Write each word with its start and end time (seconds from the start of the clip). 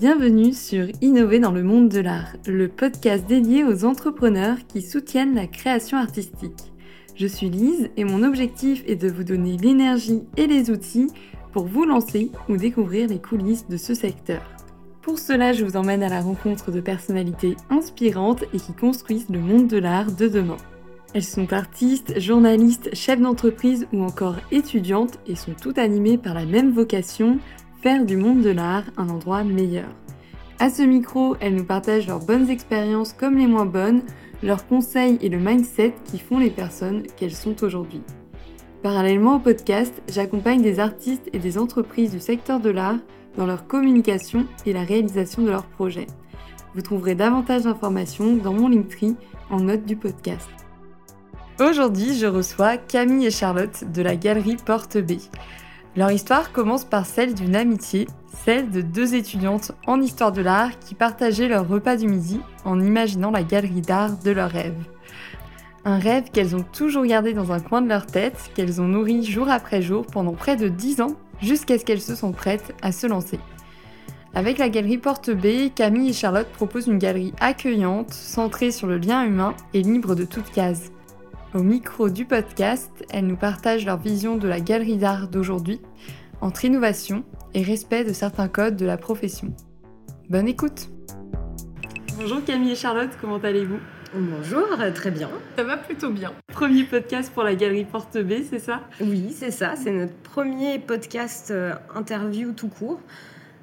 Bienvenue 0.00 0.52
sur 0.52 0.86
Innover 1.00 1.40
dans 1.40 1.50
le 1.50 1.64
monde 1.64 1.88
de 1.88 1.98
l'art, 1.98 2.36
le 2.46 2.68
podcast 2.68 3.26
dédié 3.26 3.64
aux 3.64 3.84
entrepreneurs 3.84 4.58
qui 4.68 4.80
soutiennent 4.80 5.34
la 5.34 5.48
création 5.48 5.98
artistique. 5.98 6.72
Je 7.16 7.26
suis 7.26 7.50
Lise 7.50 7.90
et 7.96 8.04
mon 8.04 8.22
objectif 8.22 8.84
est 8.86 8.94
de 8.94 9.08
vous 9.08 9.24
donner 9.24 9.56
l'énergie 9.56 10.22
et 10.36 10.46
les 10.46 10.70
outils 10.70 11.08
pour 11.52 11.66
vous 11.66 11.84
lancer 11.84 12.30
ou 12.48 12.56
découvrir 12.56 13.08
les 13.08 13.20
coulisses 13.20 13.66
de 13.66 13.76
ce 13.76 13.92
secteur. 13.92 14.42
Pour 15.02 15.18
cela, 15.18 15.52
je 15.52 15.64
vous 15.64 15.76
emmène 15.76 16.04
à 16.04 16.08
la 16.08 16.20
rencontre 16.20 16.70
de 16.70 16.80
personnalités 16.80 17.56
inspirantes 17.68 18.44
et 18.54 18.58
qui 18.58 18.74
construisent 18.74 19.30
le 19.30 19.40
monde 19.40 19.66
de 19.66 19.78
l'art 19.78 20.12
de 20.12 20.28
demain. 20.28 20.58
Elles 21.12 21.24
sont 21.24 21.52
artistes, 21.52 22.20
journalistes, 22.20 22.90
chefs 22.94 23.20
d'entreprise 23.20 23.88
ou 23.92 24.04
encore 24.04 24.36
étudiantes 24.52 25.18
et 25.26 25.34
sont 25.34 25.54
toutes 25.60 25.78
animées 25.78 26.18
par 26.18 26.34
la 26.34 26.44
même 26.44 26.70
vocation, 26.70 27.40
faire 27.80 28.04
du 28.04 28.16
monde 28.16 28.42
de 28.42 28.50
l'art 28.50 28.84
un 28.96 29.08
endroit 29.08 29.44
meilleur. 29.44 29.88
À 30.58 30.70
ce 30.70 30.82
micro, 30.82 31.36
elles 31.40 31.54
nous 31.54 31.64
partagent 31.64 32.08
leurs 32.08 32.24
bonnes 32.24 32.50
expériences 32.50 33.12
comme 33.12 33.38
les 33.38 33.46
moins 33.46 33.66
bonnes, 33.66 34.02
leurs 34.42 34.66
conseils 34.66 35.18
et 35.20 35.28
le 35.28 35.38
mindset 35.38 35.94
qui 36.04 36.18
font 36.18 36.38
les 36.38 36.50
personnes 36.50 37.04
qu'elles 37.16 37.34
sont 37.34 37.62
aujourd'hui. 37.62 38.02
Parallèlement 38.82 39.36
au 39.36 39.38
podcast, 39.38 40.02
j'accompagne 40.08 40.62
des 40.62 40.80
artistes 40.80 41.28
et 41.32 41.38
des 41.38 41.58
entreprises 41.58 42.12
du 42.12 42.20
secteur 42.20 42.60
de 42.60 42.70
l'art 42.70 42.98
dans 43.36 43.46
leur 43.46 43.66
communication 43.66 44.46
et 44.66 44.72
la 44.72 44.82
réalisation 44.82 45.42
de 45.42 45.50
leurs 45.50 45.66
projets. 45.66 46.06
Vous 46.74 46.82
trouverez 46.82 47.14
davantage 47.14 47.62
d'informations 47.62 48.36
dans 48.36 48.52
mon 48.52 48.68
Linktree 48.68 49.16
en 49.50 49.60
note 49.60 49.84
du 49.84 49.96
podcast. 49.96 50.48
Aujourd'hui, 51.60 52.16
je 52.16 52.26
reçois 52.26 52.76
Camille 52.76 53.26
et 53.26 53.30
Charlotte 53.32 53.84
de 53.92 54.02
la 54.02 54.16
galerie 54.16 54.56
Porte 54.64 54.98
B. 54.98 55.12
Leur 55.98 56.12
histoire 56.12 56.52
commence 56.52 56.84
par 56.84 57.06
celle 57.06 57.34
d'une 57.34 57.56
amitié, 57.56 58.06
celle 58.44 58.70
de 58.70 58.82
deux 58.82 59.16
étudiantes 59.16 59.72
en 59.88 60.00
histoire 60.00 60.30
de 60.30 60.40
l'art 60.40 60.78
qui 60.78 60.94
partageaient 60.94 61.48
leur 61.48 61.66
repas 61.66 61.96
du 61.96 62.06
midi 62.06 62.38
en 62.64 62.78
imaginant 62.80 63.32
la 63.32 63.42
galerie 63.42 63.80
d'art 63.80 64.16
de 64.16 64.30
leur 64.30 64.48
rêve. 64.48 64.78
Un 65.84 65.98
rêve 65.98 66.30
qu'elles 66.32 66.54
ont 66.54 66.62
toujours 66.62 67.04
gardé 67.04 67.32
dans 67.32 67.50
un 67.50 67.58
coin 67.58 67.82
de 67.82 67.88
leur 67.88 68.06
tête, 68.06 68.52
qu'elles 68.54 68.80
ont 68.80 68.86
nourri 68.86 69.24
jour 69.24 69.50
après 69.50 69.82
jour 69.82 70.06
pendant 70.06 70.34
près 70.34 70.54
de 70.54 70.68
10 70.68 71.00
ans, 71.00 71.16
jusqu'à 71.42 71.76
ce 71.80 71.84
qu'elles 71.84 72.00
se 72.00 72.14
sentent 72.14 72.36
prêtes 72.36 72.76
à 72.80 72.92
se 72.92 73.08
lancer. 73.08 73.40
Avec 74.34 74.58
la 74.58 74.68
galerie 74.68 74.98
Porte 74.98 75.30
B, 75.30 75.74
Camille 75.74 76.10
et 76.10 76.12
Charlotte 76.12 76.46
proposent 76.52 76.86
une 76.86 76.98
galerie 76.98 77.34
accueillante, 77.40 78.12
centrée 78.12 78.70
sur 78.70 78.86
le 78.86 78.98
lien 78.98 79.24
humain 79.24 79.52
et 79.74 79.82
libre 79.82 80.14
de 80.14 80.24
toute 80.24 80.52
case. 80.52 80.92
Au 81.54 81.62
micro 81.62 82.10
du 82.10 82.26
podcast, 82.26 82.90
elles 83.08 83.26
nous 83.26 83.38
partagent 83.38 83.86
leur 83.86 83.96
vision 83.96 84.36
de 84.36 84.46
la 84.46 84.60
galerie 84.60 84.98
d'art 84.98 85.28
d'aujourd'hui, 85.28 85.80
entre 86.42 86.66
innovation 86.66 87.24
et 87.54 87.62
respect 87.62 88.04
de 88.04 88.12
certains 88.12 88.48
codes 88.48 88.76
de 88.76 88.84
la 88.84 88.98
profession. 88.98 89.56
Bonne 90.28 90.46
écoute 90.46 90.90
Bonjour 92.18 92.44
Camille 92.44 92.72
et 92.72 92.76
Charlotte, 92.76 93.08
comment 93.18 93.38
allez-vous? 93.38 93.78
Bonjour, 94.12 94.66
très 94.94 95.10
bien. 95.10 95.30
Ça 95.56 95.64
va 95.64 95.78
plutôt 95.78 96.10
bien. 96.10 96.32
Premier 96.52 96.84
podcast 96.84 97.32
pour 97.32 97.44
la 97.44 97.54
galerie 97.54 97.86
Porte 97.86 98.18
B, 98.18 98.42
c'est 98.48 98.58
ça? 98.58 98.82
Oui, 99.00 99.34
c'est 99.34 99.50
ça. 99.50 99.74
C'est 99.74 99.92
notre 99.92 100.16
premier 100.16 100.78
podcast 100.78 101.50
euh, 101.50 101.72
interview 101.94 102.52
tout 102.52 102.68
court. 102.68 103.00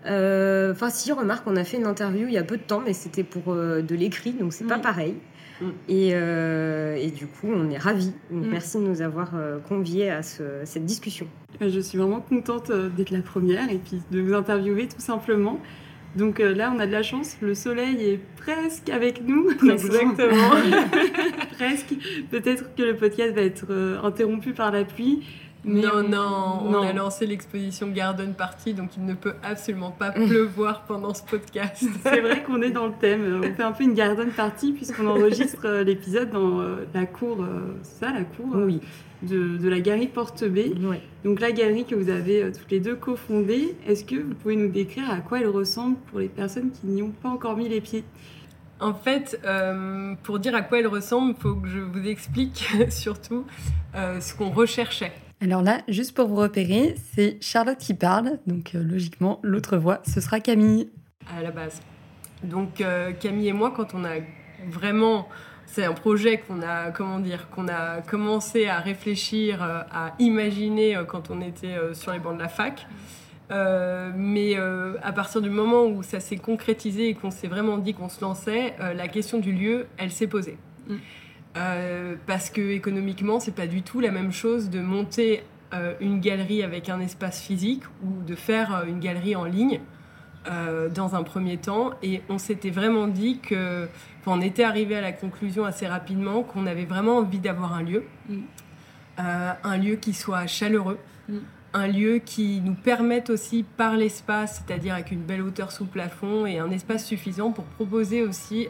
Euh, 0.08 0.72
enfin, 0.72 0.90
si, 0.90 1.12
remarque, 1.12 1.46
on 1.46 1.56
a 1.56 1.64
fait 1.64 1.78
une 1.78 1.86
interview 1.86 2.28
il 2.28 2.34
y 2.34 2.38
a 2.40 2.44
peu 2.44 2.58
de 2.58 2.64
temps, 2.64 2.82
mais 2.84 2.94
c'était 2.94 3.24
pour 3.24 3.54
euh, 3.54 3.84
de 3.84 3.96
l'écrit, 3.96 4.34
donc 4.34 4.54
c'est 4.54 4.66
pas 4.66 4.80
pareil. 4.80 5.16
Mm. 5.62 5.66
Euh, 5.90 6.96
et, 6.96 7.12
du 7.12 7.28
coup, 7.28 7.48
on 7.54 7.70
est 7.70 7.78
ravis. 7.78 8.12
Mm. 8.30 8.48
Merci 8.50 8.78
de 8.78 8.84
nous 8.84 9.02
avoir 9.02 9.32
euh, 9.36 9.60
conviés 9.60 10.10
à 10.10 10.22
cette 10.22 10.86
discussion. 10.86 11.28
Euh, 11.62 11.70
je 11.70 11.80
suis 11.80 11.98
vraiment 11.98 12.22
contente 12.22 12.72
d'être 12.72 13.12
la 13.12 13.22
première 13.22 13.70
et 13.70 13.78
puis 13.78 14.02
de 14.12 14.20
vous 14.20 14.34
interviewer 14.34 14.88
tout 14.88 15.00
simplement. 15.00 15.60
Donc 16.16 16.40
là, 16.40 16.72
on 16.74 16.80
a 16.80 16.88
de 16.88 16.94
la 16.94 17.04
chance, 17.04 17.36
le 17.42 17.54
soleil 17.54 18.02
est 18.02 18.20
presque 18.38 18.90
avec 18.90 19.22
nous. 19.22 19.50
Exactement. 19.70 20.52
presque. 21.58 21.94
Peut-être 22.32 22.74
que 22.76 22.84
le 22.84 22.96
podcast 22.96 23.36
va 23.36 23.42
être 23.42 24.00
interrompu 24.02 24.54
par 24.54 24.72
la 24.72 24.86
pluie, 24.86 25.26
non, 25.66 26.08
non, 26.08 26.62
on 26.64 26.82
a 26.84 26.94
lancé 26.94 27.26
l'exposition 27.26 27.88
Garden 27.88 28.36
Party, 28.36 28.76
donc 28.76 28.92
il 28.98 29.06
ne 29.06 29.16
peut 29.16 29.34
absolument 29.42 29.90
pas 29.90 30.12
pleuvoir 30.12 30.84
pendant 30.84 31.14
ce 31.14 31.24
podcast. 31.24 31.84
C'est 32.04 32.22
vrai 32.22 32.44
qu'on 32.44 32.62
est 32.62 32.70
dans 32.70 32.86
le 32.86 32.94
thème. 32.94 33.42
On 33.44 33.56
fait 33.56 33.64
un 33.64 33.72
peu 33.72 33.84
une 33.84 33.96
Garden 33.96 34.30
Party 34.30 34.74
puisqu'on 34.74 35.08
enregistre 35.08 35.66
euh, 35.66 35.84
l'épisode 35.84 36.30
dans 36.30 36.60
euh, 36.60 36.86
la 36.94 37.08
cour, 37.08 37.42
euh, 37.42 37.78
ça, 37.82 38.12
la 38.12 38.24
cour 38.24 38.46
oui. 38.54 38.80
de, 39.24 39.68
la 39.68 39.80
galerie 39.80 40.08
Porte 40.08 40.44
B. 40.44 40.60
Donc 41.24 41.40
la 41.40 41.52
galerie 41.52 41.86
que 41.86 41.96
vous 41.96 42.10
avez 42.10 42.52
toutes 42.52 42.70
les 42.70 42.80
deux 42.80 42.96
cofondée, 42.96 43.76
est-ce 43.88 44.06
que 44.06 44.18
vous 44.18 44.36
pouvez 44.36 44.56
nous 44.56 44.70
décrire 44.70 45.10
à 45.10 45.18
quoi 45.18 45.40
elle 45.40 45.50
ressemble 45.50 45.98
pour 46.12 46.20
les 46.20 46.30
personnes 46.30 46.70
qui 46.70 46.86
n'y 46.86 47.02
ont 47.02 47.14
pas 47.24 47.30
encore 47.30 47.58
mis 47.58 47.70
les 47.70 47.82
pieds? 47.82 48.04
En 48.80 48.94
fait, 48.94 49.40
pour 50.24 50.38
dire 50.38 50.54
à 50.54 50.62
quoi 50.62 50.80
elle 50.80 50.88
ressemble, 50.88 51.34
il 51.36 51.42
faut 51.42 51.56
que 51.56 51.68
je 51.70 51.80
vous 51.80 52.06
explique 52.06 52.68
surtout 52.90 53.46
ce 53.94 54.36
qu'on 54.36 54.52
recherchait. 54.52 55.14
Alors 55.42 55.62
là, 55.62 55.82
juste 55.88 56.16
pour 56.16 56.28
vous 56.28 56.38
repérer, 56.38 56.96
c'est 57.14 57.38
Charlotte 57.42 57.78
qui 57.78 57.94
parle, 57.94 58.40
donc 58.48 58.74
euh, 58.74 58.82
logiquement, 58.82 59.40
l'autre 59.44 59.78
voix, 59.78 60.02
ce 60.08 60.22
sera 60.22 60.40
Camille. 60.40 60.90
À 61.36 61.42
la 61.42 61.52
base. 61.52 61.82
Donc 62.44 62.80
euh, 62.80 63.12
Camille 63.12 63.50
et 63.50 63.54
moi, 63.54 63.74
quand 63.76 63.94
on 63.94 64.06
a 64.06 64.16
vraiment, 64.68 65.28
c'est 65.66 65.84
un 65.84 65.94
projet 65.94 66.38
qu'on 66.38 66.62
a, 66.62 66.92
comment 66.92 67.20
dire, 67.20 67.50
qu'on 67.50 67.68
a 67.68 68.02
commencé 68.02 68.68
à 68.68 68.80
réfléchir, 68.80 69.62
euh, 69.62 69.82
à 69.92 70.14
imaginer 70.20 70.98
quand 71.08 71.30
on 71.30 71.42
était 71.42 71.76
sur 71.94 72.14
les 72.14 72.20
bancs 72.20 72.36
de 72.36 72.42
la 72.42 72.48
fac. 72.48 72.88
mais 73.50 74.56
à 74.56 75.12
partir 75.12 75.42
du 75.42 75.50
moment 75.50 75.86
où 75.86 76.02
ça 76.02 76.22
s'est 76.22 76.38
concrétisé 76.38 77.10
et 77.10 77.14
qu'on 77.14 77.32
s'est 77.32 77.48
vraiment 77.48 77.78
dit 77.78 77.94
qu'on 77.94 78.10
se 78.10 78.22
lançait, 78.22 78.76
la 78.80 79.08
question 79.10 79.38
du 79.40 79.52
lieu, 79.52 79.88
elle 79.98 80.12
s'est 80.12 80.28
posée. 80.28 80.58
Mm. 80.88 80.96
Euh, 81.58 82.16
parce 82.28 82.50
que 82.50 82.62
économiquement, 82.72 83.40
c'est 83.40 83.56
pas 83.56 83.68
du 83.68 83.82
tout 83.82 84.00
la 84.00 84.12
même 84.12 84.32
chose 84.32 84.70
de 84.70 84.82
monter 84.82 85.44
euh, 85.74 85.94
une 86.02 86.20
galerie 86.20 86.64
avec 86.64 86.90
un 86.90 87.00
espace 87.00 87.42
physique 87.42 87.84
ou 88.04 88.24
de 88.24 88.36
faire 88.36 88.76
euh, 88.76 88.86
une 88.86 89.00
galerie 89.00 89.36
en 89.36 89.46
ligne 89.46 89.80
dans 90.94 91.16
un 91.16 91.24
premier 91.24 91.58
temps. 91.58 91.94
Et 92.04 92.22
on 92.30 92.38
s'était 92.38 92.70
vraiment 92.70 93.08
dit 93.08 93.40
que, 93.40 93.88
on 94.28 94.42
était 94.42 94.64
arrivé 94.64 94.96
à 94.96 95.02
la 95.02 95.12
conclusion 95.12 95.66
assez 95.66 95.88
rapidement 95.88 96.44
qu'on 96.44 96.68
avait 96.68 96.86
vraiment 96.86 97.18
envie 97.18 97.40
d'avoir 97.40 97.74
un 97.74 97.82
lieu, 97.82 98.04
mm. 98.30 98.42
un 99.18 99.78
lieu 99.78 99.96
qui 99.96 100.14
soit 100.14 100.46
chaleureux. 100.46 101.00
Mm. 101.28 101.38
Un 101.74 101.88
lieu 101.88 102.20
qui 102.20 102.62
nous 102.62 102.76
permette 102.76 103.32
aussi 103.32 103.64
par 103.64 103.98
l'espace, 103.98 104.62
c'est-à-dire 104.64 104.94
avec 104.94 105.10
une 105.10 105.24
belle 105.24 105.42
hauteur 105.42 105.72
sous 105.72 105.88
plafond 105.88 106.46
et 106.46 106.60
un 106.60 106.70
espace 106.70 107.08
suffisant 107.08 107.50
pour 107.50 107.66
proposer 107.66 108.22
aussi 108.22 108.68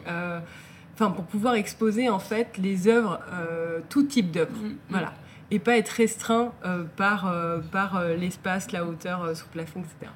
enfin 0.96 1.10
pour 1.10 1.24
pouvoir 1.24 1.54
exposer 1.54 2.08
en 2.08 2.18
fait 2.18 2.56
les 2.58 2.88
œuvres, 2.88 3.20
euh, 3.32 3.80
tout 3.90 4.04
type 4.04 4.30
d'œuvres, 4.30 4.56
mm, 4.62 4.68
mm. 4.68 4.76
voilà, 4.88 5.12
et 5.50 5.58
pas 5.58 5.76
être 5.76 5.90
restreint 5.90 6.52
euh, 6.64 6.84
par, 6.96 7.28
euh, 7.28 7.58
par 7.70 8.02
l'espace, 8.04 8.72
la 8.72 8.84
hauteur 8.84 9.36
sous 9.36 9.46
plafond, 9.48 9.80
etc. 9.80 10.10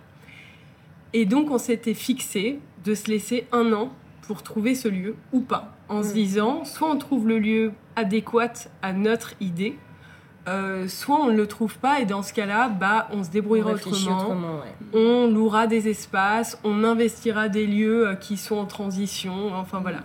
Et 1.13 1.27
donc 1.27 1.51
on 1.51 1.59
s'était 1.59 1.95
fixé 1.95 2.61
de 2.85 2.95
se 2.95 3.11
laisser 3.11 3.47
un 3.53 3.73
an 3.73 3.93
pour 4.23 4.43
trouver 4.43 4.75
ce 4.75 4.89
lieu 4.89 5.17
ou 5.33 5.41
pas, 5.41 5.77
en 5.89 6.03
se 6.03 6.11
mm. 6.11 6.15
disant 6.15 6.65
soit 6.65 6.91
on 6.91 6.97
trouve 6.97 7.29
le 7.29 7.39
lieu 7.39 7.73
adéquat 7.97 8.53
à 8.81 8.95
notre 8.95 9.35
idée, 9.41 9.77
soit 10.89 11.21
on 11.21 11.27
ne 11.27 11.37
le 11.37 11.47
trouve 11.47 11.79
pas 11.79 12.01
et 12.01 12.07
dans 12.07 12.23
ce 12.23 12.33
cas-là, 12.33 12.71
bah, 12.71 13.07
on 13.13 13.23
se 13.23 13.31
débrouillera 13.31 13.73
autrement. 13.73 14.63
On 14.93 15.29
louera 15.29 15.69
des 15.69 15.89
espaces, 15.89 16.59
on 16.65 16.83
investira 16.83 17.49
des 17.49 17.67
lieux 17.67 18.17
qui 18.21 18.37
sont 18.37 18.57
en 18.57 18.65
transition, 18.65 19.55
enfin 19.55 19.79
voilà. 19.81 20.01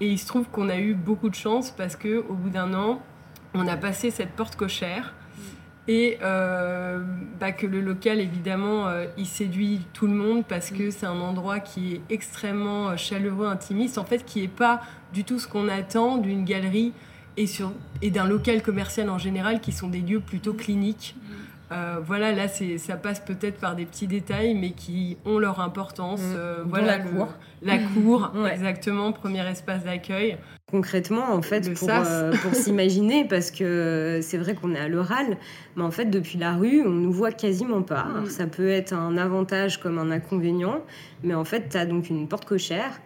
Et 0.00 0.08
il 0.08 0.18
se 0.18 0.26
trouve 0.26 0.48
qu'on 0.48 0.68
a 0.68 0.78
eu 0.78 0.94
beaucoup 0.94 1.28
de 1.28 1.34
chance 1.34 1.70
parce 1.70 1.96
que 1.96 2.24
au 2.28 2.34
bout 2.34 2.50
d'un 2.50 2.74
an, 2.74 3.00
on 3.54 3.66
a 3.68 3.76
passé 3.76 4.10
cette 4.10 4.30
porte 4.30 4.56
cochère 4.56 5.14
et 5.86 6.18
euh, 6.22 7.02
bah, 7.38 7.52
que 7.52 7.66
le 7.66 7.80
local 7.80 8.18
évidemment 8.18 8.88
euh, 8.88 9.06
il 9.18 9.26
séduit 9.26 9.82
tout 9.92 10.06
le 10.06 10.14
monde 10.14 10.44
parce 10.46 10.70
que 10.70 10.90
c'est 10.90 11.06
un 11.06 11.20
endroit 11.20 11.60
qui 11.60 11.94
est 11.94 12.00
extrêmement 12.08 12.88
euh, 12.88 12.96
chaleureux, 12.96 13.46
intimiste, 13.46 13.98
en 13.98 14.04
fait 14.04 14.24
qui 14.24 14.40
n'est 14.40 14.48
pas 14.48 14.80
du 15.12 15.24
tout 15.24 15.38
ce 15.38 15.46
qu'on 15.46 15.68
attend 15.68 16.16
d'une 16.16 16.44
galerie 16.44 16.92
et, 17.36 17.46
et 18.00 18.10
d'un 18.10 18.24
local 18.24 18.62
commercial 18.62 19.10
en 19.10 19.18
général 19.18 19.60
qui 19.60 19.72
sont 19.72 19.88
des 19.88 20.00
lieux 20.00 20.20
plutôt 20.20 20.54
cliniques. 20.54 21.16
Euh, 21.72 21.96
voilà, 22.04 22.32
là, 22.32 22.46
ça 22.48 22.96
passe 22.96 23.20
peut-être 23.20 23.58
par 23.58 23.74
des 23.74 23.86
petits 23.86 24.06
détails, 24.06 24.54
mais 24.54 24.72
qui 24.72 25.16
ont 25.24 25.38
leur 25.38 25.60
importance. 25.60 26.20
Mm. 26.20 26.34
Euh, 26.36 26.62
voilà, 26.66 26.98
la 26.98 27.04
cour. 27.04 27.28
la 27.62 27.78
cour, 27.78 28.32
exactement, 28.52 29.12
premier 29.12 29.46
espace 29.48 29.84
d'accueil. 29.84 30.36
Concrètement, 30.70 31.32
en 31.32 31.42
fait, 31.42 31.68
euh, 31.68 32.32
pour, 32.32 32.54
s'imaginer, 32.54 33.26
parce 33.26 33.50
que 33.50 34.20
c'est 34.22 34.38
vrai 34.38 34.54
qu'on 34.54 34.74
est 34.74 34.78
à 34.78 34.88
l'oral, 34.88 35.36
mais 35.76 35.82
en 35.82 35.90
fait, 35.90 36.06
depuis 36.06 36.38
la 36.38 36.54
rue, 36.54 36.82
on 36.84 36.90
nous 36.90 37.12
voit 37.12 37.32
quasiment 37.32 37.82
pas. 37.82 38.04
Mm. 38.04 38.26
ça 38.26 38.46
peut 38.46 38.68
être 38.68 38.92
un 38.92 39.16
avantage 39.16 39.80
comme 39.80 39.98
un 39.98 40.10
inconvénient, 40.10 40.80
mais 41.22 41.34
en 41.34 41.44
fait, 41.44 41.70
tu 41.70 41.76
as 41.76 41.86
donc 41.86 42.10
une 42.10 42.28
porte 42.28 42.44
cochère 42.44 43.00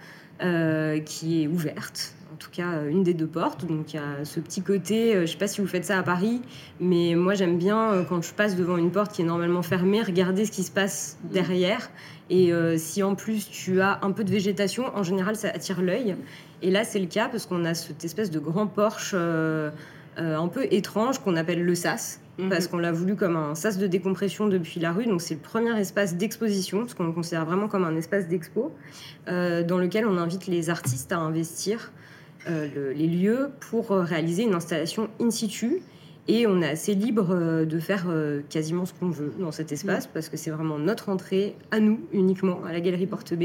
qui 1.05 1.43
est 1.43 1.49
ouverte 1.49 2.15
tout 2.39 2.51
cas 2.51 2.85
une 2.89 3.03
des 3.03 3.15
deux 3.15 3.27
portes. 3.27 3.67
Donc 3.67 3.93
il 3.93 3.97
y 3.97 3.99
a 3.99 4.25
ce 4.25 4.41
petit 4.41 4.63
côté, 4.63 5.15
je 5.15 5.21
ne 5.21 5.27
sais 5.27 5.37
pas 5.37 5.49
si 5.49 5.61
vous 5.61 5.67
faites 5.67 5.85
ça 5.85 5.99
à 5.99 6.03
Paris, 6.03 6.41
mais 6.81 7.15
moi 7.15 7.35
j'aime 7.35 7.59
bien 7.59 8.05
quand 8.09 8.23
je 8.23 8.33
passe 8.33 8.57
devant 8.57 8.77
une 8.77 8.91
porte 8.91 9.13
qui 9.13 9.23
est 9.23 9.27
normalement 9.27 9.63
fermée, 9.63 10.03
regarder 10.03 10.45
ce 10.45 10.51
qui 10.53 10.63
se 10.63 10.71
passe 10.71 11.19
derrière. 11.33 11.91
Et 12.31 12.53
si 12.77 13.03
en 13.03 13.15
plus 13.15 13.49
tu 13.51 13.81
as 13.81 13.99
un 14.03 14.13
peu 14.13 14.25
de 14.25 14.31
végétation, 14.31 14.85
en 14.95 15.03
général 15.03 15.37
ça 15.37 15.49
attire 15.49 15.83
l'œil. 15.83 16.17
Et 16.63 16.71
là 16.71 16.85
c'est 16.85 16.99
le 16.99 17.07
cas 17.07 17.29
parce 17.29 17.47
qu'on 17.47 17.65
a 17.65 17.75
cette 17.75 18.05
espèce 18.05 18.31
de 18.31 18.39
grand 18.39 18.67
porche 18.67 19.15
un 19.15 20.49
peu 20.49 20.67
étrange 20.71 21.19
qu'on 21.19 21.37
appelle 21.37 21.65
le 21.65 21.75
sas 21.75 22.21
Mhm. 22.39 22.49
parce 22.51 22.69
qu'on 22.69 22.79
l'a 22.79 22.93
voulu 22.93 23.17
comme 23.17 23.37
un 23.37 23.55
sas 23.55 23.79
de 23.79 23.87
décompression 23.87 24.47
depuis 24.47 24.79
la 24.79 24.93
rue. 24.93 25.07
Donc 25.07 25.21
c'est 25.21 25.35
le 25.35 25.41
premier 25.41 25.77
espace 25.79 26.17
d'exposition, 26.17 26.81
parce 26.81 26.95
qu'on 26.95 27.07
le 27.07 27.13
considère 27.13 27.45
vraiment 27.45 27.69
comme 27.69 27.85
un 27.85 27.97
espace 27.97 28.29
d'expo, 28.29 28.73
euh, 29.29 29.65
dans 29.65 29.79
lequel 29.79 30.07
on 30.07 30.17
invite 30.19 30.47
les 30.47 30.71
artistes 30.71 31.11
à 31.13 31.19
investir 31.19 31.93
euh, 32.49 32.93
les 32.95 33.07
lieux 33.07 33.51
pour 33.61 33.93
euh, 33.93 34.03
réaliser 34.03 34.45
une 34.45 34.55
installation 34.55 35.09
in 35.21 35.31
situ. 35.31 35.83
Et 36.27 36.47
on 36.47 36.61
est 36.61 36.69
assez 36.69 36.95
libre 36.95 37.65
de 37.65 37.79
faire 37.79 38.07
quasiment 38.51 38.85
ce 38.85 38.93
qu'on 38.93 39.09
veut 39.09 39.33
dans 39.39 39.51
cet 39.51 39.73
espace, 39.73 40.05
mhm. 40.05 40.11
parce 40.13 40.29
que 40.29 40.37
c'est 40.37 40.51
vraiment 40.51 40.79
notre 40.79 41.09
entrée 41.09 41.57
à 41.71 41.81
nous 41.81 42.01
uniquement, 42.13 42.63
à 42.67 42.73
la 42.73 42.81
galerie 42.81 43.07
Porte 43.07 43.33
B. 43.33 43.45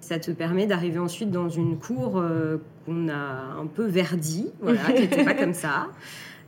Ça 0.00 0.18
te 0.18 0.30
permet 0.30 0.66
d'arriver 0.66 0.98
ensuite 0.98 1.30
dans 1.30 1.50
une 1.50 1.76
cour 1.76 2.24
qu'on 2.86 3.08
a 3.10 3.58
un 3.60 3.66
peu 3.66 3.84
verdie, 3.84 4.50
voilà, 4.62 4.80
qui 4.84 5.02
n'était 5.02 5.22
pas 5.22 5.34
comme 5.34 5.52
ça. 5.52 5.88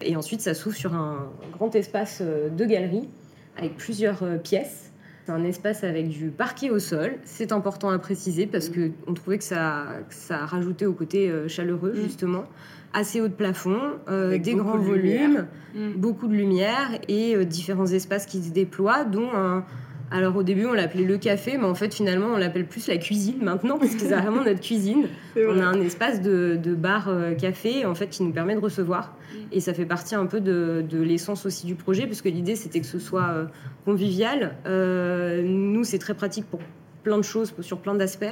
Et 0.03 0.17
ensuite, 0.17 0.41
ça 0.41 0.55
s'ouvre 0.55 0.77
sur 0.77 0.95
un 0.95 1.31
grand 1.53 1.75
espace 1.75 2.19
euh, 2.23 2.49
de 2.49 2.65
galerie 2.65 3.09
avec 3.57 3.77
plusieurs 3.77 4.23
euh, 4.23 4.39
pièces. 4.39 4.90
C'est 5.31 5.37
un 5.37 5.45
espace 5.45 5.85
avec 5.85 6.09
du 6.09 6.31
parquet 6.31 6.71
au 6.71 6.81
sol. 6.81 7.13
C'est 7.23 7.53
important 7.53 7.91
à 7.91 7.99
préciser 8.01 8.49
parce 8.49 8.69
mm. 8.69 8.93
qu'on 9.07 9.15
trouvait 9.15 9.39
que 9.39 9.45
ça, 9.45 9.87
ça 10.09 10.45
rajoutait 10.45 10.87
au 10.87 10.93
côté 10.93 11.31
euh, 11.31 11.47
chaleureux, 11.47 11.93
mm. 11.93 12.03
justement. 12.03 12.45
Assez 12.93 13.21
haut 13.21 13.29
de 13.29 13.33
plafond, 13.33 13.79
des 14.09 14.55
grands 14.57 14.79
volumes, 14.79 15.47
mm. 15.77 15.93
beaucoup 15.93 16.27
de 16.27 16.35
lumière 16.35 16.99
et 17.07 17.45
différents 17.45 17.87
espaces 17.87 18.27
qui 18.27 18.43
se 18.43 18.51
déploient, 18.51 19.05
dont 19.05 19.29
un 19.33 19.65
alors 20.11 20.35
au 20.37 20.43
début, 20.43 20.67
on 20.67 20.73
l'appelait 20.73 21.05
le 21.05 21.19
café, 21.19 21.57
mais 21.57 21.67
en 21.67 21.75
fait, 21.75 21.95
finalement, 21.95 22.29
on 22.35 22.37
l'appelle 22.37 22.67
plus 22.67 22.89
la 22.89 22.97
cuisine 22.97 23.43
maintenant, 23.43 23.79
parce 23.79 23.95
que 23.95 24.01
c'est 24.01 24.17
vraiment 24.17 24.45
notre 24.45 24.61
cuisine. 24.61 25.07
On 25.37 25.61
a 25.61 25.65
un 25.65 25.81
espace 25.81 26.21
de, 26.21 26.59
bar-café, 26.75 27.85
euh, 27.85 27.91
en 27.91 27.95
fait, 27.95 28.09
qui 28.09 28.25
nous 28.25 28.33
permet 28.33 28.55
de 28.55 28.61
recevoir. 28.61 29.15
Mm. 29.33 29.37
Et 29.53 29.61
ça 29.61 29.73
fait 29.73 29.87
partie 29.87 30.17
un 30.17 30.27
peu 30.27 30.41
de, 30.41 30.85
l'essence 30.93 31.47
aussi 31.47 31.67
du 31.67 31.77
projet, 31.77 32.07
puisque 32.07 32.25
l'idée, 32.25 32.57
c'était 32.57 32.81
que 32.81 32.87
ce 32.87 32.99
soit 32.99 33.29
euh, 33.29 33.45
convivial. 33.85 34.57
Euh, 34.67 35.43
nous, 35.43 35.85
c'est 35.85 35.99
très 35.99 36.15
pratique 36.15 36.47
pour 36.47 36.61
plein 37.03 37.19
de 37.19 37.23
choses 37.23 37.55
sur 37.61 37.79
plein 37.79 37.95
d'aspects, 37.95 38.25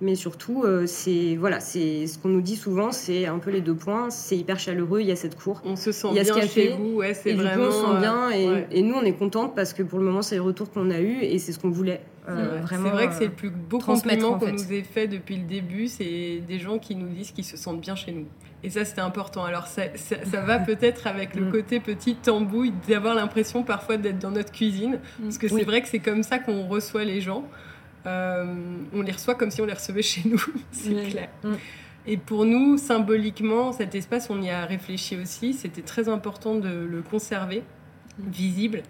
mais 0.00 0.14
surtout, 0.14 0.62
euh, 0.64 0.86
c'est 0.86 1.36
voilà, 1.36 1.60
c'est 1.60 2.06
ce 2.06 2.18
qu'on 2.18 2.28
nous 2.28 2.40
dit 2.40 2.56
souvent, 2.56 2.92
c'est 2.92 3.26
un 3.26 3.38
peu 3.38 3.50
les 3.50 3.60
deux 3.60 3.74
points. 3.74 4.10
C'est 4.10 4.36
hyper 4.36 4.58
chaleureux, 4.58 5.00
il 5.00 5.06
y 5.06 5.12
a 5.12 5.16
cette 5.16 5.36
cour, 5.36 5.60
on 5.64 5.76
se 5.76 5.92
sent 5.92 6.12
bien 6.12 6.46
chez 6.46 6.70
vous, 6.70 6.96
ouais, 6.96 7.14
c'est 7.14 7.32
vraiment. 7.32 7.64
on 7.64 7.70
se 7.70 7.80
sent 7.80 8.00
bien, 8.00 8.30
et, 8.70 8.82
nous, 8.82 8.94
on 8.94 9.02
est 9.02 9.12
contente 9.16 9.54
parce 9.54 9.72
que 9.72 9.82
pour 9.82 9.98
le 9.98 10.04
moment, 10.04 10.22
c'est 10.22 10.36
le 10.36 10.42
retour 10.42 10.70
qu'on 10.70 10.90
a 10.90 11.00
eu 11.00 11.20
et 11.22 11.38
c'est 11.38 11.52
ce 11.52 11.58
qu'on 11.58 11.70
voulait. 11.70 12.00
Euh, 12.28 12.62
c'est 12.66 12.76
vrai 12.76 13.08
que 13.08 13.14
c'est 13.14 13.26
le 13.26 13.32
plus 13.32 13.50
beau 13.50 13.78
compliment 13.78 14.38
qu'on 14.38 14.50
nous 14.50 14.72
ait 14.72 14.82
fait 14.82 15.06
depuis 15.06 15.36
le 15.36 15.44
début, 15.44 15.88
c'est 15.88 16.40
des 16.46 16.58
gens 16.58 16.78
qui 16.78 16.94
nous 16.94 17.08
disent 17.08 17.32
qu'ils 17.32 17.44
se 17.44 17.56
sentent 17.56 17.80
bien 17.80 17.94
chez 17.94 18.12
nous. 18.12 18.26
Et 18.64 18.70
ça, 18.70 18.86
c'était 18.86 19.02
important. 19.02 19.44
Alors, 19.44 19.66
ça, 19.66 19.82
ça, 19.94 20.40
va 20.40 20.58
peut-être 20.70 21.06
avec 21.06 21.34
le 21.34 21.42
mm. 21.42 21.52
côté 21.52 21.80
petit 21.80 22.14
tambouille 22.14 22.72
d'avoir 22.88 23.14
l'impression 23.14 23.62
parfois 23.62 23.98
d'être 23.98 24.18
dans 24.18 24.30
notre 24.30 24.52
cuisine. 24.52 25.00
Parce 25.22 25.36
que 25.36 25.48
c'est 25.48 25.64
vrai 25.64 25.82
que 25.82 25.88
c'est 25.88 25.98
comme 25.98 26.22
ça 26.22 26.38
qu'on 26.38 26.66
reçoit 26.66 27.04
les 27.04 27.20
gens. 27.20 27.44
Euh, 28.06 28.54
on 28.94 29.02
les 29.02 29.12
reçoit 29.12 29.34
comme 29.34 29.50
si 29.50 29.60
on 29.60 29.66
les 29.66 29.72
recevait 29.72 30.02
chez 30.02 30.28
nous, 30.28 30.42
c'est 30.72 31.10
clair. 31.10 31.28
Mm. 31.42 31.54
Et 32.06 32.16
pour 32.18 32.44
nous, 32.44 32.76
symboliquement, 32.76 33.72
cet 33.72 33.94
espace, 33.94 34.28
on 34.28 34.42
y 34.42 34.50
a 34.50 34.66
réfléchi 34.66 35.16
aussi. 35.16 35.54
C'était 35.54 35.82
très 35.82 36.08
important 36.08 36.54
de 36.54 36.68
le 36.68 37.02
conserver 37.02 37.62
mm. 38.18 38.30
visible 38.30 38.82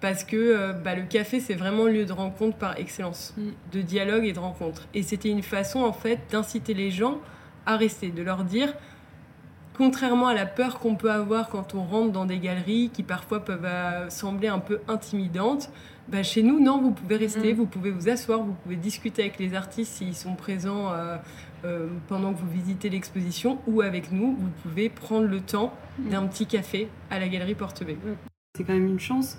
parce 0.00 0.24
que 0.24 0.36
euh, 0.36 0.72
bah, 0.72 0.94
le 0.94 1.02
café, 1.02 1.40
c'est 1.40 1.54
vraiment 1.54 1.84
le 1.84 1.92
lieu 1.92 2.06
de 2.06 2.12
rencontre 2.12 2.56
par 2.56 2.78
excellence, 2.78 3.34
mm. 3.36 3.50
de 3.72 3.82
dialogue 3.82 4.24
et 4.24 4.32
de 4.32 4.38
rencontre. 4.38 4.86
Et 4.94 5.02
c'était 5.02 5.30
une 5.30 5.42
façon, 5.42 5.80
en 5.80 5.92
fait, 5.92 6.20
d'inciter 6.30 6.74
les 6.74 6.90
gens 6.90 7.20
à 7.66 7.76
rester, 7.76 8.10
de 8.10 8.22
leur 8.22 8.44
dire, 8.44 8.72
contrairement 9.80 10.26
à 10.26 10.34
la 10.34 10.44
peur 10.44 10.78
qu'on 10.78 10.94
peut 10.94 11.10
avoir 11.10 11.48
quand 11.48 11.74
on 11.74 11.82
rentre 11.82 12.12
dans 12.12 12.26
des 12.26 12.38
galeries 12.38 12.90
qui 12.92 13.02
parfois 13.02 13.42
peuvent 13.42 13.64
euh, 13.64 14.10
sembler 14.10 14.48
un 14.48 14.58
peu 14.58 14.80
intimidantes, 14.88 15.70
bah, 16.06 16.22
chez 16.22 16.42
nous, 16.42 16.60
non, 16.60 16.82
vous 16.82 16.90
pouvez 16.90 17.16
rester, 17.16 17.54
mm. 17.54 17.56
vous 17.56 17.64
pouvez 17.64 17.90
vous 17.90 18.10
asseoir, 18.10 18.40
vous 18.40 18.52
pouvez 18.62 18.76
discuter 18.76 19.22
avec 19.22 19.38
les 19.38 19.54
artistes 19.54 19.94
s'ils 19.94 20.14
sont 20.14 20.34
présents 20.34 20.92
euh, 20.92 21.16
euh, 21.64 21.86
pendant 22.08 22.34
que 22.34 22.40
vous 22.40 22.50
visitez 22.50 22.90
l'exposition 22.90 23.58
ou 23.66 23.80
avec 23.80 24.12
nous, 24.12 24.36
vous 24.38 24.50
pouvez 24.62 24.90
prendre 24.90 25.26
le 25.26 25.40
temps 25.40 25.72
mm. 25.98 26.10
d'un 26.10 26.26
petit 26.26 26.44
café 26.44 26.88
à 27.08 27.18
la 27.18 27.28
galerie 27.28 27.54
Porte 27.54 27.82
B. 27.82 27.92
C'est 28.58 28.64
quand 28.64 28.74
même 28.74 28.86
une 28.86 29.00
chance 29.00 29.38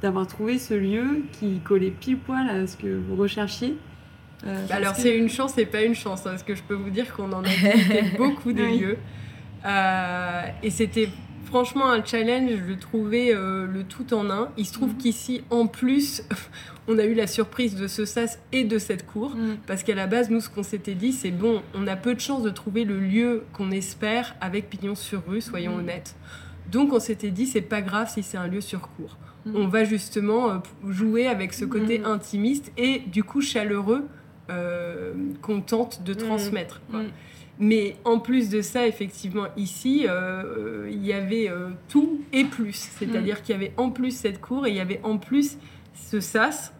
d'avoir 0.00 0.26
trouvé 0.26 0.58
ce 0.58 0.72
lieu 0.72 1.22
qui 1.32 1.60
collait 1.60 1.90
pile 1.90 2.16
poil 2.16 2.48
à 2.48 2.66
ce 2.66 2.78
que 2.78 2.98
vous 2.98 3.16
recherchiez. 3.16 3.76
Euh, 4.46 4.66
alors 4.70 4.96
c'est 4.96 5.14
une 5.14 5.28
chance 5.28 5.58
et 5.58 5.66
pas 5.66 5.82
une 5.82 5.94
chance, 5.94 6.20
hein, 6.20 6.30
parce 6.30 6.42
que 6.44 6.54
je 6.54 6.62
peux 6.62 6.74
vous 6.74 6.88
dire 6.88 7.14
qu'on 7.14 7.30
en 7.32 7.44
a 7.44 7.48
visité 7.48 8.04
beaucoup 8.16 8.54
de 8.54 8.62
lieux. 8.62 8.96
Et 9.64 10.70
c'était 10.70 11.08
franchement 11.52 11.90
un 11.90 12.02
challenge 12.02 12.62
de 12.66 12.74
trouver 12.74 13.34
euh, 13.34 13.66
le 13.66 13.84
tout 13.84 14.14
en 14.14 14.30
un. 14.30 14.48
Il 14.56 14.64
se 14.64 14.72
trouve 14.72 14.92
mhm. 14.92 14.96
qu'ici, 14.96 15.44
en 15.50 15.66
plus, 15.66 16.22
on 16.88 16.98
a 16.98 17.04
eu 17.04 17.12
la 17.12 17.26
surprise 17.26 17.76
de 17.76 17.86
ce 17.88 18.06
sas 18.06 18.38
et 18.52 18.64
de 18.64 18.78
cette 18.78 19.04
cour. 19.04 19.36
Mhm. 19.36 19.58
Parce 19.66 19.82
qu'à 19.82 19.94
la 19.94 20.06
base, 20.06 20.30
nous, 20.30 20.40
ce 20.40 20.48
qu'on 20.48 20.62
s'était 20.62 20.94
dit, 20.94 21.12
c'est 21.12 21.30
bon, 21.30 21.62
on 21.74 21.86
a 21.86 21.94
peu 21.94 22.14
de 22.14 22.20
chances 22.20 22.42
de 22.42 22.48
trouver 22.48 22.84
le 22.84 22.98
lieu 22.98 23.44
qu'on 23.52 23.70
espère 23.70 24.34
avec 24.40 24.70
Pignon 24.70 24.94
sur 24.94 25.26
rue, 25.26 25.42
soyons 25.42 25.72
mhm. 25.72 25.80
honnêtes. 25.80 26.16
Donc 26.70 26.94
on 26.94 27.00
s'était 27.00 27.30
dit, 27.30 27.44
c'est 27.44 27.60
pas 27.60 27.82
grave 27.82 28.10
si 28.10 28.22
c'est 28.22 28.38
un 28.38 28.46
lieu 28.46 28.62
sur 28.62 28.88
cour. 28.96 29.18
On 29.54 29.66
va 29.66 29.82
justement 29.84 30.50
euh, 30.50 30.58
jouer 30.88 31.26
avec 31.26 31.52
ce 31.52 31.64
côté 31.64 32.00
intimiste 32.04 32.72
et 32.78 33.00
du 33.00 33.24
coup 33.24 33.40
chaleureux 33.40 34.06
euh, 34.50 35.12
qu'on 35.42 35.60
tente 35.60 36.04
de 36.04 36.14
transmettre. 36.14 36.80
Mais 37.58 37.96
en 38.04 38.18
plus 38.18 38.48
de 38.48 38.62
ça, 38.62 38.86
effectivement, 38.86 39.46
ici, 39.56 40.06
euh, 40.08 40.88
il 40.90 41.04
y 41.04 41.12
avait 41.12 41.48
euh, 41.48 41.68
tout 41.88 42.20
et 42.32 42.44
plus. 42.44 42.90
C'est-à-dire 42.98 43.36
mm. 43.38 43.42
qu'il 43.42 43.52
y 43.54 43.56
avait 43.56 43.72
en 43.76 43.90
plus 43.90 44.16
cette 44.16 44.40
cour 44.40 44.66
et 44.66 44.70
il 44.70 44.76
y 44.76 44.80
avait 44.80 45.00
en 45.04 45.18
plus 45.18 45.58
ce 45.94 46.20
sas 46.20 46.72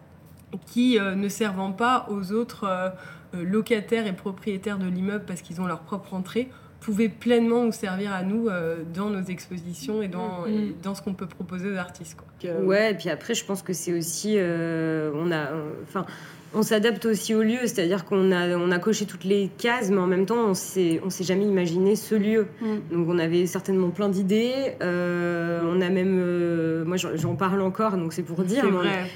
qui, 0.65 0.99
euh, 0.99 1.15
ne 1.15 1.29
servant 1.29 1.71
pas 1.71 2.07
aux 2.09 2.31
autres 2.31 2.93
locataires 3.33 4.05
et 4.05 4.13
propriétaires 4.13 4.77
de 4.77 4.87
l'immeuble 4.87 5.25
parce 5.25 5.41
qu'ils 5.41 5.59
ont 5.59 5.65
leur 5.65 5.79
propre 5.79 6.13
entrée, 6.13 6.49
pouvait 6.79 7.09
pleinement 7.09 7.63
nous 7.63 7.71
servir 7.71 8.11
à 8.11 8.21
nous 8.21 8.49
dans 8.93 9.09
nos 9.09 9.23
expositions 9.23 10.03
et 10.03 10.07
dans, 10.07 10.41
mm. 10.41 10.73
dans 10.83 10.93
ce 10.93 11.01
qu'on 11.01 11.13
peut 11.13 11.27
proposer 11.27 11.71
aux 11.71 11.77
artistes. 11.77 12.17
Quoi. 12.17 12.51
ouais, 12.61 12.91
et 12.91 12.93
puis 12.93 13.09
après, 13.09 13.33
je 13.33 13.45
pense 13.45 13.63
que 13.63 13.73
c'est 13.73 13.93
aussi. 13.93 14.37
on 14.37 15.31
a. 15.31 15.49
Enfin 15.83 16.05
on 16.55 16.61
s'adapte 16.61 17.05
aussi 17.05 17.33
au 17.33 17.41
lieu, 17.41 17.59
c'est-à-dire 17.63 18.05
qu'on 18.05 18.31
a, 18.31 18.55
on 18.57 18.71
a 18.71 18.79
coché 18.79 19.05
toutes 19.05 19.23
les 19.23 19.49
cases, 19.57 19.89
mais 19.89 19.97
en 19.97 20.07
même 20.07 20.25
temps, 20.25 20.45
on 20.45 20.49
ne 20.49 20.53
s'est 20.53 21.23
jamais 21.23 21.45
imaginé 21.45 21.95
ce 21.95 22.15
lieu. 22.15 22.47
Mm. 22.61 22.65
Donc 22.91 23.07
on 23.09 23.17
avait 23.17 23.45
certainement 23.47 23.89
plein 23.89 24.09
d'idées. 24.09 24.75
Euh, 24.81 25.61
on 25.65 25.81
a 25.81 25.89
même, 25.89 26.19
euh, 26.21 26.85
moi 26.85 26.97
j'en 26.97 27.35
parle 27.35 27.61
encore, 27.61 27.97
donc 27.97 28.13
c'est 28.13 28.23
pour 28.23 28.43
dire. 28.43 28.65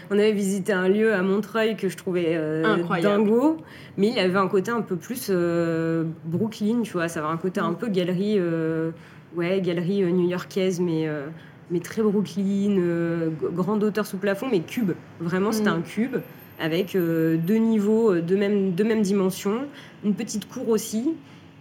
On, 0.10 0.18
avait 0.18 0.32
visité 0.32 0.74
un 0.74 0.90
lieu 0.90 1.14
à 1.14 1.22
Montreuil 1.22 1.76
que 1.76 1.90
je 1.90 1.98
trouvais 1.98 2.34
euh, 2.36 2.84
dingo, 3.02 3.58
mais 3.98 4.10
il 4.10 4.20
avait 4.20 4.40
un 4.40 4.48
côté 4.48 4.72
un 4.72 4.82
peu 4.82 4.96
plus 4.96 5.32
Brooklyn, 6.26 6.82
tu 6.84 6.94
vois, 6.94 7.08
ça 7.08 7.20
avait 7.20 7.34
un 7.34 7.38
côté 7.38 7.60
un 7.60 7.72
mm. 7.72 7.78
peu 7.78 7.88
galerie, 7.88 8.40
ouais, 9.36 9.62
galerie 9.62 10.02
new-yorkaise, 10.12 10.80
mais 10.80 11.08
mais 11.70 11.80
très 11.80 12.02
Brooklyn, 12.02 12.80
grande 13.54 13.84
hauteur 13.84 14.06
sous 14.06 14.18
plafond, 14.18 14.48
mais 14.50 14.62
cube. 14.62 14.94
Vraiment, 15.20 15.52
c'était 15.52 15.70
mm. 15.70 15.74
un 15.74 15.82
cube 15.82 16.18
avec 16.60 16.96
euh, 16.96 17.38
deux 17.38 17.58
niveaux 17.58 18.14
euh, 18.14 18.22
de 18.22 18.36
même, 18.36 18.74
de 18.74 18.84
même 18.84 19.02
dimension, 19.02 19.66
une 20.04 20.14
petite 20.14 20.48
cour 20.48 20.70
aussi 20.70 21.14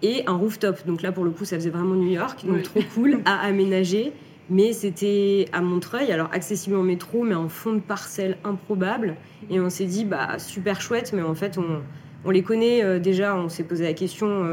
et 0.02 0.22
un 0.26 0.34
rooftop. 0.34 0.86
Donc 0.86 1.02
là, 1.02 1.12
pour 1.12 1.24
le 1.24 1.30
coup, 1.30 1.44
ça 1.44 1.56
faisait 1.56 1.70
vraiment 1.70 1.94
New 1.94 2.10
York, 2.10 2.44
donc 2.46 2.62
trop 2.62 2.80
cool 2.94 3.20
à 3.24 3.34
aménager. 3.46 4.12
Mais 4.48 4.72
c'était 4.72 5.46
à 5.52 5.60
Montreuil, 5.60 6.12
alors 6.12 6.28
accessible 6.32 6.76
en 6.76 6.82
métro, 6.84 7.24
mais 7.24 7.34
en 7.34 7.48
fond 7.48 7.72
de 7.72 7.80
parcelle 7.80 8.36
improbable. 8.44 9.16
Et 9.50 9.58
on 9.58 9.70
s'est 9.70 9.86
dit, 9.86 10.04
bah 10.04 10.38
super 10.38 10.80
chouette, 10.80 11.12
mais 11.12 11.22
en 11.22 11.34
fait, 11.34 11.58
on, 11.58 11.80
on 12.24 12.30
les 12.30 12.42
connaît 12.42 12.84
euh, 12.84 13.00
déjà. 13.00 13.34
On 13.36 13.48
s'est 13.48 13.64
posé 13.64 13.82
la 13.82 13.92
question, 13.92 14.46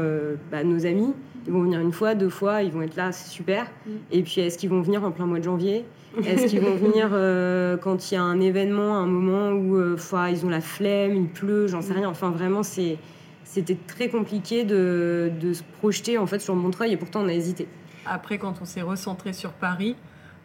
bah, 0.50 0.64
nos 0.64 0.84
amis, 0.84 1.12
ils 1.46 1.52
vont 1.52 1.62
venir 1.62 1.78
une 1.78 1.92
fois, 1.92 2.16
deux 2.16 2.28
fois, 2.28 2.62
ils 2.62 2.72
vont 2.72 2.82
être 2.82 2.96
là, 2.96 3.12
c'est 3.12 3.30
super. 3.30 3.70
Mm. 3.86 3.90
Et 4.10 4.22
puis, 4.22 4.40
est-ce 4.40 4.58
qu'ils 4.58 4.70
vont 4.70 4.80
venir 4.80 5.04
en 5.04 5.12
plein 5.12 5.26
mois 5.26 5.38
de 5.38 5.44
janvier? 5.44 5.84
Est-ce 6.24 6.46
qu'ils 6.46 6.60
vont 6.60 6.76
venir 6.76 7.10
euh, 7.12 7.76
quand 7.76 8.10
il 8.10 8.14
y 8.14 8.16
a 8.16 8.22
un 8.22 8.40
événement, 8.40 8.98
un 8.98 9.06
moment 9.06 9.50
où 9.50 9.76
euh, 9.76 9.96
ils 10.30 10.46
ont 10.46 10.48
la 10.48 10.60
flemme, 10.60 11.16
il 11.16 11.28
pleut, 11.28 11.66
j'en 11.66 11.82
sais 11.82 11.92
rien. 11.92 12.08
Enfin, 12.08 12.30
vraiment, 12.30 12.62
c'était 12.62 12.98
très 13.86 14.08
compliqué 14.08 14.64
de, 14.64 15.30
se 15.52 15.62
projeter 15.78 16.18
en 16.18 16.26
fait 16.26 16.38
sur 16.38 16.54
Montreuil 16.54 16.92
et 16.92 16.96
pourtant 16.96 17.22
on 17.22 17.28
a 17.28 17.32
hésité. 17.32 17.66
Après, 18.06 18.38
quand 18.38 18.60
on 18.60 18.64
s'est 18.64 18.82
recentré 18.82 19.32
sur 19.32 19.52
Paris, 19.52 19.96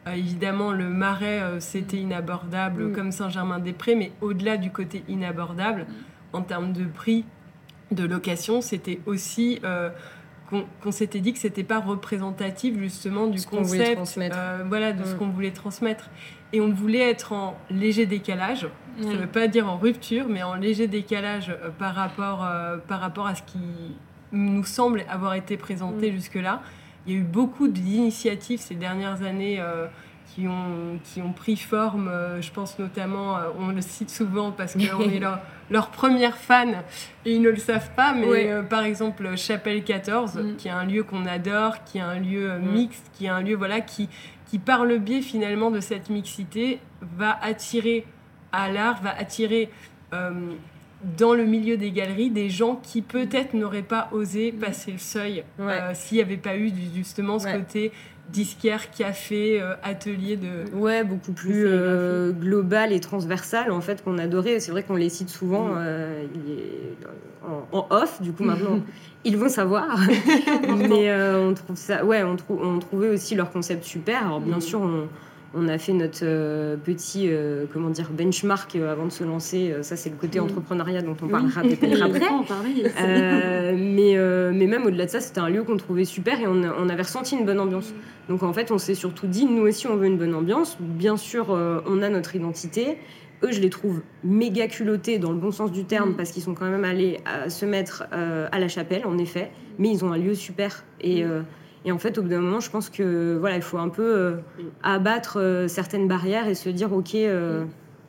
euh, 0.07 0.11
évidemment, 0.13 0.71
le 0.71 0.89
Marais, 0.89 1.41
c'était 1.59 1.97
inabordable 1.97 2.85
mm. 2.85 2.93
comme 2.93 3.11
Saint-Germain-des-Prés, 3.11 3.95
mais 3.95 4.11
au-delà 4.21 4.57
du 4.57 4.71
côté 4.71 5.03
inabordable, 5.07 5.81
mm. 5.81 6.35
en 6.35 6.41
termes 6.41 6.73
de 6.73 6.85
prix 6.85 7.25
de 7.91 8.05
location, 8.05 8.61
c'était 8.61 8.99
aussi 9.05 9.59
qu'on 10.49 10.91
s'était 10.91 11.19
dit 11.19 11.33
que 11.33 11.39
c'était 11.39 11.63
pas 11.63 11.79
représentatif 11.79 12.77
justement 12.79 13.27
du 13.27 13.41
concept, 13.43 14.17
euh, 14.17 14.63
voilà, 14.67 14.93
de 14.93 15.03
ce 15.03 15.13
mm. 15.13 15.17
qu'on 15.17 15.29
voulait 15.29 15.51
transmettre. 15.51 16.09
Et 16.53 16.61
on 16.61 16.71
voulait 16.71 17.07
être 17.09 17.33
en 17.33 17.57
léger 17.69 18.07
décalage. 18.07 18.67
Ça 18.99 19.09
ne 19.09 19.15
veut 19.15 19.27
pas 19.27 19.47
dire 19.47 19.67
en 19.69 19.77
rupture, 19.77 20.25
mais 20.27 20.41
en 20.43 20.55
léger 20.55 20.87
décalage 20.87 21.49
euh, 21.49 21.69
par, 21.69 21.93
rapport, 21.93 22.43
euh, 22.43 22.77
par 22.77 22.99
rapport 22.99 23.27
à 23.27 23.35
ce 23.35 23.43
qui 23.43 23.59
nous 24.31 24.63
semble 24.65 25.05
avoir 25.09 25.35
été 25.35 25.57
présenté 25.57 26.11
mm. 26.11 26.15
jusque-là. 26.15 26.61
Il 27.05 27.13
y 27.13 27.15
a 27.15 27.19
eu 27.19 27.23
beaucoup 27.23 27.67
d'initiatives 27.67 28.59
ces 28.59 28.75
dernières 28.75 29.23
années 29.23 29.63
qui, 30.25 30.47
ont, 30.47 30.99
qui 31.03 31.21
ont 31.21 31.31
pris 31.31 31.55
forme. 31.55 32.11
je 32.39 32.51
pense 32.51 32.77
notamment, 32.77 33.37
on 33.57 33.69
le 33.69 33.81
cite 33.81 34.09
souvent 34.09 34.51
parce 34.51 34.73
qu'on 34.91 35.09
est 35.09 35.19
là 35.19 35.41
leur 35.69 35.89
première 35.89 36.37
fan 36.37 36.83
et 37.25 37.33
ils 37.33 37.41
ne 37.41 37.49
le 37.49 37.57
savent 37.57 37.91
pas, 37.95 38.13
mais 38.13 38.49
euh, 38.49 38.63
par 38.63 38.83
exemple 38.83 39.35
Chapelle 39.35 39.83
14, 39.83 40.35
mm. 40.35 40.55
qui 40.57 40.67
est 40.67 40.71
un 40.71 40.85
lieu 40.85 41.03
qu'on 41.03 41.25
adore, 41.25 41.83
qui 41.83 41.97
est 41.97 42.01
un 42.01 42.19
lieu 42.19 42.51
euh, 42.51 42.59
mm. 42.59 42.71
mixte, 42.71 43.05
qui 43.13 43.25
est 43.25 43.29
un 43.29 43.41
lieu 43.41 43.55
voilà, 43.55 43.81
qui, 43.81 44.09
qui, 44.47 44.59
par 44.59 44.85
le 44.85 44.97
biais 44.97 45.21
finalement 45.21 45.71
de 45.71 45.79
cette 45.79 46.09
mixité, 46.09 46.79
va 47.01 47.37
attirer 47.41 48.05
à 48.51 48.71
l'art, 48.71 49.01
va 49.01 49.15
attirer 49.17 49.69
euh, 50.13 50.31
dans 51.17 51.33
le 51.33 51.45
milieu 51.45 51.77
des 51.77 51.91
galeries 51.91 52.29
des 52.29 52.49
gens 52.49 52.75
qui 52.75 53.01
peut-être 53.01 53.53
n'auraient 53.53 53.81
pas 53.83 54.09
osé 54.11 54.51
mm. 54.51 54.59
passer 54.59 54.91
le 54.91 54.97
seuil 54.97 55.43
s'il 55.93 56.17
n'y 56.17 56.23
avait 56.23 56.37
pas 56.37 56.57
eu 56.57 56.71
justement 56.93 57.39
ce 57.39 57.47
côté 57.47 57.91
disquaire, 58.31 58.91
café, 58.91 59.61
euh, 59.61 59.73
atelier 59.83 60.35
de... 60.35 60.69
Ouais, 60.73 61.03
beaucoup 61.03 61.31
plus 61.31 61.65
euh, 61.65 62.31
global 62.31 62.93
et 62.93 62.99
transversal 62.99 63.71
en 63.71 63.81
fait 63.81 64.03
qu'on 64.03 64.17
adorait. 64.17 64.59
C'est 64.59 64.71
vrai 64.71 64.83
qu'on 64.83 64.95
les 64.95 65.09
cite 65.09 65.29
souvent 65.29 65.69
mm. 65.69 65.77
euh, 65.77 66.25
en, 67.71 67.87
off, 67.89 68.21
du 68.21 68.31
coup 68.31 68.43
maintenant 68.43 68.79
ils 69.23 69.37
vont 69.37 69.49
savoir. 69.49 69.99
Mais 70.89 71.13
on 71.13 71.53
trouve 71.53 71.75
ça, 71.75 72.05
ouais, 72.05 72.23
on, 72.23 72.37
on, 72.49 72.79
trouvait 72.79 73.09
aussi 73.09 73.35
leur 73.35 73.51
concept 73.51 73.83
super. 73.83 74.25
Alors 74.25 74.41
bien 74.41 74.57
mm. 74.57 74.61
sûr 74.61 74.81
on 74.81 75.07
on 75.53 75.67
a 75.67 75.77
fait 75.77 75.93
notre 75.93 76.19
euh, 76.23 76.77
petit 76.77 77.25
euh, 77.27 77.65
comment 77.71 77.89
dire 77.89 78.09
benchmark 78.11 78.75
euh, 78.75 78.91
avant 78.91 79.05
de 79.05 79.11
se 79.11 79.23
lancer. 79.23 79.73
ça, 79.81 79.95
c'est 79.95 80.09
le 80.09 80.15
côté 80.15 80.39
entrepreneuriat 80.39 81.01
dont 81.01 81.15
on 81.21 81.27
parlera 81.27 81.61
peut-être 81.61 82.01
après. 82.01 83.73
mais, 83.75 84.15
mais 84.53 84.67
même 84.67 84.85
au-delà 84.85 85.05
de 85.05 85.09
ça, 85.09 85.21
c'était 85.21 85.39
un 85.39 85.49
lieu 85.49 85.63
qu'on 85.63 85.77
trouvait 85.77 86.05
super 86.05 86.39
et 86.39 86.47
on, 86.47 86.89
avait 86.89 87.03
ressenti 87.03 87.35
une 87.35 87.45
bonne 87.45 87.59
ambiance. 87.59 87.93
Donc 88.27 88.43
en 88.43 88.53
fait, 88.53 88.71
on 88.71 88.77
s'est 88.77 88.95
surtout 88.95 89.27
dit, 89.27 89.45
nous 89.45 89.63
aussi, 89.63 89.87
on 89.87 89.95
veut 89.95 90.07
une 90.07 90.17
bonne 90.17 90.35
ambiance. 90.35 90.77
Bien 90.79 91.17
sûr, 91.17 91.49
on 91.49 92.01
a 92.01 92.09
notre 92.09 92.35
identité. 92.35 92.97
Eux, 93.41 93.51
je 93.51 93.61
les 93.61 93.69
trouve 93.69 94.01
méga 94.23 94.67
culottés 94.67 95.17
dans 95.17 95.31
le 95.31 95.37
bon 95.37 95.51
sens 95.51 95.71
du 95.71 95.85
terme 95.85 96.11
mm. 96.11 96.15
parce 96.17 96.31
qu'ils 96.31 96.43
sont 96.43 96.53
quand 96.53 96.69
même 96.69 96.83
allés 96.83 97.19
se 97.47 97.65
mettre 97.65 98.03
à 98.11 98.59
la 98.59 98.67
chapelle, 98.67 99.05
en 99.05 99.17
effet. 99.17 99.51
Mais 99.77 99.89
ils 99.89 100.03
ont 100.05 100.11
un 100.11 100.17
lieu 100.17 100.35
super. 100.35 100.83
Et. 101.01 101.23
Et 101.85 101.91
en 101.91 101.97
fait, 101.97 102.17
au 102.17 102.21
bout 102.21 102.29
d'un 102.29 102.41
moment, 102.41 102.59
je 102.59 102.69
pense 102.69 102.89
que 102.89 103.37
voilà, 103.39 103.55
il 103.55 103.61
faut 103.61 103.77
un 103.77 103.89
peu 103.89 104.03
euh, 104.03 104.35
abattre 104.83 105.39
euh, 105.39 105.67
certaines 105.67 106.07
barrières 106.07 106.47
et 106.47 106.55
se 106.55 106.69
dire, 106.69 106.91
ok, 106.91 107.15
euh, 107.15 107.63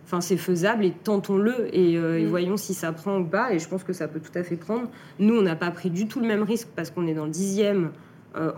enfin 0.04 0.20
c'est 0.20 0.36
faisable 0.36 0.84
et 0.84 0.90
tentons-le 0.90 1.74
et, 1.74 1.96
mm. 1.96 2.26
voyons 2.26 2.56
si 2.56 2.74
ça 2.74 2.92
prend 2.92 3.18
ou 3.18 3.24
pas. 3.24 3.52
Et 3.52 3.58
je 3.58 3.68
pense 3.68 3.84
que 3.84 3.92
ça 3.92 4.08
peut 4.08 4.20
tout 4.20 4.36
à 4.36 4.42
fait 4.42 4.56
prendre. 4.56 4.88
Nous, 5.18 5.36
on 5.36 5.42
n'a 5.42 5.56
pas 5.56 5.70
pris 5.70 5.90
du 5.90 6.08
tout 6.08 6.20
le 6.20 6.26
même 6.26 6.42
risque 6.42 6.68
parce 6.74 6.90
qu'on 6.90 7.06
est 7.06 7.14
dans 7.14 7.26
le 7.26 7.30
dixième 7.30 7.90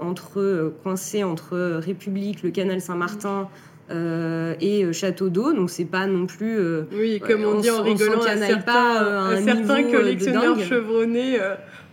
entre 0.01 0.75
coincé 0.83 1.25
entre 1.25 1.57
République, 1.79 2.43
le 2.43 2.51
canal 2.51 2.83
Saint-Martin. 2.83 3.49
et 3.91 4.93
Château 4.93 5.31
d'eau, 5.31 5.55
donc 5.55 5.71
c'est 5.71 5.87
pas 5.87 6.07
non 6.07 6.27
plus. 6.27 6.59
oui, 6.93 7.21
comme 7.27 7.45
on, 7.45 7.59
dit 7.59 7.71
en 7.71 7.83
rigolant, 7.83 8.21
à 8.21 8.37
certains, 8.37 8.59
pas, 8.61 9.01
un 9.31 9.43
certains 9.43 9.83
collectionneurs 9.85 10.59
chevronnés, 10.61 11.39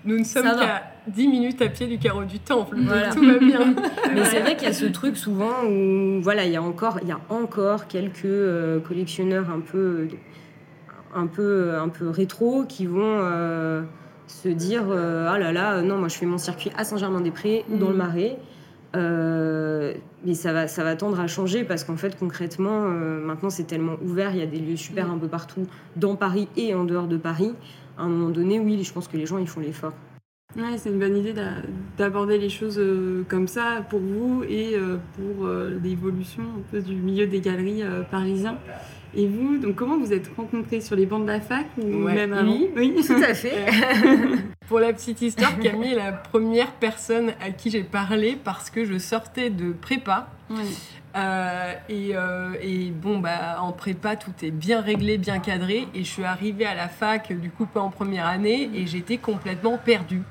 nous 0.09 0.19
ne 0.19 0.23
sommes 0.23 0.43
qu'à 0.43 0.91
10 1.07 1.27
minutes 1.27 1.61
à 1.61 1.67
pied 1.67 1.85
du 1.87 1.99
carreau 1.99 2.23
du 2.23 2.39
temple. 2.39 2.77
Tout 3.13 3.25
va 3.25 3.37
bien. 3.37 3.75
Mais 4.13 4.25
c'est 4.25 4.39
vrai 4.39 4.55
qu'il 4.55 4.67
y 4.67 4.71
a 4.71 4.73
ce 4.73 4.85
truc 4.85 5.15
souvent 5.15 5.63
où 5.65 6.19
voilà, 6.21 6.45
il 6.45 6.51
y 6.51 6.55
a 6.55 6.61
encore, 6.61 6.99
il 7.01 7.07
y 7.07 7.11
a 7.11 7.19
encore 7.29 7.87
quelques 7.87 8.25
euh, 8.25 8.79
collectionneurs 8.79 9.49
un 9.51 9.59
peu, 9.59 10.07
un 11.13 11.27
peu, 11.27 11.75
un 11.75 11.89
peu 11.89 12.09
rétro 12.09 12.65
qui 12.67 12.87
vont 12.87 13.01
euh, 13.03 13.83
se 14.27 14.49
dire 14.49 14.85
ah 14.89 15.37
là 15.37 15.51
là, 15.51 15.81
non, 15.81 15.97
moi 15.97 16.07
je 16.07 16.15
fais 16.15 16.25
mon 16.25 16.39
circuit 16.39 16.71
à 16.75 16.83
Saint-Germain-des-Prés 16.83 17.65
ou 17.69 17.77
dans 17.77 17.89
le 17.89 17.95
mm. 17.95 17.97
Marais. 17.97 18.37
mais 20.25 20.33
ça 20.33 20.53
va, 20.53 20.67
ça 20.67 20.83
va 20.83 20.95
tendre 20.95 21.19
à 21.19 21.27
changer 21.27 21.63
parce 21.63 21.83
qu'en 21.83 21.97
fait, 21.97 22.17
concrètement, 22.17 22.81
maintenant 22.81 23.51
c'est 23.51 23.65
tellement 23.65 23.97
ouvert, 24.03 24.31
il 24.33 24.39
y 24.39 24.43
a 24.43 24.47
des 24.47 24.59
lieux 24.59 24.75
super 24.75 25.07
mm. 25.07 25.11
un 25.11 25.17
peu 25.19 25.27
partout, 25.27 25.67
dans 25.95 26.15
Paris 26.15 26.47
et 26.57 26.73
en 26.73 26.83
dehors 26.83 27.07
de 27.07 27.17
Paris. 27.17 27.53
À 27.99 28.03
un 28.03 28.07
moment 28.07 28.29
donné, 28.29 28.61
oui, 28.61 28.81
je 28.81 28.93
pense 28.93 29.09
que 29.09 29.17
les 29.17 29.25
gens 29.25 29.37
ils 29.37 29.47
font 29.47 29.59
l'effort. 29.59 29.91
Ouais, 30.55 30.77
c'est 30.77 30.89
une 30.89 30.99
bonne 30.99 31.17
idée 31.17 31.33
d'aborder 31.97 32.37
les 32.37 32.49
choses 32.49 32.79
euh, 32.79 33.23
comme 33.27 33.47
ça 33.47 33.85
pour 33.89 33.99
vous 33.99 34.43
et 34.47 34.71
euh, 34.73 34.97
pour 35.15 35.45
euh, 35.45 35.77
l'évolution 35.83 36.41
un 36.41 36.61
peu 36.71 36.81
du 36.81 36.95
milieu 36.95 37.27
des 37.27 37.41
galeries 37.41 37.83
parisiens. 38.09 38.57
Et 39.15 39.27
vous, 39.27 39.57
donc 39.57 39.75
comment 39.75 39.97
vous 39.97 40.13
êtes 40.13 40.31
rencontrés 40.37 40.79
sur 40.79 40.95
les 40.95 41.05
bancs 41.05 41.23
de 41.23 41.27
la 41.27 41.41
fac 41.41 41.67
ou 41.77 41.85
même 41.85 42.31
avant? 42.31 42.51
Oui, 42.51 42.69
oui, 42.75 42.95
tout 43.05 43.13
à 43.13 43.33
fait. 43.33 43.65
pour 44.69 44.79
la 44.79 44.93
petite 44.93 45.21
histoire, 45.21 45.59
Camille 45.63 45.93
est 45.93 45.95
la 45.95 46.11
première 46.11 46.71
personne 46.73 47.33
à 47.41 47.49
qui 47.49 47.71
j'ai 47.71 47.83
parlé 47.83 48.37
parce 48.41 48.69
que 48.69 48.85
je 48.85 48.99
sortais 48.99 49.49
de 49.49 49.71
prépa. 49.71 50.29
Euh, 51.15 51.73
euh, 51.89 52.53
et, 52.61 52.91
bon, 52.91 53.19
bah, 53.19 53.57
en 53.61 53.71
prépa, 53.71 54.15
tout 54.15 54.31
est 54.43 54.51
bien 54.51 54.81
réglé, 54.81 55.17
bien 55.17 55.39
cadré. 55.39 55.87
Et 55.95 56.03
je 56.03 56.09
suis 56.09 56.23
arrivée 56.23 56.65
à 56.65 56.75
la 56.75 56.87
fac, 56.87 57.33
du 57.33 57.49
coup, 57.49 57.65
pas 57.65 57.79
en 57.79 57.89
première 57.89 58.27
année, 58.27 58.69
et 58.75 58.85
j'étais 58.85 59.17
complètement 59.17 59.77
perdue. 59.77 60.21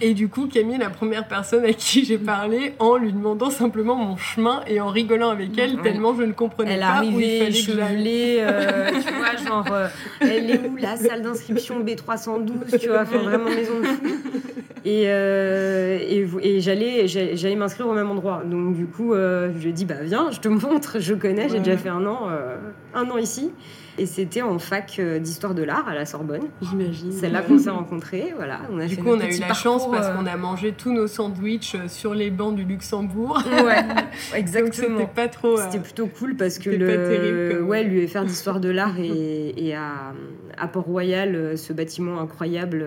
Et 0.00 0.14
du 0.14 0.28
coup, 0.28 0.46
Camille 0.46 0.76
est 0.76 0.78
la 0.78 0.90
première 0.90 1.28
personne 1.28 1.64
à 1.64 1.72
qui 1.72 2.04
j'ai 2.04 2.18
parlé 2.18 2.74
en 2.78 2.96
lui 2.96 3.12
demandant 3.12 3.50
simplement 3.50 3.94
mon 3.94 4.16
chemin 4.16 4.62
et 4.66 4.80
en 4.80 4.88
rigolant 4.88 5.30
avec 5.30 5.56
elle, 5.58 5.80
tellement 5.82 6.14
je 6.16 6.22
ne 6.22 6.32
comprenais 6.32 6.74
elle 6.74 6.80
pas 6.80 6.86
arrivait 6.86 7.52
chevelée, 7.52 8.38
euh, 8.40 8.90
tu 9.06 9.14
vois, 9.14 9.36
genre, 9.36 9.88
elle 10.20 10.50
est 10.50 10.68
où 10.68 10.76
la 10.76 10.96
salle 10.96 11.22
d'inscription 11.22 11.82
B312, 11.82 12.78
tu 12.78 12.88
vois, 12.88 13.02
enfin, 13.02 13.18
vraiment 13.18 13.50
maison 13.50 13.75
Et, 14.84 15.02
et, 15.02 16.28
et 16.42 16.60
j'allais, 16.60 17.08
j'allais 17.08 17.56
m'inscrire 17.56 17.88
au 17.88 17.92
même 17.92 18.08
endroit. 18.08 18.44
Donc, 18.48 18.76
du 18.76 18.86
coup, 18.86 19.14
je 19.14 19.58
lui 19.58 19.70
ai 19.70 19.72
dit, 19.72 19.84
bah, 19.84 19.96
viens 20.02 20.30
je 20.36 20.40
te 20.40 20.48
montre, 20.48 21.00
je 21.00 21.14
connais, 21.14 21.48
j'ai 21.48 21.58
déjà 21.58 21.76
fait 21.76 21.88
un 21.88 22.04
an, 22.06 22.28
euh, 22.28 22.56
un 22.94 23.08
an 23.10 23.16
ici. 23.16 23.52
Et 23.98 24.04
c'était 24.04 24.42
en 24.42 24.58
fac 24.58 24.96
euh, 24.98 25.18
d'histoire 25.18 25.54
de 25.54 25.62
l'art 25.62 25.88
à 25.88 25.94
la 25.94 26.04
Sorbonne. 26.04 26.42
J'imagine. 26.60 27.12
C'est 27.12 27.30
là 27.30 27.40
qu'on 27.40 27.58
s'est 27.58 27.70
rencontrés. 27.70 28.34
Voilà, 28.36 28.60
on 28.70 28.78
a 28.78 28.84
du 28.84 28.98
coup, 28.98 29.08
on 29.08 29.20
a 29.20 29.26
eu 29.26 29.40
la 29.40 29.54
chance 29.54 29.90
parce 29.90 30.08
euh, 30.08 30.14
qu'on 30.14 30.26
a 30.26 30.36
mangé 30.36 30.72
tous 30.72 30.92
nos 30.92 31.06
sandwichs 31.06 31.76
sur 31.88 32.12
les 32.12 32.30
bancs 32.30 32.54
du 32.54 32.64
Luxembourg. 32.64 33.42
Ouais, 33.46 33.82
exactement. 34.34 34.98
c'était 34.98 35.10
pas 35.10 35.28
trop. 35.28 35.56
C'était 35.56 35.78
plutôt 35.78 36.08
cool 36.08 36.36
parce 36.36 36.58
que 36.58 36.68
le, 36.68 36.86
pas 36.86 37.08
terrible, 37.08 37.62
ouais, 37.62 37.84
l'UFR 37.84 38.24
d'histoire 38.24 38.60
de 38.60 38.68
l'art 38.68 38.96
et, 39.00 39.74
à, 39.74 40.12
à 40.58 40.68
Port-Royal, 40.68 41.56
ce 41.56 41.72
bâtiment 41.72 42.20
incroyable 42.20 42.84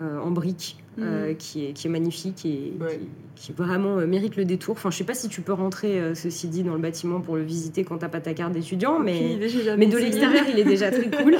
en 0.00 0.30
briques 0.30 0.76
euh, 1.00 1.32
mm. 1.32 1.36
qui, 1.36 1.66
est, 1.66 1.72
qui 1.72 1.88
est 1.88 1.90
magnifique 1.90 2.46
et 2.46 2.72
qui, 3.34 3.52
vraiment 3.52 3.98
euh, 3.98 4.06
mérite 4.06 4.36
le 4.36 4.44
détour. 4.44 4.76
Enfin, 4.76 4.90
je 4.90 4.96
sais 4.96 5.04
pas 5.04 5.14
si 5.14 5.28
tu 5.28 5.40
peux 5.40 5.52
rentrer, 5.52 5.98
euh, 5.98 6.14
ceci 6.14 6.46
dit, 6.46 6.62
dans 6.62 6.74
le 6.74 6.80
bâtiment 6.80 7.20
pour 7.20 7.36
le 7.36 7.42
visiter 7.42 7.82
quand 7.84 7.98
t'as 7.98 8.08
pas 8.08 8.20
ta 8.20 8.32
carte 8.32 8.52
d'étudiant, 8.52 9.00
mais, 9.00 9.38
mais 9.76 9.86
de 9.86 9.98
l'extérieur, 9.98 10.44
il 10.52 10.58
est 10.58 10.64
déjà 10.64 10.90
très 10.92 11.10
cool. 11.22 11.36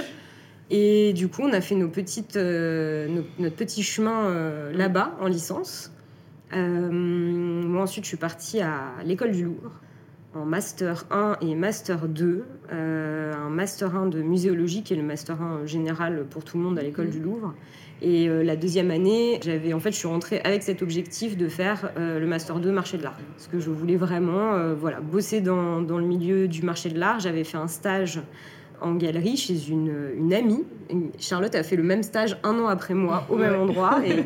Et 0.70 1.12
du 1.12 1.28
coup, 1.28 1.42
on 1.42 1.52
a 1.52 1.60
fait 1.60 1.76
nos 1.76 1.88
petites, 1.88 2.36
notre 2.36 3.56
petit 3.56 3.82
chemin 3.82 4.28
mm. 4.28 4.76
là-bas, 4.76 5.16
en 5.20 5.28
licence. 5.28 5.92
moi, 6.52 7.82
ensuite, 7.82 8.04
je 8.04 8.08
suis 8.08 8.16
partie 8.16 8.60
à 8.60 8.94
l'école 9.04 9.30
du 9.30 9.44
Louvre 9.44 9.70
en 10.34 10.44
Master 10.44 11.06
1 11.12 11.36
et 11.42 11.54
Master 11.54 12.08
2. 12.08 12.44
un 12.72 13.50
Master 13.50 13.94
1 13.94 14.06
de 14.06 14.20
muséologie 14.20 14.82
qui 14.82 14.94
est 14.94 14.96
le 14.96 15.04
Master 15.04 15.40
1 15.40 15.66
général 15.66 16.24
pour 16.28 16.42
tout 16.42 16.58
le 16.58 16.64
monde 16.64 16.76
à 16.76 16.82
l'école 16.82 17.06
mm. 17.06 17.10
du 17.10 17.20
Louvre. 17.20 17.54
Et 18.02 18.28
euh, 18.28 18.42
la 18.42 18.56
deuxième 18.56 18.90
année, 18.90 19.40
j'avais 19.42 19.72
en 19.72 19.80
fait, 19.80 19.92
je 19.92 19.96
suis 19.96 20.08
rentrée 20.08 20.40
avec 20.44 20.62
cet 20.62 20.82
objectif 20.82 21.36
de 21.36 21.48
faire 21.48 21.92
euh, 21.96 22.18
le 22.18 22.26
master 22.26 22.58
2 22.58 22.70
marché 22.72 22.98
de 22.98 23.02
l'art, 23.02 23.16
parce 23.36 23.46
que 23.46 23.60
je 23.60 23.70
voulais 23.70 23.96
vraiment, 23.96 24.54
euh, 24.54 24.74
voilà, 24.74 25.00
bosser 25.00 25.40
dans, 25.40 25.80
dans, 25.80 25.98
le 25.98 26.04
milieu 26.04 26.48
du 26.48 26.62
marché 26.62 26.90
de 26.90 26.98
l'art. 26.98 27.20
J'avais 27.20 27.44
fait 27.44 27.56
un 27.56 27.68
stage 27.68 28.20
en 28.80 28.94
galerie 28.94 29.36
chez 29.36 29.68
une, 29.68 30.10
une, 30.16 30.34
amie. 30.34 30.64
Charlotte 31.18 31.54
a 31.54 31.62
fait 31.62 31.76
le 31.76 31.82
même 31.82 32.02
stage 32.02 32.36
un 32.42 32.58
an 32.58 32.66
après 32.66 32.94
moi, 32.94 33.26
au 33.30 33.36
même 33.36 33.58
endroit. 33.58 34.00
Et, 34.04 34.24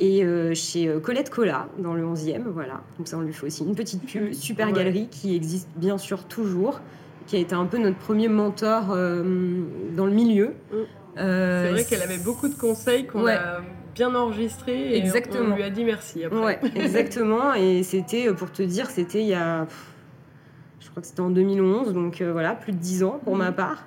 et 0.20 0.54
chez 0.54 0.92
Colette 1.02 1.30
Cola, 1.30 1.68
dans 1.78 1.94
le 1.94 2.04
11e, 2.04 2.42
voilà. 2.52 2.82
Donc 2.98 3.08
ça, 3.08 3.16
on 3.16 3.22
lui 3.22 3.32
fait 3.32 3.46
aussi 3.46 3.64
une 3.64 3.74
petite 3.76 4.04
pub, 4.04 4.32
super 4.32 4.72
galerie 4.72 5.08
qui 5.10 5.34
existe 5.34 5.68
bien 5.76 5.96
sûr 5.96 6.24
toujours, 6.24 6.80
qui 7.26 7.36
a 7.36 7.38
été 7.38 7.54
un 7.54 7.64
peu 7.64 7.78
notre 7.78 7.96
premier 7.96 8.28
mentor 8.28 8.88
dans 8.88 10.06
le 10.06 10.12
milieu. 10.12 10.52
Mm. 11.16 11.18
Euh, 11.18 11.66
c'est 11.66 11.72
vrai 11.72 11.84
qu'elle 11.84 12.02
avait 12.02 12.22
beaucoup 12.22 12.48
de 12.48 12.54
conseils 12.54 13.06
qu'on 13.06 13.26
a 13.26 13.60
bien 13.94 14.14
enregistrés 14.14 14.92
et 14.92 14.98
exactement. 14.98 15.52
on 15.52 15.56
lui 15.56 15.62
a 15.62 15.70
dit 15.70 15.84
merci 15.84 16.24
après. 16.24 16.38
Ouais, 16.38 16.60
exactement. 16.76 17.54
Et 17.54 17.82
c'était, 17.82 18.32
pour 18.34 18.52
te 18.52 18.62
dire, 18.62 18.90
c'était 18.90 19.22
il 19.22 19.28
y 19.28 19.34
a, 19.34 19.66
je 20.80 20.90
crois 20.90 21.00
que 21.00 21.08
c'était 21.08 21.20
en 21.20 21.30
2011, 21.30 21.92
donc 21.94 22.20
euh, 22.20 22.32
voilà, 22.32 22.54
plus 22.54 22.72
de 22.72 22.78
10 22.78 23.04
ans 23.04 23.20
pour 23.24 23.36
ma 23.36 23.50
mhm. 23.50 23.56
part. 23.56 23.84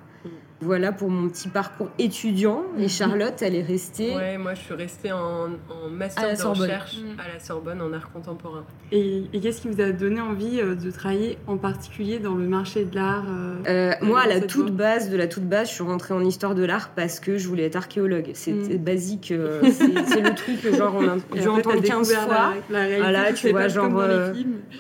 Voilà 0.62 0.92
pour 0.92 1.10
mon 1.10 1.30
petit 1.30 1.48
parcours 1.48 1.89
étudiant. 2.00 2.63
Et 2.78 2.84
mhm. 2.84 2.89
Charlotte, 2.89 3.42
elle 3.42 3.56
est 3.56 3.63
restée. 3.63 4.16
Ouais, 4.16 4.38
moi 4.38 4.54
je 4.56 4.62
suis 4.62 4.74
restée 4.74 5.12
en, 5.12 5.50
master 5.89 6.36
de 6.36 6.44
recherche 6.44 6.98
mhm. 6.98 7.20
à 7.20 7.34
la 7.34 7.39
Sorbonne 7.39 7.82
en 7.82 7.94
art 7.94 8.12
contemporain. 8.12 8.66
Et, 8.92 9.24
qu'est-ce 9.42 9.62
qui 9.62 9.70
vous 9.70 9.82
a 9.82 9.92
donné 9.92 10.20
envie 10.20 10.60
euh, 10.60 10.75
de 10.75 10.92
travailler 10.92 11.38
en 11.48 11.58
particulier 11.58 12.20
dans 12.20 12.36
le 12.36 12.48
marché 12.48 12.84
de 12.84 12.96
l'art 12.96 13.24
euh, 13.30 13.56
euh, 13.68 13.94
Moi, 14.01 14.20
à 14.20 14.28
la 14.28 14.42
toute 14.42 14.72
base, 14.72 15.10
de 15.10 15.16
la 15.16 15.28
toute 15.28 15.46
base, 15.46 15.70
je 15.70 15.75
suis 15.75 15.84
rentrée 15.84 16.13
en 16.13 16.24
histoire 16.24 16.56
de 16.56 16.66
l'art 16.66 16.89
parce 16.89 17.20
que 17.20 17.38
je 17.38 17.48
voulais 17.48 17.63
être 17.63 17.78
archéologue. 17.78 18.32
C'était 18.34 18.78
mhm. 18.78 18.84
basique. 18.84 19.34
c'est 19.63 20.22
le 20.22 20.36
truc, 20.36 20.75
genre, 20.75 20.96
on 20.96 21.08
a 21.08 21.39
dû 21.39 21.48
entendre 21.48 21.82
15 21.82 22.13
fois. 22.13 22.54
voilà, 22.70 23.32
tu 23.34 23.51
vois, 23.51 23.70
genre. 23.70 23.89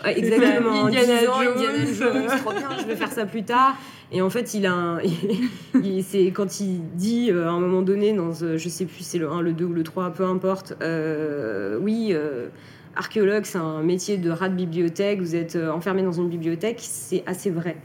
exactement. 0.03 0.85
Indiana 0.85 1.21
Jones, 1.21 2.27
trop 2.43 2.51
bien, 2.51 2.69
je 2.79 2.85
vais 2.85 2.95
faire 2.95 3.11
ça 3.11 3.25
plus 3.25 3.43
tard. 3.43 3.77
Et 4.11 4.21
en 4.21 4.29
fait, 4.29 4.53
il 4.53 4.65
a 4.65 4.99
c'est 6.01 6.25
quand 6.27 6.59
il 6.59 6.81
dit 6.95 7.29
euh, 7.31 7.47
à 7.47 7.51
un 7.51 7.59
moment 7.59 7.81
donné, 7.81 8.13
dans, 8.13 8.31
euh, 8.41 8.57
je 8.57 8.69
sais 8.69 8.85
plus, 8.85 9.03
c'est 9.03 9.19
le 9.19 9.29
1, 9.29 9.41
le 9.41 9.53
2 9.53 9.65
ou 9.65 9.73
le 9.73 9.83
3, 9.83 10.11
peu 10.11 10.23
importe, 10.23 10.75
euh, 10.81 11.77
oui, 11.79 12.13
archéologue, 12.95 13.45
c'est 13.45 13.57
un 13.57 13.83
métier 13.83 14.17
de 14.17 14.29
rat 14.29 14.49
de 14.49 14.55
bibliothèque, 14.55 15.19
vous 15.19 15.35
êtes 15.35 15.55
enfermé 15.55 16.01
dans 16.01 16.11
une 16.11 16.29
bibliothèque, 16.29 16.79
c'est 16.81 17.23
assez 17.25 17.49
vrai. 17.49 17.77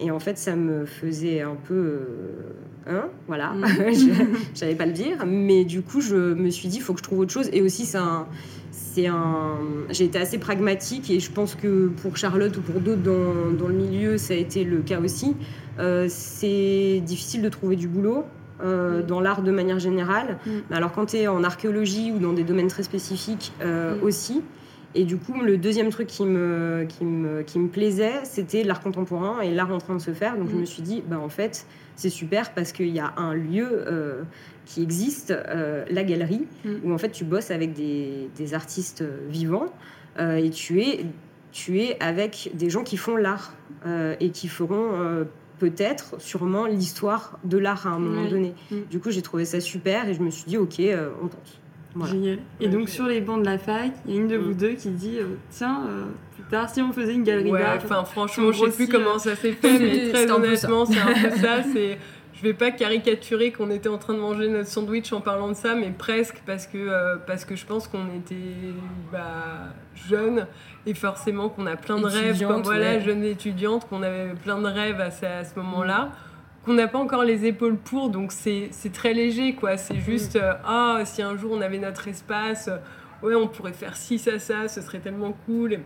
Et 0.00 0.10
en 0.10 0.18
fait, 0.18 0.38
ça 0.38 0.56
me 0.56 0.84
faisait 0.84 1.42
un 1.42 1.54
peu. 1.54 2.00
hein, 2.86 3.08
voilà, 3.26 3.50
mm. 3.50 3.66
je 4.54 4.60
n'allais 4.60 4.74
pas 4.74 4.86
le 4.86 4.92
dire. 4.92 5.24
Mais 5.26 5.64
du 5.64 5.82
coup, 5.82 6.00
je 6.00 6.16
me 6.16 6.50
suis 6.50 6.68
dit, 6.68 6.78
il 6.78 6.82
faut 6.82 6.92
que 6.92 6.98
je 6.98 7.04
trouve 7.04 7.20
autre 7.20 7.32
chose. 7.32 7.48
Et 7.52 7.62
aussi, 7.62 7.86
c'est 7.86 7.98
un 7.98 8.26
c'est 8.72 9.06
un... 9.06 9.58
j'ai 9.90 10.04
été 10.04 10.18
assez 10.18 10.38
pragmatique 10.38 11.10
et 11.10 11.20
je 11.20 11.30
pense 11.30 11.54
que 11.54 11.88
pour 11.88 12.16
Charlotte 12.16 12.56
ou 12.56 12.62
pour 12.62 12.80
d'autres 12.80 13.02
dans, 13.02 13.52
dans, 13.52 13.68
le 13.68 13.74
milieu, 13.74 14.18
ça 14.18 14.34
a 14.34 14.36
été 14.36 14.64
le 14.64 14.80
cas 14.80 14.98
aussi. 14.98 15.36
Euh, 15.78 16.06
c'est 16.08 17.00
difficile 17.04 17.42
de 17.42 17.48
trouver 17.48 17.76
du 17.76 17.86
boulot. 17.86 18.24
Euh, 18.62 19.00
mm. 19.00 19.06
dans 19.06 19.20
l'art 19.20 19.42
de 19.42 19.50
manière 19.50 19.78
générale. 19.78 20.38
Mm. 20.46 20.50
Alors 20.72 20.92
quand 20.92 21.06
tu 21.06 21.16
es 21.16 21.26
en 21.26 21.42
archéologie 21.42 22.12
ou 22.12 22.18
dans 22.18 22.32
des 22.32 22.44
domaines 22.44 22.68
très 22.68 22.82
spécifiques 22.82 23.52
euh, 23.60 23.96
mm. 23.96 24.02
aussi. 24.02 24.42
Et 24.94 25.04
du 25.04 25.16
coup, 25.16 25.40
le 25.40 25.56
deuxième 25.56 25.88
truc 25.88 26.06
qui 26.06 26.24
me, 26.24 26.84
qui 26.86 27.04
me, 27.04 27.42
qui 27.42 27.58
me 27.58 27.68
plaisait, 27.68 28.20
c'était 28.24 28.62
l'art 28.62 28.80
contemporain 28.80 29.40
et 29.40 29.50
l'art 29.50 29.72
en 29.72 29.78
train 29.78 29.94
de 29.94 30.00
se 30.02 30.12
faire. 30.12 30.36
Donc 30.36 30.50
je 30.50 30.56
me 30.56 30.66
suis 30.66 30.82
dit, 30.82 31.02
bah, 31.06 31.18
en 31.18 31.30
fait, 31.30 31.66
c'est 31.96 32.10
super 32.10 32.52
parce 32.52 32.72
qu'il 32.72 32.90
y 32.90 33.00
a 33.00 33.14
un 33.16 33.32
lieu 33.32 33.86
qui 34.64 34.82
existe, 34.82 35.34
la 35.90 36.04
galerie, 36.04 36.46
où 36.84 36.92
en 36.92 36.98
fait 36.98 37.10
tu 37.10 37.24
bosses 37.24 37.50
avec 37.50 37.72
des, 37.72 38.28
des 38.36 38.54
artistes 38.54 39.04
vivants 39.28 39.66
et 40.18 40.50
tu 40.50 40.82
es, 40.82 41.04
tu 41.50 41.80
es 41.80 41.96
avec 42.00 42.50
des 42.54 42.70
gens 42.70 42.84
qui 42.84 42.96
font 42.96 43.16
l'art 43.16 43.54
et 44.20 44.30
qui 44.30 44.48
feront 44.48 45.24
peut-être, 45.62 46.20
sûrement, 46.20 46.66
l'histoire 46.66 47.38
de 47.44 47.56
l'art 47.56 47.86
à 47.86 47.90
un 47.90 48.00
moment 48.00 48.28
donné. 48.28 48.52
Mm. 48.72 48.76
Du 48.90 48.98
coup, 48.98 49.12
j'ai 49.12 49.22
trouvé 49.22 49.44
ça 49.44 49.60
super 49.60 50.08
et 50.08 50.14
je 50.14 50.20
me 50.20 50.28
suis 50.28 50.44
dit, 50.44 50.56
ok, 50.56 50.80
euh, 50.80 51.10
on 51.22 51.28
tente. 51.28 52.08
Génial. 52.08 52.38
Et 52.58 52.68
donc 52.68 52.88
sur 52.88 53.06
les 53.06 53.20
bancs 53.20 53.40
de 53.40 53.44
la 53.44 53.58
fac, 53.58 53.92
il 54.06 54.14
y 54.14 54.16
a 54.16 54.20
une 54.20 54.26
de 54.26 54.36
vous 54.36 54.52
mm. 54.52 54.56
deux 54.56 54.72
qui 54.72 54.88
dit 54.88 55.18
euh, 55.18 55.34
tiens 55.50 55.82
euh, 55.86 56.04
plus 56.34 56.44
tard 56.44 56.70
si 56.70 56.80
on 56.80 56.90
faisait 56.90 57.12
une 57.12 57.22
galerie 57.22 57.52
d'art. 57.52 57.76
Enfin 57.84 58.02
franchement 58.04 58.50
je 58.50 58.64
sais 58.64 58.70
plus 58.70 58.88
comment 58.88 59.18
ça 59.18 59.36
s'est 59.36 59.52
fait 59.62 59.78
mais 59.78 60.08
très 60.10 60.30
honnêtement 60.30 60.86
c'est 60.86 60.98
un 60.98 61.12
peu 61.12 61.36
ça. 61.36 61.62
C'est 61.70 61.98
je 62.42 62.48
vais 62.48 62.54
pas 62.54 62.72
caricaturer 62.72 63.52
qu'on 63.52 63.70
était 63.70 63.88
en 63.88 63.98
train 63.98 64.14
de 64.14 64.18
manger 64.18 64.48
notre 64.48 64.68
sandwich 64.68 65.12
en 65.12 65.20
parlant 65.20 65.48
de 65.48 65.54
ça 65.54 65.76
mais 65.76 65.90
presque 65.90 66.42
parce 66.44 66.66
que 66.66 67.16
parce 67.26 67.44
que 67.44 67.54
je 67.54 67.64
pense 67.64 67.86
qu'on 67.86 68.08
était 68.16 68.34
bah, 69.12 69.72
jeunes 69.94 70.46
et 70.86 70.94
forcément 70.94 71.48
qu'on 71.48 71.66
a 71.66 71.76
plein 71.76 71.98
de 71.98 72.06
rêves, 72.06 72.44
comme 72.46 72.62
voilà, 72.62 72.98
jeune 72.98 73.24
étudiante, 73.24 73.88
qu'on 73.88 74.02
avait 74.02 74.34
plein 74.34 74.60
de 74.60 74.66
rêves 74.66 75.00
à, 75.00 75.06
à 75.38 75.44
ce 75.44 75.56
moment-là, 75.56 76.10
qu'on 76.64 76.74
n'a 76.74 76.88
pas 76.88 76.98
encore 76.98 77.24
les 77.24 77.46
épaules 77.46 77.76
pour, 77.76 78.10
donc 78.10 78.32
c'est 78.32 78.70
très 78.92 79.12
léger, 79.12 79.54
quoi. 79.54 79.76
C'est 79.76 79.94
mm. 79.94 80.00
juste, 80.00 80.36
euh, 80.36 80.54
ah, 80.64 81.00
si 81.04 81.22
un 81.22 81.36
jour 81.36 81.52
on 81.52 81.60
avait 81.60 81.78
notre 81.78 82.08
espace, 82.08 82.68
euh, 82.68 83.26
ouais, 83.26 83.34
on 83.34 83.48
pourrait 83.48 83.72
faire 83.72 83.96
ci, 83.96 84.18
ça, 84.18 84.38
ça, 84.38 84.68
ce 84.68 84.80
serait 84.80 85.00
tellement 85.00 85.32
cool. 85.46 85.74
Et 85.74 85.80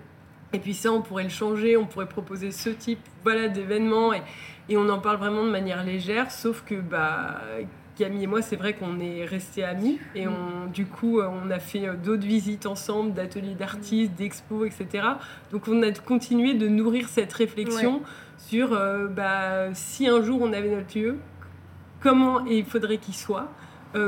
puis 0.59 0.75
ça, 0.75 0.93
on 0.93 1.03
pourrait 1.03 1.25
le 1.25 1.29
changer, 1.29 1.77
on 1.77 1.87
pourrait 1.87 2.09
proposer 2.09 2.51
ce 2.51 2.71
type 2.71 3.01
voilà, 3.23 3.49
d'événements, 3.49 4.13
et, 4.13 4.23
et 4.69 4.77
on 4.77 4.89
en 4.89 4.99
parle 4.99 5.19
vraiment 5.19 5.45
de 5.45 5.51
manière 5.51 5.85
légère, 5.85 6.31
sauf 6.31 6.63
que, 6.65 6.77
bah, 6.77 7.41
Camille 7.97 8.25
et 8.25 8.27
moi, 8.27 8.43
c'est 8.43 8.57
vrai 8.57 8.75
qu'on 8.75 9.01
est 9.01 9.25
restés 9.25 9.65
amis 9.65 9.99
et 10.15 10.29
on, 10.29 10.67
du 10.73 10.85
coup, 10.85 11.19
euh, 11.19 11.29
on 11.29 11.51
a 11.51 11.59
fait 11.59 11.89
euh, 11.89 11.95
d'autres 11.95 12.27
visites 12.27 12.67
ensemble, 12.67 13.15
d'ateliers 13.15 13.55
d'artistes, 13.55 14.13
d'expos, 14.15 14.67
etc. 14.67 15.05
Donc, 15.51 15.67
on 15.67 15.83
a 15.83 15.91
continué 15.93 16.55
de 16.55 16.69
nourrir 16.69 17.09
cette 17.09 17.33
réflexion 17.33 18.03
sur 18.37 18.75
euh, 18.75 19.07
bah, 19.07 19.73
si 19.73 20.07
un 20.09 20.23
jour 20.23 20.43
on 20.43 20.53
avait 20.53 20.69
notre 20.69 20.99
lieu, 20.99 21.17
comment 22.01 22.45
il 22.45 22.67
faudrait 22.67 22.99
qu'il 22.99 23.15
soit, 23.15 23.49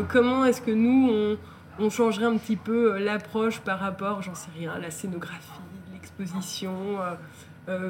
comment 0.09 0.45
est-ce 0.45 0.61
que 0.61 0.71
nous, 0.71 1.37
on, 1.79 1.89
changerait 1.89 2.27
un 2.27 2.37
petit 2.37 2.57
peu 2.57 2.99
l'approche 2.99 3.61
par 3.61 3.79
rapport, 3.79 4.21
j'en 4.21 4.35
sais 4.35 4.51
rien, 4.55 4.73
à 4.73 4.79
la 4.79 4.91
scénographie, 4.91 5.63
l'exposition. 6.19 6.99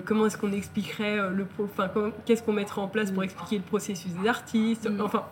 comment 0.04 0.26
est-ce 0.26 0.36
qu'on 0.36 0.52
expliquerait 0.52 1.16
le 1.30 1.46
enfin 1.62 1.90
qu'est-ce 2.24 2.42
qu'on 2.42 2.52
mettrait 2.52 2.80
en 2.80 2.88
place 2.88 3.10
pour 3.10 3.22
mm. 3.22 3.24
expliquer 3.24 3.56
le 3.58 3.62
processus 3.62 4.12
des 4.12 4.28
artistes 4.28 4.90
mm. 4.90 5.00
enfin 5.00 5.24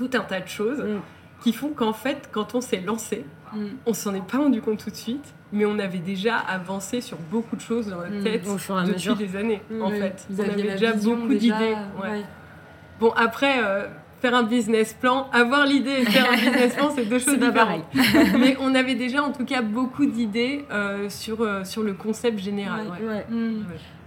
tout 0.00 0.10
un 0.14 0.20
tas 0.20 0.40
de 0.40 0.48
choses 0.48 0.78
mm. 0.78 1.00
qui 1.42 1.52
font 1.52 1.70
qu'en 1.70 1.92
fait, 1.92 2.28
quand 2.32 2.54
on 2.54 2.60
s'est 2.60 2.80
lancé, 2.80 3.24
mm. 3.52 3.66
on 3.86 3.92
s'en 3.92 4.14
est 4.14 4.26
pas 4.26 4.38
rendu 4.38 4.62
compte 4.62 4.82
tout 4.82 4.90
de 4.90 4.96
suite, 4.96 5.34
mais 5.52 5.66
on 5.66 5.78
avait 5.78 5.98
déjà 5.98 6.36
avancé 6.36 7.00
sur 7.00 7.18
beaucoup 7.30 7.56
de 7.56 7.60
choses 7.60 7.88
dans 7.88 7.98
mm. 7.98 8.22
tête 8.22 8.44
depuis 8.44 9.14
des 9.26 9.36
années, 9.36 9.62
en 9.80 9.90
fait. 9.90 10.26
Vous 10.30 10.42
on 10.42 10.44
avait 10.44 10.62
déjà 10.62 10.92
beaucoup 10.94 11.34
d'idées. 11.34 11.76
Bon, 12.98 13.12
après, 13.12 13.62
euh, 13.64 13.86
faire 14.20 14.34
un 14.34 14.42
business 14.42 14.94
plan, 14.94 15.28
avoir 15.32 15.66
l'idée 15.66 16.02
et 16.02 16.04
faire 16.04 16.30
un 16.30 16.36
business 16.50 16.74
plan, 16.74 16.90
c'est 16.94 17.06
deux 17.06 17.18
choses 17.18 17.38
différentes. 17.38 17.84
mais 18.38 18.56
on 18.60 18.74
avait 18.74 18.94
déjà, 18.94 19.22
en 19.22 19.32
tout 19.32 19.44
cas, 19.44 19.62
beaucoup 19.62 20.06
d'idées 20.06 20.64
euh, 20.70 21.08
sur, 21.08 21.42
euh, 21.42 21.64
sur 21.64 21.82
le 21.82 21.94
concept 21.94 22.38
général. 22.38 22.86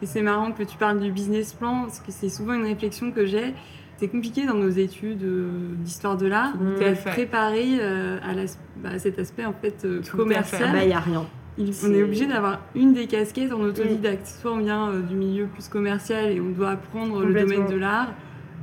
Et 0.01 0.05
c'est 0.05 0.21
marrant 0.21 0.51
que 0.51 0.63
tu 0.63 0.77
parles 0.77 0.99
du 0.99 1.11
business 1.11 1.53
plan, 1.53 1.83
parce 1.83 1.99
que 1.99 2.11
c'est 2.11 2.29
souvent 2.29 2.53
une 2.53 2.65
réflexion 2.65 3.11
que 3.11 3.25
j'ai 3.25 3.53
c'est 3.97 4.07
compliqué 4.07 4.45
dans 4.45 4.55
nos 4.55 4.69
études 4.69 5.23
euh, 5.23 5.49
d'histoire 5.77 6.17
de 6.17 6.25
l'art 6.25 6.57
d'être 6.57 7.03
préparé 7.05 7.77
euh, 7.79 8.17
à, 8.21 8.33
bah, 8.77 8.99
cet 8.99 9.19
aspect 9.19 9.45
en 9.45 9.53
fait 9.53 9.85
euh, 9.85 10.01
commercial. 10.11 10.71
Il 10.75 10.87
n'y 10.87 10.93
bah, 10.93 10.97
a 10.97 10.99
rien. 10.99 11.25
on 11.57 11.93
est 11.93 12.03
obligé 12.03 12.25
d'avoir 12.25 12.59
une 12.75 12.93
des 12.93 13.07
casquettes 13.07 13.53
en 13.53 13.61
autodidacte. 13.61 14.27
Soit 14.27 14.51
on 14.51 14.57
vient 14.57 14.91
du 14.99 15.15
milieu 15.15 15.45
plus 15.45 15.67
commercial 15.67 16.31
et 16.31 16.41
on 16.41 16.49
doit 16.49 16.71
apprendre 16.71 17.23
le 17.23 17.33
domaine 17.33 17.67
de 17.67 17.77
l'art, 17.77 18.13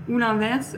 ou 0.09 0.19
l'inverse. 0.19 0.77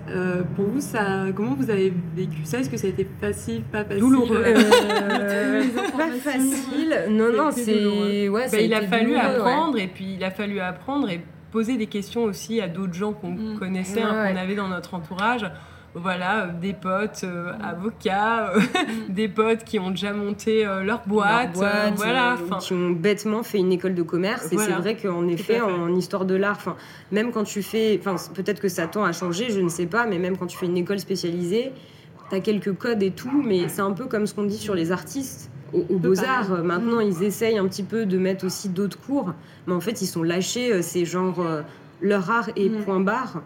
pour 0.56 0.66
vous, 0.66 0.80
ça, 0.80 1.26
comment 1.35 1.54
vous 1.54 1.70
avez 1.70 1.92
vécu 2.14 2.44
ça? 2.44 2.58
Est-ce 2.58 2.70
que 2.70 2.76
ça 2.76 2.87
a 2.87 2.90
été 2.90 3.06
facile, 3.20 3.62
pas 3.62 3.85
facile? 3.85 4.00
Douloureux. 4.00 4.42
pas 5.96 6.11
facile. 6.11 7.04
Non, 7.11 7.32
non, 7.32 7.50
c'est. 7.50 8.28
Ouais, 8.28 8.46
bah, 8.50 8.61
il 8.61 8.74
a 8.74 8.82
fallu 8.82 9.16
apprendre 9.16 9.78
et 9.78 9.88
puis 9.88 10.14
il 10.14 10.24
a 10.24 10.30
fallu 10.30 10.61
apprendre 10.61 11.08
et 11.11 11.20
poser 11.52 11.76
des 11.76 11.87
questions 11.87 12.24
aussi 12.24 12.61
à 12.61 12.66
d'autres 12.66 12.94
gens 12.94 13.12
qu'on 13.12 13.32
mm. 13.32 13.58
connaissait, 13.58 14.02
hein, 14.02 14.32
qu'on 14.32 14.37
avait 14.37 14.56
dans 14.56 14.68
notre 14.68 14.94
entourage. 14.94 15.46
Voilà, 15.94 16.44
euh, 16.44 16.52
des 16.61 16.72
potes 16.72 17.22
euh, 17.24 17.52
mm. 17.52 17.62
avocats, 17.62 18.52
euh, 18.52 18.61
mm. 18.61 19.09
des 19.12 19.28
potes 19.28 19.64
qui 19.64 19.78
ont 19.78 19.90
déjà 19.90 20.12
monté 20.12 20.64
leur 20.85 21.02
boîte, 21.07 21.50
voilà, 21.55 22.37
qui 22.61 22.72
ont 22.72 22.90
bêtement 22.90 23.42
fait 23.42 23.59
une 23.59 23.72
école 23.72 23.94
de 23.94 24.02
commerce. 24.02 24.50
Et 24.52 24.59
c'est 24.59 24.72
vrai 24.72 24.96
qu'en 24.96 25.26
effet, 25.28 25.61
en 25.61 25.94
histoire 25.94 26.24
de 26.24 26.35
l'art, 26.35 26.76
même 27.11 27.33
quand 27.33 27.44
tu 27.44 27.62
fais, 27.62 28.00
peut-être 28.35 28.61
que 28.61 28.68
ça 28.68 28.87
tend 28.87 29.05
à 29.05 29.12
changer, 29.12 29.50
je 29.50 29.61
ne 29.61 29.68
sais 29.68 29.87
pas, 29.87 30.07
mais 30.07 30.18
même 30.18 30.37
quand 30.37 30.46
tu 30.46 30.57
fais 30.57 30.66
une 30.66 30.76
école 30.76 30.98
spécialisée, 30.98 31.72
tu 32.31 32.37
as 32.37 32.40
quelques 32.40 32.74
codes 32.74 33.02
et 33.02 33.11
tout, 33.11 33.42
mais 33.44 33.68
c'est 33.68 33.83
un 33.83 33.92
peu 33.92 34.07
comme 34.07 34.26
ce 34.26 34.35
qu'on 34.35 34.44
dit 34.44 34.59
sur 34.59 34.74
les 34.74 34.92
artistes 34.92 35.50
aux, 35.72 35.98
Beaux-Arts. 35.98 36.52
Euh, 36.52 36.62
maintenant, 36.62 36.98
mm. 36.98 37.09
ils 37.09 37.22
essayent 37.22 37.59
un 37.59 37.66
petit 37.66 37.83
peu 37.83 38.07
de 38.07 38.18
mettre 38.18 38.46
aussi 38.46 38.68
d'autres 38.68 39.00
cours, 39.00 39.33
mais 39.66 39.74
en 39.74 39.81
fait, 39.81 40.02
ils 40.02 40.07
sont 40.07 40.22
lâchés. 40.22 40.83
C'est 40.83 41.05
genre 41.05 41.40
euh, 41.40 41.62
leur 42.00 42.31
art 42.31 42.50
et 42.57 42.68
mm. 42.68 42.85
point 42.85 43.00
barre. 43.00 43.42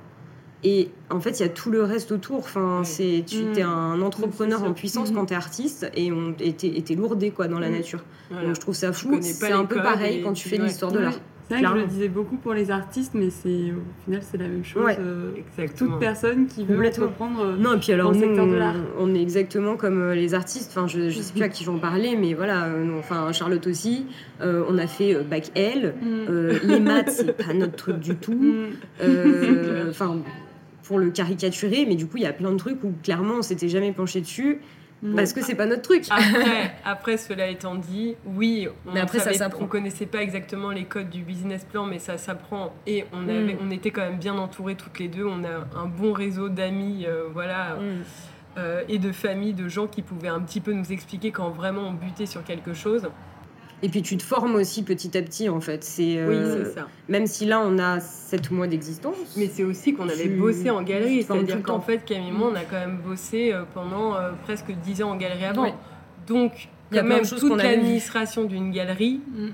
Et 0.64 0.90
en 1.11 1.21
fait, 1.21 1.38
il 1.38 1.42
y 1.42 1.47
a 1.47 1.49
tout 1.49 1.71
le 1.71 1.83
reste 1.83 2.12
autour. 2.12 2.38
Enfin, 2.38 2.83
c'est 2.85 3.25
tu 3.27 3.45
mm. 3.45 3.59
es 3.59 3.62
un 3.62 4.01
entrepreneur 4.01 4.62
en 4.64 4.73
puissance 4.73 5.11
quand 5.11 5.27
tu 5.27 5.35
es 5.35 5.37
artiste 5.37 5.90
et 5.95 6.11
on 6.11 6.35
était 6.40 6.95
lourdé 6.95 7.31
quoi 7.31 7.49
dans 7.49 7.59
la 7.59 7.71
nature. 7.71 8.05
Donc 8.31 8.55
je 8.55 8.61
trouve 8.61 8.75
ça 8.75 8.92
fou. 8.92 9.19
C'est 9.21 9.53
un 9.53 9.64
peu 9.64 9.77
pareil 9.77 10.23
quand 10.23 10.33
tu 10.33 10.49
fais 10.49 10.59
l'histoire 10.59 10.92
de 10.92 10.99
l'art. 10.99 11.19
C'est 11.49 11.55
vrai 11.55 11.62
que 11.62 11.69
je 11.69 11.83
le 11.83 11.87
disais 11.87 12.09
beaucoup 12.09 12.37
pour 12.37 12.55
les 12.55 12.71
artistes, 12.73 13.12
mais 13.14 13.31
c'est 13.31 13.71
au 13.71 14.05
final 14.05 14.21
c'est 14.21 14.37
la 14.37 14.49
même 14.49 14.64
chose. 14.64 14.85
Euh, 14.99 15.31
toute 15.77 15.99
personne 16.01 16.47
qui 16.47 16.64
veut 16.64 16.77
reprendre 16.77 17.40
euh, 17.40 17.57
non, 17.57 17.75
et 17.75 17.79
puis 17.79 17.92
alors, 17.92 18.12
le 18.12 18.19
secteur 18.19 18.49
de 18.49 18.57
l'art. 18.57 18.75
On 18.99 19.14
est 19.14 19.23
exactement 19.23 19.77
comme 19.77 20.01
euh, 20.01 20.14
les 20.14 20.35
artistes. 20.35 20.73
Enfin, 20.73 20.88
je, 20.88 20.99
ne 20.99 21.11
sais 21.11 21.33
plus 21.33 21.45
à 21.45 21.49
qui 21.49 21.62
j'en 21.62 21.79
parlais, 21.79 22.16
mais 22.16 22.35
voilà. 22.35 22.69
enfin, 22.99 23.31
Charlotte 23.33 23.66
aussi. 23.66 24.07
on 24.40 24.77
a 24.77 24.87
fait 24.88 25.14
bac 25.23 25.53
L. 25.55 25.95
Mm. 26.03 26.49
les 26.64 26.81
maths, 26.81 27.11
c'est 27.11 27.37
pas 27.37 27.53
notre 27.53 27.77
truc 27.77 28.01
du 28.01 28.16
tout. 28.16 28.33
Mm. 28.33 28.66
Enfin, 29.88 30.16
pour 30.87 30.99
le 30.99 31.11
caricaturer, 31.11 31.85
mais 31.87 31.96
du 31.96 32.07
coup, 32.07 32.16
il 32.16 32.22
y 32.22 32.27
a 32.27 32.33
plein 32.33 32.53
de 32.53 32.57
trucs 32.57 32.83
où 32.85 32.92
clairement 33.03 33.37
on 33.38 33.42
s'était 33.42 33.68
jamais 33.68 33.92
penché 33.92 34.20
dessus. 34.20 34.61
Parce 35.14 35.33
que 35.33 35.42
c'est 35.42 35.55
pas 35.55 35.66
notre 35.66 35.83
truc. 35.83 36.05
Après, 36.11 36.75
après, 36.85 37.16
cela 37.16 37.49
étant 37.49 37.75
dit, 37.75 38.16
oui, 38.25 38.66
on 38.87 38.92
mais 38.92 39.01
après, 39.01 39.18
ça 39.18 39.49
On 39.61 39.66
connaissait 39.66 40.07
pas 40.07 40.22
exactement 40.22 40.70
les 40.70 40.85
codes 40.85 41.11
du 41.11 41.22
business 41.22 41.64
plan, 41.64 41.85
mais 41.85 41.99
ça 41.99 42.16
s'apprend. 42.16 42.72
Et 42.87 43.05
on, 43.12 43.20
mm. 43.20 43.29
avait, 43.29 43.59
on 43.61 43.70
était 43.70 43.90
quand 43.90 44.01
même 44.01 44.18
bien 44.18 44.37
entourés 44.37 44.75
toutes 44.75 44.99
les 44.99 45.09
deux. 45.09 45.25
On 45.25 45.44
a 45.44 45.79
un 45.79 45.87
bon 45.87 46.12
réseau 46.12 46.49
d'amis, 46.49 47.05
euh, 47.07 47.25
voilà. 47.33 47.77
Mm. 47.77 48.03
Euh, 48.59 48.83
et 48.88 48.99
de 48.99 49.12
familles, 49.12 49.53
de 49.53 49.68
gens 49.68 49.87
qui 49.87 50.01
pouvaient 50.01 50.29
un 50.29 50.40
petit 50.40 50.61
peu 50.61 50.72
nous 50.72 50.90
expliquer 50.90 51.31
quand 51.31 51.51
vraiment 51.51 51.83
on 51.83 51.92
butait 51.92 52.25
sur 52.25 52.42
quelque 52.42 52.72
chose. 52.72 53.07
Et 53.82 53.88
puis 53.88 54.02
tu 54.02 54.16
te 54.16 54.22
formes 54.22 54.54
aussi 54.54 54.82
petit 54.82 55.16
à 55.16 55.22
petit 55.22 55.48
en 55.48 55.60
fait. 55.60 55.84
C'est 55.84 56.02
oui, 56.02 56.34
euh, 56.34 56.64
c'est 56.64 56.80
ça. 56.80 56.88
Même 57.08 57.26
si 57.26 57.44
là 57.44 57.60
on 57.60 57.78
a 57.78 58.00
7 58.00 58.50
mois 58.50 58.66
d'existence. 58.66 59.16
Mais 59.36 59.48
c'est 59.52 59.64
aussi 59.64 59.94
qu'on 59.94 60.08
avait 60.08 60.28
bossé 60.28 60.70
en 60.70 60.82
galerie. 60.82 61.22
C'est-à-dire 61.22 61.62
qu'en 61.62 61.80
fait 61.80 62.04
Camille 62.04 62.32
on 62.40 62.54
a 62.54 62.64
quand 62.64 62.78
même 62.78 62.98
bossé 62.98 63.52
euh, 63.52 63.64
pendant 63.74 64.14
euh, 64.16 64.32
presque 64.44 64.70
10 64.70 65.02
ans 65.02 65.10
en 65.10 65.16
galerie 65.16 65.44
avant. 65.44 65.74
Donc 66.26 66.68
quand 66.92 67.04
même 67.04 67.26
toute 67.26 67.56
l'administration 67.56 68.44
d'une 68.44 68.70
galerie, 68.70 69.20
mm. 69.28 69.48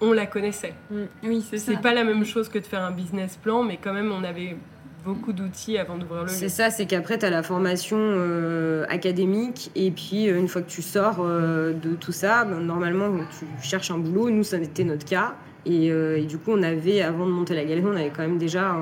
on 0.00 0.12
la 0.12 0.26
connaissait. 0.26 0.74
Mm. 0.90 0.96
Oui, 1.24 1.44
c'est 1.48 1.58
ça. 1.58 1.72
C'est 1.72 1.80
pas 1.80 1.94
la 1.94 2.04
même 2.04 2.24
chose 2.24 2.48
que 2.48 2.58
de 2.58 2.66
faire 2.66 2.82
un 2.82 2.92
business 2.92 3.36
plan, 3.36 3.64
mais 3.64 3.78
quand 3.82 3.92
même 3.92 4.12
on 4.12 4.22
avait 4.22 4.56
beaucoup 5.04 5.32
d'outils 5.32 5.78
avant 5.78 5.96
d'ouvrir 5.96 6.22
le 6.22 6.28
C'est 6.28 6.48
ça, 6.48 6.70
c'est 6.70 6.86
qu'après, 6.86 7.18
tu 7.18 7.26
as 7.26 7.30
la 7.30 7.42
formation 7.42 7.98
euh, 7.98 8.84
académique, 8.88 9.70
et 9.74 9.90
puis 9.90 10.28
euh, 10.28 10.38
une 10.38 10.48
fois 10.48 10.62
que 10.62 10.70
tu 10.70 10.82
sors 10.82 11.18
euh, 11.20 11.72
de 11.72 11.94
tout 11.94 12.12
ça, 12.12 12.44
ben, 12.44 12.60
normalement, 12.60 13.10
tu 13.38 13.46
cherches 13.66 13.90
un 13.90 13.98
boulot. 13.98 14.30
Nous, 14.30 14.44
ça 14.44 14.58
était 14.58 14.84
notre 14.84 15.04
cas. 15.04 15.34
Et, 15.66 15.90
du 16.26 16.38
coup, 16.38 16.52
on 16.52 16.62
avait, 16.62 17.02
avant 17.02 17.26
de 17.26 17.32
monter 17.32 17.54
la 17.54 17.64
galerie, 17.64 17.86
on 17.86 17.94
avait 17.96 18.10
quand 18.10 18.22
même 18.22 18.38
déjà 18.38 18.74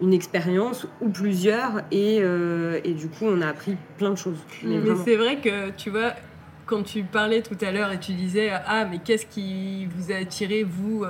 une 0.00 0.12
expérience 0.12 0.86
ou 1.00 1.08
plusieurs, 1.08 1.82
et, 1.90 2.18
et, 2.18 2.92
du 2.92 3.08
coup, 3.08 3.24
on 3.24 3.42
a 3.42 3.48
appris 3.48 3.76
plein 3.98 4.10
de 4.10 4.16
choses. 4.16 4.38
Mais, 4.62 4.78
mais 4.78 4.94
c'est 5.04 5.16
vrai 5.16 5.38
que, 5.38 5.70
tu 5.70 5.90
vois, 5.90 6.12
quand 6.66 6.84
tu 6.84 7.02
parlais 7.02 7.42
tout 7.42 7.58
à 7.60 7.72
l'heure 7.72 7.90
et 7.90 7.98
tu 7.98 8.12
disais, 8.12 8.50
ah, 8.66 8.84
mais 8.84 8.98
qu'est-ce 8.98 9.26
qui 9.26 9.86
vous 9.86 10.12
a 10.12 10.16
attiré, 10.16 10.62
vous 10.62 11.04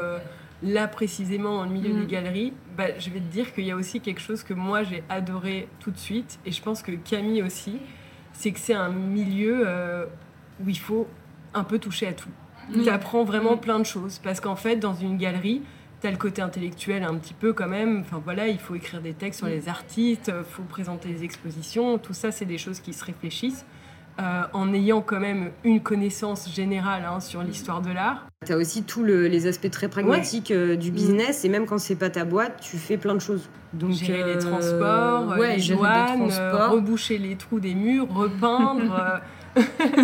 là 0.62 0.88
précisément 0.88 1.64
le 1.64 1.70
milieu 1.70 1.92
des 1.92 2.04
mm. 2.04 2.06
galeries, 2.06 2.52
bah, 2.76 2.98
je 2.98 3.10
vais 3.10 3.20
te 3.20 3.32
dire 3.32 3.52
qu'il 3.54 3.64
y 3.64 3.70
a 3.70 3.76
aussi 3.76 4.00
quelque 4.00 4.20
chose 4.20 4.42
que 4.42 4.54
moi 4.54 4.82
j'ai 4.82 5.02
adoré 5.08 5.68
tout 5.80 5.90
de 5.90 5.98
suite, 5.98 6.38
et 6.44 6.52
je 6.52 6.62
pense 6.62 6.82
que 6.82 6.92
Camille 6.92 7.42
aussi, 7.42 7.78
c'est 8.32 8.52
que 8.52 8.58
c'est 8.58 8.74
un 8.74 8.90
milieu 8.90 9.62
euh, 9.66 10.06
où 10.64 10.68
il 10.68 10.78
faut 10.78 11.06
un 11.54 11.64
peu 11.64 11.78
toucher 11.78 12.08
à 12.08 12.12
tout. 12.12 12.30
Tu 12.72 12.88
apprends 12.88 13.24
vraiment 13.24 13.56
mm. 13.56 13.60
plein 13.60 13.78
de 13.78 13.84
choses, 13.84 14.20
parce 14.22 14.40
qu'en 14.40 14.56
fait, 14.56 14.76
dans 14.76 14.94
une 14.94 15.16
galerie, 15.16 15.62
tu 16.00 16.06
as 16.06 16.10
le 16.10 16.16
côté 16.16 16.40
intellectuel 16.40 17.02
un 17.02 17.14
petit 17.16 17.34
peu 17.34 17.52
quand 17.52 17.68
même, 17.68 18.00
enfin 18.00 18.20
voilà, 18.24 18.48
il 18.48 18.58
faut 18.58 18.74
écrire 18.74 19.00
des 19.00 19.12
textes 19.12 19.40
sur 19.40 19.48
mm. 19.48 19.50
les 19.50 19.68
artistes, 19.68 20.32
il 20.34 20.44
faut 20.44 20.62
présenter 20.62 21.08
des 21.08 21.24
expositions, 21.24 21.98
tout 21.98 22.14
ça 22.14 22.30
c'est 22.30 22.44
des 22.44 22.58
choses 22.58 22.80
qui 22.80 22.92
se 22.92 23.04
réfléchissent. 23.04 23.64
Euh, 24.18 24.42
en 24.52 24.74
ayant 24.74 25.00
quand 25.00 25.20
même 25.20 25.50
une 25.64 25.80
connaissance 25.80 26.52
générale 26.54 27.04
hein, 27.06 27.20
sur 27.20 27.42
l'histoire 27.42 27.80
de 27.80 27.90
l'art. 27.90 28.26
Tu 28.44 28.52
as 28.52 28.56
aussi 28.56 28.82
tous 28.82 29.02
les 29.02 29.46
aspects 29.46 29.70
très 29.70 29.88
pragmatiques 29.88 30.50
euh, 30.50 30.76
du 30.76 30.90
business, 30.90 31.44
et 31.46 31.48
même 31.48 31.64
quand 31.64 31.78
c'est 31.78 31.94
pas 31.94 32.10
ta 32.10 32.26
boîte, 32.26 32.60
tu 32.60 32.76
fais 32.76 32.98
plein 32.98 33.14
de 33.14 33.20
choses. 33.20 33.48
Donc, 33.72 33.92
gérer 33.92 34.24
les 34.24 34.44
euh, 34.44 34.50
transports, 34.50 35.36
les 35.36 35.74
douanes, 35.74 36.30
reboucher 36.70 37.16
les 37.16 37.36
trous 37.36 37.60
des 37.60 37.74
murs, 37.74 38.12
repeindre. 38.12 39.20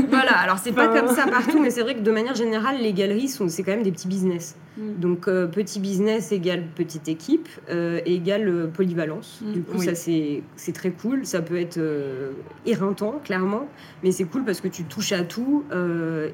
voilà, 0.08 0.38
alors 0.38 0.58
c'est 0.58 0.72
pas 0.72 0.88
comme 0.88 1.08
ça 1.08 1.26
partout, 1.26 1.60
mais 1.60 1.70
c'est 1.70 1.82
vrai 1.82 1.94
que 1.94 2.00
de 2.00 2.10
manière 2.10 2.34
générale, 2.34 2.78
les 2.80 2.94
galeries, 2.94 3.28
sont, 3.28 3.48
c'est 3.48 3.62
quand 3.62 3.72
même 3.72 3.82
des 3.82 3.92
petits 3.92 4.08
business. 4.08 4.56
Mm. 4.76 5.00
Donc 5.00 5.28
euh, 5.28 5.46
petit 5.46 5.80
business 5.80 6.32
égale 6.32 6.64
petite 6.74 7.08
équipe, 7.08 7.48
euh, 7.70 8.00
égale 8.04 8.48
euh, 8.48 8.66
polyvalence. 8.66 9.40
Mm. 9.42 9.52
Du 9.52 9.62
coup, 9.62 9.82
ça 9.82 9.94
c'est, 9.94 10.42
c'est 10.56 10.72
très 10.72 10.90
cool. 10.90 11.26
Ça 11.26 11.42
peut 11.42 11.58
être 11.58 11.80
éreintant, 12.64 13.20
clairement, 13.24 13.68
mais 14.02 14.12
c'est 14.12 14.24
cool 14.24 14.44
parce 14.44 14.60
que 14.60 14.68
tu 14.68 14.84
touches 14.84 15.12
à 15.12 15.22
tout. 15.22 15.64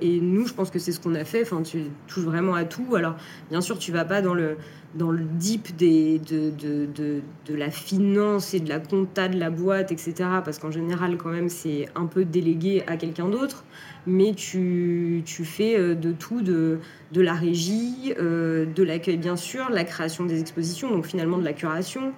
et 0.00 0.20
nous, 0.20 0.46
je 0.46 0.54
pense 0.54 0.70
que 0.70 0.78
c'est 0.78 0.92
ce 0.92 1.00
qu'on 1.00 1.14
a 1.14 1.24
fait. 1.24 1.42
Enfin, 1.42 1.62
tu 1.62 1.84
touches 2.06 2.24
vraiment 2.24 2.54
à 2.54 2.64
tout. 2.64 2.94
Alors, 2.94 3.16
bien 3.50 3.60
sûr, 3.60 3.78
tu 3.78 3.92
vas 3.92 4.04
pas 4.04 4.22
dans 4.22 4.34
le 4.34 4.56
dans 4.94 5.10
le 5.10 5.24
deep 5.24 5.74
des, 5.76 6.18
de, 6.18 6.50
de, 6.50 6.86
de, 6.86 7.22
de, 7.46 7.54
la 7.54 7.70
finance 7.70 8.52
et 8.52 8.60
de 8.60 8.68
la 8.68 8.78
compta 8.78 9.28
de 9.28 9.38
la 9.38 9.48
boîte, 9.48 9.90
etc. 9.90 10.14
Parce 10.44 10.58
qu'en 10.58 10.70
général, 10.70 11.16
quand 11.16 11.30
même, 11.30 11.48
c'est 11.48 11.88
un 11.94 12.06
peu 12.06 12.24
délégué 12.24 12.82
à 12.86 12.96
quelqu'un 12.96 13.28
d'autre. 13.28 13.64
Mais 14.06 14.34
tu, 14.34 15.22
tu, 15.24 15.44
fais 15.44 15.78
euh, 15.78 15.94
de 15.94 16.10
tout, 16.12 16.42
de, 16.42 16.78
de 17.12 17.20
la 17.20 17.34
régie, 17.34 18.12
euh, 18.18 18.66
de 18.66 18.82
l'accueil, 18.82 19.16
bien 19.16 19.36
sûr, 19.36 19.70
la 19.70 19.84
création 19.84 20.24
des 20.24 20.40
expositions, 20.40 20.90
donc 20.90 21.06
finalement 21.06 21.38
de 21.38 21.44
la 21.44 21.52
curation, 21.52 22.12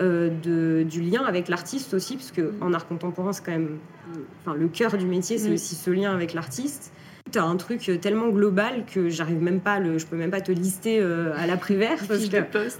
euh, 0.00 0.28
de, 0.42 0.82
du 0.82 1.00
lien 1.00 1.24
avec 1.24 1.48
l'artiste 1.48 1.94
aussi, 1.94 2.16
parce 2.16 2.32
qu'en 2.32 2.74
art 2.74 2.86
contemporain, 2.86 3.32
c'est 3.32 3.44
quand 3.44 3.52
même 3.52 3.78
enfin, 4.44 4.54
le 4.54 4.68
cœur 4.68 4.98
du 4.98 5.06
métier, 5.06 5.38
c'est 5.38 5.52
aussi 5.52 5.74
ce 5.74 5.90
lien 5.90 6.12
avec 6.12 6.34
l'artiste. 6.34 6.92
T'as 7.32 7.44
un 7.44 7.56
truc 7.56 7.88
euh, 7.88 7.96
tellement 7.96 8.28
global 8.28 8.84
que 8.92 9.08
j'arrive 9.08 9.40
même 9.42 9.60
pas, 9.60 9.78
le, 9.78 9.98
je 9.98 10.06
peux 10.06 10.16
même 10.16 10.30
pas 10.30 10.40
te 10.40 10.52
lister 10.52 10.98
euh, 11.00 11.32
à 11.36 11.46
l'après-vert 11.46 11.98
parce 12.08 12.26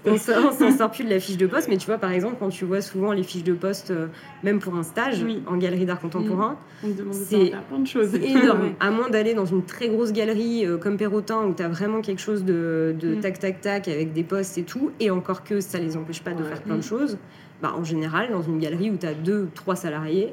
qu'on 0.05 0.19
s'en 0.53 0.77
sort 0.77 0.91
plus 0.93 1.05
de 1.05 1.11
la 1.11 1.21
fiche 1.21 1.37
de 1.37 1.47
poste. 1.47 1.69
Mais 1.69 1.77
tu 1.77 1.87
vois, 1.87 1.99
par 1.99 2.11
exemple, 2.11 2.37
quand 2.39 2.49
tu 2.49 2.65
vois 2.65 2.81
souvent 2.81 3.13
les 3.13 3.23
fiches 3.23 3.45
de 3.45 3.53
poste, 3.53 3.91
euh, 3.91 4.07
même 4.43 4.59
pour 4.59 4.75
un 4.75 4.83
stage 4.83 5.25
en 5.47 5.57
galerie 5.57 5.87
d'art 5.87 6.01
contemporain, 6.01 6.57
c'est 7.13 7.53
énorme. 8.23 8.73
à 8.81 8.91
moins 8.91 9.11
d'aller 9.11 9.35
dans 9.35 9.47
une 9.47 9.65
très 9.65 9.89
grosse 9.89 10.13
galerie 10.13 10.65
comme 10.81 10.97
Perrotin 10.97 11.45
où 11.45 11.55
tu 11.55 11.63
as 11.63 11.69
vraiment 11.69 12.01
quelque 12.01 12.21
chose 12.21 12.45
de, 12.45 12.95
mm. 13.03 13.21
tac 13.21 13.39
tac 13.39 13.61
tac 13.61 13.89
avec 13.89 14.13
des 14.13 14.25
postes 14.25 14.59
et 14.59 14.65
tout, 14.65 14.91
et 15.01 15.11
encore 15.11 15.45
que 15.45 15.61
ça 15.61 15.79
les 15.79 15.97
empêche 15.97 16.23
pas 16.23 16.33
de 16.33 16.43
faire 16.43 16.63
plein 16.63 16.77
de 16.77 16.83
choses. 16.83 17.19
Bah, 17.63 17.75
en 17.77 17.85
général, 17.85 18.31
dans 18.31 18.43
une 18.43 18.59
galerie 18.59 18.91
où 18.91 18.97
tu 18.97 19.07
as 19.07 19.13
deux, 19.13 19.49
trois 19.55 19.77
salariés, 19.77 20.33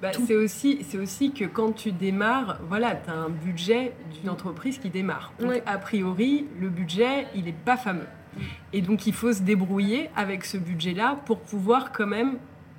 bah, 0.00 0.10
c'est 0.26 0.36
aussi, 0.36 0.84
aussi 1.00 1.32
que 1.32 1.44
quand 1.44 1.72
tu 1.72 1.92
démarres, 1.92 2.58
voilà, 2.68 2.94
tu 2.94 3.10
as 3.10 3.14
un 3.14 3.28
budget 3.28 3.92
d'une 4.12 4.30
entreprise 4.30 4.78
qui 4.78 4.90
démarre. 4.90 5.32
Donc, 5.38 5.62
a 5.66 5.78
priori, 5.78 6.46
le 6.60 6.68
budget, 6.68 7.26
il 7.34 7.44
n'est 7.44 7.52
pas 7.52 7.76
fameux. 7.76 8.06
Et 8.72 8.82
donc, 8.82 9.06
il 9.06 9.14
faut 9.14 9.32
se 9.32 9.42
débrouiller 9.42 10.10
avec 10.14 10.44
ce 10.44 10.58
budget-là 10.58 11.18
pour 11.24 11.40
pouvoir 11.40 11.92
quand 11.92 12.06
même 12.06 12.36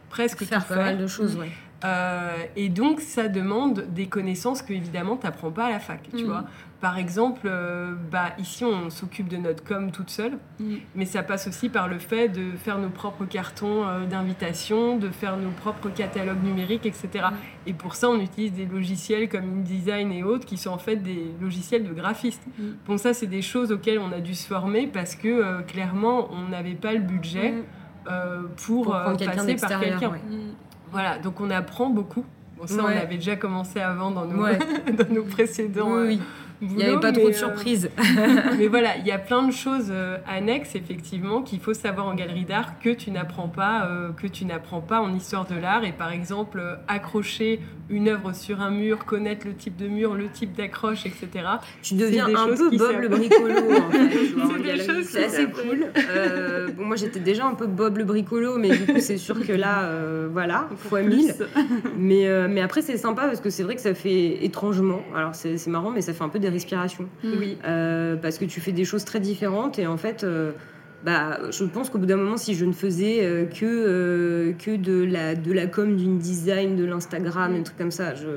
presque 0.09 0.43
faire 0.43 0.65
pas 0.65 0.75
mal 0.75 0.97
de 0.97 1.07
choses. 1.07 1.35
Ouais. 1.37 1.49
Euh, 1.85 2.35
et 2.55 2.69
donc, 2.69 3.01
ça 3.01 3.27
demande 3.27 3.85
des 3.89 4.07
connaissances 4.07 4.61
que, 4.61 4.73
évidemment, 4.73 5.17
tu 5.17 5.25
n'apprends 5.25 5.51
pas 5.51 5.65
à 5.65 5.69
la 5.71 5.79
fac. 5.79 6.01
Tu 6.15 6.23
mm. 6.23 6.27
vois 6.27 6.45
Par 6.79 6.99
exemple, 6.99 7.41
euh, 7.45 7.95
bah, 8.11 8.33
ici, 8.37 8.63
on 8.63 8.91
s'occupe 8.91 9.27
de 9.27 9.37
notre 9.37 9.63
com 9.63 9.91
toute 9.91 10.11
seule, 10.11 10.37
mm. 10.59 10.75
mais 10.93 11.05
ça 11.05 11.23
passe 11.23 11.47
aussi 11.47 11.69
par 11.69 11.87
le 11.87 11.97
fait 11.97 12.29
de 12.29 12.51
faire 12.55 12.77
nos 12.77 12.89
propres 12.89 13.25
cartons 13.25 13.87
euh, 13.87 14.05
d'invitation, 14.05 14.95
de 14.95 15.09
faire 15.09 15.37
nos 15.37 15.49
propres 15.49 15.89
catalogues 15.89 16.43
numériques, 16.43 16.85
etc. 16.85 17.09
Mm. 17.15 17.69
Et 17.69 17.73
pour 17.73 17.95
ça, 17.95 18.09
on 18.09 18.19
utilise 18.19 18.53
des 18.53 18.67
logiciels 18.67 19.27
comme 19.27 19.61
InDesign 19.61 20.11
et 20.11 20.21
autres, 20.21 20.45
qui 20.45 20.57
sont 20.57 20.69
en 20.69 20.77
fait 20.77 20.97
des 20.97 21.31
logiciels 21.41 21.83
de 21.83 21.93
graphistes. 21.93 22.43
Bon, 22.85 22.97
ça, 22.97 23.13
c'est 23.13 23.27
des 23.27 23.41
choses 23.41 23.71
auxquelles 23.71 23.99
on 23.99 24.11
a 24.11 24.19
dû 24.19 24.35
se 24.35 24.45
former 24.45 24.85
parce 24.85 25.15
que, 25.15 25.61
clairement, 25.63 26.29
on 26.31 26.49
n'avait 26.49 26.75
pas 26.75 26.93
le 26.93 26.99
budget 26.99 27.55
pour, 28.57 28.91
passer 28.91 29.55
par 29.55 29.79
quelqu'un. 29.79 30.11
Voilà, 30.91 31.17
donc 31.17 31.41
on 31.41 31.49
apprend 31.49 31.89
beaucoup. 31.89 32.23
Bon, 32.57 32.65
ça, 32.65 32.83
on 32.83 32.87
avait 32.87 33.17
déjà 33.17 33.35
commencé 33.35 33.79
avant 33.79 34.11
dans 34.11 34.25
nos, 34.25 34.45
dans 34.93 35.13
nos 35.13 35.23
précédents. 35.23 36.01
Oui, 36.01 36.19
il 36.61 36.69
n'y 36.69 36.83
avait 36.83 36.99
pas 36.99 37.11
trop 37.11 37.29
de 37.29 37.33
euh, 37.33 37.37
surprises. 37.37 37.89
mais 38.57 38.67
voilà, 38.67 38.97
il 38.97 39.05
y 39.05 39.11
a 39.11 39.19
plein 39.19 39.45
de 39.45 39.51
choses 39.51 39.89
euh, 39.91 40.17
annexes, 40.27 40.75
effectivement, 40.75 41.41
qu'il 41.41 41.59
faut 41.59 41.73
savoir 41.73 42.07
en 42.07 42.15
galerie 42.15 42.45
d'art 42.45 42.79
que 42.79 42.89
tu 42.89 43.11
n'apprends 43.11 43.47
pas, 43.47 43.85
euh, 43.85 44.09
que 44.11 44.27
tu 44.27 44.45
n'apprends 44.45 44.81
pas 44.81 45.01
en 45.01 45.13
histoire 45.13 45.45
de 45.45 45.55
l'art. 45.55 45.83
Et 45.83 45.91
par 45.91 46.11
exemple, 46.11 46.61
accrocher 46.87 47.59
une 47.89 48.09
œuvre 48.09 48.33
sur 48.33 48.59
un 48.59 48.71
mur, 48.71 49.05
connaître 49.05 49.47
le 49.47 49.53
type 49.53 49.77
de 49.77 49.87
mur, 49.87 50.15
le 50.15 50.29
type 50.29 50.53
d'accroche, 50.53 51.05
etc. 51.05 51.29
Tu 51.81 51.93
deviens 51.93 52.27
un 52.27 52.47
peu 52.47 52.75
Bob 52.75 53.01
le 53.01 53.07
bricolo, 53.07 53.53
en 53.55 53.91
fait. 53.91 55.03
C'est 55.03 55.25
assez 55.25 55.45
cool. 55.45 55.87
bon, 56.75 56.85
moi, 56.85 56.95
j'étais 56.95 57.19
déjà 57.19 57.45
un 57.45 57.53
peu 57.53 57.67
Bob 57.67 57.97
le 57.97 58.03
bricolo, 58.03 58.57
mais 58.57 58.69
du 58.69 58.85
coup, 58.85 58.99
c'est 58.99 59.17
sûr 59.17 59.45
que 59.45 59.53
là, 59.53 59.89
voilà, 60.31 60.67
fois 60.77 61.01
mille. 61.01 61.33
Mais, 61.97 62.27
mais 62.49 62.61
après, 62.61 62.81
c'est 62.81 62.97
sympa 62.97 63.23
parce 63.23 63.41
que 63.41 63.49
c'est 63.49 63.63
vrai 63.63 63.75
que 63.75 63.81
ça 63.81 63.93
fait 63.93 64.43
étrangement. 64.43 65.01
Alors, 65.15 65.35
c'est 65.35 65.65
marrant, 65.67 65.91
mais 65.91 66.01
ça 66.01 66.13
fait 66.13 66.23
un 66.23 66.29
peu 66.29 66.39
des 66.39 66.46
respirations. 66.49 67.07
Oui. 67.23 67.57
Euh, 67.65 68.15
parce 68.15 68.37
que 68.37 68.45
tu 68.45 68.59
fais 68.59 68.71
des 68.71 68.85
choses 68.85 69.05
très 69.05 69.19
différentes 69.19 69.79
et 69.79 69.87
en 69.87 69.97
fait, 69.97 70.23
euh, 70.23 70.51
bah, 71.05 71.39
je 71.51 71.63
pense 71.65 71.89
qu'au 71.89 71.99
bout 71.99 72.05
d'un 72.05 72.17
moment, 72.17 72.37
si 72.37 72.55
je 72.55 72.65
ne 72.65 72.73
faisais 72.73 73.19
euh, 73.23 73.45
que, 73.45 74.53
que 74.57 74.75
de, 74.75 75.03
la, 75.03 75.35
de 75.35 75.51
la 75.51 75.67
com, 75.67 75.95
d'une 75.95 76.17
design, 76.17 76.75
de 76.75 76.85
l'Instagram, 76.85 77.55
un 77.55 77.63
truc 77.63 77.77
comme 77.77 77.91
ça, 77.91 78.15
je 78.15 78.27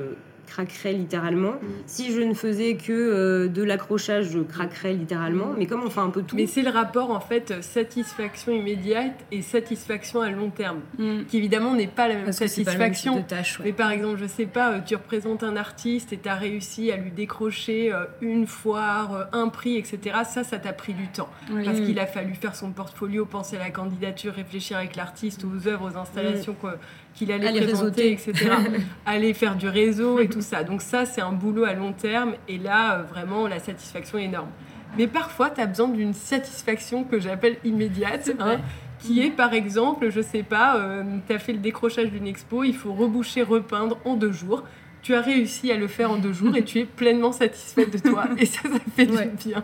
craquerais 0.51 0.93
littéralement. 0.93 1.53
Mm. 1.53 1.67
Si 1.85 2.11
je 2.13 2.21
ne 2.21 2.33
faisais 2.33 2.75
que 2.75 2.91
euh, 2.91 3.47
de 3.47 3.63
l'accrochage, 3.63 4.29
je 4.31 4.39
craquerais 4.39 4.93
littéralement. 4.93 5.47
Mm. 5.47 5.55
Mais 5.57 5.65
comme 5.65 5.83
on 5.83 5.89
fait 5.89 6.01
un 6.01 6.09
peu 6.09 6.23
tout. 6.23 6.35
Mais 6.35 6.47
c'est 6.47 6.61
le 6.61 6.69
rapport 6.69 7.11
en 7.11 7.19
fait 7.19 7.61
satisfaction 7.61 8.51
immédiate 8.51 9.13
et 9.31 9.41
satisfaction 9.41 10.21
à 10.21 10.29
long 10.29 10.49
terme, 10.49 10.81
mm. 10.97 11.25
qui 11.27 11.37
évidemment 11.37 11.73
n'est 11.73 11.87
pas 11.87 12.07
la 12.07 12.15
même 12.15 12.31
satisfaction. 12.31 13.23
Mais 13.63 13.71
par 13.71 13.91
exemple, 13.91 14.17
je 14.19 14.27
sais 14.27 14.45
pas, 14.45 14.73
euh, 14.73 14.79
tu 14.85 14.95
représentes 14.95 15.43
un 15.43 15.55
artiste 15.55 16.11
et 16.13 16.17
tu 16.17 16.27
as 16.27 16.35
réussi 16.35 16.91
à 16.91 16.97
lui 16.97 17.11
décrocher 17.11 17.93
euh, 17.93 18.05
une 18.21 18.45
foire, 18.45 19.29
un 19.31 19.47
prix, 19.47 19.77
etc. 19.77 20.19
Ça, 20.29 20.43
ça 20.43 20.57
t'a 20.59 20.73
pris 20.73 20.93
du 20.93 21.07
temps. 21.07 21.29
Parce 21.63 21.79
qu'il 21.79 21.99
a 21.99 22.05
fallu 22.05 22.35
faire 22.35 22.55
son 22.55 22.71
portfolio, 22.71 23.25
penser 23.25 23.55
à 23.55 23.59
la 23.59 23.69
candidature, 23.69 24.33
réfléchir 24.33 24.77
avec 24.77 24.95
l'artiste, 24.95 25.45
aux 25.45 25.67
œuvres, 25.67 25.91
aux 25.93 25.97
installations, 25.97 26.55
quoi 26.59 26.75
qu'il 27.13 27.31
allait 27.31 27.61
présenter, 27.61 28.11
etc. 28.11 28.33
aller 29.05 29.33
faire 29.33 29.55
du 29.55 29.67
réseau 29.67 30.19
et 30.19 30.27
tout 30.27 30.41
ça. 30.41 30.63
Donc 30.63 30.81
ça, 30.81 31.05
c'est 31.05 31.21
un 31.21 31.31
boulot 31.31 31.65
à 31.65 31.73
long 31.73 31.93
terme. 31.93 32.33
Et 32.47 32.57
là, 32.57 32.99
euh, 32.99 33.03
vraiment, 33.03 33.47
la 33.47 33.59
satisfaction 33.59 34.17
est 34.17 34.25
énorme. 34.25 34.49
Mais 34.97 35.07
parfois, 35.07 35.49
tu 35.49 35.61
as 35.61 35.67
besoin 35.67 35.87
d'une 35.87 36.13
satisfaction 36.13 37.03
que 37.03 37.19
j'appelle 37.19 37.57
immédiate, 37.63 38.31
hein, 38.39 38.59
qui 38.99 39.21
est 39.21 39.31
par 39.31 39.53
exemple, 39.53 40.09
je 40.09 40.21
sais 40.21 40.43
pas, 40.43 40.77
euh, 40.77 41.03
tu 41.27 41.33
as 41.33 41.39
fait 41.39 41.53
le 41.53 41.59
décrochage 41.59 42.11
d'une 42.11 42.27
expo, 42.27 42.63
il 42.63 42.75
faut 42.75 42.93
reboucher, 42.93 43.41
repeindre 43.41 43.97
en 44.03 44.15
deux 44.15 44.33
jours 44.33 44.63
tu 45.01 45.15
as 45.15 45.21
réussi 45.21 45.71
à 45.71 45.77
le 45.77 45.87
faire 45.87 46.11
en 46.11 46.17
deux 46.17 46.33
jours 46.33 46.55
et 46.55 46.63
tu 46.63 46.79
es 46.79 46.85
pleinement 46.85 47.31
satisfaite 47.31 47.91
de 47.91 47.97
toi. 47.97 48.25
Et 48.37 48.45
ça, 48.45 48.61
ça 48.63 48.79
fait 48.95 49.05
du 49.05 49.17
bien. 49.47 49.63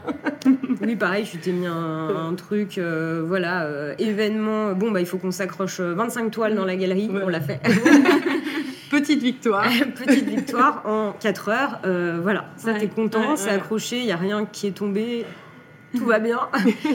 oui, 0.81 0.95
pareil, 0.95 1.25
je 1.31 1.37
t'ai 1.37 1.51
mis 1.51 1.67
un, 1.67 2.33
truc, 2.35 2.77
euh, 2.77 3.23
voilà, 3.25 3.65
euh, 3.65 3.93
événement. 3.99 4.73
Bon, 4.73 4.91
bah, 4.91 4.99
il 4.99 5.05
faut 5.05 5.17
qu'on 5.17 5.31
s'accroche 5.31 5.79
25 5.79 6.31
toiles 6.31 6.55
dans 6.55 6.65
la 6.65 6.75
galerie. 6.75 7.09
On 7.11 7.29
l'a 7.29 7.41
fait. 7.41 7.61
Petite 8.89 9.21
victoire. 9.21 9.67
Petite 9.95 10.25
victoire 10.25 10.81
en 10.85 11.13
4 11.19 11.49
heures. 11.49 11.79
Euh, 11.85 12.19
voilà, 12.21 12.45
ça, 12.55 12.73
t'es 12.73 12.87
content, 12.87 13.35
c'est 13.35 13.49
accroché, 13.49 13.99
il 13.99 14.05
n'y 14.05 14.11
a 14.11 14.17
rien 14.17 14.45
qui 14.45 14.67
est 14.67 14.71
tombé. 14.71 15.25
Tout 15.95 16.05
va 16.05 16.19
bien. 16.19 16.39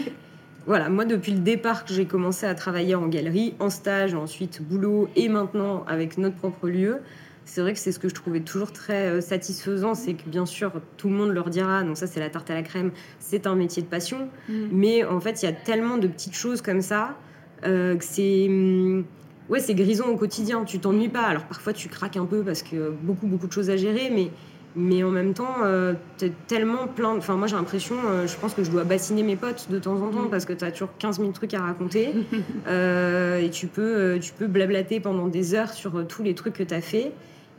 voilà, 0.67 0.89
moi 0.89 1.05
depuis 1.05 1.33
le 1.33 1.41
départ 1.41 1.85
que 1.85 1.93
j'ai 1.93 2.07
commencé 2.07 2.47
à 2.47 2.55
travailler 2.55 2.95
en 2.95 3.07
galerie, 3.09 3.55
en 3.59 3.71
stage, 3.71 4.15
ensuite 4.15 4.63
boulot 4.63 5.09
et 5.17 5.29
maintenant 5.29 5.85
avec 5.87 6.19
notre 6.19 6.37
propre 6.37 6.69
lieu, 6.69 7.01
c'est 7.45 7.61
vrai 7.61 7.73
que 7.73 7.79
c'est 7.79 7.93
ce 7.93 7.99
que 7.99 8.09
je 8.09 8.15
trouvais 8.15 8.41
toujours 8.41 8.73
très 8.73 9.09
euh, 9.09 9.21
satisfaisant, 9.21 9.95
c'est 9.95 10.15
que 10.15 10.29
bien 10.29 10.47
sûr 10.47 10.73
tout 10.97 11.09
le 11.09 11.15
monde 11.15 11.31
leur 11.31 11.51
dira, 11.51 11.83
donc 11.83 11.97
ça 11.97 12.07
c'est 12.07 12.21
la 12.21 12.31
tarte 12.31 12.51
à 12.51 12.55
la 12.55 12.63
crème, 12.63 12.93
c'est 13.19 13.47
un 13.47 13.55
métier 13.55 13.83
de 13.83 13.89
passion, 13.89 14.29
mm. 14.49 14.55
mais 14.71 15.05
en 15.05 15.21
fait 15.21 15.43
il 15.43 15.47
y 15.47 15.49
a 15.49 15.53
tellement 15.53 15.99
de 15.99 16.09
petites 16.09 16.37
choses 16.37 16.63
comme 16.63 16.83
ça 16.83 17.17
euh, 17.65 17.97
que 17.97 18.05
c'est 18.05 18.47
mm, 18.49 19.05
ouais 19.49 19.61
c'est 19.61 19.75
grisant 19.75 20.09
au 20.09 20.17
quotidien, 20.17 20.65
tu 20.65 20.79
t'ennuies 20.79 21.09
pas. 21.09 21.23
Alors 21.23 21.45
parfois 21.45 21.73
tu 21.73 21.89
craques 21.89 22.17
un 22.17 22.27
peu 22.27 22.43
parce 22.43 22.63
que 22.63 22.91
beaucoup 23.03 23.27
beaucoup 23.27 23.47
de 23.47 23.53
choses 23.53 23.71
à 23.71 23.77
gérer, 23.77 24.11
mais 24.11 24.31
mais 24.75 25.05
en 25.05 25.11
même 25.11 25.35
temps, 25.35 25.57
euh, 25.65 25.93
t'es 26.17 26.33
tellement 26.47 26.87
plein. 26.87 27.15
Enfin, 27.15 27.37
moi 27.37 27.47
j'ai 27.47 27.57
l'impression, 27.57 27.95
je 28.27 28.35
pense 28.39 28.55
que 28.55 28.65
je 28.65 28.71
dois 28.71 28.85
bassiner 28.85 29.23
mes 29.23 29.37
potes 29.37 29.67
de 29.71 29.79
temps 29.79 30.01
en 30.01 30.09
temps 30.09 30.23
mm. 30.23 30.31
parce 30.31 30.47
que 30.47 30.55
tu 30.55 30.65
as 30.65 30.73
toujours 30.73 30.89
15 30.99 31.19
000 31.19 31.33
trucs 31.33 31.53
à 31.53 31.61
raconter. 31.61 32.15
et 32.71 33.51
tu 33.51 33.67
peux, 33.67 34.19
tu 34.19 34.33
peux 34.33 34.47
blablater 34.47 34.99
pendant 34.99 35.29
des 35.29 35.55
heures 35.55 35.75
sur 35.75 36.07
tous 36.07 36.23
les 36.23 36.35
trucs 36.35 36.55
que 36.55 36.63
tu 36.63 36.73
as 36.73 36.81
fait. 36.81 37.13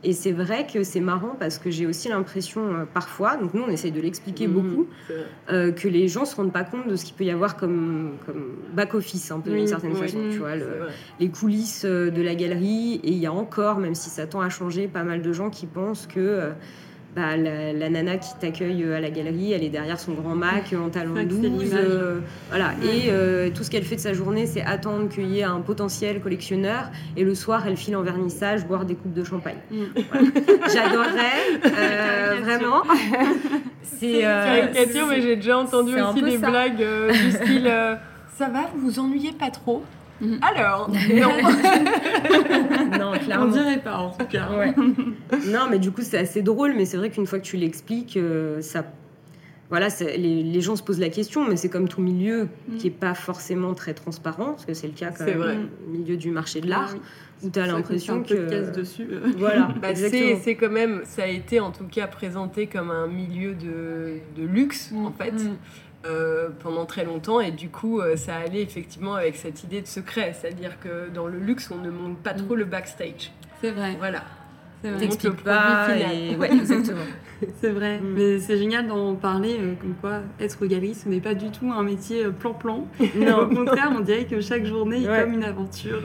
Et 0.03 0.13
c'est 0.13 0.31
vrai 0.31 0.67
que 0.71 0.83
c'est 0.83 0.99
marrant 0.99 1.35
parce 1.39 1.57
que 1.57 1.71
j'ai 1.71 1.85
aussi 1.85 2.09
l'impression 2.09 2.61
euh, 2.61 2.85
parfois, 2.85 3.37
donc 3.37 3.53
nous 3.53 3.63
on 3.63 3.69
essaye 3.69 3.91
de 3.91 4.01
l'expliquer 4.01 4.47
mmh, 4.47 4.51
beaucoup, 4.51 4.87
euh, 5.49 5.71
que 5.71 5.87
les 5.87 6.07
gens 6.07 6.25
se 6.25 6.35
rendent 6.35 6.51
pas 6.51 6.63
compte 6.63 6.87
de 6.87 6.95
ce 6.95 7.05
qu'il 7.05 7.15
peut 7.15 7.23
y 7.23 7.31
avoir 7.31 7.55
comme, 7.55 8.17
comme 8.25 8.57
back-office 8.73 9.31
un 9.31 9.39
peu 9.39 9.51
d'une 9.51 9.67
certaine 9.67 9.95
façon, 9.95 10.19
tu 10.31 10.39
vois, 10.39 10.55
les 11.19 11.29
coulisses 11.29 11.85
euh, 11.85 12.11
de 12.11 12.21
la 12.21 12.35
galerie. 12.35 12.99
Et 13.03 13.11
il 13.11 13.17
y 13.17 13.25
a 13.25 13.33
encore, 13.33 13.79
même 13.79 13.95
si 13.95 14.09
ça 14.09 14.27
tend 14.27 14.41
à 14.41 14.49
changer, 14.49 14.87
pas 14.87 15.03
mal 15.03 15.21
de 15.21 15.33
gens 15.33 15.49
qui 15.49 15.65
pensent 15.65 16.07
que 16.07 16.51
bah, 17.15 17.37
la, 17.37 17.89
nana 17.89 18.17
qui 18.17 18.29
t'accueille 18.39 18.83
euh, 18.83 18.97
à 18.97 18.99
la 18.99 19.09
galerie, 19.09 19.53
elle 19.53 19.63
est 19.63 19.69
derrière 19.69 19.99
son 19.99 20.13
grand 20.13 20.35
Mac 20.35 20.73
en 20.73 20.89
talon 20.89 21.13
12. 21.23 21.71
Euh, 21.73 22.19
voilà. 22.49 22.71
Et 22.83 23.09
euh, 23.09 23.49
tout 23.53 23.63
ce 23.63 23.69
qu'elle 23.69 23.83
fait 23.83 23.95
de 23.95 24.01
sa 24.01 24.13
journée, 24.13 24.47
c'est 24.47 24.63
attendre 24.63 25.09
qu'il 25.09 25.29
y 25.29 25.39
ait 25.39 25.43
un 25.43 25.61
potentiel 25.61 26.21
collectionneur. 26.21 26.89
Et 27.15 27.23
le 27.23 27.35
soir, 27.35 27.67
elle 27.67 27.77
file 27.77 27.95
en 27.95 28.01
vernissage, 28.01 28.65
boire 28.65 28.85
des 28.85 28.95
coupes 28.95 29.13
de 29.13 29.23
champagne. 29.23 29.57
Mm. 29.69 29.83
J'adorerais, 30.73 32.39
vraiment. 32.41 32.83
c'est 33.83 34.21
caricature, 34.21 35.07
mais 35.07 35.21
j'ai 35.21 35.35
déjà 35.35 35.59
entendu 35.59 35.93
aussi 36.01 36.21
des 36.21 36.37
blagues 36.37 36.83
du 37.11 37.31
style 37.31 37.71
Ça 38.37 38.47
va, 38.47 38.61
vous 38.73 38.89
vous 38.89 38.99
ennuyez 38.99 39.31
pas 39.31 39.51
trop 39.51 39.83
Mhm. 40.23 40.39
Alors, 40.41 40.89
non. 41.13 41.31
non, 42.99 43.19
clairement. 43.19 43.45
On 43.45 43.51
dirait 43.51 43.79
pas 43.79 43.97
en 43.97 44.11
tout 44.11 44.25
cas. 44.25 44.49
non, 45.47 45.67
mais 45.69 45.79
du 45.79 45.91
coup, 45.91 46.01
c'est 46.01 46.17
assez 46.17 46.41
drôle, 46.41 46.73
mais 46.75 46.85
c'est 46.85 46.97
vrai 46.97 47.09
qu'une 47.09 47.27
fois 47.27 47.39
que 47.39 47.45
tu 47.45 47.57
l'expliques, 47.57 48.17
euh, 48.17 48.61
ça. 48.61 48.85
Voilà, 49.69 49.87
les, 50.01 50.43
les, 50.43 50.61
gens 50.61 50.75
se 50.75 50.83
posent 50.83 50.99
la 50.99 51.09
question, 51.09 51.47
mais 51.47 51.55
c'est 51.57 51.69
comme 51.69 51.87
tout 51.87 52.01
milieu 52.01 52.47
mhm. 52.67 52.77
qui 52.77 52.85
n'est 52.85 52.93
pas 52.93 53.15
forcément 53.15 53.73
très 53.73 53.95
transparent, 53.95 54.51
parce 54.51 54.65
que 54.65 54.73
c'est 54.75 54.87
le 54.87 54.93
cas 54.93 55.11
quand 55.11 55.25
même 55.25 55.69
au 55.87 55.89
milieu 55.89 56.15
du 56.15 56.29
marché 56.29 56.61
de 56.61 56.69
l'art, 56.69 56.93
où 57.43 57.49
tu 57.49 57.59
as 57.59 57.65
l'impression 57.65 58.21
que. 58.21 58.49
casse 58.49 58.71
dessus. 58.71 59.07
Voilà, 59.37 59.73
bah, 59.81 59.95
c'est 59.95 60.55
quand 60.55 60.69
même, 60.69 61.01
ça 61.05 61.23
a 61.23 61.27
été 61.27 61.59
en 61.59 61.71
tout 61.71 61.87
cas 61.87 62.07
présenté 62.07 62.67
comme 62.67 62.91
un 62.91 63.07
milieu 63.07 63.55
de, 63.55 64.19
de 64.37 64.45
luxe, 64.45 64.93
en 64.95 65.11
fait. 65.11 65.33
Euh, 66.05 66.49
pendant 66.59 66.85
très 66.85 67.05
longtemps 67.05 67.39
et 67.39 67.51
du 67.51 67.69
coup 67.69 68.01
euh, 68.01 68.17
ça 68.17 68.35
allait 68.35 68.61
effectivement 68.61 69.13
avec 69.13 69.37
cette 69.37 69.63
idée 69.63 69.81
de 69.81 69.87
secret, 69.87 70.35
c'est-à-dire 70.37 70.77
que 70.81 71.07
dans 71.07 71.27
le 71.27 71.39
luxe 71.39 71.71
on 71.71 71.77
ne 71.77 71.89
montre 71.89 72.19
pas 72.19 72.33
trop 72.33 72.55
mm. 72.55 72.57
le 72.57 72.65
backstage. 72.65 73.31
C'est 73.61 73.71
vrai. 73.71 73.95
Voilà. 73.97 74.23
T'expliques 74.99 75.43
pas 75.43 75.95
et... 75.95 76.35
ouais, 76.35 76.51
exactement. 76.53 76.99
c'est 77.61 77.69
vrai, 77.69 77.99
mm. 77.99 78.13
mais 78.15 78.39
c'est 78.39 78.57
génial 78.57 78.87
d'en 78.87 79.15
parler 79.15 79.57
euh, 79.59 79.73
comme 79.79 79.95
quoi 79.99 80.21
être 80.39 80.65
galeriste 80.65 81.03
ce 81.03 81.09
n'est 81.09 81.21
pas 81.21 81.33
du 81.33 81.49
tout 81.51 81.71
un 81.71 81.83
métier 81.83 82.25
plan-plan. 82.39 82.87
Au 82.99 83.47
contraire, 83.47 83.91
on 83.95 84.01
dirait 84.01 84.25
que 84.25 84.41
chaque 84.41 84.65
journée 84.65 85.03
est 85.03 85.23
comme 85.23 85.33
une 85.33 85.43
aventure. 85.43 86.01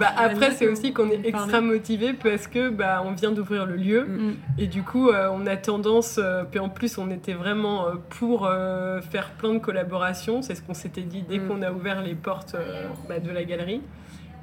Bah, 0.00 0.14
après, 0.16 0.52
c'est 0.52 0.66
aussi 0.66 0.94
qu'on 0.94 1.10
est 1.10 1.26
extra 1.26 1.60
motivé 1.60 2.14
parce 2.14 2.46
que 2.46 2.70
bah, 2.70 3.02
on 3.04 3.12
vient 3.12 3.32
d'ouvrir 3.32 3.66
le 3.66 3.76
lieu 3.76 4.06
mm. 4.06 4.36
et 4.58 4.66
du 4.66 4.82
coup, 4.82 5.10
euh, 5.10 5.28
on 5.30 5.46
a 5.46 5.58
tendance, 5.58 6.18
euh, 6.18 6.42
puis 6.50 6.58
en 6.58 6.70
plus, 6.70 6.96
on 6.96 7.10
était 7.10 7.34
vraiment 7.34 7.86
euh, 7.86 7.90
pour 8.08 8.50
faire 9.10 9.32
plein 9.36 9.52
de 9.52 9.58
collaborations. 9.58 10.40
C'est 10.40 10.54
ce 10.54 10.62
qu'on 10.62 10.74
s'était 10.74 11.02
dit 11.02 11.22
dès 11.28 11.38
mm. 11.38 11.48
qu'on 11.48 11.60
a 11.60 11.70
ouvert 11.70 12.02
les 12.02 12.14
portes 12.14 12.56
bah, 13.08 13.18
de 13.20 13.30
la 13.30 13.44
galerie. 13.44 13.82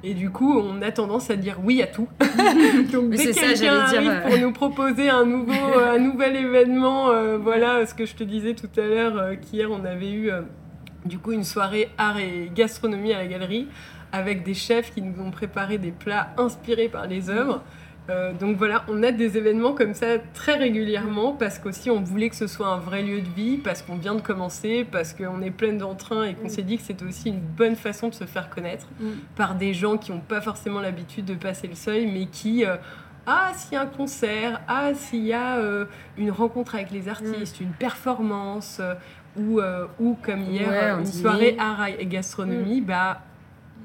Et 0.04 0.14
du 0.14 0.30
coup, 0.30 0.58
on 0.58 0.80
a 0.82 0.92
tendance 0.92 1.30
à 1.30 1.36
dire 1.36 1.58
oui 1.62 1.82
à 1.82 1.86
tout. 1.86 2.08
Donc, 2.92 3.10
dès 3.10 3.26
que 3.26 3.34
quelqu'un 3.34 3.80
arrive 3.80 4.22
pour 4.22 4.38
nous 4.38 4.52
proposer 4.52 5.10
un, 5.10 5.24
nouveau, 5.24 5.52
un 5.78 5.98
nouvel 5.98 6.36
événement, 6.36 7.10
voilà 7.38 7.84
ce 7.86 7.94
que 7.94 8.06
je 8.06 8.14
te 8.14 8.24
disais 8.24 8.54
tout 8.54 8.70
à 8.80 8.86
l'heure, 8.86 9.38
qu'hier, 9.40 9.70
on 9.70 9.84
avait 9.84 10.12
eu 10.12 10.30
du 11.04 11.18
coup 11.18 11.32
une 11.32 11.44
soirée 11.44 11.88
art 11.98 12.18
et 12.18 12.50
gastronomie 12.54 13.12
à 13.12 13.18
la 13.18 13.26
galerie 13.26 13.66
avec 14.12 14.44
des 14.44 14.54
chefs 14.54 14.92
qui 14.94 15.02
nous 15.02 15.20
ont 15.22 15.30
préparé 15.30 15.78
des 15.78 15.90
plats 15.90 16.30
inspirés 16.36 16.88
par 16.88 17.06
les 17.06 17.30
œuvres. 17.30 17.62
Euh, 18.10 18.32
donc 18.32 18.56
voilà, 18.56 18.84
on 18.88 19.02
a 19.02 19.12
des 19.12 19.36
événements 19.36 19.74
comme 19.74 19.92
ça 19.92 20.18
très 20.32 20.54
régulièrement 20.54 21.32
parce 21.32 21.58
qu'aussi 21.58 21.90
on 21.90 22.00
voulait 22.00 22.30
que 22.30 22.36
ce 22.36 22.46
soit 22.46 22.68
un 22.68 22.78
vrai 22.78 23.02
lieu 23.02 23.20
de 23.20 23.28
vie, 23.28 23.58
parce 23.58 23.82
qu'on 23.82 23.96
vient 23.96 24.14
de 24.14 24.22
commencer, 24.22 24.86
parce 24.90 25.12
qu'on 25.12 25.42
est 25.42 25.50
plein 25.50 25.74
d'entrain 25.74 26.24
et 26.24 26.34
qu'on 26.34 26.48
s'est 26.48 26.62
dit 26.62 26.78
que 26.78 26.82
c'était 26.82 27.04
aussi 27.04 27.28
une 27.28 27.40
bonne 27.40 27.76
façon 27.76 28.08
de 28.08 28.14
se 28.14 28.24
faire 28.24 28.48
connaître 28.48 28.86
mm. 29.00 29.10
par 29.36 29.56
des 29.56 29.74
gens 29.74 29.98
qui 29.98 30.12
n'ont 30.12 30.20
pas 30.20 30.40
forcément 30.40 30.80
l'habitude 30.80 31.26
de 31.26 31.34
passer 31.34 31.66
le 31.66 31.74
seuil, 31.74 32.06
mais 32.06 32.26
qui... 32.26 32.64
Euh, 32.64 32.76
ah, 33.30 33.52
s'il 33.54 33.74
y 33.74 33.76
a 33.76 33.82
un 33.82 33.86
concert, 33.86 34.62
ah, 34.68 34.94
s'il 34.94 35.26
y 35.26 35.34
a 35.34 35.58
euh, 35.58 35.84
une 36.16 36.30
rencontre 36.30 36.76
avec 36.76 36.90
les 36.90 37.10
artistes, 37.10 37.60
mm. 37.60 37.64
une 37.64 37.72
performance, 37.72 38.80
ou, 39.36 39.60
ou 40.00 40.16
comme 40.22 40.40
hier, 40.40 40.98
une 40.98 41.04
soirée 41.04 41.54
art 41.58 41.88
et 41.88 42.06
gastronomie, 42.06 42.80
mm. 42.80 42.84
bah, 42.84 43.20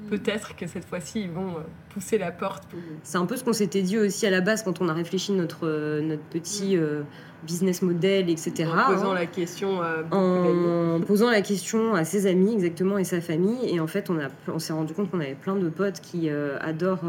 peut-être 0.08 0.56
que 0.56 0.66
cette 0.66 0.84
fois-ci, 0.84 1.22
ils 1.22 1.30
vont 1.30 1.50
euh, 1.50 1.62
pousser 1.90 2.18
la 2.18 2.30
porte. 2.30 2.64
C'est 3.02 3.18
un 3.18 3.26
peu 3.26 3.36
ce 3.36 3.44
qu'on 3.44 3.52
s'était 3.52 3.82
dit 3.82 3.98
aussi 3.98 4.26
à 4.26 4.30
la 4.30 4.40
base 4.40 4.62
quand 4.62 4.80
on 4.80 4.88
a 4.88 4.92
réfléchi 4.92 5.32
notre, 5.32 5.66
euh, 5.66 6.00
notre 6.00 6.22
petit 6.22 6.76
euh, 6.76 7.02
business 7.44 7.82
model, 7.82 8.30
etc. 8.30 8.70
En 8.70 8.92
posant 8.92 9.12
hein. 9.12 9.14
la 9.14 9.26
question 9.26 9.82
à 9.82 10.04
En 10.10 11.00
posant 11.00 11.30
la 11.30 11.42
question 11.42 11.94
à 11.94 12.04
ses 12.04 12.26
amis, 12.26 12.54
exactement, 12.54 12.98
et 12.98 13.04
sa 13.04 13.20
famille. 13.20 13.68
Et 13.68 13.80
en 13.80 13.86
fait, 13.86 14.10
on, 14.10 14.18
a, 14.18 14.28
on 14.48 14.58
s'est 14.58 14.72
rendu 14.72 14.94
compte 14.94 15.10
qu'on 15.10 15.20
avait 15.20 15.34
plein 15.34 15.56
de 15.56 15.68
potes 15.68 16.00
qui 16.00 16.30
adorent 16.30 17.04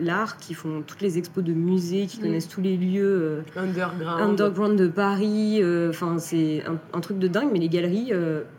l'art, 0.00 0.38
qui 0.38 0.54
font 0.54 0.82
toutes 0.86 1.02
les 1.02 1.18
expos 1.18 1.44
de 1.44 1.52
musées, 1.52 2.06
qui 2.06 2.18
mm. 2.18 2.22
connaissent 2.22 2.48
tous 2.48 2.62
les 2.62 2.76
lieux 2.76 3.44
underground. 3.56 4.22
underground 4.22 4.78
de 4.78 4.88
Paris. 4.88 5.60
Enfin, 5.90 6.18
c'est 6.18 6.62
un, 6.94 7.00
truc 7.00 7.18
de 7.18 7.28
dingue, 7.28 7.50
mais 7.52 7.58
les 7.58 7.68
galeries, 7.68 8.12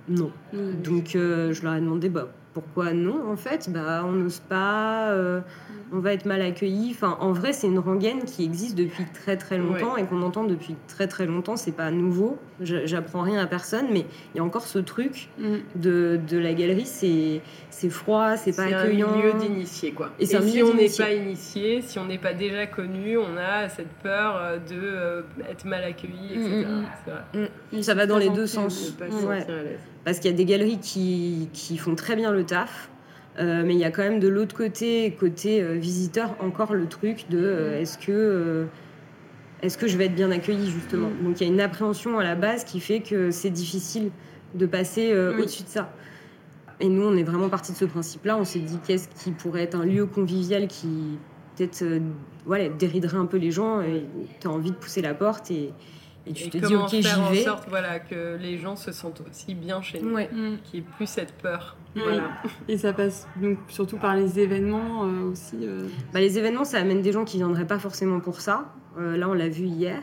non. 0.07 0.31
Mm. 0.53 0.81
Donc, 0.83 1.09
je 1.13 1.63
leur 1.63 1.73
ai 1.73 1.81
demandé, 1.81 2.09
bah, 2.09 2.29
pourquoi 2.59 2.93
non 2.93 3.31
en 3.31 3.35
fait 3.35 3.69
bah 3.69 4.03
on 4.05 4.11
n'ose 4.11 4.39
pas 4.39 5.11
euh, 5.11 5.41
on 5.91 5.99
va 5.99 6.13
être 6.13 6.25
mal 6.25 6.41
accueilli. 6.41 6.91
Enfin 6.91 7.17
en 7.19 7.31
vrai 7.31 7.53
c'est 7.53 7.67
une 7.67 7.79
rengaine 7.79 8.23
qui 8.23 8.43
existe 8.43 8.75
depuis 8.75 9.05
très 9.13 9.37
très 9.37 9.57
longtemps 9.57 9.97
et 9.97 10.05
qu'on 10.05 10.21
entend 10.21 10.43
depuis 10.43 10.75
très 10.87 11.07
très 11.07 11.25
longtemps. 11.25 11.55
C'est 11.55 11.71
pas 11.71 11.91
nouveau. 11.91 12.37
J'apprends 12.61 13.21
rien 13.21 13.41
à 13.41 13.47
personne 13.47 13.87
mais 13.91 14.05
il 14.33 14.37
y 14.37 14.39
a 14.39 14.43
encore 14.43 14.65
ce 14.65 14.79
truc 14.79 15.29
mm. 15.39 15.55
de, 15.75 16.19
de, 16.27 16.37
la 16.37 16.53
galerie 16.53 16.85
c'est 16.85 17.41
c'est 17.69 17.89
froid 17.89 18.35
c'est 18.35 18.53
pas 18.53 18.63
accueillant 18.63 19.07
c'est 19.07 19.13
un 19.13 19.17
milieu 19.17 19.39
d'initié 19.39 19.91
quoi. 19.93 20.09
Et, 20.19 20.25
si 20.25 20.35
on 20.35 20.73
n'est 20.73 20.89
pas 20.89 21.13
initié 21.13 21.81
si 21.81 21.99
on 21.99 22.05
n'est 22.05 22.17
pas 22.17 22.33
déjà 22.33 22.67
connu 22.67 23.17
on 23.17 23.37
a 23.37 23.69
cette 23.69 23.91
peur 24.03 24.35
euh, 24.35 24.57
de 24.57 24.75
euh, 24.75 25.21
être 25.49 25.63
mal 25.63 25.85
accueilli 25.85 26.33
etc 26.33 26.65
mm, 27.33 27.77
mm, 27.77 27.81
ça 27.81 27.93
va 27.93 28.05
dans 28.05 28.17
les 28.17 28.29
deux 28.29 28.47
sens 28.47 28.93
parce 30.03 30.19
qu'il 30.19 30.31
y 30.31 30.33
a 30.33 30.37
des 30.37 30.45
galeries 30.45 30.79
qui, 30.79 31.49
qui, 31.53 31.77
font 31.77 31.95
très 31.95 32.15
bien 32.15 32.31
le 32.31 32.45
taf. 32.45 32.89
Euh, 33.39 33.63
mais 33.65 33.73
il 33.73 33.79
y 33.79 33.85
a 33.85 33.91
quand 33.91 34.01
même 34.01 34.19
de 34.19 34.27
l'autre 34.27 34.55
côté, 34.55 35.15
côté 35.17 35.61
euh, 35.61 35.75
visiteur, 35.75 36.35
encore 36.41 36.73
le 36.73 36.87
truc 36.87 37.25
de 37.29 37.37
euh, 37.37 37.79
est-ce 37.79 37.97
que, 37.97 38.65
est-ce 39.61 39.77
que 39.77 39.87
je 39.87 39.97
vais 39.97 40.05
être 40.05 40.15
bien 40.15 40.31
accueilli 40.31 40.69
justement. 40.69 41.09
Mm. 41.09 41.23
Donc 41.23 41.39
il 41.39 41.47
y 41.47 41.49
a 41.49 41.53
une 41.53 41.61
appréhension 41.61 42.19
à 42.19 42.23
la 42.23 42.35
base 42.35 42.65
qui 42.65 42.79
fait 42.79 42.99
que 42.99 43.31
c'est 43.31 43.49
difficile 43.49 44.11
de 44.55 44.65
passer 44.65 45.13
au-dessus 45.13 45.63
de 45.63 45.69
ça. 45.69 45.93
Et 46.81 46.89
nous, 46.89 47.03
on 47.03 47.15
est 47.15 47.23
vraiment 47.23 47.49
parti 47.49 47.71
de 47.71 47.77
ce 47.77 47.85
principe-là. 47.85 48.37
On 48.37 48.45
s'est 48.45 48.59
dit 48.59 48.79
qu'est-ce 48.85 49.07
qui 49.23 49.31
pourrait 49.31 49.63
être 49.63 49.75
un 49.75 49.85
lieu 49.85 50.05
convivial 50.05 50.67
qui 50.67 51.19
peut-être 51.55 51.83
voilà, 52.45 52.67
dériderait 52.69 53.17
un 53.17 53.25
peu 53.25 53.37
les 53.37 53.51
gens 53.51 53.81
et 53.81 54.05
tu 54.39 54.47
as 54.47 54.49
envie 54.49 54.71
de 54.71 54.75
pousser 54.75 55.01
la 55.01 55.13
porte 55.13 55.51
et, 55.51 55.71
et 56.29 56.33
tu 56.33 56.49
te 56.49 56.57
dis 56.57 56.75
ok 56.75 56.89
j'y 56.89 57.03
faire 57.03 57.29
vais. 57.29 57.41
en 57.41 57.43
sorte 57.43 57.67
voilà, 57.69 57.99
que 57.99 58.37
les 58.39 58.57
gens 58.57 58.75
se 58.75 58.91
sentent 58.91 59.21
aussi 59.29 59.55
bien 59.55 59.81
chez 59.81 59.99
nous, 60.01 60.13
Ouais. 60.13 60.29
Mm. 60.31 60.57
qu'il 60.63 60.79
n'y 60.81 60.85
ait 60.85 60.89
plus 60.95 61.07
cette 61.07 61.33
peur. 61.33 61.75
Voilà. 61.95 62.29
Et 62.67 62.77
ça 62.77 62.93
passe 62.93 63.27
donc 63.41 63.57
surtout 63.67 63.97
par 63.97 64.15
les 64.15 64.39
événements 64.39 65.05
euh, 65.05 65.31
aussi. 65.31 65.57
euh. 65.63 65.87
Bah, 66.13 66.19
les 66.19 66.37
événements, 66.37 66.63
ça 66.63 66.77
amène 66.79 67.01
des 67.01 67.11
gens 67.11 67.25
qui 67.25 67.37
viendraient 67.37 67.65
pas 67.67 67.79
forcément 67.79 68.19
pour 68.19 68.41
ça. 68.41 68.71
Euh, 68.99 69.17
là, 69.17 69.27
on 69.27 69.33
l'a 69.33 69.49
vu 69.49 69.63
hier. 69.65 69.99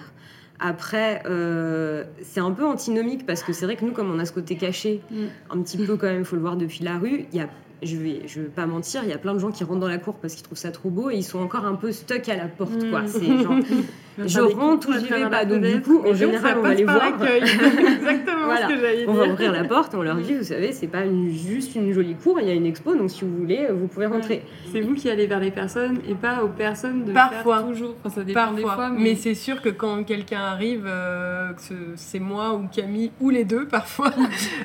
Après, 0.58 1.22
euh, 1.26 2.04
c'est 2.22 2.40
un 2.40 2.50
peu 2.50 2.64
antinomique 2.66 3.24
parce 3.26 3.42
que 3.42 3.52
c'est 3.52 3.66
vrai 3.66 3.76
que 3.76 3.84
nous, 3.84 3.92
comme 3.92 4.10
on 4.10 4.18
a 4.18 4.24
ce 4.24 4.32
côté 4.32 4.56
caché, 4.56 5.00
Mm. 5.10 5.16
un 5.50 5.62
petit 5.62 5.76
peu 5.76 5.96
quand 5.96 6.06
même, 6.06 6.20
il 6.20 6.24
faut 6.24 6.34
le 6.36 6.42
voir 6.42 6.56
depuis 6.56 6.82
la 6.82 6.98
rue, 6.98 7.26
il 7.32 7.38
y 7.38 7.40
a, 7.42 7.48
je 7.82 7.96
vais, 7.96 8.22
je 8.26 8.40
vais 8.40 8.48
pas 8.48 8.66
mentir, 8.66 9.02
il 9.04 9.10
y 9.10 9.12
a 9.12 9.18
plein 9.18 9.34
de 9.34 9.38
gens 9.38 9.50
qui 9.50 9.62
rentrent 9.64 9.80
dans 9.80 9.88
la 9.88 9.98
cour 9.98 10.14
parce 10.14 10.34
qu'ils 10.34 10.42
trouvent 10.44 10.58
ça 10.58 10.70
trop 10.70 10.88
beau 10.90 11.10
et 11.10 11.16
ils 11.16 11.22
sont 11.24 11.38
encore 11.40 11.64
un 11.66 11.74
peu 11.74 11.92
stuck 11.92 12.28
à 12.28 12.36
la 12.36 12.46
porte. 12.48 12.88
Quoi. 12.90 13.02
Mm. 13.02 13.06
C'est 13.08 13.26
genre, 13.42 13.54
je 14.18 14.40
des 14.46 14.54
rentre 14.54 14.88
ou 14.88 14.92
j'y 14.94 15.06
vais 15.12 15.28
pas. 15.28 15.44
Donc 15.44 15.60
du 15.62 15.82
coup, 15.82 16.00
en 16.00 16.06
Et 16.06 16.14
général, 16.14 16.56
on 16.58 16.62
va 16.62 16.74
les 16.74 16.84
voir. 16.84 16.98
l'accueil. 16.98 17.42
Exactement 17.96 18.44
Voilà. 18.46 18.68
ce 18.68 18.74
que 18.74 18.80
j'allais 18.80 19.04
On 19.08 19.12
va 19.12 19.26
ouvrir 19.26 19.52
la 19.52 19.64
porte, 19.64 19.94
on 19.94 20.02
leur 20.02 20.16
dit, 20.16 20.34
vous 20.34 20.42
savez, 20.44 20.72
c'est 20.72 20.86
pas 20.86 21.04
une- 21.04 21.30
juste 21.30 21.74
une 21.74 21.92
jolie 21.92 22.14
cour, 22.14 22.40
il 22.40 22.48
y 22.48 22.50
a 22.50 22.54
une 22.54 22.66
expo, 22.66 22.94
donc 22.94 23.10
si 23.10 23.24
vous 23.24 23.36
voulez, 23.36 23.68
vous 23.70 23.88
pouvez 23.88 24.06
rentrer. 24.06 24.42
C'est 24.72 24.80
vous 24.80 24.94
qui 24.94 25.10
allez 25.10 25.26
vers 25.26 25.40
les 25.40 25.50
personnes 25.50 25.98
et 26.08 26.14
pas 26.14 26.42
aux 26.44 26.48
personnes 26.48 27.04
de 27.04 27.12
Parfois. 27.12 27.58
faire 27.58 27.66
toujours. 27.68 27.94
Enfin, 28.04 28.14
ça 28.14 28.24
dépend 28.24 28.52
des 28.52 28.62
Parfois. 28.62 28.88
fois. 28.88 28.96
mais 28.98 29.14
c'est 29.16 29.34
sûr 29.34 29.60
que 29.60 29.68
quand 29.68 30.02
quelqu'un 30.04 30.40
arrive, 30.40 30.84
euh, 30.86 31.52
que 31.52 31.74
c'est 31.96 32.20
moi 32.20 32.54
ou 32.54 32.68
Camille 32.74 33.10
ou 33.20 33.28
les 33.30 33.44
deux 33.44 33.66
parfois, 33.68 34.12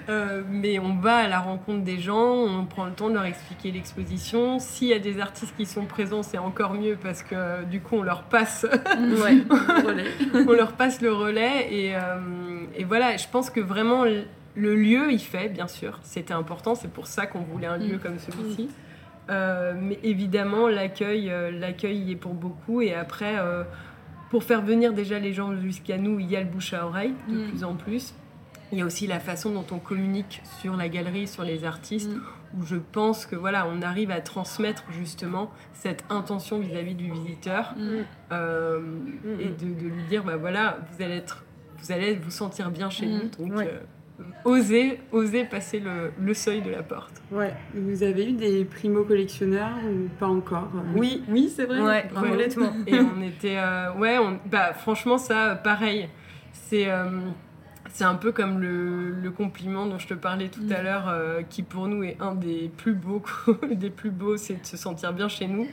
euh, 0.09 0.41
mais 0.49 0.79
on 0.79 0.95
va 0.95 1.15
à 1.15 1.27
la 1.27 1.39
rencontre 1.39 1.83
des 1.83 1.97
gens, 1.99 2.35
on 2.45 2.65
prend 2.65 2.85
le 2.85 2.91
temps 2.91 3.00
de 3.09 3.15
leur 3.15 3.25
expliquer 3.25 3.71
l'exposition. 3.71 4.59
S'il 4.59 4.87
y 4.89 4.93
a 4.93 4.99
des 4.99 5.19
artistes 5.19 5.53
qui 5.57 5.65
sont 5.65 5.85
présents, 5.85 6.23
c'est 6.23 6.37
encore 6.37 6.73
mieux 6.73 6.97
parce 7.01 7.23
que 7.23 7.63
du 7.65 7.81
coup 7.81 7.95
on 7.97 8.03
leur 8.03 8.23
passe, 8.23 8.65
Ouais. 8.65 9.43
Relais. 9.85 10.05
on 10.47 10.51
leur 10.53 10.73
passe 10.73 11.01
le 11.01 11.11
relais 11.13 11.67
et, 11.73 11.95
euh, 11.95 11.99
et 12.75 12.83
voilà. 12.83 13.17
Je 13.17 13.27
pense 13.27 13.49
que 13.49 13.59
vraiment 13.59 14.03
le 14.05 14.23
le 14.55 14.75
lieu 14.75 15.13
il 15.13 15.19
fait 15.19 15.47
bien 15.47 15.67
sûr, 15.67 15.99
c'était 16.03 16.33
important. 16.33 16.75
C'est 16.75 16.91
pour 16.91 17.07
ça 17.07 17.25
qu'on 17.25 17.39
voulait 17.39 17.67
un 17.67 17.77
lieu 17.77 17.95
Mm. 17.95 17.99
comme 17.99 18.19
celui-ci. 18.19 18.69
Euh, 19.29 19.73
mais 19.79 19.97
évidemment, 20.03 20.67
l'accueil, 20.67 21.29
euh, 21.29 21.51
l'accueil 21.51 21.97
y 21.99 22.11
est 22.11 22.15
pour 22.17 22.33
beaucoup. 22.33 22.81
Et 22.81 22.93
après, 22.93 23.35
pour 24.29 24.43
faire 24.43 24.61
venir 24.61 24.91
déjà 24.93 25.19
les 25.19 25.31
gens 25.33 25.55
jusqu'à 25.55 25.97
nous, 25.97 26.19
il 26.19 26.29
y 26.29 26.35
a 26.35 26.41
le 26.41 26.47
bouche 26.47 26.73
à 26.73 26.85
oreille 26.85 27.13
de 27.29 27.35
Mm. 27.45 27.49
plus 27.49 27.63
en 27.63 27.75
plus. 27.75 28.13
Il 28.71 28.77
y 28.79 28.81
a 28.81 28.85
aussi 28.85 29.05
la 29.07 29.19
façon 29.19 29.51
dont 29.51 29.65
on 29.71 29.79
communique 29.79 30.41
sur 30.61 30.75
la 30.77 30.87
galerie, 30.89 31.27
sur 31.27 31.43
les 31.43 31.65
artistes, 31.65 32.09
Mm. 32.11 32.21
où 32.59 32.65
je 32.65 32.75
pense 32.77 33.25
que 33.25 33.35
voilà, 33.35 33.67
on 33.67 33.81
arrive 33.81 34.11
à 34.11 34.21
transmettre 34.21 34.83
justement 34.91 35.51
cette 35.73 36.03
intention 36.09 36.59
vis-à-vis 36.59 36.95
du 36.95 37.11
visiteur 37.11 37.73
Mm. 37.77 37.81
euh, 38.31 38.79
et 39.39 39.45
de, 39.49 39.73
de 39.73 39.87
lui 39.87 40.03
dire 40.09 40.23
bah 40.23 40.37
voilà, 40.37 40.77
vous 40.91 41.03
allez 41.03 41.15
être, 41.15 41.43
vous 41.79 41.91
allez 41.91 42.15
vous 42.15 42.31
sentir 42.31 42.71
bien 42.71 42.89
chez 42.89 43.05
Mm. 43.07 43.09
nous, 43.39 43.45
donc 43.47 43.57
Ouais. 43.57 43.67
euh, 44.19 44.23
osez, 44.45 44.99
osez 45.11 45.43
passer 45.45 45.79
le, 45.79 46.11
le 46.19 46.33
seuil 46.33 46.61
de 46.61 46.69
la 46.69 46.83
porte. 46.83 47.21
Ouais. 47.31 47.53
Vous 47.73 48.03
avez 48.03 48.29
eu 48.29 48.33
des 48.33 48.63
primo-collectionneurs 48.65 49.77
ou 49.85 50.07
pas 50.19 50.27
encore? 50.27 50.69
Oui. 50.95 51.23
Oui, 51.27 51.51
c'est 51.53 51.65
vrai. 51.65 51.81
Ouais. 51.81 52.09
Et 52.87 52.93
on 52.99 53.21
était. 53.21 53.57
euh, 53.57 53.93
ouais, 53.95 54.17
on, 54.19 54.39
bah, 54.49 54.73
franchement, 54.73 55.17
ça, 55.17 55.51
euh, 55.51 55.55
pareil. 55.55 56.07
C'est. 56.53 56.89
C'est 57.93 58.03
un 58.05 58.15
peu 58.15 58.31
comme 58.31 58.59
le, 58.59 59.09
le 59.11 59.31
compliment 59.31 59.85
dont 59.85 59.99
je 59.99 60.07
te 60.07 60.13
parlais 60.13 60.47
tout 60.49 60.61
à 60.69 60.79
Mm. 60.81 60.83
l'heure, 60.83 61.07
euh, 61.09 61.41
qui 61.49 61.61
pour 61.63 61.87
nous 61.87 62.03
est 62.03 62.17
un 62.19 62.35
des 62.35 62.71
plus 62.77 62.93
beaux, 62.93 63.21
des 63.71 63.89
plus 63.89 64.11
beaux, 64.11 64.37
c'est 64.37 64.61
de 64.61 64.65
se 64.65 64.77
sentir 64.77 65.13
bien 65.13 65.27
chez 65.27 65.47
nous. 65.47 65.67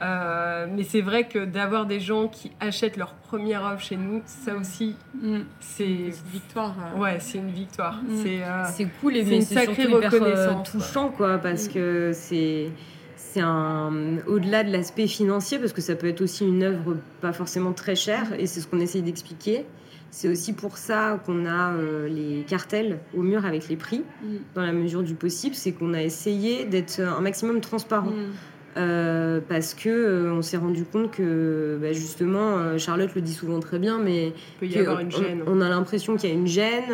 Euh, 0.00 0.66
mais 0.68 0.82
c'est 0.82 1.00
vrai 1.00 1.28
que 1.28 1.44
d'avoir 1.44 1.86
des 1.86 2.00
gens 2.00 2.26
qui 2.26 2.50
achètent 2.58 2.96
leur 2.96 3.12
première 3.14 3.64
œuvre 3.64 3.80
chez 3.80 3.96
nous, 3.96 4.20
ça 4.26 4.56
aussi, 4.56 4.96
Mm. 5.14 5.38
c'est 5.60 5.86
une 5.86 6.10
victoire. 6.32 6.74
euh. 6.96 6.98
ouais, 6.98 7.18
c'est 7.20 7.38
une 7.38 7.50
victoire. 7.52 8.02
Mm. 8.02 8.16
C'est 8.22 8.42
euh, 8.42 8.64
C'est 8.72 8.88
cool 9.00 9.16
et 9.16 9.24
c'est 9.24 9.36
une 9.36 9.42
sacrée 9.42 9.86
euh, 9.86 9.96
reconnaissance, 10.00 10.70
touchant 10.72 11.08
quoi 11.10 11.38
parce 11.38 11.68
Mm. 11.68 11.72
que 11.72 12.10
c'est 12.12 12.70
c'est 13.16 13.40
un 13.40 14.18
au-delà 14.26 14.64
de 14.64 14.72
l'aspect 14.72 15.06
financier 15.06 15.58
parce 15.60 15.72
que 15.72 15.80
ça 15.80 15.94
peut 15.94 16.08
être 16.08 16.20
aussi 16.20 16.46
une 16.46 16.64
œuvre 16.64 16.96
pas 17.20 17.32
forcément 17.32 17.72
très 17.72 17.94
chère 17.94 18.32
et 18.38 18.46
c'est 18.46 18.60
ce 18.60 18.66
qu'on 18.66 18.80
essaye 18.80 19.02
d'expliquer. 19.02 19.64
C'est 20.14 20.28
aussi 20.28 20.52
pour 20.52 20.76
ça 20.76 21.18
qu'on 21.24 21.46
a 21.46 21.72
euh, 21.72 22.06
les 22.06 22.42
cartels 22.46 22.98
au 23.16 23.22
mur 23.22 23.44
avec 23.46 23.68
les 23.68 23.76
prix 23.76 24.02
Mm. 24.22 24.26
dans 24.54 24.62
la 24.62 24.72
mesure 24.72 25.02
du 25.02 25.14
possible, 25.14 25.54
c'est 25.54 25.72
qu'on 25.72 25.94
a 25.94 26.02
essayé 26.02 26.64
d'être 26.66 27.00
un 27.00 27.20
maximum 27.22 27.60
transparent. 27.60 28.10
Mm. 28.10 28.32
Euh, 28.78 29.40
parce 29.50 29.74
que 29.74 29.88
euh, 29.90 30.32
on 30.32 30.40
s'est 30.40 30.56
rendu 30.56 30.84
compte 30.84 31.10
que 31.10 31.78
bah, 31.80 31.92
justement 31.92 32.56
euh, 32.56 32.78
Charlotte 32.78 33.14
le 33.14 33.20
dit 33.20 33.34
souvent 33.34 33.60
très 33.60 33.78
bien 33.78 33.98
mais 33.98 34.28
il 34.28 34.32
peut 34.60 34.66
y 34.66 34.70
que 34.72 34.78
avoir 34.80 35.00
une 35.00 35.08
on- 35.08 35.10
gêne. 35.10 35.42
On, 35.46 35.60
a 35.60 35.68
l'impression 35.68 36.16
qu'il 36.16 36.30
y 36.30 36.32
a 36.32 36.34
une 36.34 36.46
gêne, 36.46 36.84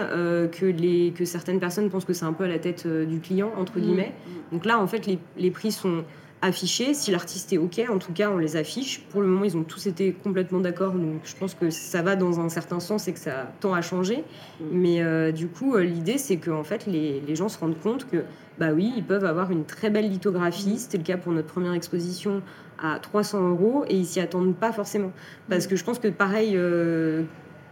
que, 0.51 0.67
les, 0.67 1.13
que 1.17 1.25
certaines 1.25 1.61
personnes 1.61 1.89
pensent 1.89 2.05
que 2.05 2.13
c'est 2.15 2.25
un 2.25 2.33
peu 2.33 2.45
à 2.45 2.49
la 2.49 2.59
tête 2.59 2.87
du 2.89 3.21
client, 3.21 3.53
entre 3.57 3.79
Mm. 3.79 3.83
guillemets. 3.83 4.13
Donc 4.51 4.65
là, 4.65 4.81
en 4.81 4.87
fait, 4.89 5.07
les, 5.07 5.19
les 5.37 5.51
prix 5.53 5.71
sont 5.71 6.03
affichés. 6.43 6.95
Si 6.95 7.11
l'artiste 7.11 7.53
est 7.53 7.59
OK, 7.59 7.81
en 7.91 7.99
tout 7.99 8.13
cas, 8.13 8.31
on 8.31 8.39
les 8.39 8.57
affiche. 8.57 9.01
Pour 9.11 9.21
le 9.21 9.27
moment, 9.27 9.45
ils 9.45 9.57
ont 9.57 9.65
tous 9.65 9.87
été 9.87 10.13
complètement 10.13 10.61
d'accord. 10.61 10.93
Donc 10.93 11.21
je 11.25 11.35
pense 11.37 11.55
que 11.55 11.71
ça 11.71 12.03
va 12.03 12.17
dans 12.17 12.41
un 12.41 12.49
certain 12.49 12.81
sens 12.81 13.09
et 13.09 13.13
que 13.13 13.19
ça 13.19 13.53
tend 13.61 13.75
à 13.75 13.83
changer. 13.83 14.25
Mais 14.73 15.03
euh, 15.03 15.33
du 15.33 15.49
coup, 15.49 15.75
euh, 15.75 15.83
l'idée, 15.83 16.19
c'est 16.19 16.37
que 16.37 16.51
en 16.51 16.65
fait, 16.65 16.87
les, 16.87 17.21
les 17.27 17.37
gens 17.37 17.49
se 17.49 17.59
rendent 17.59 17.79
compte 17.81 18.09
que, 18.09 18.19
bah 18.59 18.73
oui, 18.73 18.93
ils 18.97 19.05
peuvent 19.05 19.25
avoir 19.25 19.51
une 19.51 19.65
très 19.65 19.91
belle 19.91 20.09
lithographie. 20.09 20.79
C'était 20.79 20.99
le 20.99 21.05
cas 21.05 21.17
pour 21.17 21.33
notre 21.33 21.49
première 21.49 21.73
exposition 21.75 22.43
à 22.81 22.99
300 23.01 23.49
euros 23.51 23.85
et 23.89 23.97
ils 23.97 24.07
s'y 24.07 24.21
attendent 24.21 24.55
pas 24.55 24.73
forcément. 24.73 25.13
Parce 25.49 25.67
que 25.67 25.75
je 25.77 25.85
pense 25.85 25.99
que 25.99 26.09
pareil, 26.09 26.53
euh, 26.55 27.23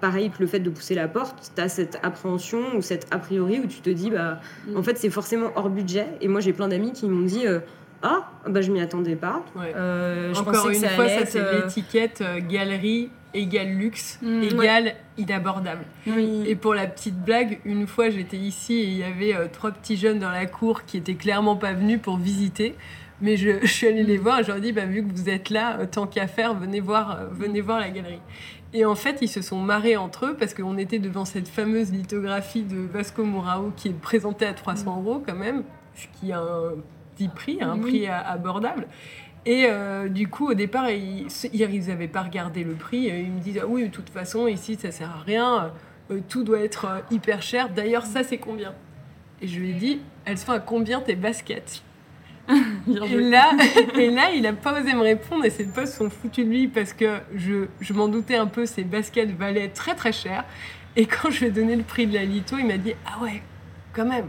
pareil 0.01 0.31
que 0.31 0.37
le 0.41 0.47
fait 0.47 0.59
de 0.61 0.69
pousser 0.69 0.95
la 0.95 1.07
porte, 1.09 1.53
tu 1.55 1.61
as 1.63 1.69
cette 1.69 1.99
appréhension 2.03 2.59
ou 2.77 2.83
cette 2.83 3.07
a 3.13 3.19
priori 3.19 3.61
où 3.61 3.67
tu 3.67 3.81
te 3.81 3.91
dis, 3.91 4.11
bah, 4.11 4.41
Mm. 4.67 4.77
en 4.77 4.83
fait, 4.83 4.99
c'est 4.99 5.11
forcément 5.11 5.51
hors 5.55 5.71
budget. 5.71 6.07
Et 6.21 6.29
moi, 6.29 6.41
j'ai 6.41 6.53
plein 6.53 6.69
d'amis 6.69 6.93
qui 6.93 7.09
m'ont 7.09 7.25
dit, 7.25 7.47
euh, 7.47 7.61
ah, 8.03 8.31
bah, 8.47 8.61
je 8.61 8.71
m'y 8.71 8.81
attendais 8.81 9.17
pas. 9.17 9.43
Ouais. 9.55 9.73
Euh, 9.75 10.33
je 10.35 10.41
Encore 10.41 10.53
pensais 10.53 10.69
une 10.69 10.75
que 10.75 10.81
ça 10.81 10.89
fois, 10.91 11.09
ça 11.09 11.27
c'est 11.27 11.41
euh, 11.41 11.63
l'étiquette 11.63 12.21
euh, 12.21 12.41
galerie 12.41 13.11
égale 13.35 13.69
luxe 13.69 14.19
Mm, 14.23 14.43
égale 14.43 14.95
inabordable. 15.19 15.85
Oui. 16.07 16.45
Et 16.47 16.57
pour 16.57 16.75
la 16.75 16.87
petite 16.87 17.19
blague, 17.23 17.61
une 17.65 17.87
fois 17.87 18.11
j'étais 18.11 18.37
ici 18.37 18.75
et 18.75 18.85
il 18.85 18.97
y 18.97 19.05
avait 19.05 19.35
euh, 19.35 19.47
trois 19.51 19.71
petits 19.71 19.97
jeunes 19.97 20.19
dans 20.19 20.31
la 20.31 20.47
cour 20.47 20.85
qui 20.85 20.97
étaient 20.97 21.15
clairement 21.15 21.57
pas 21.57 21.73
venus 21.73 22.01
pour 22.01 22.17
visiter. 22.17 22.75
Mais 23.21 23.37
je, 23.37 23.61
je 23.63 23.67
suis 23.67 23.87
allée 23.87 24.05
les 24.05 24.19
voir 24.19 24.41
et 24.41 24.43
je 24.43 24.49
leur 24.49 24.59
ai 24.59 24.61
dit, 24.61 24.73
bah, 24.73 24.85
vu 24.87 25.03
que 25.03 25.13
vous 25.13 25.29
êtes 25.29 25.51
là, 25.51 25.79
euh, 25.81 25.87
tant 25.91 26.07
qu'à 26.07 26.27
faire, 26.27 26.55
venez 26.55 26.81
voir, 26.81 27.27
venez 27.31 27.61
voir 27.61 27.81
la 27.81 27.91
galerie. 27.91 28.21
Et 28.73 28.85
en 28.85 28.95
fait, 28.95 29.19
ils 29.23 29.29
se 29.29 29.43
sont 29.43 29.61
marrés 29.61 29.97
entre 29.97 30.27
eux 30.27 30.37
parce 30.39 30.53
qu'on 30.53 30.77
était 30.77 30.99
devant 30.99 31.25
cette 31.25 31.49
fameuse 31.49 31.93
lithographie 31.93 32.63
de 32.63 32.77
Vasco 32.93 33.25
Mourao 33.25 33.73
qui 33.77 33.89
est 33.89 33.99
présentée 33.99 34.45
à 34.45 34.53
300 34.53 35.03
euros 35.03 35.23
quand 35.25 35.37
même, 35.37 35.63
ce 35.95 36.07
qui 36.19 36.33
a 36.33 36.41
un 36.41 36.73
petit 37.17 37.29
prix, 37.29 37.59
un 37.63 37.75
Oui. 37.75 37.81
prix 37.81 38.07
abordable. 38.09 38.87
Et 39.45 39.67
euh, 39.69 40.09
du 40.09 40.27
coup, 40.29 40.51
au 40.51 40.55
départ, 40.55 40.91
ils 40.91 41.27
n'avaient 41.89 42.09
pas 42.09 42.23
regardé 42.23 42.65
le 42.65 42.75
prix. 42.75 43.07
Et 43.07 43.21
ils 43.21 43.31
me 43.31 43.41
disent, 43.41 43.61
ah 43.63 43.67
oui, 43.67 43.85
de 43.85 43.89
toute 43.91 44.11
façon, 44.11 44.47
ici, 44.49 44.77
ça 44.77 44.91
sert 44.91 45.11
à 45.11 45.21
rien. 45.25 45.73
euh, 46.11 46.21
tout 46.29 46.43
doit 46.45 46.61
être 46.61 46.85
euh, 46.87 46.99
hyper 47.11 47.43
cher. 47.43 47.69
D'ailleurs, 47.71 48.07
ça, 48.07 48.23
c'est 48.25 48.39
combien? 48.39 48.75
Et 49.43 49.47
je 49.49 49.59
lui 49.61 49.71
ai 49.71 49.75
dit, 49.75 50.01
elles 50.25 50.39
sont 50.39 50.53
à 50.53 50.59
combien 50.61 51.01
tes 51.01 51.15
baskets? 51.15 51.83
Et 52.49 53.17
là, 53.21 53.51
et 53.99 54.11
là, 54.11 54.31
il 54.33 54.47
a 54.47 54.53
pas 54.53 54.81
osé 54.81 54.93
me 54.95 55.01
répondre 55.01 55.45
et 55.45 55.51
ses 55.51 55.65
potes 55.65 55.89
sont 55.89 56.09
foutus 56.11 56.45
de 56.47 56.51
lui 56.51 56.69
parce 56.69 56.93
que 56.93 57.19
je, 57.35 57.67
je 57.81 57.93
m'en 57.93 58.07
doutais 58.07 58.37
un 58.37 58.47
peu, 58.47 58.67
ses 58.67 58.85
baskets 58.85 59.31
valaient 59.37 59.69
très 59.71 59.95
très 59.97 60.13
cher. 60.13 60.45
Et 60.95 61.07
quand 61.07 61.29
je 61.31 61.41
lui 61.41 61.47
ai 61.47 61.51
donné 61.51 61.75
le 61.75 61.83
prix 61.83 62.07
de 62.07 62.15
la 62.15 62.25
litho, 62.25 62.57
il 62.59 62.67
m'a 62.67 62.79
dit 62.79 62.95
Ah 63.05 63.21
ouais, 63.21 63.43
quand 63.93 64.07
même. 64.07 64.27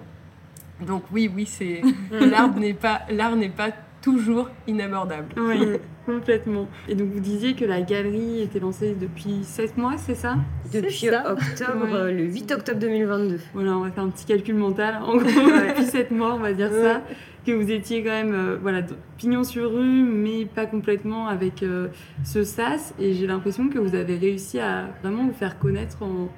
Donc 0.85 1.03
oui, 1.11 1.29
oui, 1.33 1.45
c'est 1.45 1.81
l'art 2.11 2.55
n'est 2.55 2.73
pas 2.73 3.01
l'art 3.09 3.35
n'est 3.35 3.49
pas 3.49 3.69
toujours 4.01 4.49
inabordable. 4.67 5.27
Oui, 5.37 5.59
complètement. 6.05 6.67
Et 6.87 6.95
donc 6.95 7.09
vous 7.11 7.19
disiez 7.19 7.55
que 7.55 7.65
la 7.65 7.81
galerie 7.81 8.41
était 8.41 8.59
lancée 8.59 8.95
depuis 8.99 9.39
7 9.43 9.75
mois, 9.77 9.97
c'est 9.97 10.15
ça? 10.15 10.35
Depuis 10.71 11.07
ça. 11.07 11.31
octobre, 11.31 11.83
Ouais. 11.85 11.93
euh, 11.93 12.11
le 12.11 12.23
8 12.25 12.51
octobre 12.51 12.79
2022. 12.79 13.39
Voilà, 13.53 13.75
on 13.77 13.81
va 13.81 13.91
faire 13.91 14.03
un 14.03 14.09
petit 14.09 14.25
calcul 14.25 14.55
mental. 14.55 14.99
En 15.03 15.17
gros, 15.17 15.25
depuis 15.67 15.83
7 15.83 16.11
mois, 16.11 16.35
on 16.35 16.39
va 16.39 16.53
dire 16.53 16.71
ça, 16.71 17.01
que 17.45 17.51
vous 17.51 17.69
étiez 17.71 18.03
quand 18.03 18.11
même 18.11 18.33
euh, 18.33 18.57
voilà, 18.61 18.83
pignon 19.17 19.43
sur 19.43 19.71
rue, 19.73 20.03
mais 20.03 20.45
pas 20.45 20.67
complètement 20.67 21.27
avec 21.27 21.63
euh, 21.63 21.87
ce 22.23 22.43
sas. 22.43 22.93
Et 22.99 23.13
j'ai 23.13 23.25
l'impression 23.27 23.67
que 23.67 23.79
vous 23.79 23.95
avez 23.95 24.15
réussi 24.17 24.59
à 24.59 24.89
vraiment 25.01 25.25
vous 25.25 25.33
faire 25.33 25.57
connaître 25.59 25.97
en, 26.03 26.29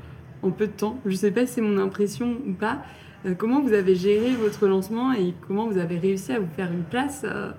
en 0.47 0.51
peu 0.51 0.65
de 0.67 0.71
temps. 0.71 0.97
Je 1.05 1.15
sais 1.15 1.31
pas 1.31 1.45
si 1.45 1.55
c'est 1.55 1.61
mon 1.61 1.77
impression 1.77 2.37
ou 2.47 2.53
pas. 2.53 2.79
Euh, 3.25 3.33
comment 3.37 3.61
vous 3.61 3.73
avez 3.73 3.95
géré 3.95 4.33
votre 4.35 4.67
lancement 4.67 5.11
et 5.13 5.33
comment 5.47 5.67
vous 5.67 5.77
avez 5.77 5.97
réussi 5.97 6.31
à 6.31 6.39
vous 6.39 6.47
faire 6.55 6.71
une 6.71 6.83
place 6.83 7.23
euh, 7.25 7.51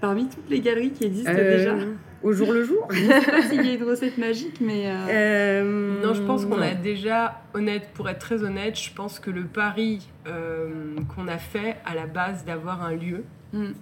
parmi 0.00 0.28
toutes 0.28 0.48
les 0.48 0.60
galeries 0.60 0.92
qui 0.92 1.04
existent 1.04 1.30
Euh, 1.34 1.56
déjà? 1.56 1.74
Au 2.22 2.32
jour 2.32 2.52
le 2.52 2.64
jour. 2.64 2.88
Je 2.90 2.96
sais 2.96 3.30
pas 3.30 3.42
s'il 3.42 3.66
y 3.66 3.68
a 3.70 3.74
une 3.74 3.82
recette 3.82 4.16
magique, 4.16 4.58
mais... 4.62 4.84
euh, 4.86 4.94
Euh, 5.10 6.02
Non, 6.02 6.14
je 6.14 6.22
pense 6.22 6.46
qu'on 6.46 6.60
a 6.62 6.72
déjà, 6.74 7.42
honnête, 7.52 7.90
pour 7.92 8.08
être 8.08 8.18
très 8.18 8.42
honnête, 8.42 8.80
je 8.80 8.90
pense 8.94 9.18
que 9.20 9.30
le 9.30 9.44
pari 9.44 10.08
euh, 10.26 10.96
qu'on 11.14 11.28
a 11.28 11.36
fait 11.36 11.76
à 11.84 11.94
la 11.94 12.06
base 12.06 12.46
d'avoir 12.46 12.82
un 12.82 12.94
lieu. 12.94 13.24
Euh, 13.52 13.72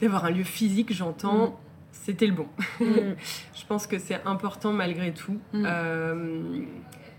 d'avoir 0.00 0.24
un 0.24 0.30
lieu 0.30 0.42
physique, 0.42 0.92
j'entends, 0.92 1.46
mm. 1.46 1.52
c'était 1.92 2.26
le 2.26 2.32
bon. 2.34 2.48
Mm. 2.80 2.84
je 3.54 3.66
pense 3.68 3.86
que 3.86 3.98
c'est 4.00 4.20
important 4.24 4.72
malgré 4.72 5.12
tout. 5.12 5.38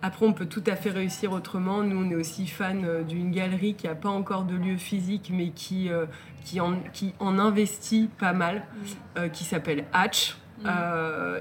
Euh, 0.04 0.08
après, 0.08 0.26
on 0.26 0.34
peut 0.34 0.46
tout 0.46 0.64
à 0.68 0.76
fait 0.76 0.90
réussir 0.90 1.32
autrement. 1.32 1.84
Nous, 1.84 1.98
on 1.98 2.10
est 2.10 2.16
aussi 2.16 2.48
fan 2.48 2.84
euh, 2.86 3.04
d'une 3.04 3.32
galerie 3.32 3.76
qui 3.76 3.88
n'a 3.88 3.96
pas 3.96 4.10
encore 4.10 4.44
de 4.44 4.56
lieu 4.56 4.78
physique, 4.78 5.32
mais 5.34 5.50
qui, 5.50 5.90
euh, 5.90 6.06
qui, 6.44 6.60
en, 6.60 6.76
qui 6.94 7.14
en 7.20 7.38
investit 7.40 8.10
pas 8.18 8.34
mal, 8.34 8.64
qui 9.34 9.44
s'appelle 9.44 9.86
Hatch. 9.94 10.38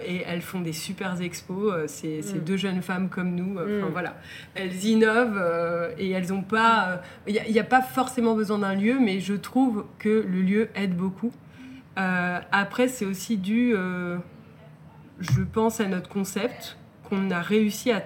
et 0.04 0.22
elles 0.26 0.42
font 0.42 0.60
des 0.60 0.72
super 0.72 1.20
expos. 1.20 1.74
C'est 1.86 2.44
deux 2.44 2.56
jeunes 2.56 2.82
femmes 2.82 3.08
comme 3.08 3.34
nous. 3.34 3.56
Enfin 3.58 3.90
voilà, 3.90 4.16
elles 4.54 4.84
innovent 4.84 5.40
et 5.98 6.10
elles 6.10 6.28
n'ont 6.28 6.42
pas. 6.42 7.02
Il 7.26 7.34
n'y 7.34 7.58
a, 7.58 7.62
a, 7.62 7.64
pas 7.64 7.82
forcément 7.82 8.34
besoin 8.34 8.58
d'un 8.58 8.74
lieu, 8.74 8.98
mais 9.00 9.20
je 9.20 9.34
trouve 9.34 9.86
que 9.98 10.08
le 10.08 10.42
lieu 10.42 10.68
aide 10.74 10.96
beaucoup. 10.96 11.32
Euh, 11.98 12.40
après, 12.52 12.88
c'est 12.88 13.04
aussi 13.04 13.36
dû, 13.36 13.72
euh, 13.74 14.18
je 15.18 15.42
pense, 15.42 15.80
à 15.80 15.86
notre 15.86 16.08
concept 16.08 16.76
qu'on 17.08 17.30
a 17.30 17.40
réussi 17.40 17.90
à 17.90 18.02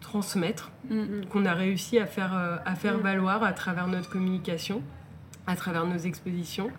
transmettre, 0.00 0.70
mm-hmm. 0.90 1.26
qu'on 1.28 1.44
a 1.46 1.54
réussi 1.54 1.98
à 1.98 2.06
faire, 2.06 2.36
euh, 2.36 2.56
à 2.64 2.74
faire 2.74 2.98
mm. 2.98 3.02
valoir 3.02 3.42
à 3.42 3.52
travers 3.52 3.86
notre 3.86 4.10
communication, 4.10 4.82
à 5.46 5.56
travers 5.56 5.86
nos 5.86 5.98
expositions. 5.98 6.70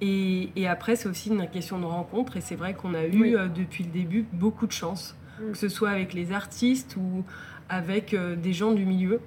Et, 0.00 0.50
après, 0.68 0.94
c'est 0.96 1.08
aussi 1.08 1.30
une 1.30 1.48
question 1.48 1.78
de 1.78 1.86
rencontre. 1.86 2.36
Et 2.36 2.42
c'est 2.42 2.56
vrai 2.56 2.74
qu'on 2.74 2.92
a 2.92 3.06
eu, 3.06 3.36
depuis 3.54 3.84
le 3.84 3.90
début, 3.90 4.26
beaucoup 4.32 4.66
de 4.66 4.72
chance, 4.72 5.16
mm. 5.40 5.52
que 5.52 5.58
ce 5.58 5.68
soit 5.68 5.90
avec 5.90 6.12
les 6.12 6.32
artistes 6.32 6.96
ou 6.96 7.24
avec 7.68 8.14
des 8.14 8.52
gens 8.52 8.72
du 8.72 8.84
milieu. 8.84 9.20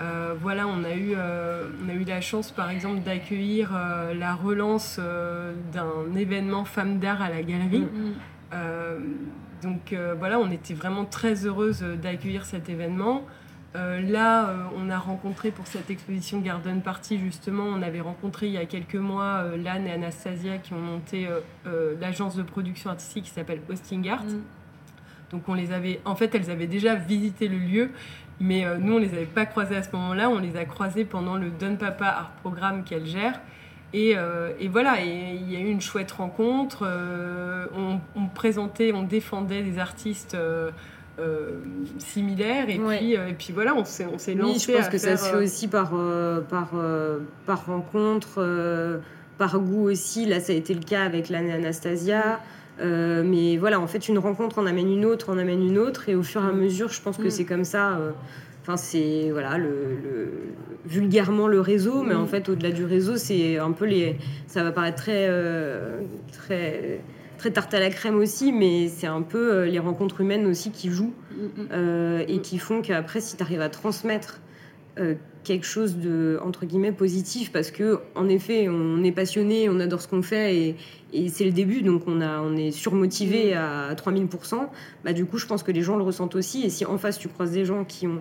Euh, 0.00 0.34
voilà, 0.40 0.66
on 0.66 0.82
a, 0.82 0.94
eu, 0.94 1.14
euh, 1.16 1.68
on 1.84 1.88
a 1.88 1.92
eu 1.92 2.04
la 2.04 2.20
chance, 2.20 2.50
par 2.50 2.70
exemple, 2.70 3.00
d'accueillir 3.02 3.70
euh, 3.74 4.12
la 4.14 4.34
relance 4.34 4.98
d'un 5.72 6.14
événement 6.16 6.64
Femmes 6.64 6.98
d'art 6.98 7.22
à 7.22 7.28
la 7.28 7.42
galerie. 7.42 7.80
Mm. 7.80 8.14
Donc 9.64 9.94
voilà, 10.18 10.38
on 10.38 10.50
était 10.50 10.74
vraiment 10.74 11.04
très 11.04 11.46
heureuse 11.46 11.82
d'accueillir 12.00 12.44
cet 12.44 12.68
événement. 12.68 13.22
là, 13.74 14.54
on 14.76 14.88
a 14.88 14.98
rencontré 14.98 15.50
pour 15.50 15.66
cette 15.66 15.90
exposition 15.90 16.38
Garden 16.40 16.80
Party, 16.80 17.18
justement, 17.18 17.64
on 17.64 17.82
avait 17.82 18.00
rencontré 18.00 18.46
il 18.46 18.52
y 18.52 18.58
a 18.58 18.66
quelques 18.66 18.94
mois 18.94 19.44
Lanne 19.56 19.86
et 19.86 19.92
Anastasia 19.92 20.58
qui 20.58 20.74
ont 20.74 20.80
monté 20.80 21.26
l'agence 22.00 22.36
de 22.36 22.42
production 22.42 22.90
artistique 22.90 23.24
qui 23.24 23.30
s'appelle 23.30 23.60
Hosting 23.68 24.08
Art. 24.08 24.24
Mm. 24.24 24.42
Donc 25.30 25.48
on 25.48 25.54
les 25.54 25.72
avait, 25.72 26.00
en 26.04 26.14
fait, 26.14 26.32
elles 26.34 26.50
avaient 26.50 26.68
déjà 26.68 26.94
visité 26.94 27.48
le 27.48 27.58
lieu, 27.58 27.90
mais 28.40 28.64
euh, 28.64 28.78
nous, 28.78 28.94
on 28.94 28.98
les 28.98 29.12
avait 29.12 29.26
pas 29.26 29.46
croisés 29.46 29.76
à 29.76 29.82
ce 29.82 29.90
moment-là. 29.92 30.28
On 30.28 30.38
les 30.38 30.56
a 30.56 30.64
croisés 30.64 31.04
pendant 31.04 31.36
le 31.36 31.50
Don 31.50 31.76
Papa 31.76 32.06
Art 32.06 32.30
Programme 32.42 32.84
qu'elle 32.84 33.06
gère. 33.06 33.40
Et, 33.94 34.14
euh, 34.16 34.50
et, 34.58 34.68
voilà, 34.68 35.00
il 35.00 35.50
y 35.50 35.56
a 35.56 35.60
eu 35.60 35.70
une 35.70 35.80
chouette 35.80 36.10
rencontre. 36.12 36.82
Euh, 36.82 37.66
on, 38.16 38.26
présentait, 38.26 38.92
on 38.92 39.04
défendait 39.04 39.62
des 39.62 39.78
artistes 39.78 40.36
similaires. 41.98 42.68
Et, 42.68 42.78
puis, 42.78 43.12
et 43.12 43.34
puis 43.38 43.52
voilà, 43.54 43.74
on 43.74 43.84
s'est, 43.84 44.06
on 44.12 44.18
s'est 44.18 44.34
lancé. 44.34 44.72
je 44.72 44.78
pense 44.78 44.88
que 44.88 44.98
ça 44.98 45.16
se 45.16 45.30
fait 45.30 45.36
aussi 45.36 45.68
par, 45.68 45.92
par, 46.50 46.72
par 47.46 47.66
rencontre, 47.66 49.00
par 49.38 49.58
goût 49.60 49.88
aussi. 49.88 50.26
Là, 50.26 50.40
ça 50.40 50.52
a 50.52 50.56
été 50.56 50.74
le 50.74 50.82
cas 50.82 51.04
avec 51.04 51.28
l'année 51.28 51.52
Anastasia. 51.52 52.40
Euh, 52.80 53.22
mais 53.24 53.56
voilà, 53.56 53.80
en 53.80 53.86
fait, 53.86 54.08
une 54.08 54.18
rencontre 54.18 54.58
en 54.58 54.66
amène 54.66 54.90
une 54.90 55.04
autre, 55.04 55.30
en 55.30 55.38
amène 55.38 55.64
une 55.64 55.78
autre, 55.78 56.08
et 56.08 56.14
au 56.14 56.22
fur 56.22 56.42
et 56.44 56.48
à 56.48 56.52
mm. 56.52 56.60
mesure, 56.60 56.88
je 56.90 57.00
pense 57.00 57.16
que 57.16 57.26
mm. 57.26 57.30
c'est 57.30 57.44
comme 57.44 57.64
ça. 57.64 57.98
Euh, 58.64 58.72
enfin, 58.72 58.76
c'est 58.76 59.30
voilà, 59.30 59.58
le, 59.58 60.28
vulgairement 60.84 61.48
le 61.48 61.60
réseau, 61.60 62.02
mais 62.02 62.14
en 62.14 62.26
fait, 62.26 62.48
au-delà 62.48 62.70
du 62.70 62.84
réseau, 62.84 63.16
c'est 63.16 63.58
un 63.58 63.72
peu 63.72 63.86
les. 63.86 64.16
Ça 64.46 64.62
va 64.62 64.72
paraître 64.72 65.02
très, 65.02 65.26
euh, 65.28 66.00
très, 66.32 67.00
très 67.38 67.50
tarte 67.50 67.74
à 67.74 67.80
la 67.80 67.90
crème 67.90 68.16
aussi, 68.16 68.52
mais 68.52 68.88
c'est 68.88 69.06
un 69.06 69.22
peu 69.22 69.64
les 69.64 69.78
rencontres 69.78 70.20
humaines 70.20 70.46
aussi 70.46 70.70
qui 70.70 70.90
jouent 70.90 71.14
et 72.28 72.38
qui 72.42 72.58
font 72.58 72.82
qu'après, 72.82 73.20
si 73.20 73.36
tu 73.36 73.42
arrives 73.42 73.60
à 73.60 73.68
transmettre 73.68 74.40
quelque 75.44 75.66
chose 75.66 75.96
de 75.96 76.38
entre 76.42 76.66
guillemets 76.66 76.92
positif 76.92 77.52
parce 77.52 77.70
que 77.70 77.98
en 78.14 78.28
effet 78.28 78.68
on 78.68 79.02
est 79.04 79.12
passionné 79.12 79.68
on 79.68 79.78
adore 79.78 80.00
ce 80.00 80.08
qu'on 80.08 80.22
fait 80.22 80.56
et, 80.56 80.76
et 81.12 81.28
c'est 81.28 81.44
le 81.44 81.52
début 81.52 81.82
donc 81.82 82.04
on 82.06 82.20
a 82.20 82.40
on 82.40 82.56
est 82.56 82.70
surmotivé 82.70 83.54
mm. 83.54 83.58
à 83.58 83.94
3000% 83.94 84.68
bah 85.04 85.12
du 85.12 85.26
coup 85.26 85.38
je 85.38 85.46
pense 85.46 85.62
que 85.62 85.70
les 85.70 85.82
gens 85.82 85.96
le 85.96 86.02
ressentent 86.02 86.34
aussi 86.34 86.62
et 86.64 86.70
si 86.70 86.84
en 86.86 86.96
face 86.96 87.18
tu 87.18 87.28
croises 87.28 87.52
des 87.52 87.64
gens 87.64 87.84
qui 87.84 88.06
ont 88.06 88.20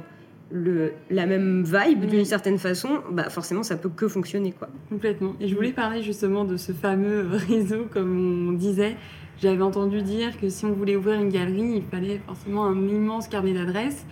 le, 0.52 0.94
la 1.10 1.26
même 1.26 1.64
vibe 1.64 2.06
d'une 2.06 2.26
certaine 2.26 2.58
façon, 2.58 3.02
bah 3.12 3.30
forcément 3.30 3.64
ça 3.64 3.76
peut 3.76 3.90
que 3.90 4.08
fonctionner 4.08 4.52
quoi. 4.52 4.70
Complètement. 4.90 5.36
Et 5.40 5.48
je 5.48 5.56
voulais 5.56 5.72
parler 5.72 6.04
justement 6.04 6.46
de 6.46 6.58
ce 6.58 6.72
fameux 6.72 7.28
réseau 7.50 7.88
comme 7.92 8.50
on 8.50 8.52
disait. 8.54 8.96
J'avais 9.42 9.64
entendu 9.64 10.02
dire 10.02 10.40
que 10.40 10.48
si 10.50 10.64
on 10.66 10.74
voulait 10.74 10.96
ouvrir 10.96 11.20
une 11.20 11.30
galerie, 11.30 11.78
il 11.78 11.84
fallait 11.84 12.22
forcément 12.26 12.66
un 12.66 12.88
immense 12.88 13.28
carnet 13.28 13.54
d'adresses. 13.54 14.06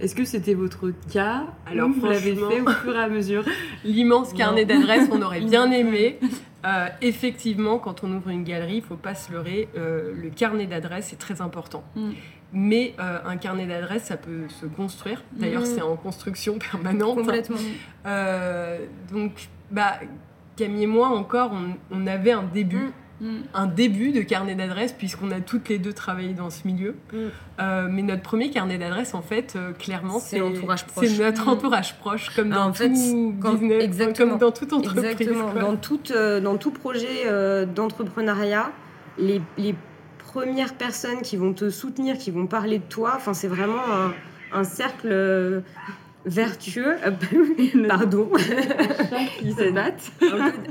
Est-ce 0.00 0.14
que 0.14 0.24
c'était 0.24 0.54
votre 0.54 0.92
cas 1.12 1.46
Alors, 1.66 1.90
vous 1.90 2.06
l'avez 2.06 2.36
fait 2.36 2.60
au 2.60 2.70
fur 2.70 2.94
et 2.94 3.00
à 3.00 3.08
mesure 3.08 3.44
L'immense 3.84 4.32
carnet 4.32 4.64
d'adresses, 4.64 5.08
on 5.10 5.20
aurait 5.20 5.40
bien 5.40 5.70
aimé. 5.72 6.18
Euh, 6.64 6.86
effectivement, 7.02 7.78
quand 7.78 8.04
on 8.04 8.12
ouvre 8.12 8.28
une 8.30 8.44
galerie, 8.44 8.76
il 8.76 8.80
ne 8.80 8.86
faut 8.86 8.96
pas 8.96 9.14
se 9.14 9.32
leurrer, 9.32 9.68
euh, 9.76 10.12
le 10.14 10.30
carnet 10.30 10.66
d'adresses 10.66 11.12
est 11.12 11.16
très 11.16 11.40
important. 11.40 11.84
Mm. 11.96 12.10
Mais 12.52 12.94
euh, 12.98 13.18
un 13.26 13.36
carnet 13.36 13.66
d'adresses, 13.66 14.04
ça 14.04 14.16
peut 14.16 14.48
se 14.48 14.66
construire. 14.66 15.22
D'ailleurs, 15.32 15.62
mm. 15.62 15.66
c'est 15.66 15.82
en 15.82 15.96
construction 15.96 16.58
permanente. 16.58 17.16
Complètement. 17.16 17.58
donc, 19.12 19.32
bah, 19.70 19.98
Camille 20.56 20.84
et 20.84 20.86
moi, 20.86 21.08
encore, 21.08 21.52
on, 21.90 22.06
avait 22.06 22.32
un 22.32 22.42
début. 22.42 22.90
Mm 23.20 23.38
un 23.54 23.66
début 23.66 24.12
de 24.12 24.22
carnet 24.22 24.54
d'adresses 24.54 24.92
puisqu'on 24.92 25.30
a 25.30 25.40
toutes 25.40 25.68
les 25.68 25.78
deux 25.78 25.92
travaillé 25.92 26.34
dans 26.34 26.50
ce 26.50 26.66
milieu. 26.66 26.94
Mm. 27.12 27.16
Euh, 27.60 27.88
mais 27.90 28.02
notre 28.02 28.22
premier 28.22 28.50
carnet 28.50 28.78
d'adresses, 28.78 29.14
en 29.14 29.22
fait, 29.22 29.54
euh, 29.56 29.72
clairement, 29.72 30.20
c'est 30.20 30.38
l'entourage 30.38 30.86
proche. 30.86 31.06
C'est 31.06 31.22
notre 31.22 31.46
mm. 31.46 31.48
entourage 31.48 31.98
proche, 31.98 32.30
comme 32.34 32.50
dans 32.50 32.72
tout 32.72 32.88
business, 32.88 33.82
exactement, 33.82 34.30
comme 34.30 34.38
dans 34.38 34.52
toute 34.52 34.72
entreprise. 34.72 35.04
Exactement. 35.04 35.52
Dans, 35.52 35.76
tout, 35.76 36.00
euh, 36.10 36.40
dans 36.40 36.56
tout 36.56 36.70
projet 36.70 37.26
d'entrepreneuriat, 37.74 38.70
les, 39.18 39.42
les, 39.56 39.74
premières 40.40 40.74
personnes 40.74 41.22
qui 41.22 41.36
vont 41.36 41.52
te 41.52 41.70
soutenir, 41.70 42.18
qui 42.18 42.30
vont 42.30 42.46
parler 42.46 42.78
de 42.78 42.88
toi, 42.88 43.14
enfin, 43.16 43.34
c'est 43.34 43.48
vraiment 43.48 43.82
un, 43.90 44.14
un 44.52 44.64
cercle 44.64 45.62
vertueux, 46.24 46.96
pardon, 47.88 48.30
ils 49.42 49.54
se 49.54 49.72
battent, 49.72 50.12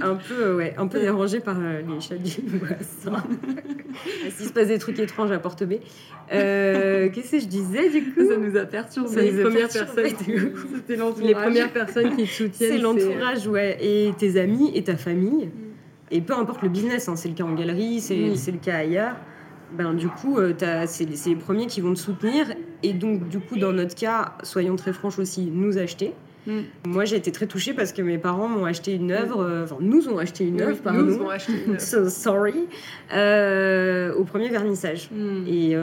un 0.01 0.15
peu, 0.15 0.55
ouais, 0.55 0.74
un 0.78 0.88
peu 0.88 0.99
dérangé 0.99 1.39
par 1.39 1.57
euh, 1.59 1.82
les 1.82 1.99
chats 1.99 2.15
du 2.15 2.41
voisin. 2.57 3.24
S'il 4.30 4.47
se 4.47 4.53
passe 4.53 4.68
des 4.68 4.78
trucs 4.78 4.99
étranges 4.99 5.32
à 5.32 5.39
Porte 5.39 5.63
B. 5.63 5.76
Euh, 6.32 7.09
Qu'est-ce 7.09 7.32
que 7.32 7.39
je 7.39 7.47
disais 7.47 7.89
du 7.89 8.13
coup? 8.13 8.28
Ça 8.28 8.38
nous 8.38 8.55
a 8.57 8.65
perturbé. 8.65 9.32
les 9.32 9.43
premières 9.43 9.70
personnes, 9.70 10.05
les 11.22 11.34
premières 11.34 11.74
personnes 11.74 12.15
qui 12.15 12.24
te 12.24 12.30
soutiennent. 12.30 12.72
C'est 12.72 12.78
l'entourage, 12.78 13.47
ouais, 13.47 13.78
et 13.82 14.13
tes 14.18 14.39
amis 14.39 14.72
et 14.76 14.84
ta 14.84 14.97
famille. 14.97 15.47
Mm. 15.47 15.51
Et 16.11 16.22
peu 16.22 16.34
importe 16.34 16.61
le 16.61 16.70
business, 16.70 17.09
hein, 17.09 17.15
c'est 17.15 17.30
le 17.30 17.36
cas 17.36 17.43
en 17.43 17.53
galerie, 17.53 17.99
c'est 17.99 18.51
le 18.51 18.59
cas 18.59 18.76
ailleurs 18.76 19.15
ben, 19.72 19.93
du 19.93 20.07
coup, 20.07 20.38
euh, 20.38 20.53
c'est 20.88 21.05
les 21.05 21.36
premiers 21.36 21.68
qui 21.68 21.82
vont 21.82 21.93
te 21.93 21.99
soutenir. 21.99 22.47
Et 22.84 22.93
donc, 22.93 23.28
du 23.30 23.39
coup, 23.39 23.57
dans 23.57 23.74
notre 23.74 23.95
cas, 23.95 24.34
soyons 24.43 24.76
très 24.76 24.93
franches 24.93 25.20
aussi, 25.20 25.49
nous 25.51 25.78
acheter. 25.78 26.13
Mm. 26.45 26.59
Moi, 26.88 27.03
j'ai 27.05 27.18
été 27.18 27.32
très 27.32 27.47
touchée 27.47 27.74
parce 27.74 27.91
que 27.91 28.01
mes 28.01 28.18
parents 28.18 28.47
m'ont 28.47 28.65
acheté 28.65 28.93
une 28.93 29.11
œuvre, 29.11 29.43
euh, 29.43 29.63
enfin, 29.65 29.78
nous 29.82 30.07
ont 30.07 30.18
acheté 30.18 30.45
une 30.45 30.61
œuvre, 30.61 30.82
pardon. 30.82 31.01
Nous 31.01 31.18
ont 31.18 31.30
acheté 31.30 31.53
une 31.65 31.72
œuvre. 31.74 31.82
so 31.82 32.09
sorry. 32.09 32.68
Euh, 33.13 34.13
au 34.13 34.24
premier 34.24 34.49
vernissage. 34.49 35.09
Mm. 35.11 35.47
Et 35.47 35.76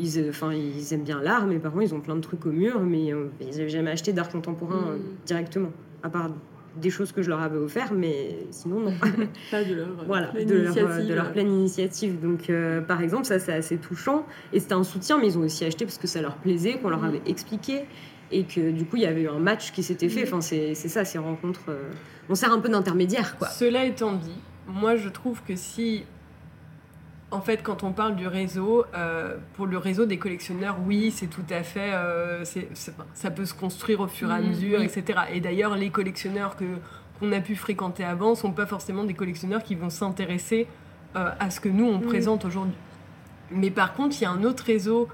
ils, 0.00 0.28
enfin, 0.28 0.52
ils 0.52 0.92
aiment 0.92 1.04
bien 1.04 1.22
l'art, 1.22 1.46
mes 1.46 1.58
parents, 1.58 1.80
ils 1.80 1.94
ont 1.94 2.00
plein 2.00 2.16
de 2.16 2.20
trucs 2.20 2.44
au 2.46 2.50
mur, 2.52 2.80
mais 2.80 3.12
ils 3.40 3.50
n'avaient 3.50 3.68
jamais 3.68 3.92
acheté 3.92 4.12
d'art 4.12 4.30
contemporain 4.30 4.96
mm. 4.96 5.26
directement, 5.26 5.70
à 6.02 6.08
part 6.08 6.30
des 6.76 6.90
choses 6.90 7.12
que 7.12 7.22
je 7.22 7.28
leur 7.28 7.40
avais 7.40 7.58
offert, 7.58 7.92
mais 7.92 8.36
sinon 8.50 8.80
non. 8.80 8.94
Pas 9.50 9.64
de 9.64 9.74
leur, 9.74 9.88
voilà, 10.06 10.32
de 10.32 10.54
leur, 10.54 10.74
de 10.74 11.14
leur, 11.14 11.32
pleine 11.32 11.52
initiative. 11.52 12.20
Donc 12.20 12.48
euh, 12.50 12.80
par 12.80 13.02
exemple, 13.02 13.24
ça 13.24 13.38
c'est 13.38 13.52
assez 13.52 13.76
touchant. 13.76 14.26
Et 14.52 14.60
c'était 14.60 14.74
un 14.74 14.84
soutien, 14.84 15.18
mais 15.18 15.28
ils 15.28 15.38
ont 15.38 15.42
aussi 15.42 15.64
acheté 15.64 15.84
parce 15.84 15.98
que 15.98 16.06
ça 16.06 16.20
leur 16.20 16.36
plaisait, 16.36 16.74
qu'on 16.74 16.90
leur 16.90 17.02
mm. 17.02 17.08
avait 17.08 17.22
expliqué. 17.26 17.82
Et 18.34 18.44
que 18.44 18.70
du 18.70 18.86
coup, 18.86 18.96
il 18.96 19.02
y 19.02 19.06
avait 19.06 19.22
eu 19.22 19.28
un 19.28 19.38
match 19.38 19.72
qui 19.72 19.82
s'était 19.82 20.08
fait. 20.08 20.22
Mm. 20.22 20.34
Enfin, 20.34 20.40
c'est 20.40 20.74
ça, 20.74 21.04
ces 21.04 21.18
rencontres. 21.18 21.66
Euh, 21.68 21.90
on 22.28 22.34
sert 22.34 22.52
un 22.52 22.60
peu 22.60 22.68
d'intermédiaire, 22.68 23.36
quoi. 23.36 23.48
Cela 23.48 23.84
étant 23.84 24.12
dit, 24.12 24.38
moi 24.66 24.96
je 24.96 25.08
trouve 25.08 25.42
que 25.42 25.56
si 25.56 26.04
en 27.32 27.40
fait, 27.40 27.62
quand 27.62 27.82
on 27.82 27.92
parle 27.92 28.14
du 28.14 28.26
réseau, 28.26 28.84
euh, 28.94 29.36
pour 29.54 29.66
le 29.66 29.78
réseau 29.78 30.04
des 30.04 30.18
collectionneurs, 30.18 30.76
oui, 30.86 31.10
c'est 31.10 31.26
tout 31.26 31.44
à 31.50 31.62
fait. 31.62 31.92
Euh, 31.94 32.44
ça 33.14 33.30
peut 33.30 33.46
se 33.46 33.54
construire 33.54 34.00
au 34.00 34.06
fur 34.06 34.30
et 34.30 34.34
à 34.34 34.38
mmh, 34.38 34.48
mesure, 34.48 34.82
etc. 34.82 35.20
Et 35.32 35.40
d'ailleurs, 35.40 35.74
les 35.76 35.90
collectionneurs 35.90 36.56
que 36.56 36.64
qu'on 37.18 37.32
a 37.32 37.40
pu 37.40 37.56
fréquenter 37.56 38.04
avant 38.04 38.34
sont 38.34 38.52
pas 38.52 38.66
forcément 38.66 39.04
des 39.04 39.14
collectionneurs 39.14 39.62
qui 39.62 39.74
vont 39.74 39.90
s'intéresser 39.90 40.66
euh, 41.16 41.30
à 41.38 41.50
ce 41.50 41.60
que 41.60 41.68
nous 41.68 41.86
on 41.86 41.98
mmh. 41.98 42.02
présente 42.02 42.44
aujourd'hui. 42.44 42.76
Mais 43.50 43.70
par 43.70 43.94
contre, 43.94 44.16
il 44.18 44.22
y 44.22 44.26
a 44.26 44.30
un 44.30 44.44
autre 44.44 44.64
réseau 44.64 45.08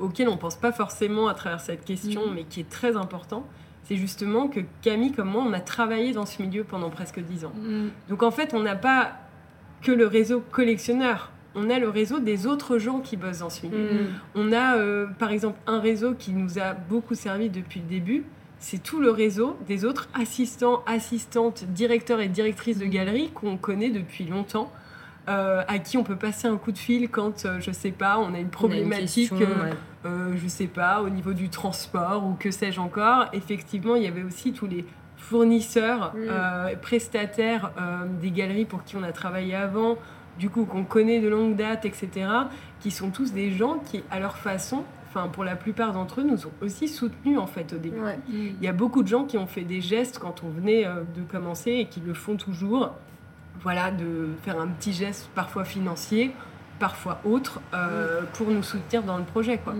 auquel 0.00 0.28
on 0.28 0.36
pense 0.36 0.54
pas 0.54 0.70
forcément 0.70 1.26
à 1.26 1.34
travers 1.34 1.60
cette 1.60 1.84
question, 1.84 2.28
mmh. 2.28 2.34
mais 2.34 2.44
qui 2.44 2.60
est 2.60 2.70
très 2.70 2.96
important. 2.96 3.44
C'est 3.82 3.96
justement 3.96 4.46
que 4.46 4.60
Camille, 4.82 5.10
comme 5.10 5.30
moi, 5.30 5.42
on 5.44 5.52
a 5.52 5.58
travaillé 5.58 6.12
dans 6.12 6.26
ce 6.26 6.40
milieu 6.40 6.62
pendant 6.62 6.90
presque 6.90 7.18
dix 7.18 7.44
ans. 7.44 7.52
Donc 8.08 8.22
en 8.22 8.30
fait, 8.30 8.54
on 8.54 8.60
n'a 8.60 8.76
pas 8.76 9.21
que 9.82 9.92
le 9.92 10.06
réseau 10.06 10.42
collectionneur. 10.50 11.30
On 11.54 11.68
a 11.68 11.78
le 11.78 11.88
réseau 11.88 12.18
des 12.18 12.46
autres 12.46 12.78
gens 12.78 13.00
qui 13.00 13.16
bossent 13.16 13.40
dans 13.40 13.50
ce 13.50 13.66
milieu. 13.66 13.92
Mm. 13.92 14.06
On 14.34 14.52
a 14.52 14.76
euh, 14.76 15.06
par 15.18 15.32
exemple 15.32 15.58
un 15.66 15.80
réseau 15.80 16.14
qui 16.14 16.32
nous 16.32 16.58
a 16.58 16.72
beaucoup 16.72 17.14
servi 17.14 17.50
depuis 17.50 17.80
le 17.80 17.86
début. 17.86 18.24
C'est 18.58 18.82
tout 18.82 19.00
le 19.00 19.10
réseau 19.10 19.56
des 19.66 19.84
autres 19.84 20.08
assistants, 20.14 20.82
assistantes, 20.86 21.64
directeurs 21.64 22.20
et 22.20 22.28
directrices 22.28 22.78
de 22.78 22.86
galeries 22.86 23.30
qu'on 23.34 23.56
connaît 23.56 23.90
depuis 23.90 24.24
longtemps, 24.24 24.72
euh, 25.28 25.62
à 25.66 25.78
qui 25.78 25.96
on 25.98 26.04
peut 26.04 26.16
passer 26.16 26.46
un 26.46 26.56
coup 26.56 26.72
de 26.72 26.78
fil 26.78 27.08
quand, 27.08 27.44
euh, 27.44 27.60
je 27.60 27.72
sais 27.72 27.90
pas, 27.90 28.18
on 28.18 28.34
a 28.34 28.38
une 28.38 28.50
problématique, 28.50 29.30
question, 29.30 29.48
euh, 29.48 29.64
ouais. 29.64 29.76
euh, 30.06 30.34
je 30.36 30.48
sais 30.48 30.68
pas, 30.68 31.02
au 31.02 31.10
niveau 31.10 31.32
du 31.32 31.48
transport 31.48 32.24
ou 32.24 32.34
que 32.34 32.50
sais-je 32.52 32.80
encore. 32.80 33.26
Effectivement, 33.32 33.96
il 33.96 34.04
y 34.04 34.06
avait 34.06 34.22
aussi 34.22 34.52
tous 34.52 34.66
les 34.66 34.84
fournisseurs, 35.22 36.12
Mm. 36.14 36.18
euh, 36.28 36.76
prestataires 36.80 37.70
euh, 37.78 38.04
des 38.20 38.30
galeries 38.30 38.64
pour 38.64 38.84
qui 38.84 38.96
on 38.96 39.02
a 39.02 39.12
travaillé 39.12 39.54
avant, 39.54 39.96
du 40.38 40.50
coup 40.50 40.64
qu'on 40.64 40.84
connaît 40.84 41.20
de 41.20 41.28
longue 41.28 41.56
date, 41.56 41.84
etc., 41.84 42.08
qui 42.80 42.90
sont 42.90 43.10
tous 43.10 43.32
des 43.32 43.50
gens 43.52 43.78
qui, 43.78 44.02
à 44.10 44.18
leur 44.18 44.36
façon, 44.36 44.84
enfin 45.08 45.28
pour 45.28 45.44
la 45.44 45.56
plupart 45.56 45.92
d'entre 45.92 46.20
eux, 46.20 46.24
nous 46.24 46.46
ont 46.46 46.52
aussi 46.60 46.88
soutenus 46.88 47.38
en 47.38 47.46
fait 47.46 47.72
au 47.72 47.78
début. 47.78 48.00
Ouais. 48.00 48.18
Il 48.28 48.60
y 48.62 48.66
a 48.68 48.72
beaucoup 48.72 49.02
de 49.02 49.08
gens 49.08 49.24
qui 49.24 49.38
ont 49.38 49.46
fait 49.46 49.62
des 49.62 49.80
gestes 49.80 50.18
quand 50.18 50.42
on 50.44 50.48
venait 50.48 50.86
euh, 50.86 51.02
de 51.16 51.22
commencer 51.30 51.70
et 51.72 51.86
qui 51.86 52.00
le 52.00 52.14
font 52.14 52.36
toujours. 52.36 52.90
Voilà, 53.60 53.90
de 53.92 54.30
faire 54.42 54.58
un 54.60 54.66
petit 54.66 54.92
geste 54.92 55.28
parfois 55.36 55.64
financier, 55.64 56.32
parfois 56.80 57.20
autre, 57.24 57.60
euh, 57.74 58.22
pour 58.32 58.48
nous 58.50 58.62
soutenir 58.64 59.04
dans 59.04 59.18
le 59.18 59.22
projet. 59.24 59.58
Quoi. 59.58 59.74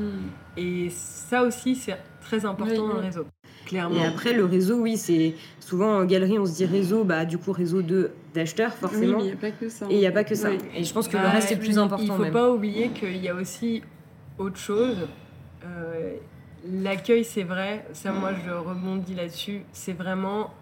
Et 0.56 0.88
ça 0.90 1.42
aussi, 1.42 1.74
c'est 1.74 1.98
très 2.20 2.44
important 2.46 2.70
Oui, 2.70 2.78
dans 2.78 2.86
le 2.94 3.00
réseau. 3.00 3.26
Clairement. 3.66 3.96
Et 3.96 4.04
après, 4.06 4.32
le 4.32 4.44
réseau, 4.44 4.80
oui, 4.80 4.96
c'est 4.96 5.34
souvent 5.60 5.98
en 5.98 6.04
galerie, 6.04 6.38
on 6.38 6.46
se 6.46 6.54
dit 6.54 6.64
réseau, 6.66 7.04
bah 7.04 7.24
du 7.24 7.38
coup, 7.38 7.52
réseau 7.52 7.82
de 7.82 8.10
d'acheteurs, 8.34 8.72
Oui, 8.74 8.78
forcément. 8.80 9.18
mais 9.18 9.24
il 9.24 9.26
n'y 9.26 9.32
a 9.32 9.36
pas 9.36 9.50
que 9.50 9.68
ça. 9.68 9.86
Et 9.90 9.94
il 9.94 9.98
n'y 9.98 10.06
a 10.06 10.12
pas 10.12 10.24
que 10.24 10.34
ça. 10.34 10.50
Oui. 10.50 10.58
Et 10.74 10.84
je 10.84 10.92
pense 10.92 11.06
que 11.08 11.16
le 11.16 11.22
Bah, 11.22 11.30
reste 11.30 11.52
est 11.52 11.56
plus 11.56 11.78
important. 11.78 12.02
Il 12.04 12.10
ne 12.10 12.16
faut 12.16 12.22
même. 12.22 12.32
pas 12.32 12.50
oublier 12.50 12.88
qu'il 12.88 13.16
y 13.18 13.28
a 13.28 13.34
aussi 13.34 13.82
autre 14.38 14.56
chose. 14.58 14.96
Euh, 15.64 16.14
L'accueil, 16.72 17.24
c'est 17.24 17.42
vrai, 17.42 17.84
ça 17.92 18.12
moi 18.12 18.30
je 18.46 18.52
rebondis 18.52 19.14
là-dessus, 19.16 19.62
c'est 19.72 19.94
vraiment 19.94 20.54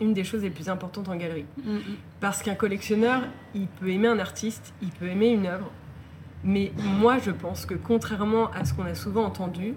une 0.00 0.14
des 0.14 0.22
choses 0.22 0.42
les 0.42 0.50
plus 0.50 0.68
importantes 0.68 1.08
en 1.08 1.16
galerie. 1.16 1.44
Mm, 1.64 1.72
mm. 1.74 1.80
Parce 2.20 2.40
qu'un 2.40 2.54
collectionneur, 2.54 3.22
il 3.52 3.66
peut 3.66 3.88
aimer 3.90 4.06
un 4.06 4.20
artiste, 4.20 4.72
il 4.80 4.90
peut 4.90 5.08
aimer 5.08 5.30
une 5.30 5.46
œuvre, 5.46 5.72
mais 6.44 6.70
moi 7.00 7.18
je 7.18 7.32
pense 7.32 7.66
que 7.66 7.74
contrairement 7.74 8.48
à 8.52 8.64
ce 8.64 8.72
qu'on 8.74 8.84
a 8.84 8.94
souvent 8.94 9.24
entendu, 9.24 9.74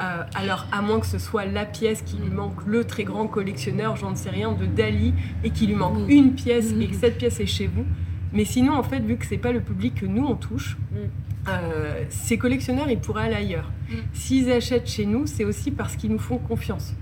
euh, 0.00 0.22
alors 0.34 0.66
à 0.72 0.82
moins 0.82 1.00
que 1.00 1.06
ce 1.06 1.18
soit 1.18 1.44
la 1.46 1.64
pièce 1.64 2.02
qui 2.02 2.16
lui 2.16 2.30
manque, 2.30 2.64
le 2.66 2.84
très 2.84 3.04
grand 3.04 3.26
collectionneur, 3.26 3.96
j'en 3.96 4.14
sais 4.14 4.30
rien, 4.30 4.52
de 4.52 4.66
Dali, 4.66 5.14
et 5.44 5.50
qu'il 5.50 5.68
lui 5.68 5.76
manque 5.76 6.08
une 6.08 6.34
pièce 6.34 6.72
et 6.80 6.86
que 6.88 6.94
cette 6.94 7.18
pièce 7.18 7.40
est 7.40 7.46
chez 7.46 7.66
vous, 7.66 7.84
mais 8.32 8.44
sinon 8.44 8.74
en 8.74 8.82
fait 8.82 9.00
vu 9.00 9.16
que 9.16 9.24
c'est 9.26 9.38
pas 9.38 9.52
le 9.52 9.60
public 9.60 9.94
que 9.96 10.06
nous 10.06 10.24
on 10.24 10.34
touche, 10.34 10.76
Mm. 10.92 11.48
euh, 11.48 12.04
ces 12.08 12.38
collectionneurs 12.38 12.90
ils 12.90 12.98
pourraient 12.98 13.24
aller 13.26 13.36
ailleurs. 13.36 13.70
Mm. 13.88 13.94
S'ils 14.12 14.50
achètent 14.50 14.88
chez 14.88 15.06
nous, 15.06 15.26
c'est 15.26 15.44
aussi 15.44 15.70
parce 15.70 15.94
qu'ils 15.96 16.10
nous 16.12 16.18
font 16.18 16.38
confiance. 16.38 16.94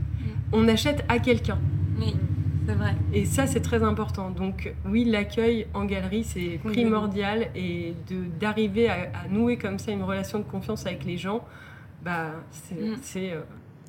On 0.52 0.68
achète 0.68 1.04
à 1.08 1.18
quelqu'un. 1.18 1.58
Oui, 1.98 2.14
c'est 2.66 2.74
vrai. 2.74 2.94
Et 3.12 3.24
ça, 3.24 3.46
c'est 3.46 3.60
très 3.60 3.82
important. 3.82 4.30
Donc 4.30 4.72
oui, 4.86 5.04
l'accueil 5.04 5.66
en 5.74 5.84
galerie, 5.84 6.22
c'est 6.24 6.60
primordial. 6.62 7.48
Et 7.56 7.94
d'arriver 8.38 8.88
à, 8.88 8.94
à 9.24 9.28
nouer 9.28 9.56
comme 9.56 9.78
ça 9.78 9.90
une 9.92 10.02
relation 10.02 10.38
de 10.38 10.44
confiance 10.44 10.86
avec 10.86 11.04
les 11.04 11.16
gens, 11.16 11.42
bah, 12.04 12.32
c'est... 12.50 12.74
Mm. 12.74 13.32
euh, 13.32 13.40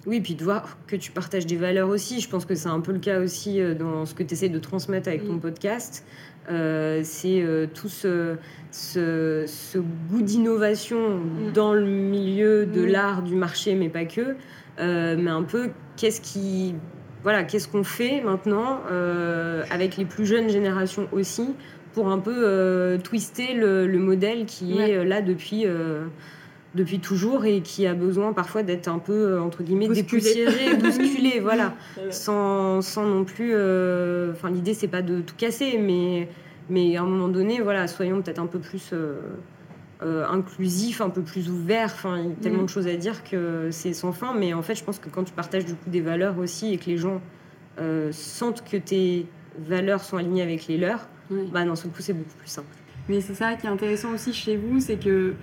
Oui, 0.06 0.22
puis 0.22 0.36
de 0.36 0.44
voir 0.44 0.78
que 0.88 0.96
tu 0.96 1.12
partages 1.12 1.46
des 1.46 1.56
valeurs 1.58 1.90
aussi. 1.90 2.20
Je 2.22 2.30
pense 2.30 2.46
que 2.46 2.56
c'est 2.56 2.70
un 2.70 2.80
peu 2.80 2.92
le 2.94 3.00
cas 3.00 3.20
aussi 3.20 3.60
euh, 3.60 3.74
dans 3.74 4.06
ce 4.06 4.14
que 4.16 4.24
tu 4.24 4.34
essaies 4.34 4.50
de 4.50 4.60
transmettre 4.60 5.08
avec 5.10 5.26
ton 5.26 5.34
Mm. 5.34 5.40
podcast. 5.42 6.06
Euh, 6.52 7.02
c'est 7.04 7.42
euh, 7.42 7.66
tout 7.74 7.90
ce, 7.90 8.36
ce, 8.70 9.46
ce 9.48 9.80
goût 9.80 10.22
d'innovation 10.22 11.18
Mm. 11.18 11.52
dans 11.54 11.74
le 11.74 11.86
milieu 11.86 12.66
de 12.68 12.84
l'art, 12.84 13.24
du 13.24 13.36
marché, 13.36 13.74
mais 13.76 13.90
pas 13.90 14.06
que. 14.06 14.36
Euh, 14.80 15.16
mais 15.18 15.32
un 15.32 15.44
peu, 15.44 15.70
qu'est-ce 15.98 16.22
qui. 16.22 16.76
Voilà, 17.24 17.44
qu'est-ce 17.44 17.68
qu'on 17.68 17.84
fait 17.84 18.22
maintenant 18.22 18.82
euh, 18.92 19.64
avec 19.72 19.98
les 19.98 20.06
plus 20.06 20.28
jeunes 20.28 20.50
générations 20.50 21.08
aussi 21.12 21.56
pour 21.94 22.10
un 22.10 22.20
peu 22.20 22.36
euh, 22.36 23.00
twister 23.00 23.56
le, 23.56 23.88
le 23.88 23.98
modèle 23.98 24.46
qui 24.46 24.76
Ouais. 24.76 24.92
est 24.92 25.06
là 25.06 25.22
depuis, 25.24 25.64
euh, 25.66 26.06
depuis 26.76 27.00
toujours 27.00 27.46
et 27.46 27.62
qui 27.62 27.88
a 27.88 27.94
besoin 27.94 28.34
parfois 28.34 28.62
d'être 28.62 28.88
un 28.90 29.00
peu, 29.00 29.14
euh, 29.14 29.42
entre 29.42 29.64
guillemets, 29.64 29.88
dépoussiéré, 29.88 30.76
bousculé, 30.82 31.40
voilà. 31.40 31.74
Sans, 32.12 32.82
sans 32.82 33.06
non 33.06 33.24
plus... 33.24 33.52
euh, 33.54 34.32
Enfin, 34.34 34.52
l'idée, 34.52 34.74
c'est 34.74 34.88
pas 34.90 35.02
de 35.02 35.22
tout 35.22 35.36
casser, 35.38 35.78
mais, 35.80 36.28
mais 36.70 36.98
à 36.98 37.02
un 37.02 37.06
moment 37.06 37.30
donné, 37.30 37.62
voilà, 37.62 37.88
soyons 37.88 38.22
peut-être 38.22 38.40
un 38.40 38.48
peu 38.48 38.60
plus... 38.60 38.90
euh, 38.94 39.16
euh, 40.04 40.26
inclusif, 40.28 41.00
un 41.00 41.10
peu 41.10 41.22
plus 41.22 41.50
ouvert. 41.50 41.86
Enfin, 41.94 42.18
il 42.20 42.26
y 42.30 42.32
a 42.34 42.36
tellement 42.36 42.64
Mm. 42.64 42.66
de 42.66 42.70
choses 42.70 42.88
à 42.88 42.96
dire 42.98 43.24
que 43.24 43.70
c'est 43.72 43.94
sans 43.94 44.12
fin. 44.12 44.34
Mais 44.38 44.54
en 44.54 44.62
fait, 44.62 44.76
je 44.76 44.84
pense 44.84 45.00
que 45.00 45.08
quand 45.10 45.24
tu 45.24 45.32
partages 45.34 45.64
du 45.66 45.74
coup 45.74 45.90
des 45.90 46.02
valeurs 46.02 46.38
aussi 46.38 46.74
et 46.74 46.78
que 46.78 46.88
les 46.88 46.98
gens 46.98 47.22
sentent 48.12 48.64
que 48.70 48.78
tes 48.78 49.26
valeurs 49.58 50.04
sont 50.04 50.18
alignées 50.18 50.42
avec 50.42 50.68
les 50.68 50.78
leurs, 50.78 51.08
Oui. 51.32 51.50
bah 51.54 51.64
d'un 51.64 51.76
seul 51.76 51.92
coup, 51.92 52.02
c'est 52.02 52.14
beaucoup 52.14 52.36
plus 52.38 52.48
simple. 52.50 52.68
Mais 53.08 53.22
c'est 53.22 53.34
ça 53.36 53.54
qui 53.56 53.68
est 53.68 53.70
intéressant 53.70 54.14
aussi 54.14 54.34
chez 54.34 54.58
vous, 54.58 54.80
c'est 54.82 54.98
que 54.98 55.34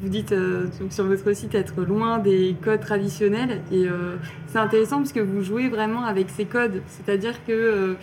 vous 0.00 0.08
dites 0.08 0.32
euh, 0.32 0.66
donc 0.80 0.92
sur 0.92 1.04
votre 1.04 1.32
site 1.32 1.54
être 1.54 1.82
loin 1.82 2.18
des 2.18 2.56
codes 2.62 2.80
traditionnels. 2.80 3.62
Et 3.72 3.86
euh, 3.88 4.16
c'est 4.46 4.58
intéressant 4.58 4.98
parce 4.98 5.12
que 5.12 5.20
vous 5.20 5.42
jouez 5.42 5.68
vraiment 5.68 6.04
avec 6.04 6.30
ces 6.30 6.44
codes. 6.44 6.82
C'est-à-dire 6.86 7.44
que 7.44 7.52
euh, 7.52 7.94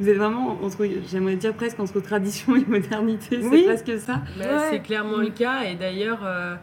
vous 0.00 0.08
êtes 0.08 0.16
vraiment 0.16 0.58
entre, 0.62 0.86
j'aimerais 1.06 1.36
dire 1.36 1.54
presque 1.54 1.78
entre 1.78 2.00
tradition 2.00 2.56
et 2.56 2.64
modernité. 2.66 3.40
C'est 3.40 3.48
Oui. 3.48 3.62
presque 3.64 3.98
ça. 3.98 4.22
bah, 4.38 4.44
Ouais. 4.44 4.66
C'est 4.70 4.80
clairement 4.80 5.18
le 5.18 5.30
cas. 5.30 5.62
Et 5.62 5.76
d'ailleurs, 5.76 6.20
euh, 6.24 6.56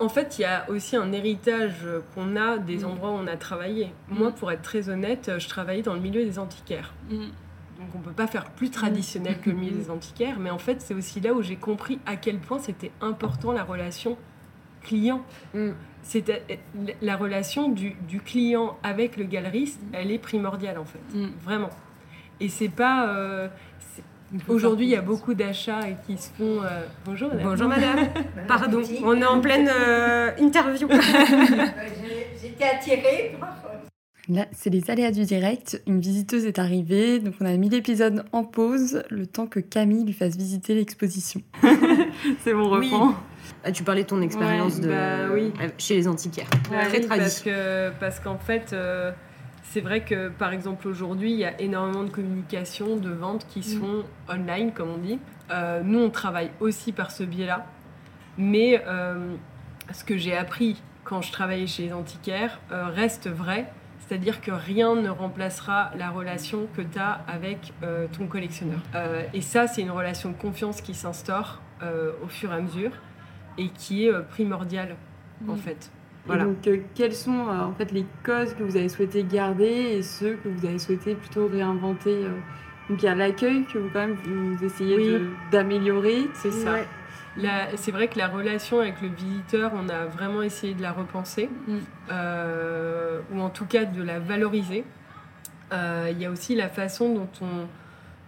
en 0.00 0.08
fait, 0.08 0.38
il 0.38 0.42
y 0.42 0.44
a 0.44 0.68
aussi 0.68 0.96
un 0.96 1.12
héritage 1.12 1.86
qu'on 2.14 2.36
a 2.36 2.58
des 2.58 2.78
Mm. 2.78 2.84
endroits 2.86 3.10
où 3.10 3.14
on 3.14 3.26
a 3.28 3.36
travaillé. 3.36 3.92
Moi, 4.10 4.30
Mm. 4.30 4.34
pour 4.34 4.50
être 4.50 4.62
très 4.62 4.88
honnête, 4.90 5.30
je 5.38 5.48
travaillais 5.48 5.82
dans 5.82 5.94
le 5.94 6.00
milieu 6.00 6.24
des 6.24 6.38
antiquaires. 6.38 6.92
Donc 7.78 7.88
on 7.94 7.98
peut 7.98 8.12
pas 8.12 8.26
faire 8.26 8.46
plus 8.50 8.70
traditionnel 8.70 9.38
que 9.40 9.50
le 9.50 9.56
milieu 9.56 9.76
des 9.76 9.90
antiquaires, 9.90 10.38
mais 10.38 10.50
en 10.50 10.58
fait 10.58 10.80
c'est 10.80 10.94
aussi 10.94 11.20
là 11.20 11.32
où 11.34 11.42
j'ai 11.42 11.56
compris 11.56 11.98
à 12.06 12.16
quel 12.16 12.38
point 12.38 12.58
c'était 12.58 12.90
important 13.00 13.52
la 13.52 13.64
relation 13.64 14.16
client. 14.82 15.22
Mm. 15.54 15.70
C'était 16.02 16.42
la 17.02 17.16
relation 17.16 17.68
du, 17.68 17.96
du 18.08 18.20
client 18.20 18.78
avec 18.82 19.16
le 19.16 19.24
galeriste, 19.24 19.80
elle 19.92 20.10
est 20.10 20.18
primordiale 20.18 20.78
en 20.78 20.84
fait, 20.84 21.00
Mm. 21.14 21.26
vraiment. 21.42 21.70
Et 22.40 22.48
c'est 22.48 22.68
pas 22.68 23.08
euh, 23.08 23.48
Aujourd'hui, 24.48 24.86
il 24.86 24.90
y 24.90 24.96
a 24.96 25.02
beaucoup 25.02 25.34
d'achats 25.34 25.82
qui 26.06 26.18
se 26.18 26.30
font. 26.30 26.60
euh, 26.62 26.84
Bonjour, 27.04 27.28
madame. 27.28 27.44
Bonjour 27.46 27.68
madame. 27.68 28.08
Pardon, 28.48 28.82
on 29.04 29.20
est 29.22 29.24
en 29.24 29.40
pleine 29.40 29.70
euh, 29.72 30.32
interview. 30.40 30.88
J'étais 32.42 32.64
attirée 32.64 33.36
par 33.38 33.56
Là, 34.28 34.46
c'est 34.52 34.70
les 34.70 34.90
aléas 34.90 35.12
du 35.12 35.24
direct. 35.24 35.80
Une 35.86 36.00
visiteuse 36.00 36.46
est 36.46 36.58
arrivée, 36.58 37.20
donc 37.20 37.34
on 37.40 37.46
a 37.46 37.56
mis 37.56 37.68
l'épisode 37.68 38.24
en 38.32 38.42
pause 38.42 39.04
le 39.08 39.26
temps 39.26 39.46
que 39.46 39.60
Camille 39.60 40.04
lui 40.04 40.12
fasse 40.12 40.36
visiter 40.36 40.74
l'exposition. 40.74 41.42
c'est 42.40 42.52
mon 42.52 42.68
Oui. 42.76 42.90
reprend. 42.90 43.14
Ah, 43.64 43.70
tu 43.70 43.84
parlais 43.84 44.02
de 44.02 44.08
ton 44.08 44.20
expérience 44.22 44.76
Ouais, 44.76 44.80
de 44.82 44.88
bah 44.88 45.32
oui. 45.32 45.52
euh, 45.60 45.68
chez 45.78 45.94
les 45.94 46.08
antiquaires. 46.08 46.48
Ouais, 46.72 46.86
Très 46.88 46.98
oui, 46.98 47.06
tradi. 47.06 47.20
parce 47.20 47.40
que 47.40 47.90
parce 48.00 48.18
qu'en 48.20 48.38
fait 48.38 48.72
euh, 48.72 49.12
c'est 49.62 49.80
vrai 49.80 50.00
que 50.04 50.28
par 50.28 50.52
exemple 50.52 50.88
aujourd'hui 50.88 51.32
il 51.32 51.38
y 51.38 51.44
a 51.44 51.60
énormément 51.60 52.02
de 52.02 52.10
communication 52.10 52.96
de 52.96 53.10
ventes 53.10 53.46
qui 53.48 53.60
Mm. 53.60 53.80
font 53.80 54.04
online 54.28 54.72
comme 54.72 54.90
on 54.90 54.98
dit 54.98 55.18
Euh, 55.52 55.80
nous 55.84 56.00
on 56.00 56.10
travaille 56.10 56.50
aussi 56.58 56.90
par 56.90 57.12
ce 57.12 57.22
biais 57.22 57.46
là 57.46 57.66
mais 58.38 58.82
euh, 58.88 59.34
ce 59.92 60.02
que 60.02 60.16
j'ai 60.16 60.36
appris 60.36 60.82
quand 61.04 61.22
je 61.22 61.30
travaillais 61.30 61.68
chez 61.68 61.84
les 61.84 61.92
antiquaires 61.92 62.58
euh, 62.72 62.86
reste 62.88 63.28
vrai 63.30 63.66
c'est-à-dire 64.06 64.40
que 64.40 64.50
rien 64.52 64.94
ne 64.94 65.08
remplacera 65.10 65.90
la 65.98 66.10
relation 66.10 66.66
que 66.76 66.82
tu 66.82 66.98
as 66.98 67.20
avec 67.28 67.72
euh, 67.82 68.06
ton 68.16 68.26
collectionneur. 68.26 68.78
Euh, 68.94 69.22
et 69.34 69.40
ça, 69.40 69.66
c'est 69.66 69.82
une 69.82 69.90
relation 69.90 70.30
de 70.30 70.36
confiance 70.36 70.80
qui 70.80 70.94
s'instaure 70.94 71.60
euh, 71.82 72.12
au 72.24 72.28
fur 72.28 72.52
et 72.52 72.56
à 72.56 72.60
mesure 72.60 72.92
et 73.58 73.68
qui 73.68 74.06
est 74.06 74.12
primordiale, 74.28 74.96
en 75.48 75.56
fait. 75.56 75.90
Et 75.90 76.26
Voilà. 76.28 76.44
donc, 76.44 76.68
quels 76.94 77.14
sont 77.14 77.46
en 77.48 77.72
fait 77.72 77.90
les 77.92 78.04
codes 78.22 78.54
que 78.56 78.62
vous 78.62 78.76
avez 78.76 78.88
souhaité 78.88 79.24
garder 79.24 79.64
et 79.96 80.02
ceux 80.02 80.34
que 80.42 80.48
vous 80.48 80.66
avez 80.66 80.78
souhaité 80.78 81.14
plutôt 81.14 81.46
réinventer 81.48 82.22
Donc, 82.90 83.02
il 83.02 83.04
y 83.04 83.08
a 83.08 83.14
l'accueil 83.14 83.64
que 83.64 83.78
vous, 83.78 83.88
quand 83.92 84.00
même, 84.06 84.16
vous 84.24 84.64
essayez 84.64 84.96
Oui. 84.96 85.26
d'améliorer. 85.50 86.28
C'est 86.34 86.50
ça. 86.50 86.72
Ouais. 86.74 86.86
C'est 87.76 87.90
vrai 87.92 88.08
que 88.08 88.18
la 88.18 88.28
relation 88.28 88.80
avec 88.80 89.00
le 89.02 89.08
visiteur, 89.08 89.72
on 89.74 89.88
a 89.88 90.06
vraiment 90.06 90.42
essayé 90.42 90.74
de 90.74 90.82
la 90.82 90.92
repenser, 90.92 91.48
Mm. 91.66 91.76
euh, 92.12 93.20
ou 93.32 93.40
en 93.40 93.50
tout 93.50 93.66
cas 93.66 93.84
de 93.84 94.02
la 94.02 94.18
valoriser. 94.18 94.84
Euh, 95.72 96.08
Il 96.12 96.20
y 96.20 96.24
a 96.26 96.30
aussi 96.30 96.54
la 96.54 96.68
façon 96.68 97.12
dont 97.12 97.28
on, 97.42 97.66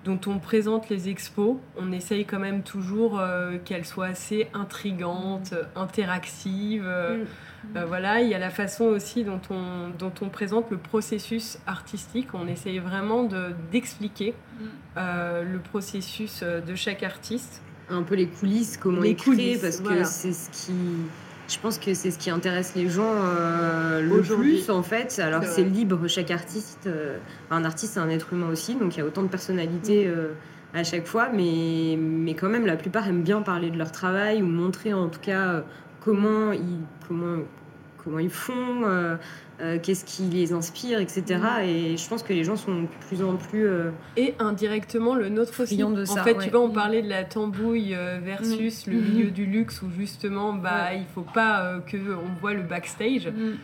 dont 0.05 0.21
on 0.31 0.39
présente 0.39 0.89
les 0.89 1.09
expos, 1.09 1.57
on 1.77 1.93
essaye 1.93 2.25
quand 2.25 2.39
même 2.39 2.63
toujours 2.63 3.21
qu'elles 3.65 3.85
soient 3.85 4.07
assez 4.07 4.49
intrigantes, 4.55 5.55
interactives. 5.77 6.89
Mm. 6.89 7.79
voilà, 7.87 8.21
il 8.21 8.29
y 8.29 8.35
a 8.35 8.39
la 8.39 8.51
façon 8.51 8.85
aussi 8.85 9.25
dont 9.25 9.41
on, 9.51 9.89
dont 9.99 10.13
on 10.21 10.29
présente 10.29 10.71
le 10.71 10.79
processus 10.79 11.59
artistique. 11.67 12.29
On 12.35 12.47
essaye 12.47 12.79
vraiment 12.79 13.29
d'expliquer 13.73 14.35
mm. 14.61 15.01
le 15.53 15.59
processus 15.59 16.43
de 16.43 16.75
chaque 16.75 17.03
artiste 17.03 17.63
un 17.91 18.03
peu 18.03 18.15
les 18.15 18.27
coulisses, 18.27 18.77
comment 18.77 19.01
les 19.01 19.11
écrire, 19.11 19.59
parce 19.61 19.81
que 19.81 20.05
c'est 20.05 20.33
ce 20.33 20.51
qui. 20.51 20.73
Je 21.49 21.59
pense 21.59 21.79
que 21.79 21.95
c'est 21.95 22.11
ce 22.11 22.19
qui 22.19 22.29
intéresse 22.29 22.75
les 22.77 22.91
gens 22.91 23.15
euh, 23.15 24.03
le 24.03 24.21
plus 24.21 24.69
en 24.69 24.83
fait. 24.83 25.19
Alors 25.19 25.45
c'est 25.45 25.65
libre, 25.65 26.07
chaque 26.07 26.31
artiste, 26.31 26.87
euh, 26.87 27.17
un 27.51 27.65
artiste 27.65 27.95
c'est 27.95 28.01
un 28.01 28.11
être 28.11 28.35
humain 28.35 28.51
aussi, 28.51 28.75
donc 28.75 28.97
il 28.97 28.99
y 28.99 29.03
a 29.03 29.07
autant 29.07 29.23
de 29.23 29.29
personnalités 29.29 30.07
mm. 30.07 30.11
euh, 30.11 30.33
à 30.75 30.85
chaque 30.85 31.07
fois, 31.07 31.31
mais, 31.33 31.97
mais 31.99 32.35
quand 32.35 32.51
même 32.51 32.67
la 32.67 32.77
plupart 32.77 33.09
aiment 33.09 33.23
bien 33.23 33.41
parler 33.41 33.71
de 33.71 33.79
leur 33.79 33.93
travail 33.93 34.43
ou 34.43 34.47
montrer 34.47 34.93
en 34.93 35.09
tout 35.09 35.21
cas 35.21 35.65
comment 36.01 36.53
ils, 36.53 36.81
comment, 37.09 37.39
comment 38.03 38.19
ils 38.19 38.31
font, 38.31 38.85
euh, 39.61 39.79
qu'est-ce 39.83 40.05
qui 40.05 40.23
les 40.23 40.53
inspire, 40.53 41.01
etc. 41.01 41.23
Mm. 41.29 41.63
Et 41.65 41.97
je 41.97 42.09
pense 42.09 42.23
que 42.23 42.33
les 42.33 42.45
gens 42.45 42.55
sont 42.55 42.83
de 42.83 42.89
plus 43.09 43.25
en 43.25 43.35
plus. 43.37 43.67
Euh, 43.67 43.91
et 44.17 44.35
indirectement, 44.39 45.17
le 45.17 45.29
nôtre 45.29 45.63
aussi. 45.63 45.77
De 45.77 46.05
ça, 46.05 46.21
en 46.21 46.25
fait, 46.25 46.39
tu 46.39 46.51
vois, 46.51 46.61
on 46.61 46.71
parlait 46.71 47.03
de 47.03 47.09
la 47.09 47.25
tambouille 47.25 47.95
euh, 47.95 48.21
versus 48.23 48.87
mm. 48.87 48.91
le 48.91 48.97
milieu 48.99 49.31
du 49.31 49.47
luxe 49.47 49.83
où 49.83 49.91
justement, 49.91 50.53
bah, 50.53 50.95
il 50.95 51.07
faut 51.13 51.23
pas 51.23 51.81
que 51.87 51.97
on 51.97 52.41
voit 52.41 52.55
le 52.55 52.63
backstage. 52.63 53.27
Mm. 53.29 53.57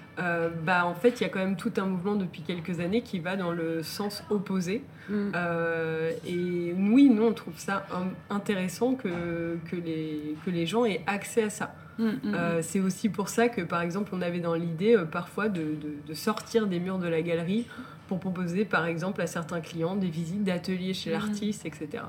bah, 0.64 0.85
en 0.85 0.95
fait, 0.95 1.20
il 1.20 1.22
y 1.22 1.26
a 1.26 1.28
quand 1.28 1.39
même 1.39 1.57
tout 1.57 1.72
un 1.76 1.87
mouvement 1.87 2.16
depuis 2.16 2.43
quelques 2.43 2.80
années 2.80 3.03
qui 3.03 3.20
va 3.20 3.37
dans 3.37 3.53
le 3.53 3.85
sens 3.85 4.24
opposé. 4.30 4.82
et 5.11 6.74
oui, 6.76 7.09
nous, 7.09 7.22
on 7.22 7.32
trouve 7.32 7.59
ça 7.59 7.87
intéressant 8.30 8.95
que, 8.95 9.59
que, 9.70 9.76
les, 9.76 10.35
que 10.45 10.51
les 10.51 10.66
gens 10.66 10.85
aient 10.85 11.03
accès 11.07 11.45
à 11.45 11.51
ça. 11.51 11.72
Mm, 11.99 12.05
mm, 12.05 12.19
euh, 12.27 12.59
mm. 12.59 12.63
c'est 12.63 12.81
aussi 12.81 13.09
pour 13.09 13.29
ça 13.29 13.49
que, 13.49 13.63
par 13.63 13.83
exemple, 13.83 14.11
on 14.15 14.23
avait 14.23 14.41
dans 14.41 14.55
l'idée 14.55 14.97
euh, 14.97 15.05
parfois 15.05 15.49
de, 15.49 15.77
sortir 16.13 16.67
des 16.67 16.81
murs 16.81 16.99
de 16.99 17.09
la 17.09 17.23
galerie 17.23 17.67
pour 18.09 18.21
proposer, 18.21 18.65
par 18.65 18.87
exemple, 18.87 19.23
à 19.23 19.27
certains 19.27 19.61
clients 19.61 19.97
des 19.97 20.09
visites 20.09 20.45
d'ateliers 20.45 20.93
chez 20.93 21.11
l'artiste, 21.11 21.65
etc. 21.65 22.05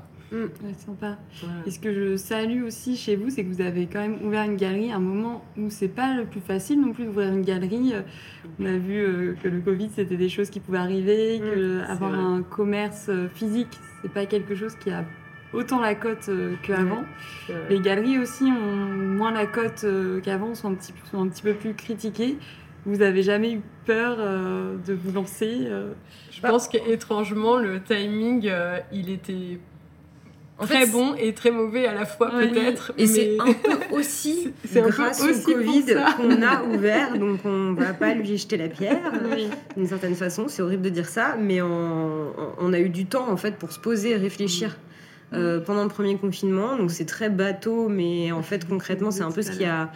sympa. 0.76 1.16
Et 1.64 1.70
ce 1.70 1.78
que 1.78 1.92
je 1.92 2.16
salue 2.16 2.64
aussi 2.64 2.96
chez 2.96 3.16
vous, 3.16 3.30
c'est 3.30 3.44
que 3.44 3.48
vous 3.48 3.62
avez 3.62 3.86
quand 3.86 4.00
même 4.00 4.18
ouvert 4.22 4.44
une 4.44 4.56
galerie 4.56 4.92
à 4.92 4.96
un 4.96 5.00
moment 5.00 5.42
où 5.56 5.70
c'est 5.70 5.88
pas 5.88 6.14
le 6.14 6.26
plus 6.26 6.40
facile 6.40 6.80
non 6.80 6.92
plus 6.92 7.06
d'ouvrir 7.06 7.32
une 7.32 7.42
galerie. 7.42 7.94
Euh, 7.94 8.02
on 8.60 8.66
a 8.66 8.76
vu 8.76 9.36
que 9.42 9.48
le 9.48 9.60
Covid, 9.60 9.88
c'était 9.94 10.16
des 10.16 10.28
choses 10.28 10.50
qui 10.50 10.60
pouvaient 10.60 10.78
arriver, 10.78 11.40
que 11.40 11.80
avoir 11.88 12.12
un 12.12 12.42
commerce 12.42 13.10
physique, 13.34 13.78
c'est 14.02 14.12
pas 14.12 14.26
quelque 14.26 14.54
chose 14.54 14.74
qui 14.76 14.90
a 14.90 15.04
autant 15.56 15.80
la 15.80 15.94
cote 15.94 16.28
euh, 16.28 16.54
qu'avant. 16.62 17.04
Les 17.70 17.80
galeries 17.80 18.18
aussi 18.18 18.44
ont 18.44 18.76
moins 18.86 19.32
la 19.32 19.46
cote 19.46 19.84
euh, 19.84 20.20
qu'avant, 20.20 20.54
sont, 20.54 20.70
un 20.70 20.74
petit, 20.74 20.92
sont 21.10 21.22
un 21.22 21.28
petit 21.28 21.42
peu 21.42 21.54
plus 21.54 21.74
critiquées. 21.74 22.36
Vous 22.84 23.02
avez 23.02 23.22
jamais 23.22 23.52
eu 23.52 23.60
peur 23.84 24.16
euh, 24.18 24.76
de 24.86 24.94
vous 24.94 25.12
lancer 25.12 25.68
Je 26.30 26.40
pense 26.40 26.68
qu'étrangement, 26.68 27.56
le 27.56 27.82
timing, 27.82 28.50
il 28.92 29.10
était 29.10 29.58
très 30.58 30.86
bon 30.86 31.14
et 31.14 31.34
très 31.34 31.50
mauvais 31.50 31.86
à 31.86 31.94
la 31.94 32.06
fois 32.06 32.30
peut-être. 32.30 32.92
Et 32.96 33.06
c'est 33.06 33.36
un 33.40 33.52
peu 33.52 33.72
aussi 33.96 34.52
grâce 34.72 35.22
au 35.22 35.52
Covid 35.52 35.84
qu'on 36.16 36.42
a 36.42 36.62
ouvert, 36.62 37.18
donc 37.18 37.40
on 37.44 37.72
va 37.72 37.92
pas 37.92 38.14
lui 38.14 38.36
jeter 38.36 38.56
la 38.56 38.68
pierre 38.68 39.12
d'une 39.76 39.86
certaine 39.86 40.14
façon. 40.14 40.46
C'est 40.46 40.62
horrible 40.62 40.82
de 40.82 40.90
dire 40.90 41.08
ça, 41.08 41.36
mais 41.38 41.60
on, 41.60 42.32
on, 42.58 42.72
a 42.72 42.78
eu 42.78 42.88
du 42.88 43.06
temps 43.06 43.28
en 43.28 43.36
fait 43.36 43.56
pour 43.56 43.72
se 43.72 43.80
poser, 43.80 44.14
réfléchir. 44.16 44.76
Euh, 45.32 45.60
pendant 45.60 45.82
le 45.82 45.88
premier 45.88 46.16
confinement. 46.16 46.76
Donc 46.76 46.90
c'est 46.90 47.04
très 47.04 47.30
bateau, 47.30 47.88
mais 47.88 48.30
en 48.30 48.42
fait 48.42 48.66
concrètement 48.66 49.10
c'est 49.10 49.22
un 49.22 49.32
peu 49.32 49.42
ce 49.42 49.50
qui 49.50 49.64
a 49.64 49.90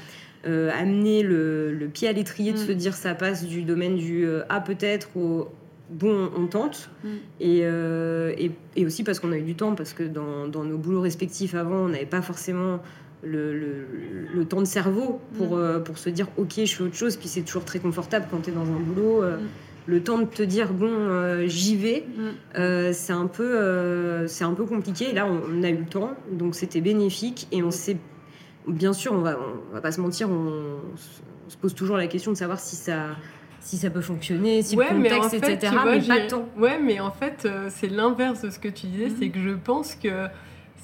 euh, 0.46 0.70
amené 0.76 1.22
le, 1.22 1.88
pied 1.92 2.08
à 2.08 2.12
l'étrier 2.12 2.52
de 2.52 2.58
mm. 2.58 2.66
se 2.66 2.72
dire 2.72 2.94
ça 2.94 3.14
passe 3.14 3.44
du 3.44 3.62
domaine 3.62 3.96
du 3.96 4.24
euh, 4.24 4.42
ah 4.48 4.60
peut-être 4.60 5.16
au 5.16 5.48
bon 5.90 6.30
on 6.36 6.46
tente 6.46 6.90
mm. 7.04 7.08
et, 7.40 7.60
et, 8.76 8.86
aussi 8.86 9.04
parce 9.04 9.20
qu'on 9.20 9.32
a 9.32 9.36
eu 9.36 9.42
du 9.42 9.54
temps 9.54 9.74
parce 9.74 9.92
que 9.92 10.02
dans, 10.02 10.48
dans 10.48 10.64
nos 10.64 10.78
boulots 10.78 11.02
respectifs 11.02 11.54
avant 11.54 11.84
on 11.84 11.88
n'avait 11.88 12.06
pas 12.06 12.22
forcément 12.22 12.80
le, 13.22 13.54
le, 14.34 14.44
temps 14.46 14.60
de 14.60 14.66
cerveau 14.66 15.20
pour, 15.36 15.56
mm. 15.56 15.84
pour 15.84 15.98
se 15.98 16.10
dire 16.10 16.26
ok 16.38 16.54
je 16.64 16.74
fais 16.74 16.82
autre 16.82 16.96
chose 16.96 17.16
puis 17.16 17.28
c'est 17.28 17.42
toujours 17.42 17.64
très 17.64 17.78
confortable 17.78 18.26
quand 18.30 18.40
tu 18.40 18.50
es 18.50 18.52
dans 18.52 18.66
un 18.66 18.80
boulot 18.80 19.22
le 19.91 20.03
temps 20.03 20.18
de 20.18 20.24
te 20.24 20.43
dire 20.43 20.72
bon 20.72 20.88
euh, 20.88 21.47
j'y 21.47 21.76
vais 21.76 22.07
mm. 22.07 22.22
euh, 22.59 22.93
c'est 22.93 23.12
un 23.12 23.26
peu 23.26 23.59
euh, 23.59 24.26
c'est 24.28 24.45
un 24.45 24.55
peu 24.55 24.64
compliqué 24.64 25.12
là 25.12 25.26
on, 25.26 25.62
a 25.62 25.68
eu 25.68 25.78
le 25.78 25.86
temps 25.86 26.12
donc 26.30 26.55
c'était 26.55 26.80
bénéfique 26.80 27.49
et 27.51 27.62
on 27.62 27.70
s'est 27.70 27.97
bien 28.68 28.93
sûr 28.93 29.12
on 29.12 29.18
va 29.18 29.36
on 29.70 29.74
va 29.74 29.80
pas 29.80 29.93
se 29.93 30.01
mentir 30.01 30.30
on, 30.30 30.78
se 31.49 31.57
pose 31.57 31.74
toujours 31.74 31.97
la 31.97 32.07
question 32.07 32.30
de 32.30 32.36
savoir 32.36 32.61
si 32.61 32.76
ça 32.76 33.16
si 33.59 33.76
ça 33.76 33.91
peut 33.91 34.01
fonctionner, 34.01 34.62
si 34.62 34.74
le 34.74 34.84
contexte, 34.84 35.34
etc. 35.34 35.74
mais 35.84 36.01
pas 36.01 36.26
tant. 36.26 36.49
Ouais, 36.57 36.78
mais 36.80 36.99
en 36.99 37.11
fait, 37.11 37.47
c'est 37.68 37.88
l'inverse 37.88 38.41
de 38.41 38.49
ce 38.49 38.59
que 38.59 38.68
tu 38.68 38.86
disais, 38.86 39.09
mm-hmm. 39.09 39.18
c'est 39.18 39.28
que 39.28 39.38
je 39.38 39.51
pense 39.51 39.97
que 39.97 40.28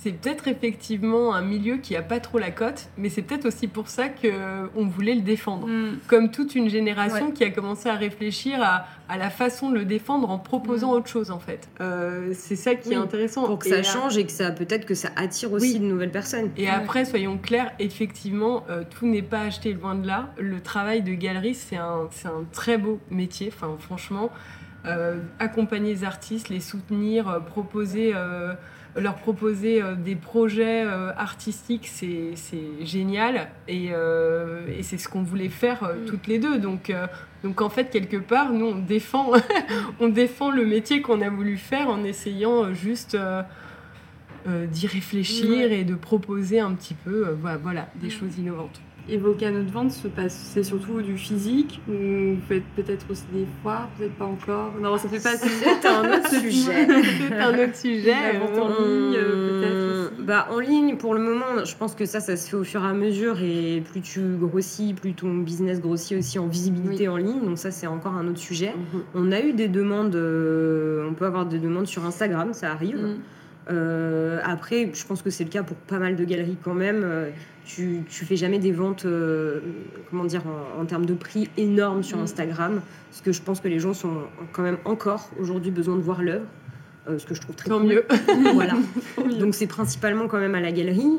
c'est 0.03 0.13
peut-être 0.13 0.47
effectivement 0.47 1.35
un 1.35 1.43
milieu 1.43 1.79
qui 1.79 1.97
a 1.97 2.03
pas 2.03 2.21
trop 2.21 2.39
la 2.39 2.51
cote, 2.51 2.89
mais 2.99 3.09
c'est 3.09 3.23
peut-être 3.23 3.47
aussi 3.47 3.67
pour 3.67 3.89
ça 3.89 4.09
qu'on 4.09 4.87
voulait 4.87 5.15
le 5.15 5.23
défendre. 5.23 5.67
Mm. 5.67 5.99
Comme 6.07 6.31
toute 6.31 6.55
une 6.55 6.69
génération 6.69 7.31
qui 7.31 7.45
a 7.45 7.51
commencé 7.51 7.89
à 7.89 7.95
réfléchir 7.95 8.63
à, 8.63 9.17
la 9.17 9.31
façon 9.31 9.71
de 9.71 9.77
le 9.77 9.85
défendre 9.85 10.31
en 10.31 10.39
proposant 10.39 10.93
mm. 10.93 10.97
autre 10.97 11.09
chose 11.09 11.31
en 11.31 11.39
fait. 11.39 11.69
Euh, 11.81 12.33
c'est 12.35 12.57
ça 12.57 12.75
qui 12.75 12.93
est 12.93 12.97
intéressant. 12.97 13.47
Pour 13.47 13.59
que 13.59 13.69
ça 13.69 13.83
change 13.83 14.19
et 14.19 14.27
que 14.27 14.33
ça 14.33 14.51
peut-être 14.51 14.87
que 14.87 14.95
ça 14.95 15.11
attire 15.17 15.53
aussi 15.53 15.81
de 15.81 15.85
nouvelles 15.85 16.13
personnes. 16.13 16.51
Et 16.57 16.69
après, 16.69 17.05
soyons 17.05 17.39
clairs, 17.39 17.73
effectivement, 17.79 18.65
euh, 18.69 18.83
tout 18.89 19.07
n'est 19.07 19.23
pas 19.23 19.41
acheté 19.41 19.73
loin 19.73 19.95
de 19.95 20.07
là. 20.07 20.33
Le 20.39 20.61
travail 20.61 21.03
de 21.03 21.15
galerie, 21.15 21.55
c'est 21.55 21.77
un, 21.77 22.09
un 22.25 22.45
très 22.53 22.77
beau 22.77 23.01
métier. 23.11 23.51
Enfin, 23.53 23.75
franchement, 23.79 24.31
euh, 24.87 25.17
accompagner 25.39 25.95
les 25.95 26.05
artistes, 26.05 26.49
les 26.49 26.61
soutenir, 26.61 27.41
proposer 27.47 28.13
leur 28.97 29.17
proposer 29.17 29.83
euh, 29.83 29.95
des 29.95 30.17
projets 30.17 30.85
euh, 30.85 31.13
artistiques, 31.17 31.89
c'est 31.89 32.35
génial. 32.83 33.49
Et, 33.69 33.89
euh, 33.93 34.67
et 34.77 34.83
c'est 34.83 34.99
ce 34.99 35.09
qu'on 35.09 35.23
voulait 35.23 35.49
faire 35.49 35.85
mm. 35.85 36.07
toutes 36.07 36.27
les 36.27 36.39
deux. 36.39 36.59
Donc, 36.59 36.93
donc 37.45 37.61
en 37.61 37.69
fait, 37.69 37.91
quelque 37.91 38.17
part, 38.17 38.53
nous, 38.53 38.67
on 38.67 38.79
défend, 38.79 39.33
on 40.01 40.09
défend 40.09 40.51
le 40.51 40.65
métier 40.65 41.03
qu'on 41.03 41.21
a 41.21 41.29
voulu 41.29 41.57
faire 41.57 41.89
en 41.89 42.05
essayant 42.05 42.73
juste 42.73 43.17
d'y 44.47 44.87
réfléchir 44.87 45.73
et 45.73 45.83
de 45.83 45.95
proposer 45.95 46.61
un 46.61 46.73
petit 46.73 46.95
peu 46.95 47.37
voilà, 47.63 47.89
des 47.97 48.09
mm. 48.09 48.11
choses 48.11 48.39
innovantes. 48.39 48.81
Vos 49.15 49.35
canaux 49.35 49.63
de 49.63 49.71
vente, 49.71 49.93
c'est 50.29 50.65
surtout 50.65 51.01
du 51.01 51.17
physique 51.17 51.81
ou 51.89 52.37
peut-être 52.49 53.07
aussi 53.09 53.23
des 53.33 53.47
Vous 53.63 54.03
n'êtes 54.03 54.15
pas 54.15 54.25
encore? 54.25 54.73
Non, 54.81 54.99
ça 54.99 55.09
fait 55.09 55.23
pas. 55.23 55.37
C'est 55.37 55.87
un 55.87 56.13
autre 56.13 56.29
sujet. 56.29 56.89
C'est 57.29 57.35
un 57.35 57.55
autre 57.55 57.77
sujet. 57.77 58.15
en 58.43 58.69
ligne, 58.69 59.17
peut-être 59.17 60.25
Bah, 60.25 60.49
en 60.51 60.59
ligne, 60.59 60.97
pour 60.97 61.15
le 61.15 61.21
moment, 61.21 61.65
je 61.65 61.77
pense 61.77 61.95
que 61.95 62.05
ça, 62.05 62.19
ça 62.19 62.37
se 62.37 62.51
fait 62.51 62.57
au 62.57 62.65
fur 62.65 62.83
et 62.85 62.89
à 62.89 62.93
mesure. 62.95 63.41
Et 63.41 63.81
plus 63.93 64.01
tu 64.01 64.21
grossis, 64.37 64.93
plus 64.93 65.15
ton 65.15 65.33
business 65.35 65.81
grossit 65.81 66.19
aussi 66.19 66.41
en 66.41 66.49
visibilité 66.49 67.07
en 67.07 67.17
ligne. 67.17 67.45
Donc 67.45 67.59
ça, 67.59 67.71
c'est 67.71 67.87
encore 67.87 68.15
un 68.15 68.27
autre 68.27 68.41
sujet. 68.41 68.75
Mhm. 68.93 69.03
On 69.15 69.31
a 69.33 69.41
eu 69.41 69.53
des 69.53 69.69
demandes. 69.69 70.17
Euh, 70.17 71.09
on 71.09 71.15
peut 71.15 71.27
avoir 71.27 71.47
des 71.47 71.61
demandes 71.61 71.87
sur 71.87 72.05
Instagram, 72.05 72.53
ça 72.53 72.73
arrive. 72.73 72.97
Mhm. 72.97 73.19
Euh, 73.69 74.39
après, 74.45 74.91
je 74.95 75.05
pense 75.07 75.23
que 75.23 75.31
c'est 75.31 75.45
le 75.45 75.51
cas 75.51 75.63
pour 75.63 75.77
pas 75.77 75.99
mal 75.99 76.17
de 76.17 76.25
galeries 76.25 76.57
quand 76.63 76.75
même. 76.75 77.03
Euh, 77.05 77.31
tu, 77.65 78.03
tu 78.09 78.25
fais 78.25 78.37
jamais 78.37 78.59
des 78.59 78.71
ventes, 78.71 79.07
euh, 79.07 79.61
comment 80.09 80.25
dire, 80.25 80.43
en, 80.79 80.85
termes 80.85 81.07
de 81.07 81.15
prix 81.15 81.51
énormes 81.57 82.05
sur 82.05 82.19
mm. 82.19 82.23
Instagram, 82.23 82.81
parce 83.11 83.23
que 83.23 83.33
je 83.33 83.43
pense 83.43 83.61
que 83.61 83.69
les 83.69 83.81
gens 83.81 83.93
sont 83.93 84.19
quand 84.53 84.63
même 84.63 84.79
encore 84.85 85.31
aujourd'hui 85.41 85.73
besoin 85.73 85.97
de 85.97 86.03
voir 86.03 86.23
l'œuvre. 86.23 86.47
ce 87.19 87.27
que 87.27 87.35
je 87.35 87.41
trouve 87.41 87.57
très 87.57 87.69
Tant 87.69 87.81
mieux. 87.81 88.05
voilà. 88.55 88.75
Donc 89.41 89.57
c'est 89.57 89.67
principalement 89.67 90.29
quand 90.29 90.39
même 90.39 90.55
à 90.55 90.61
la 90.61 90.71
galerie. 90.71 91.11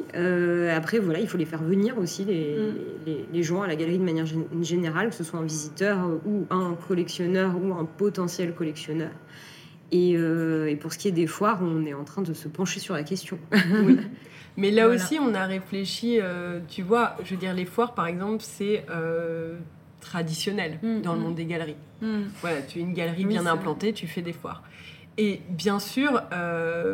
après, 0.73 0.99
voilà, 0.99 1.19
il 1.19 1.27
faut 1.27 1.37
les 1.37 1.45
faire 1.45 1.63
venir 1.63 1.97
aussi, 1.97 2.23
les, 2.23 2.55
mm. 2.55 2.75
les, 3.05 3.25
les, 3.33 3.43
gens 3.43 3.61
à 3.61 3.67
la 3.67 3.75
galerie 3.75 3.99
de 3.99 4.05
manière 4.05 4.25
générale, 4.61 5.09
que 5.09 5.15
ce 5.15 5.25
soit 5.25 5.39
un 5.39 5.45
visiteur 5.45 5.99
ou 6.25 6.45
un 6.49 6.77
collectionneur 6.87 7.55
ou 7.61 7.73
un 7.73 7.83
potentiel 7.83 8.53
collectionneur. 8.53 9.11
Euh, 9.93 10.67
et, 10.67 10.75
pour 10.75 10.93
ce 10.93 10.97
qui 10.97 11.07
est 11.07 11.13
des 11.13 11.27
foires, 11.27 11.59
on 11.61 11.85
est 11.85 11.93
en 11.93 12.03
train 12.03 12.21
de 12.21 12.33
se 12.33 12.47
pencher 12.47 12.79
sur 12.79 12.93
la 12.93 13.03
question. 13.03 13.39
oui. 13.53 13.99
Mais 14.57 14.71
là 14.71 14.87
aussi, 14.87 15.19
on 15.19 15.35
a 15.35 15.45
réfléchi, 15.45 16.17
euh, 16.19 16.59
tu 16.67 16.81
vois, 16.81 17.15
je 17.23 17.29
veux 17.29 17.39
dire, 17.39 17.53
les 17.53 17.65
foires, 17.65 17.93
par 17.93 18.07
exemple, 18.07 18.41
c'est 18.41 18.85
euh, 18.89 19.59
traditionnel 20.01 20.79
mm, 20.81 21.01
dans 21.01 21.13
le 21.13 21.19
mm. 21.19 21.23
monde 21.23 21.35
des 21.35 21.45
galeries. 21.45 21.75
Mm. 22.01 22.21
Voilà, 22.41 22.61
tu 22.63 22.79
es 22.79 22.81
une 22.81 22.93
galerie 22.93 23.25
bien 23.25 23.45
implantée, 23.45 23.93
tu 23.93 24.07
fais 24.07 24.23
des 24.23 24.33
foires. 24.33 24.63
Et 25.19 25.41
bien 25.49 25.79
sûr, 25.79 26.21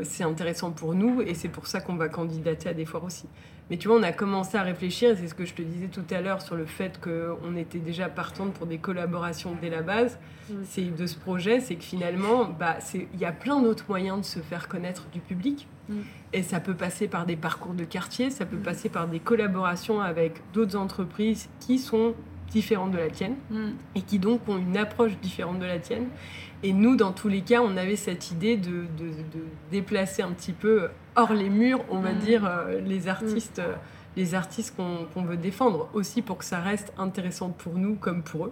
c'est 0.04 0.24
intéressant 0.24 0.72
pour 0.72 0.96
nous 0.96 1.22
et 1.22 1.34
c'est 1.34 1.50
pour 1.50 1.68
ça 1.68 1.82
qu'on 1.82 1.96
va 1.96 2.08
candidater 2.08 2.70
à 2.70 2.74
des 2.74 2.86
foires 2.86 3.04
aussi. 3.04 3.28
Mais 3.74 3.78
tu 3.80 3.88
vois, 3.88 3.98
on 3.98 4.04
a 4.04 4.12
commencé 4.12 4.56
à 4.56 4.62
réfléchir, 4.62 5.10
et 5.10 5.16
c'est 5.16 5.28
ce 5.28 5.34
que 5.34 5.46
je 5.46 5.56
te 5.56 5.64
disais 5.64 5.88
tout 5.88 6.06
à 6.12 6.22
l'heure 6.22 6.44
sur 6.44 6.56
le 6.56 6.68
fait 6.68 7.02
qu'on 7.02 7.56
était 7.56 7.80
déjà 7.80 8.08
partante 8.08 8.54
pour 8.54 8.68
des 8.68 8.78
collaborations 8.78 9.58
dès 9.60 9.72
la 9.72 9.82
base. 9.82 10.20
C'est 10.64 10.96
de 10.96 11.08
ce 11.08 11.18
projet, 11.18 11.60
c'est 11.60 11.74
que 11.74 11.84
finalement, 11.84 12.46
bah, 12.46 12.78
il 12.94 13.20
y 13.20 13.26
a 13.26 13.32
plein 13.32 13.64
d'autres 13.64 13.86
moyens 13.90 14.20
de 14.20 14.26
se 14.26 14.38
faire 14.42 14.68
connaître 14.68 15.08
du 15.12 15.20
public. 15.20 15.68
Mm. 15.90 16.02
Et 16.34 16.44
ça 16.44 16.60
peut 16.60 16.76
passer 16.76 17.08
par 17.08 17.26
des 17.26 17.36
parcours 17.36 17.74
de 17.74 17.84
quartier, 17.84 18.30
ça 18.30 18.46
peut 18.46 18.58
mm. 18.58 18.62
passer 18.62 18.90
par 18.90 19.08
des 19.08 19.20
collaborations 19.20 20.02
avec 20.02 20.34
d'autres 20.54 20.76
entreprises 20.76 21.50
qui 21.60 21.80
sont 21.80 22.14
différentes 22.54 22.92
de 22.92 22.98
la 22.98 23.10
tienne 23.10 23.36
mm. 23.50 23.72
et 23.96 24.02
qui 24.02 24.20
donc 24.20 24.48
ont 24.48 24.58
une 24.58 24.78
approche 24.78 25.18
différente 25.22 25.60
de 25.60 25.66
la 25.66 25.80
tienne. 25.80 26.08
Et 26.64 26.72
nous, 26.72 26.96
dans 26.96 27.12
tous 27.12 27.28
les 27.28 27.42
cas, 27.42 27.62
on 27.62 27.76
avait 27.76 27.98
cette 27.98 28.32
idée 28.32 28.56
de, 28.56 28.86
de, 28.98 29.10
de 29.10 29.44
déplacer 29.70 30.22
un 30.22 30.32
petit 30.32 30.54
peu 30.54 30.88
hors 31.16 31.34
les 31.34 31.50
murs, 31.50 31.84
on 31.90 32.00
va 32.00 32.14
dire, 32.14 32.46
euh, 32.46 32.80
les 32.80 33.08
artistes. 33.08 33.60
Euh, 33.60 33.74
les 34.16 34.36
artistes 34.36 34.76
qu'on 34.76 35.24
veut 35.24 35.38
défendre, 35.38 35.90
aussi 35.96 36.22
pour 36.22 36.38
que 36.38 36.46
ça 36.46 36.60
reste 36.60 36.94
intéressant 37.00 37.50
pour 37.50 37.74
nous 37.80 37.96
comme 37.96 38.22
pour 38.22 38.46
eux. 38.46 38.52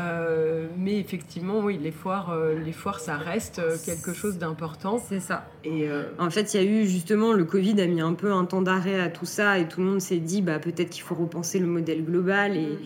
Euh, 0.00 0.66
mais 0.76 0.98
effectivement, 0.98 1.60
oui, 1.60 1.78
les 1.80 1.92
foires, 1.92 2.30
euh, 2.30 2.58
les 2.58 2.72
foires 2.72 2.98
ça 2.98 3.16
reste 3.16 3.62
quelque 3.86 4.12
chose 4.12 4.38
d'important. 4.38 4.98
C'est 4.98 5.20
ça. 5.20 5.48
Et 5.62 5.88
En 6.18 6.28
fait, 6.28 6.52
il 6.52 6.56
y 6.56 6.66
a 6.66 6.68
eu 6.68 6.86
justement, 6.88 7.32
le 7.34 7.44
Covid 7.44 7.80
a 7.80 7.86
mis 7.86 8.00
un 8.00 8.14
peu 8.14 8.32
un 8.32 8.44
temps 8.44 8.62
d'arrêt 8.62 8.98
à 8.98 9.08
tout 9.08 9.26
ça 9.26 9.60
et 9.60 9.68
tout 9.68 9.80
le 9.80 9.86
monde 9.86 10.00
s'est 10.00 10.18
dit, 10.18 10.42
bah, 10.42 10.58
peut-être 10.58 10.90
qu'il 10.90 11.04
faut 11.04 11.14
repenser 11.14 11.60
le 11.60 11.68
modèle 11.68 12.04
global. 12.04 12.56
Et, 12.56 12.66
mm. 12.66 12.78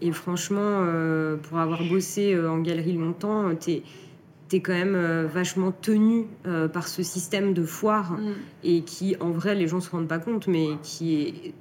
Et 0.00 0.12
franchement, 0.12 0.86
pour 1.42 1.58
avoir 1.58 1.82
bossé 1.84 2.38
en 2.38 2.58
galerie 2.58 2.94
longtemps, 2.94 3.54
tu 3.54 3.82
es 4.52 4.60
quand 4.60 4.72
même 4.72 5.26
vachement 5.26 5.72
tenu 5.72 6.26
par 6.72 6.88
ce 6.88 7.02
système 7.02 7.54
de 7.54 7.64
foire 7.64 8.12
mm. 8.12 8.32
et 8.64 8.82
qui, 8.82 9.16
en 9.20 9.30
vrai, 9.30 9.54
les 9.54 9.68
gens 9.68 9.80
se 9.80 9.90
rendent 9.90 10.08
pas 10.08 10.18
compte, 10.18 10.46
mais 10.46 10.68
qui 10.82 11.22
est 11.22 11.54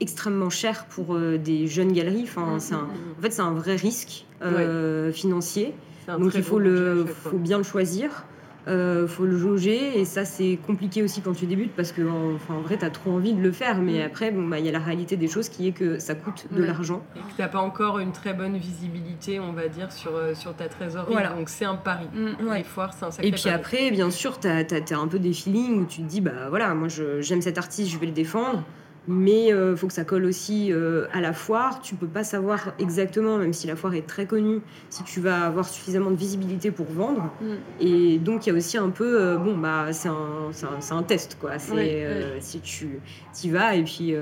extrêmement 0.00 0.50
cher 0.50 0.86
pour 0.86 1.14
euh, 1.14 1.38
des 1.38 1.66
jeunes 1.66 1.92
galeries. 1.92 2.24
Enfin, 2.24 2.56
mm, 2.56 2.74
un, 2.74 2.88
en 3.18 3.22
fait, 3.22 3.30
c'est 3.30 3.42
un 3.42 3.52
vrai 3.52 3.76
risque 3.76 4.26
euh, 4.42 5.12
financier. 5.12 5.74
Donc 6.08 6.34
il 6.34 6.42
faut, 6.42 6.58
le, 6.58 7.06
faut 7.06 7.38
bien 7.38 7.58
le 7.58 7.62
choisir. 7.62 8.24
Euh, 8.68 9.08
faut 9.08 9.24
le 9.24 9.38
jauger 9.38 9.98
et 9.98 10.04
ça 10.04 10.26
c'est 10.26 10.58
compliqué 10.66 11.02
aussi 11.02 11.22
quand 11.22 11.32
tu 11.32 11.46
débutes 11.46 11.74
parce 11.74 11.92
que 11.92 12.02
enfin, 12.34 12.54
en 12.54 12.60
vrai 12.60 12.76
tu 12.76 12.84
as 12.84 12.90
trop 12.90 13.12
envie 13.12 13.32
de 13.32 13.40
le 13.40 13.52
faire 13.52 13.80
mais 13.80 14.02
après 14.02 14.30
bon 14.30 14.46
bah 14.46 14.58
il 14.58 14.66
y 14.66 14.68
a 14.68 14.72
la 14.72 14.78
réalité 14.78 15.16
des 15.16 15.28
choses 15.28 15.48
qui 15.48 15.66
est 15.66 15.72
que 15.72 15.98
ça 15.98 16.14
coûte 16.14 16.46
de 16.50 16.62
l'argent. 16.62 17.02
Et 17.16 17.20
que 17.20 17.36
tu 17.36 17.40
n'as 17.40 17.48
pas 17.48 17.60
encore 17.60 17.98
une 18.00 18.12
très 18.12 18.34
bonne 18.34 18.58
visibilité 18.58 19.40
on 19.40 19.52
va 19.52 19.68
dire 19.68 19.90
sur, 19.90 20.14
euh, 20.14 20.34
sur 20.34 20.54
ta 20.54 20.68
trésorerie. 20.68 21.14
Donc 21.36 21.48
c'est 21.48 21.64
un 21.64 21.76
pari. 21.76 22.06
Mmh, 22.14 22.54
les 22.54 22.64
foires 22.64 22.92
c'est 22.92 23.06
un 23.06 23.10
sacré 23.10 23.28
et 23.28 23.32
puis 23.32 23.48
après 23.48 23.90
bien 23.90 24.10
sûr 24.10 24.38
tu 24.38 24.46
as, 24.46 24.58
as, 24.58 24.98
un 24.98 25.08
peu 25.08 25.18
des 25.18 25.32
feelings 25.32 25.80
où 25.80 25.86
tu 25.86 26.02
te 26.02 26.06
dis 26.06 26.20
bah 26.20 26.50
voilà 26.50 26.74
moi 26.74 26.88
j'aime 27.20 27.40
cet 27.40 27.56
artiste 27.56 27.90
je 27.90 27.98
vais 27.98 28.06
le 28.06 28.12
défendre 28.12 28.62
mais 29.08 29.46
il 29.46 29.52
euh, 29.52 29.76
faut 29.76 29.86
que 29.86 29.92
ça 29.92 30.04
colle 30.04 30.24
aussi 30.24 30.72
euh, 30.72 31.06
à 31.12 31.20
la 31.20 31.32
foire. 31.32 31.80
Tu 31.80 31.94
peux 31.94 32.06
pas 32.06 32.24
savoir 32.24 32.72
exactement, 32.78 33.38
même 33.38 33.52
si 33.52 33.66
la 33.66 33.76
foire 33.76 33.94
est 33.94 34.06
très 34.06 34.26
connue, 34.26 34.60
si 34.90 35.02
tu 35.04 35.20
vas 35.20 35.46
avoir 35.46 35.68
suffisamment 35.68 36.10
de 36.10 36.16
visibilité 36.16 36.70
pour 36.70 36.86
vendre. 36.86 37.30
Mm. 37.40 37.46
Et 37.80 38.18
donc 38.18 38.46
il 38.46 38.50
y 38.50 38.52
a 38.52 38.56
aussi 38.56 38.78
un 38.78 38.90
peu, 38.90 39.20
euh, 39.20 39.36
bon 39.36 39.56
bah 39.56 39.92
c'est 39.92 40.08
un, 40.08 40.50
un, 40.90 41.02
test 41.02 41.38
quoi. 41.40 41.58
C'est 41.58 42.40
si 42.40 42.60
tu 42.60 43.00
y 43.42 43.48
vas 43.48 43.74
et 43.74 43.82
puis 43.82 44.14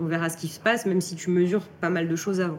on, 0.00 0.06
verra 0.06 0.28
ce 0.28 0.36
qui 0.36 0.48
se 0.48 0.60
passe, 0.60 0.86
même 0.86 1.00
si 1.00 1.14
tu 1.16 1.30
mesures 1.30 1.62
pas 1.80 1.90
mal 1.90 2.08
de 2.08 2.16
choses 2.16 2.40
avant. 2.40 2.58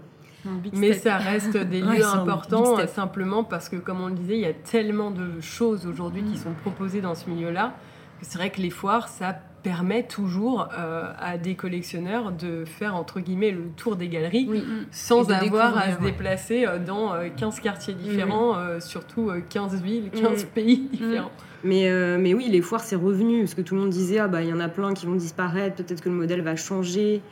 Mais 0.74 0.94
ça 0.94 1.18
reste 1.18 1.58
des 1.58 1.82
lieux 1.82 2.06
importants 2.06 2.78
simplement 2.88 3.44
parce 3.44 3.68
que, 3.68 3.78
comme 3.78 4.00
on 4.02 4.08
le 4.08 4.14
disait, 4.14 4.36
il 4.36 4.42
y 4.42 4.46
a 4.46 4.54
tellement 4.54 5.10
de 5.10 5.42
choses 5.42 5.88
aujourd'hui 5.88 6.24
qui 6.24 6.38
mm. 6.38 6.44
sont 6.44 6.54
proposées 6.62 7.02
dans 7.02 7.16
ce 7.16 7.30
milieu-là 7.30 7.76
que 8.20 8.26
c'est 8.26 8.38
vrai 8.38 8.50
que 8.50 8.62
les 8.62 8.70
foires, 8.70 9.10
ça 9.10 9.38
permet 9.66 10.04
toujours 10.04 10.70
euh, 10.78 11.12
à 11.18 11.40
des 11.40 11.56
collectionneurs 11.56 12.32
de 12.32 12.66
faire 12.66 12.96
entre 12.96 13.20
guillemets 13.20 13.50
le 13.50 13.64
tour 13.76 13.96
des 13.96 14.08
galeries 14.08 14.48
sans 14.92 15.32
avoir 15.32 15.76
à 15.76 15.96
se 15.96 16.02
déplacer 16.02 16.68
euh, 16.68 16.78
dans 16.78 17.14
15 17.36 17.58
euh, 17.58 17.62
quartiers 17.64 17.96
différents, 17.96 18.54
surtout 18.80 19.32
15 19.50 19.82
villes, 19.82 20.12
15 20.12 20.46
pays 20.54 20.88
différents. 20.94 21.32
Mais, 21.64 21.90
mais 22.20 22.36
oui, 22.36 22.48
les 22.48 22.62
foires, 22.62 22.84
c'est 22.84 22.96
revenu, 22.96 23.40
parce 23.40 23.56
que 23.56 23.62
tout 23.62 23.74
le 23.74 23.82
monde 23.82 23.90
disait, 23.90 24.20
ah 24.20 24.28
bah 24.28 24.44
il 24.44 24.50
y 24.50 24.54
en 24.54 24.60
a 24.60 24.70
plein 24.70 24.94
qui 24.94 25.08
vont 25.08 25.16
disparaître, 25.16 25.78
peut-être 25.78 26.02
que 26.02 26.10
le 26.10 26.16
modèle 26.16 26.42
va 26.42 26.56
changer. 26.56 27.24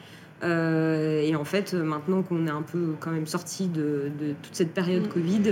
et 0.41 1.35
en 1.35 1.43
fait, 1.43 1.75
maintenant 1.75 2.23
qu'on 2.23 2.47
est 2.47 2.51
un 2.51 2.63
peu 2.63 2.95
quand 2.99 3.11
même 3.11 3.27
sorti 3.27 3.67
de, 3.67 4.09
de 4.19 4.33
toute 4.41 4.55
cette 4.55 4.73
période 4.73 5.03
mm. 5.03 5.09
Covid, 5.09 5.43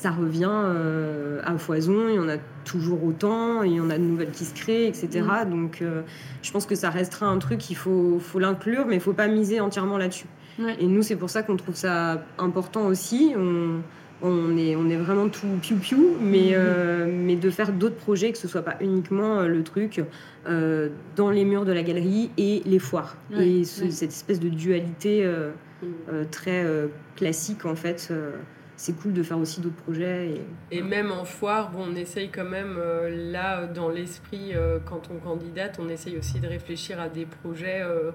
ça 0.00 0.10
revient 0.10 0.48
euh, 0.50 1.40
à 1.44 1.58
foison, 1.58 2.08
il 2.08 2.14
y 2.14 2.18
en 2.18 2.28
a 2.28 2.38
toujours 2.64 3.04
autant, 3.04 3.62
il 3.62 3.74
y 3.74 3.80
en 3.80 3.90
a 3.90 3.98
de 3.98 4.02
nouvelles 4.02 4.30
qui 4.30 4.46
se 4.46 4.54
créent, 4.54 4.86
etc. 4.86 5.20
Mm. 5.44 5.50
Donc 5.50 5.82
euh, 5.82 6.00
je 6.42 6.50
pense 6.50 6.64
que 6.64 6.74
ça 6.74 6.88
restera 6.88 7.26
un 7.26 7.38
truc, 7.38 7.68
il 7.68 7.76
faut, 7.76 8.18
faut 8.18 8.38
l'inclure, 8.38 8.86
mais 8.86 8.94
il 8.94 9.00
faut 9.00 9.12
pas 9.12 9.28
miser 9.28 9.60
entièrement 9.60 9.98
là-dessus. 9.98 10.26
Et 10.78 10.86
nous, 10.86 11.02
c'est 11.02 11.16
pour 11.16 11.30
ça 11.30 11.42
qu'on 11.42 11.56
trouve 11.56 11.74
ça 11.74 12.22
important 12.36 12.84
aussi. 12.86 13.32
On, 13.34 13.80
on, 14.22 14.56
est, 14.58 14.76
on 14.76 14.90
est 14.90 14.96
vraiment 14.96 15.30
tout 15.30 15.46
piou-piou, 15.60 16.16
mais, 16.20 16.50
mm. 16.50 16.54
euh, 16.54 17.06
mais 17.10 17.36
de 17.36 17.50
faire 17.50 17.72
d'autres 17.72 17.96
projets, 17.96 18.32
que 18.32 18.38
ce 18.38 18.48
soit 18.48 18.62
pas 18.62 18.76
uniquement 18.80 19.42
le 19.42 19.62
truc 19.62 20.02
dans 20.46 21.30
les 21.30 21.44
murs 21.44 21.66
de 21.66 21.72
la 21.72 21.82
galerie 21.82 22.30
et 22.38 22.62
les 22.64 22.78
foires. 22.78 23.18
et 23.38 23.64
cette 23.64 24.10
espèce 24.10 24.40
de 24.40 24.48
dualité 24.48 25.30
mm. 25.82 25.86
très 26.30 26.64
classique, 27.16 27.66
en 27.66 27.76
fait 27.76 28.10
c'est 28.80 28.94
cool 28.94 29.12
de 29.12 29.22
faire 29.22 29.36
aussi 29.36 29.60
d'autres 29.60 29.82
projets. 29.82 30.40
Et... 30.70 30.80
même 30.80 31.12
en 31.12 31.26
foire, 31.26 31.70
bon, 31.70 31.88
on 31.92 31.94
essaye 31.94 32.30
quand 32.30 32.48
même, 32.48 32.76
euh, 32.78 33.30
là, 33.30 33.66
dans 33.66 33.90
l'esprit, 33.90 34.54
euh, 34.54 34.78
quand 34.82 35.10
on 35.10 35.18
candidate, 35.18 35.78
on 35.78 35.90
essaye 35.90 36.16
aussi 36.16 36.40
de 36.40 36.48
réfléchir 36.48 36.98
à 36.98 37.10
des 37.10 37.26
projets, 37.26 37.82
euh, 37.82 38.10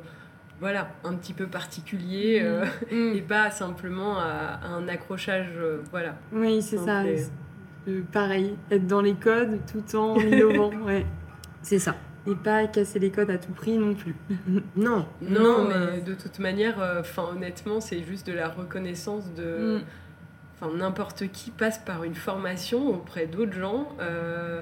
voilà, 0.59 0.89
un 1.03 1.13
petit 1.13 1.33
peu 1.33 1.45
particuliers, 1.45 2.41
mmh. 2.41 2.95
Mmh. 2.95 3.13
et 3.15 3.21
pas 3.21 3.51
simplement 3.51 4.17
à, 4.17 4.59
un 4.65 4.87
accrochage, 4.87 5.51
voilà. 5.91 6.15
Oui, 6.33 6.63
c'est 6.63 6.79
ça. 6.79 7.03
pareil, 8.11 8.55
être 8.71 8.87
dans 8.87 9.01
les 9.01 9.13
codes 9.13 9.59
tout 9.71 9.95
en 9.95 10.15
innovant, 10.19 10.71
ouais. 10.83 11.05
C'est 11.61 11.79
ça. 11.79 11.95
Et 12.25 12.33
pas 12.33 12.65
casser 12.65 12.97
les 12.97 13.11
codes 13.11 13.29
à 13.29 13.37
tout 13.37 13.51
prix 13.51 13.77
non 13.77 13.93
plus. 13.93 14.15
non. 14.75 15.05
Non, 15.21 15.67
mais 15.67 16.01
de 16.01 16.15
toute 16.15 16.39
manière, 16.39 16.77
enfin 16.99 17.29
honnêtement, 17.35 17.79
c'est 17.79 18.01
juste 18.01 18.25
de 18.25 18.33
la 18.33 18.49
reconnaissance 18.49 19.31
de... 19.35 19.77
Mmh 19.77 19.81
enfin 20.59 20.73
n'importe 20.75 21.31
qui 21.31 21.51
passe 21.51 21.79
par 21.79 22.03
une 22.03 22.15
formation 22.15 22.87
auprès 22.89 23.27
d'autres 23.27 23.53
gens. 23.53 23.89
Euh, 23.99 24.61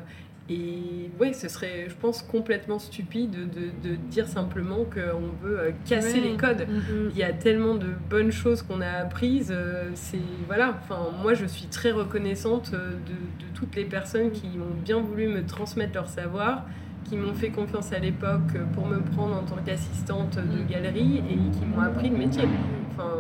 et 0.49 1.09
oui, 1.21 1.33
ce 1.33 1.47
serait, 1.47 1.85
je 1.87 1.95
pense, 1.95 2.21
complètement 2.21 2.77
stupide 2.77 3.31
de, 3.31 3.89
de, 3.89 3.95
dire 3.95 4.27
simplement 4.27 4.83
qu'on 4.83 5.31
veut 5.41 5.59
euh, 5.59 5.71
casser 5.87 6.19
les 6.19 6.35
codes. 6.35 6.67
Mm-hmm. 6.67 7.11
Il 7.11 7.17
y 7.17 7.23
a 7.23 7.31
tellement 7.31 7.75
de 7.75 7.87
bonnes 8.09 8.31
choses 8.31 8.61
qu'on 8.61 8.81
a 8.81 8.89
apprises. 8.89 9.53
Euh, 9.55 9.89
c'est 9.93 10.19
voilà. 10.45 10.77
Enfin, 10.83 11.11
moi, 11.21 11.33
je 11.33 11.45
suis 11.45 11.67
très 11.67 11.91
reconnaissante 11.91 12.71
de, 12.71 12.77
de, 12.77 13.47
toutes 13.53 13.75
les 13.77 13.85
personnes 13.85 14.31
qui 14.31 14.47
ont 14.59 14.75
bien 14.83 14.99
voulu 14.99 15.29
me 15.29 15.45
transmettre 15.45 15.93
leur 15.93 16.09
savoir, 16.09 16.65
qui 17.05 17.15
m'ont 17.15 17.33
fait 17.33 17.49
confiance 17.49 17.93
à 17.93 17.99
l'époque 17.99 18.57
pour 18.73 18.85
me 18.85 18.99
prendre 18.99 19.35
en 19.35 19.43
tant 19.43 19.55
qu'assistante 19.65 20.35
de 20.35 20.63
mm. 20.63 20.67
galerie 20.67 21.17
et 21.19 21.57
qui 21.57 21.65
m'ont 21.65 21.83
appris 21.83 22.09
le 22.09 22.17
métier. 22.17 22.43
Enfin, 22.95 23.11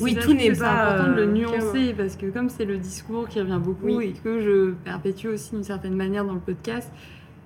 oui, 0.00 0.14
tout 0.14 0.32
n'est 0.32 0.52
pas 0.52 0.70
important 0.70 1.10
de 1.10 1.16
le 1.16 1.22
euh, 1.22 1.32
nuancer 1.32 1.94
parce 1.96 2.16
que 2.16 2.26
comme 2.26 2.48
c'est 2.48 2.64
le 2.64 2.78
discours 2.78 3.28
qui 3.28 3.40
revient 3.40 3.60
beaucoup 3.62 4.00
et 4.00 4.12
que 4.12 4.40
je 4.40 4.72
perpétue 4.84 5.28
aussi 5.28 5.50
d'une 5.50 5.64
certaine 5.64 5.94
manière 5.94 6.24
dans 6.24 6.34
le 6.34 6.40
podcast, 6.40 6.90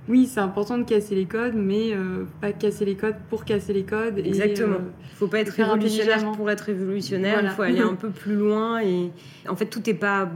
oui, 0.09 0.27
c'est 0.27 0.41
important 0.41 0.79
de 0.79 0.85
casser 0.85 1.15
les 1.15 1.27
codes, 1.27 1.55
mais 1.55 1.93
euh, 1.93 2.25
pas 2.41 2.53
casser 2.53 2.85
les 2.85 2.97
codes 2.97 3.15
pour 3.31 3.45
casser 3.45 3.73
les 3.73 3.85
codes. 3.85 4.19
Exactement. 4.19 4.79
Il 4.79 5.13
ne 5.13 5.17
faut 5.17 5.29
pas 5.29 5.39
être 5.39 5.51
révolutionnaire 5.51 6.33
pour 6.33 6.51
être 6.51 6.63
révolutionnaire. 6.63 7.41
Il 7.43 7.51
faut 7.51 7.63
aller 7.63 7.81
un 7.81 7.95
peu 8.01 8.11
plus 8.11 8.35
loin. 8.35 8.81
Et 8.81 9.11
en 9.49 9.55
fait, 9.55 9.67
tout 9.67 9.83
n'est 9.87 9.95
pas 9.95 10.29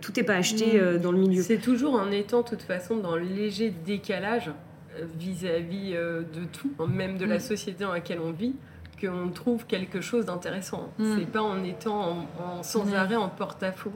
tout 0.00 0.12
n'est 0.16 0.24
pas 0.24 0.34
acheté 0.34 0.78
mm. 0.78 0.80
euh, 0.80 0.98
dans 0.98 1.12
le 1.12 1.18
milieu. 1.18 1.42
C'est 1.42 1.58
toujours 1.58 1.94
en 1.94 2.10
étant 2.10 2.42
de 2.42 2.48
toute 2.48 2.62
façon 2.62 2.96
dans 2.96 3.16
le 3.16 3.22
léger 3.22 3.72
décalage 3.84 4.50
vis-à-vis 5.18 5.92
de 5.92 6.44
tout, 6.50 6.70
même 6.86 7.18
de 7.18 7.26
la 7.26 7.36
mm. 7.36 7.40
société 7.40 7.84
dans 7.84 7.92
laquelle 7.92 8.18
on 8.18 8.32
vit, 8.32 8.54
qu'on 9.00 9.28
trouve 9.28 9.66
quelque 9.66 10.00
chose 10.00 10.26
d'intéressant. 10.26 10.92
Mm. 10.98 11.16
C'est 11.18 11.26
pas 11.26 11.42
en 11.42 11.62
étant 11.64 12.26
en, 12.38 12.62
sans 12.62 12.84
mm. 12.84 12.94
arrêt 12.94 13.16
en 13.16 13.28
porte-à-faux. 13.28 13.92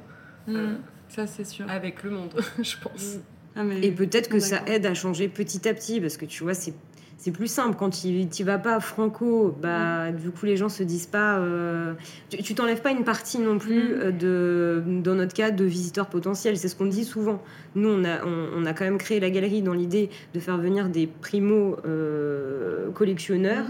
Mm. 0.46 0.56
Euh, 0.56 0.74
ça, 1.08 1.26
c'est 1.26 1.44
sûr. 1.44 1.68
Avec 1.68 2.02
le 2.02 2.10
monde, 2.10 2.34
je 2.62 2.76
pense. 2.76 3.16
Ah, 3.56 3.62
et 3.82 3.90
peut-être 3.90 4.28
que 4.28 4.38
ça 4.38 4.62
aide 4.66 4.86
à 4.86 4.94
changer 4.94 5.28
petit 5.28 5.68
à 5.68 5.74
petit, 5.74 6.00
parce 6.00 6.16
que 6.16 6.24
tu 6.24 6.44
vois, 6.44 6.54
c'est 6.54 6.74
c'est 7.20 7.32
plus 7.32 7.48
simple 7.48 7.76
quand 7.78 7.90
tu 7.90 8.06
n'y 8.08 8.42
vas 8.44 8.56
pas 8.56 8.80
franco 8.80 9.54
bah 9.60 10.10
du 10.10 10.30
coup 10.30 10.46
les 10.46 10.56
gens 10.56 10.70
se 10.70 10.82
disent 10.82 11.06
pas 11.06 11.36
euh, 11.36 11.92
tu 12.30 12.54
t'enlèves 12.54 12.80
pas 12.80 12.92
une 12.92 13.04
partie 13.04 13.38
non 13.38 13.58
plus 13.58 13.92
euh, 13.92 14.10
de 14.10 14.82
dans 15.02 15.16
notre 15.16 15.34
cas 15.34 15.50
de 15.50 15.64
visiteurs 15.66 16.06
potentiels 16.06 16.56
c'est 16.56 16.68
ce 16.68 16.74
qu'on 16.74 16.86
dit 16.86 17.04
souvent 17.04 17.42
nous 17.74 17.90
on 17.90 18.04
a 18.04 18.24
on, 18.24 18.64
a 18.64 18.72
quand 18.72 18.84
même 18.84 18.96
créé 18.96 19.20
la 19.20 19.28
galerie 19.28 19.60
dans 19.60 19.74
l'idée 19.74 20.08
de 20.32 20.40
faire 20.40 20.56
venir 20.56 20.88
des 20.88 21.06
primo 21.06 21.76
collectionneurs 22.94 23.66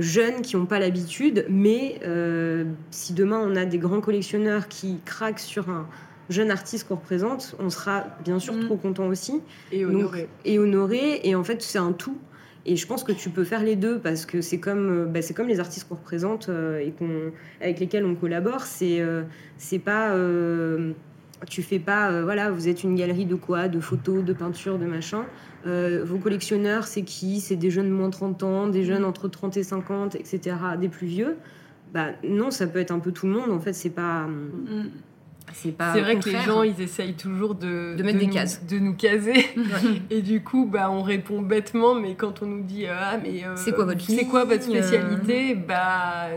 jeunes 0.00 0.42
qui 0.42 0.56
n'ont 0.56 0.66
pas 0.66 0.78
l'habitude, 0.78 1.46
mais 1.48 2.00
euh, 2.04 2.64
si 2.90 3.12
demain 3.12 3.40
on 3.42 3.56
a 3.56 3.64
des 3.64 3.78
grands 3.78 4.00
collectionneurs 4.00 4.68
qui 4.68 4.98
craquent 5.04 5.40
sur 5.40 5.68
un 5.70 5.86
jeune 6.28 6.50
artiste 6.50 6.88
qu'on 6.88 6.96
représente, 6.96 7.56
on 7.58 7.70
sera 7.70 8.06
bien 8.24 8.38
sûr 8.38 8.54
mm. 8.54 8.66
trop 8.66 8.76
content 8.76 9.06
aussi. 9.06 9.40
Et 9.70 9.84
honoré. 9.84 10.28
et 10.44 10.58
honoré, 10.58 11.20
et 11.24 11.34
en 11.34 11.44
fait 11.44 11.62
c'est 11.62 11.78
un 11.78 11.92
tout. 11.92 12.18
Et 12.64 12.76
je 12.76 12.86
pense 12.86 13.02
que 13.02 13.10
tu 13.10 13.28
peux 13.28 13.42
faire 13.42 13.64
les 13.64 13.74
deux 13.74 13.98
parce 13.98 14.24
que 14.24 14.40
c'est 14.40 14.60
comme, 14.60 15.06
bah, 15.06 15.20
c'est 15.20 15.34
comme 15.34 15.48
les 15.48 15.58
artistes 15.58 15.88
qu'on 15.88 15.96
représente 15.96 16.48
et 16.48 16.92
qu'on, 16.92 17.32
avec 17.60 17.80
lesquels 17.80 18.04
on 18.04 18.14
collabore. 18.14 18.60
C'est, 18.60 19.02
c'est 19.58 19.80
pas 19.80 20.16
tu 21.48 21.62
fais 21.62 21.78
pas, 21.78 22.22
voilà, 22.22 22.50
vous 22.50 22.68
êtes 22.68 22.84
une 22.84 22.94
galerie 22.94 23.26
de 23.26 23.34
quoi? 23.34 23.66
De 23.66 23.80
photos, 23.80 24.24
de 24.24 24.32
peintures, 24.32 24.78
de 24.78 24.86
machin. 24.86 25.24
Vos 25.64 26.18
collectionneurs, 26.18 26.86
c'est 26.86 27.02
qui? 27.02 27.40
C'est 27.40 27.56
des 27.56 27.70
jeunes 27.70 27.88
de 27.88 27.94
moins 27.94 28.08
de 28.08 28.12
30 28.12 28.42
ans, 28.42 28.66
des 28.66 28.84
jeunes 28.84 29.04
entre 29.04 29.28
30 29.28 29.56
et 29.56 29.62
50, 29.62 30.14
etc., 30.14 30.56
des 30.80 30.88
plus 30.88 31.06
vieux? 31.06 31.36
Bah 31.92 32.08
non, 32.24 32.50
ça 32.50 32.66
peut 32.66 32.78
être 32.78 32.90
un 32.90 32.98
peu 32.98 33.12
tout 33.12 33.26
le 33.26 33.32
monde. 33.32 33.50
En 33.50 33.60
fait, 33.60 33.74
c'est 33.74 33.90
pas. 33.90 34.26
Mm. 34.26 34.90
C'est 35.52 35.72
vrai 35.76 36.18
que 36.18 36.30
les 36.30 36.40
gens, 36.40 36.62
ils 36.62 36.80
essayent 36.80 37.14
toujours 37.14 37.54
de, 37.54 37.94
de 37.94 38.02
mettre 38.02 38.18
des 38.18 38.26
nous, 38.26 38.32
cases. 38.32 38.64
De 38.64 38.78
nous 38.78 38.94
caser. 38.94 39.46
et 40.10 40.22
du 40.22 40.42
coup, 40.42 40.66
bah, 40.66 40.90
on 40.90 41.02
répond 41.02 41.42
bêtement, 41.42 41.94
mais 41.94 42.14
quand 42.14 42.42
on 42.42 42.46
nous 42.46 42.62
dit 42.62 42.86
Ah, 42.86 43.18
mais. 43.22 43.44
Euh, 43.44 43.54
c'est 43.56 43.72
quoi 43.72 43.84
votre 43.84 44.00
C'est 44.00 44.24
quoi 44.24 44.44
votre 44.44 44.62
spécialité? 44.62 45.54
Bah. 45.54 46.28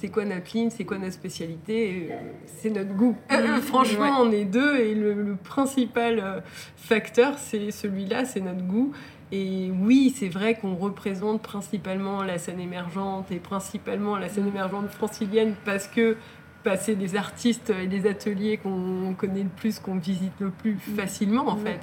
C'est 0.00 0.08
quoi 0.08 0.24
notre 0.24 0.56
ligne 0.56 0.70
C'est 0.70 0.84
quoi 0.84 0.96
notre 0.96 1.12
spécialité 1.12 2.08
C'est 2.46 2.70
notre 2.70 2.94
goût. 2.94 3.16
Mm. 3.30 3.60
franchement, 3.60 4.20
on 4.20 4.32
est 4.32 4.46
deux 4.46 4.76
et 4.76 4.94
le, 4.94 5.36
principal 5.44 6.18
euh, 6.18 6.40
facteur, 6.76 7.38
c'est 7.38 7.70
celui-là, 7.70 8.24
c'est 8.24 8.40
notre 8.40 8.62
goût. 8.62 8.92
Et 9.30 9.70
oui, 9.82 10.14
c'est 10.16 10.28
vrai 10.28 10.54
qu'on 10.54 10.74
représente 10.74 11.42
principalement 11.42 12.22
la 12.22 12.38
scène 12.38 12.60
émergente 12.60 13.30
et 13.30 13.36
principalement 13.36 14.16
la 14.16 14.30
scène 14.30 14.44
mm. 14.44 14.56
émergente 14.56 14.88
francilienne 14.88 15.54
parce 15.66 15.86
que 15.86 16.16
passer 16.64 16.94
des 16.94 17.16
artistes 17.16 17.70
et 17.70 17.86
des 17.86 18.08
ateliers 18.08 18.56
qu'on 18.56 19.14
connaît 19.18 19.42
le 19.42 19.50
plus, 19.54 19.80
qu'on 19.80 19.96
visite 19.96 20.32
le 20.40 20.48
plus 20.50 20.74
mm. 20.74 20.96
facilement 20.96 21.46
en 21.48 21.56
fait. 21.56 21.80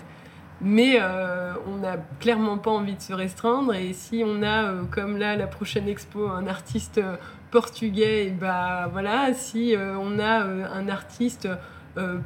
Mais 0.62 0.98
euh, 1.00 1.54
on 1.68 1.78
n'a 1.78 1.98
clairement 2.20 2.58
pas 2.58 2.72
envie 2.72 2.96
de 2.96 3.02
se 3.02 3.14
restreindre 3.14 3.76
et 3.76 3.94
si 3.94 4.24
on 4.26 4.42
a, 4.42 4.64
euh, 4.64 4.84
comme 4.90 5.18
là, 5.18 5.36
la 5.36 5.48
prochaine 5.48 5.88
expo, 5.88 6.28
un 6.28 6.48
artiste 6.48 6.98
euh, 6.98 7.16
portugais, 7.52 8.28
et 8.28 8.32
bah 8.32 8.90
voilà, 8.92 9.34
si 9.34 9.74
on 9.78 10.20
a 10.20 10.44
un 10.44 10.90
artiste 10.90 11.48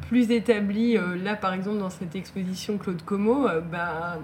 plus 0.09 0.31
établi, 0.31 0.97
là 1.23 1.35
par 1.35 1.53
exemple 1.53 1.77
dans 1.77 1.91
cette 1.91 2.15
exposition 2.15 2.79
Claude 2.79 3.03
Como, 3.03 3.47
bah 3.71 4.17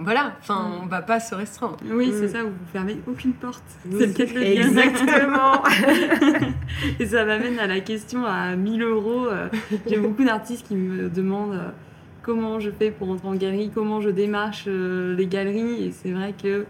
voilà, 0.00 0.32
enfin, 0.40 0.62
mm. 0.62 0.82
on 0.82 0.86
va 0.86 1.02
pas 1.02 1.20
se 1.20 1.34
restreindre. 1.34 1.76
Oui, 1.84 2.12
c'est 2.12 2.26
mm. 2.26 2.28
ça, 2.28 2.42
vous 2.42 2.48
ne 2.48 2.70
fermez 2.72 2.98
aucune 3.06 3.34
porte. 3.34 3.62
c'est 3.90 4.06
le 4.06 4.12
cas 4.12 4.24
de 4.24 4.32
le 4.32 4.44
dire. 4.44 4.66
Exactement. 4.66 5.62
et 6.98 7.06
ça 7.06 7.24
m'amène 7.24 7.58
à 7.58 7.66
la 7.66 7.80
question 7.80 8.24
à 8.24 8.56
1000 8.56 8.82
euros. 8.82 9.28
J'ai 9.86 9.98
beaucoup 9.98 10.24
d'artistes 10.24 10.66
qui 10.66 10.74
me 10.74 11.10
demandent 11.10 11.54
euh, 11.54 11.70
comment 12.22 12.60
je 12.60 12.70
fais 12.70 12.90
pour 12.90 13.08
rentrer 13.08 13.28
en 13.28 13.34
galerie, 13.34 13.70
comment 13.74 14.00
je 14.00 14.10
démarche 14.10 14.64
euh, 14.66 15.14
les 15.16 15.26
galeries. 15.26 15.84
Et 15.84 15.92
c'est 15.92 16.10
vrai 16.10 16.34
que, 16.40 16.66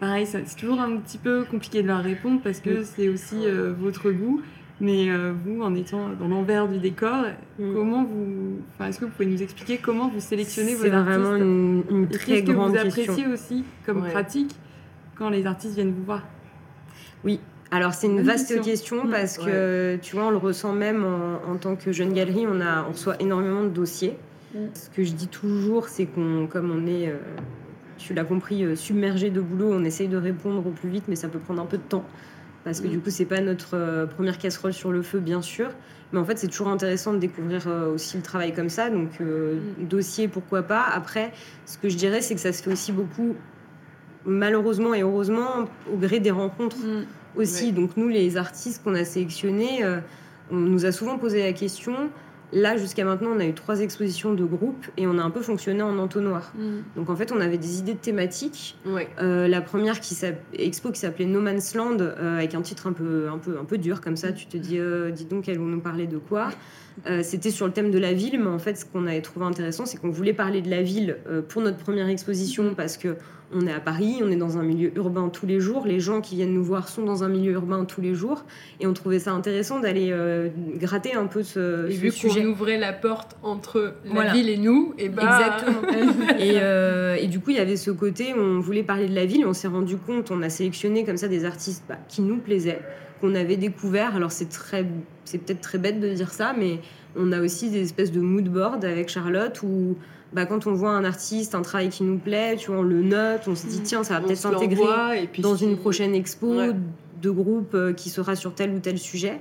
pareil, 0.00 0.26
c'est 0.26 0.44
toujours 0.56 0.80
un 0.80 0.96
petit 0.98 1.18
peu 1.18 1.44
compliqué 1.50 1.82
de 1.82 1.88
leur 1.88 2.02
répondre 2.02 2.40
parce 2.42 2.60
que 2.60 2.82
c'est 2.82 3.08
aussi 3.08 3.46
votre 3.78 4.10
goût. 4.10 4.42
Mais 4.80 5.08
euh, 5.08 5.32
vous, 5.44 5.62
en 5.62 5.74
étant 5.74 6.08
dans 6.18 6.26
l'envers 6.26 6.66
du 6.66 6.78
décor, 6.78 7.26
mm. 7.58 7.74
comment 7.74 8.04
vous, 8.04 8.58
est-ce 8.84 8.98
que 8.98 9.04
vous 9.04 9.10
pouvez 9.12 9.26
nous 9.26 9.42
expliquer 9.42 9.78
comment 9.78 10.08
vous 10.08 10.20
sélectionnez 10.20 10.74
vos 10.74 10.86
artistes? 10.86 11.06
C'est 11.12 11.20
vraiment 11.20 11.36
une, 11.36 12.08
très 12.08 12.42
grande 12.42 12.72
question. 12.72 12.90
Qu'est-ce 12.90 13.06
que 13.06 13.12
vous 13.12 13.20
appréciez 13.20 13.32
aussi 13.32 13.64
comme 13.86 14.04
pratique 14.08 14.50
quand 15.16 15.30
les 15.30 15.46
artistes 15.46 15.74
viennent 15.74 15.92
vous 15.92 16.04
voir? 16.04 16.22
Oui. 17.22 17.38
Alors 17.70 17.94
c'est 17.94 18.08
une 18.08 18.20
vaste 18.22 18.60
question, 18.62 19.04
mm. 19.04 19.10
parce 19.10 19.38
que 19.38 19.96
tu 20.02 20.16
vois, 20.16 20.26
on 20.26 20.30
le 20.30 20.36
ressent 20.38 20.72
même 20.72 21.04
en, 21.04 21.56
tant 21.56 21.76
que 21.76 21.92
jeune 21.92 22.12
galerie, 22.12 22.46
on, 22.48 22.60
a, 22.60 22.84
on 22.88 22.92
reçoit 22.92 23.20
énormément 23.20 23.62
de 23.62 23.68
dossiers. 23.68 24.16
Mm. 24.54 24.58
Ce 24.74 24.90
que 24.90 25.04
je 25.04 25.12
dis 25.12 25.28
toujours, 25.28 25.88
c'est 25.88 26.06
qu'on, 26.06 26.46
comme 26.46 26.70
on 26.70 26.86
est, 26.86 27.08
euh, 27.08 27.18
tu 27.98 28.14
l'as 28.14 28.24
compris, 28.24 28.64
euh, 28.64 28.76
submergé 28.76 29.30
de 29.30 29.40
boulot, 29.40 29.72
on 29.72 29.84
essaye 29.84 30.08
de 30.08 30.16
répondre 30.16 30.66
au 30.66 30.70
plus 30.70 30.88
vite, 30.88 31.04
mais 31.08 31.16
ça 31.16 31.28
peut 31.28 31.38
prendre 31.38 31.62
un 31.62 31.66
peu 31.66 31.78
de 31.78 31.82
temps 31.82 32.04
parce 32.64 32.80
que 32.80 32.88
du 32.88 32.98
coup, 32.98 33.10
c'est 33.10 33.26
pas 33.26 33.42
notre 33.42 33.74
euh, 33.74 34.06
première 34.06 34.38
casserole 34.38 34.72
sur 34.72 34.90
le 34.90 35.02
feu, 35.02 35.20
bien 35.20 35.42
sûr. 35.42 35.68
Mais 36.12 36.18
en 36.18 36.24
fait, 36.24 36.38
c'est 36.38 36.48
toujours 36.48 36.68
intéressant 36.68 37.12
de 37.12 37.18
découvrir 37.18 37.66
aussi 37.92 38.16
le 38.16 38.22
travail 38.22 38.54
comme 38.54 38.70
ça. 38.70 38.88
Donc, 38.88 39.10
euh, 39.20 39.60
mm. 39.78 39.86
dossier, 39.86 40.28
pourquoi 40.28 40.62
pas. 40.62 40.82
Après, 40.82 41.32
ce 41.66 41.76
que 41.76 41.90
je 41.90 41.96
dirais, 41.96 42.22
c'est 42.22 42.34
que 42.34 42.40
ça 42.40 42.52
se 42.52 42.62
fait 42.62 42.72
aussi 42.72 42.90
beaucoup, 42.90 43.36
malheureusement 44.24 44.94
et 44.94 45.02
heureusement, 45.02 45.68
au 45.92 45.96
gré 45.96 46.20
des 46.20 46.30
rencontres 46.30 46.78
mm. 46.78 47.04
aussi. 47.36 47.72
Donc, 47.72 47.98
nous, 47.98 48.08
les 48.08 48.38
artistes 48.38 48.82
qu'on 48.82 48.94
a 48.94 49.04
sélectionnés, 49.04 49.84
on 50.50 50.56
nous 50.56 50.86
a 50.86 50.92
souvent 50.92 51.18
posé 51.18 51.42
la 51.42 51.52
question 51.52 52.10
Là, 52.52 52.76
jusqu'à 52.76 53.04
maintenant, 53.04 53.30
on 53.34 53.40
a 53.40 53.46
eu 53.46 53.54
trois 53.54 53.80
expositions 53.80 54.32
de 54.32 54.44
groupe 54.44 54.86
et 54.96 55.06
on 55.06 55.18
a 55.18 55.22
un 55.22 55.30
peu 55.30 55.40
fonctionné 55.40 55.82
en 55.82 55.98
entonnoir. 55.98 56.52
Mm. 56.56 56.78
Donc 56.96 57.10
en 57.10 57.16
fait, 57.16 57.32
on 57.32 57.40
avait 57.40 57.58
des 57.58 57.78
idées 57.78 57.94
de 57.94 57.98
thématiques. 57.98 58.76
Euh, 59.20 59.48
la 59.48 59.60
première 59.60 60.00
qui 60.00 60.16
expo 60.54 60.90
qui 60.92 61.00
s'appelait 61.00 61.24
No 61.26 61.40
Man's 61.40 61.74
Land, 61.74 61.98
euh, 62.00 62.38
avec 62.38 62.54
un 62.54 62.62
titre 62.62 62.86
un 62.86 62.92
peu, 62.92 63.28
un, 63.28 63.38
peu, 63.38 63.58
un 63.58 63.64
peu 63.64 63.78
dur 63.78 64.00
comme 64.00 64.16
ça. 64.16 64.32
Tu 64.32 64.46
te 64.46 64.56
dis, 64.56 64.78
euh, 64.78 65.10
dis 65.10 65.24
donc, 65.24 65.48
elles 65.48 65.58
vont 65.58 65.66
nous 65.66 65.80
parler 65.80 66.06
de 66.06 66.18
quoi? 66.18 66.50
C'était 67.22 67.50
sur 67.50 67.66
le 67.66 67.72
thème 67.72 67.90
de 67.90 67.98
la 67.98 68.12
ville, 68.12 68.38
mais 68.38 68.48
en 68.48 68.60
fait, 68.60 68.76
ce 68.76 68.84
qu'on 68.84 69.08
avait 69.08 69.20
trouvé 69.20 69.44
intéressant, 69.44 69.84
c'est 69.84 69.96
qu'on 69.96 70.10
voulait 70.10 70.32
parler 70.32 70.62
de 70.62 70.70
la 70.70 70.80
ville 70.80 71.16
pour 71.48 71.60
notre 71.60 71.78
première 71.78 72.08
exposition 72.08 72.72
parce 72.76 72.96
que 72.96 73.16
on 73.54 73.66
est 73.66 73.72
à 73.72 73.80
Paris, 73.80 74.20
on 74.22 74.30
est 74.30 74.36
dans 74.36 74.58
un 74.58 74.62
milieu 74.62 74.92
urbain 74.96 75.28
tous 75.28 75.46
les 75.46 75.60
jours. 75.60 75.86
Les 75.86 76.00
gens 76.00 76.20
qui 76.20 76.34
viennent 76.34 76.52
nous 76.52 76.64
voir 76.64 76.88
sont 76.88 77.04
dans 77.04 77.22
un 77.22 77.28
milieu 77.28 77.52
urbain 77.52 77.84
tous 77.84 78.00
les 78.00 78.14
jours. 78.14 78.44
Et 78.80 78.86
on 78.86 78.92
trouvait 78.92 79.20
ça 79.20 79.32
intéressant 79.32 79.80
d'aller 79.80 80.08
euh, 80.10 80.48
gratter 80.76 81.14
un 81.14 81.26
peu 81.26 81.42
ce, 81.42 81.88
et 81.88 81.94
vu 81.94 82.12
qu'on 82.12 82.44
ouvrait 82.46 82.78
la 82.78 82.92
porte 82.92 83.36
entre 83.42 83.94
la 84.04 84.32
ville 84.32 84.48
et 84.48 84.56
nous, 84.56 84.94
et 84.98 85.08
bah... 85.08 85.22
Exactement. 85.22 85.88
Euh, 86.40 87.16
et, 87.16 87.28
du 87.28 87.40
coup, 87.40 87.50
il 87.50 87.56
y 87.56 87.60
avait 87.60 87.76
ce 87.76 87.90
côté, 87.90 88.34
on 88.34 88.60
voulait 88.60 88.82
parler 88.82 89.08
de 89.08 89.14
la 89.14 89.24
ville. 89.24 89.46
On 89.46 89.52
s'est 89.52 89.68
rendu 89.68 89.96
compte, 89.96 90.30
on 90.30 90.42
a 90.42 90.48
sélectionné 90.48 91.04
comme 91.04 91.16
ça 91.16 91.28
des 91.28 91.44
artistes 91.44 91.84
bah, 91.88 91.98
qui 92.08 92.22
nous 92.22 92.38
plaisaient, 92.38 92.80
qu'on 93.20 93.34
avait 93.34 93.56
découvert. 93.56 94.16
Alors 94.16 94.32
c'est 94.32 94.48
très, 94.48 94.84
c'est 95.24 95.38
peut-être 95.38 95.60
très 95.60 95.78
bête 95.78 96.00
de 96.00 96.08
dire 96.12 96.32
ça, 96.32 96.54
mais 96.58 96.80
on 97.16 97.32
a 97.32 97.40
aussi 97.40 97.70
des 97.70 97.82
espèces 97.82 98.12
de 98.12 98.20
mood 98.20 98.48
board 98.48 98.84
avec 98.84 99.08
Charlotte 99.08 99.60
où 99.62 99.96
bah, 100.32 100.46
quand 100.46 100.66
on 100.66 100.72
voit 100.72 100.90
un 100.90 101.04
artiste, 101.04 101.54
un 101.54 101.62
travail 101.62 101.90
qui 101.90 102.02
nous 102.02 102.18
plaît, 102.18 102.56
tu 102.56 102.70
vois, 102.70 102.80
on 102.80 102.82
le 102.82 103.02
note, 103.02 103.42
on 103.46 103.54
se 103.54 103.66
dit 103.66 103.80
mm. 103.80 103.84
tiens, 103.84 104.04
ça 104.04 104.14
va 104.14 104.26
peut-être 104.26 104.38
s'intégrer 104.38 105.28
dans 105.38 105.54
une 105.54 105.76
prochaine 105.76 106.14
expo 106.14 106.54
de 107.22 107.30
groupe 107.30 107.74
euh, 107.74 107.92
qui 107.92 108.10
sera 108.10 108.36
sur 108.36 108.54
tel 108.54 108.74
ou 108.74 108.78
tel 108.80 108.98
sujet. 108.98 109.40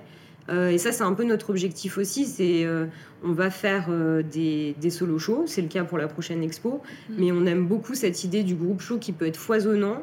Euh, 0.50 0.70
et 0.70 0.78
ça, 0.78 0.92
c'est 0.92 1.04
un 1.04 1.14
peu 1.14 1.24
notre 1.24 1.50
objectif 1.50 1.98
aussi. 1.98 2.26
C'est 2.26 2.66
euh, 2.66 2.86
on 3.24 3.32
va 3.32 3.50
faire 3.50 3.90
des, 4.32 4.76
des, 4.80 4.90
solo 4.90 5.18
shows, 5.18 5.44
c'est 5.48 5.62
le 5.62 5.68
cas 5.68 5.84
pour 5.84 5.98
la 5.98 6.08
prochaine 6.08 6.44
expo, 6.44 6.82
mm. 7.10 7.14
mais 7.18 7.32
on 7.32 7.46
aime 7.46 7.66
beaucoup 7.66 7.96
cette 7.96 8.24
idée 8.24 8.44
du 8.44 8.56
groupe 8.56 8.82
show 8.82 8.98
qui 8.98 9.14
peut 9.14 9.26
être 9.26 9.38
foisonnant. 9.38 10.02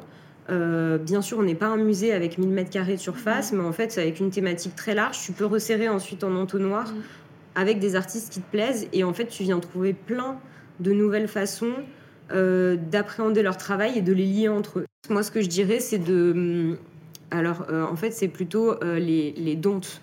bien 0.49 1.23
sûr, 1.23 1.39
on 1.39 1.43
n'est 1.43 1.55
pas 1.55 1.69
un 1.69 1.77
musée 1.77 2.13
avec 2.13 2.39
1000 2.39 2.49
mètres 2.49 2.71
carrés 2.71 2.97
de 2.97 3.01
surface, 3.01 3.53
mm. 3.53 3.57
mais 3.59 3.65
en 3.65 3.73
fait, 3.73 3.97
avec 3.99 4.19
une 4.19 4.31
thématique 4.31 4.75
très 4.75 4.95
large, 4.95 5.21
tu 5.21 5.33
peux 5.33 5.47
resserrer 5.47 5.89
ensuite 5.89 6.25
en 6.25 6.35
entonnoir 6.35 6.93
avec 7.55 7.79
des 7.79 7.95
artistes 7.97 8.33
qui 8.33 8.41
te 8.41 8.51
plaisent, 8.51 8.89
et 8.93 9.05
en 9.05 9.13
fait, 9.13 9.27
tu 9.27 9.43
viens 9.43 9.59
trouver 9.59 9.93
plein 9.93 10.39
de 10.81 10.93
nouvelles 10.93 11.29
façons 11.29 11.75
euh, 12.33 12.77
d'appréhender 12.77 13.43
leur 13.43 13.57
travail 13.57 13.99
et 13.99 14.03
de 14.03 14.13
les 14.13 14.25
lier 14.25 14.49
entre 14.49 14.81
eux. 14.81 14.87
Moi, 15.09 15.25
ce 15.25 15.33
que 15.33 15.41
je 15.41 15.49
dirais, 15.49 15.81
c'est 15.81 15.99
de... 15.99 16.33
Hum, 16.33 16.79
alors, 17.33 17.67
euh, 17.71 17.85
en 17.85 17.97
fait, 17.97 18.13
c'est 18.13 18.29
plutôt 18.29 18.73
euh, 18.83 18.99
les, 18.99 19.33
les 19.37 19.57
dontes. 19.57 20.01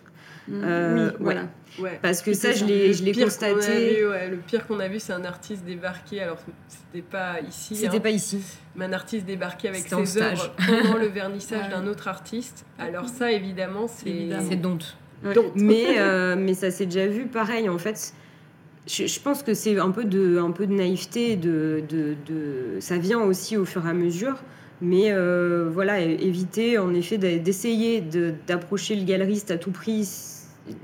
Mmh. 0.47 0.63
oui, 0.63 1.01
voilà. 1.19 1.43
Parce 2.01 2.21
que 2.21 2.33
ça, 2.33 2.53
je 2.53 2.65
l'ai 2.65 3.11
constaté. 3.13 4.01
le 4.01 4.37
pire 4.37 4.65
qu'on 4.67 4.79
a 4.79 4.87
vu, 4.87 4.99
c'est 4.99 5.13
un 5.13 5.25
artiste 5.25 5.63
débarqué. 5.65 6.21
Alors, 6.21 6.37
c'était 6.67 7.05
pas 7.05 7.39
ici. 7.41 7.75
C'était 7.75 7.97
hein, 7.97 8.01
pas 8.01 8.09
ici. 8.09 8.41
Mais 8.75 8.85
un 8.85 8.93
artiste 8.93 9.25
débarqué 9.25 9.69
avec 9.69 9.87
ses 9.87 10.21
œuvres 10.21 10.53
pendant 10.65 10.97
le 10.97 11.07
vernissage 11.07 11.69
d'un 11.71 11.85
autre 11.87 12.07
artiste. 12.07 12.65
Alors, 12.79 13.07
ça, 13.07 13.31
évidemment, 13.31 13.87
c'est. 13.87 14.29
C'est 14.49 14.55
donte. 14.55 14.97
Mais, 15.55 16.35
mais 16.35 16.53
ça 16.53 16.71
s'est 16.71 16.85
déjà 16.85 17.07
vu. 17.07 17.27
Pareil, 17.27 17.69
en 17.69 17.77
fait, 17.77 18.13
je, 18.87 19.19
pense 19.19 19.43
que 19.43 19.53
c'est 19.53 19.77
un 19.77 19.91
peu 19.91 20.05
de, 20.05 20.37
un 20.37 20.51
peu 20.51 20.65
de 20.65 20.73
naïveté, 20.73 21.35
de, 21.35 21.83
de, 21.89 22.15
de, 22.25 22.79
ça 22.79 22.97
vient 22.97 23.21
aussi 23.21 23.57
au 23.57 23.65
fur 23.65 23.85
et 23.85 23.89
à 23.89 23.93
mesure. 23.93 24.37
Mais 24.81 25.11
euh, 25.11 25.69
voilà, 25.71 25.99
éviter 25.99 26.77
en 26.77 26.93
effet 26.93 27.17
d'essayer 27.17 28.01
d'approcher 28.47 28.95
le 28.95 29.05
galeriste 29.05 29.49
à 29.49 29.57
tout 29.57 29.71
prix 29.71 30.07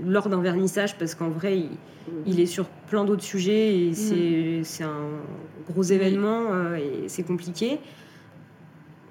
lors 0.03 0.29
d'un 0.29 0.41
vernissage, 0.41 0.97
parce 0.97 1.13
qu'en 1.13 1.29
vrai, 1.29 1.63
il, 2.25 2.39
est 2.39 2.45
sur 2.47 2.65
plein 2.65 3.05
d'autres 3.05 3.23
sujets 3.23 3.77
et 3.77 3.91
mm. 3.91 4.63
c'est 4.63 4.83
un 4.83 5.09
gros 5.69 5.83
événement 5.83 6.47
euh, 6.51 6.75
et 6.75 7.07
c'est 7.07 7.23
compliqué. 7.23 7.79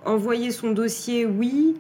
Envoyer 0.04 0.50
son 0.50 0.72
dossier, 0.72 1.26
oui. 1.26 1.76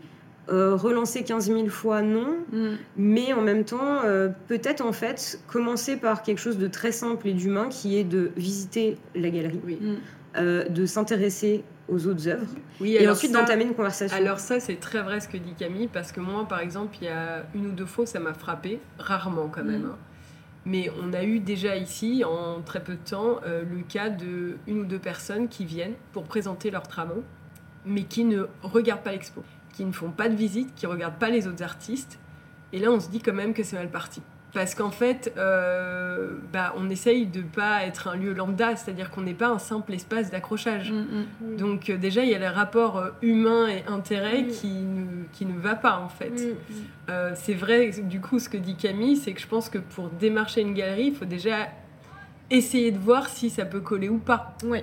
Euh, 0.48 0.74
relancer 0.74 1.22
15 1.22 1.46
000 1.46 1.68
fois, 1.68 2.02
non. 2.02 2.38
Mm. 2.52 2.70
Mais 2.96 3.32
en 3.32 3.42
même 3.42 3.64
temps, 3.64 4.00
euh, 4.04 4.28
peut-être 4.48 4.80
en 4.80 4.92
fait 4.92 5.40
commencer 5.46 5.96
par 5.96 6.22
quelque 6.22 6.40
chose 6.40 6.58
de 6.58 6.66
très 6.66 6.90
simple 6.90 7.28
et 7.28 7.32
d'humain 7.32 7.68
qui 7.68 7.96
est 7.96 8.04
de 8.04 8.32
visiter 8.36 8.98
la 9.14 9.30
galerie, 9.30 9.60
mm. 9.80 9.94
euh, 10.36 10.68
de 10.68 10.84
s'intéresser 10.84 11.62
aux 11.88 12.06
autres 12.06 12.26
œuvres 12.28 12.46
oui, 12.80 12.96
et 12.98 13.08
ensuite 13.08 13.32
d'entamer 13.32 13.64
une 13.64 13.74
conversation. 13.74 14.16
Alors 14.16 14.40
ça, 14.40 14.58
c'est 14.58 14.76
très 14.76 15.02
vrai 15.02 15.20
ce 15.20 15.28
que 15.28 15.36
dit 15.36 15.54
Camille, 15.56 15.88
parce 15.88 16.10
que 16.10 16.20
moi, 16.20 16.46
par 16.48 16.60
exemple, 16.60 16.96
il 17.00 17.04
y 17.04 17.10
a 17.10 17.44
une 17.54 17.66
ou 17.66 17.72
deux 17.72 17.86
fois, 17.86 18.06
ça 18.06 18.18
m'a 18.18 18.34
frappé, 18.34 18.80
rarement 18.98 19.48
quand 19.48 19.64
même. 19.64 19.82
Mm. 19.82 19.90
Hein. 19.92 19.98
Mais 20.64 20.90
on 21.02 21.12
a 21.12 21.24
eu 21.24 21.38
déjà 21.40 21.76
ici, 21.76 22.24
en 22.24 22.62
très 22.62 22.82
peu 22.82 22.94
de 22.94 23.10
temps, 23.10 23.40
le 23.44 23.82
cas 23.82 24.10
de 24.10 24.56
une 24.68 24.80
ou 24.80 24.84
deux 24.84 25.00
personnes 25.00 25.48
qui 25.48 25.64
viennent 25.64 25.94
pour 26.12 26.22
présenter 26.22 26.70
leurs 26.70 26.86
travaux 26.86 27.24
mais 27.84 28.04
qui 28.04 28.24
ne 28.24 28.46
regardent 28.62 29.02
pas 29.02 29.12
l'expo, 29.12 29.42
qui 29.72 29.84
ne 29.84 29.92
font 29.92 30.10
pas 30.10 30.28
de 30.28 30.34
visite, 30.34 30.74
qui 30.74 30.86
regardent 30.86 31.18
pas 31.18 31.30
les 31.30 31.46
autres 31.46 31.62
artistes. 31.62 32.18
Et 32.72 32.78
là, 32.78 32.90
on 32.90 33.00
se 33.00 33.08
dit 33.10 33.20
quand 33.20 33.34
même 33.34 33.54
que 33.54 33.62
c'est 33.62 33.76
mal 33.76 33.90
parti. 33.90 34.22
Parce 34.52 34.74
qu'en 34.74 34.90
fait, 34.90 35.32
euh, 35.38 36.32
bah, 36.52 36.74
on 36.76 36.90
essaye 36.90 37.24
de 37.24 37.40
pas 37.40 37.84
être 37.84 38.08
un 38.08 38.16
lieu 38.16 38.34
lambda, 38.34 38.76
c'est-à-dire 38.76 39.10
qu'on 39.10 39.22
n'est 39.22 39.32
pas 39.32 39.48
un 39.48 39.58
simple 39.58 39.94
espace 39.94 40.30
d'accrochage. 40.30 40.92
Mm, 40.92 41.24
mm. 41.40 41.56
Donc 41.56 41.88
euh, 41.88 41.96
déjà, 41.96 42.22
il 42.22 42.30
y 42.30 42.34
a 42.34 42.38
le 42.38 42.54
rapport 42.54 42.98
euh, 42.98 43.10
humain 43.22 43.68
et 43.68 43.82
intérêt 43.88 44.42
Mm. 44.42 44.48
qui, 44.48 44.68
ne, 44.68 45.06
qui 45.32 45.46
ne 45.46 45.58
va 45.58 45.74
pas 45.74 45.98
en 45.98 46.08
fait. 46.08 46.54
Mm. 47.08 47.12
C'est 47.34 47.54
vrai, 47.54 47.90
du 48.02 48.20
coup, 48.20 48.38
ce 48.38 48.48
que 48.48 48.58
dit 48.58 48.76
Camille, 48.76 49.16
c'est 49.16 49.32
que 49.32 49.40
je 49.40 49.46
pense 49.46 49.68
que 49.68 49.78
pour 49.78 50.08
démarcher 50.08 50.60
une 50.60 50.74
galerie, 50.74 51.06
il 51.06 51.14
faut 51.14 51.24
déjà 51.24 51.68
essayer 52.50 52.90
de 52.90 52.98
voir 52.98 53.28
si 53.28 53.48
ça 53.48 53.64
peut 53.64 53.80
coller 53.80 54.08
ou 54.08 54.18
pas. 54.18 54.54
Ouais. 54.64 54.82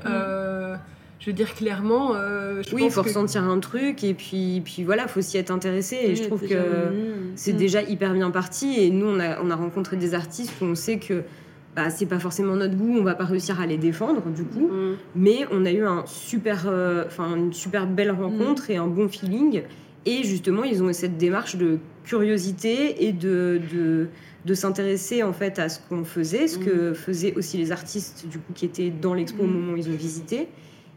Je 1.20 1.26
veux 1.26 1.34
dire 1.34 1.54
clairement, 1.54 2.16
euh, 2.16 2.62
je 2.66 2.74
Oui, 2.74 2.84
il 2.86 2.92
faut 2.92 3.02
que... 3.02 3.08
ressentir 3.08 3.44
un 3.44 3.60
truc 3.60 4.04
et 4.04 4.14
puis, 4.14 4.62
puis 4.64 4.84
voilà, 4.84 5.08
faut 5.08 5.22
s'y 5.22 5.38
être 5.38 5.52
intéressé. 5.52 5.98
Et 6.02 6.16
je 6.16 6.24
trouve 6.24 6.42
déjà, 6.42 6.56
que 6.56 6.60
mm. 6.60 7.32
c'est 7.36 7.54
Mm. 7.54 7.58
déjà 7.58 7.82
hyper 7.84 8.14
bien 8.14 8.32
parti. 8.32 8.76
Et 8.80 8.90
nous, 8.90 9.08
on 9.08 9.20
a, 9.20 9.42
on 9.42 9.50
a 9.52 9.56
rencontré 9.56 9.98
des 9.98 10.14
artistes 10.14 10.54
où 10.62 10.66
on 10.66 10.76
sait 10.76 10.98
que 10.98 11.24
bah, 11.76 11.90
c'est 11.90 12.06
pas 12.06 12.20
forcément 12.20 12.56
notre 12.56 12.76
goût, 12.76 12.96
on 12.98 13.04
va 13.04 13.16
pas 13.16 13.26
réussir 13.26 13.60
à 13.60 13.66
les 13.66 13.78
défendre 13.78 14.24
du 14.30 14.44
coup. 14.44 14.68
Mm. 14.68 14.96
Mais 15.16 15.46
on 15.52 15.66
a 15.66 15.72
eu 15.72 15.86
un 15.86 16.04
super, 16.06 16.66
euh, 16.68 17.04
enfin 17.06 17.36
une 17.36 17.54
super 17.54 17.86
belle 17.86 18.12
rencontre 18.12 18.70
et 18.70 18.78
un 18.78 18.88
bon 18.88 19.10
feeling. 19.10 19.64
Et 20.06 20.24
justement, 20.24 20.64
ils 20.64 20.82
ont 20.82 20.90
eu 20.90 20.94
cette 20.94 21.18
démarche 21.18 21.58
de 21.58 21.80
curiosité 22.06 23.06
et 23.06 23.12
de, 23.12 23.60
de, 23.74 24.08
de 24.46 24.54
s'intéresser 24.54 25.22
en 25.22 25.34
fait 25.34 25.60
à 25.60 25.68
ce 25.68 25.80
qu'on 25.88 26.06
faisait, 26.06 26.48
ce 26.48 26.58
que 26.58 26.94
faisaient 26.94 27.34
aussi 27.36 27.58
les 27.58 27.72
artistes 27.74 28.26
du 28.28 28.40
coup 28.40 28.54
qui 28.56 28.66
étaient 28.66 28.90
dans 28.90 29.14
l'expo 29.14 29.44
au 29.44 29.48
moment 29.48 29.74
où 29.74 29.78
ils 29.78 29.90
ont 29.90 29.96
visité. 29.98 30.48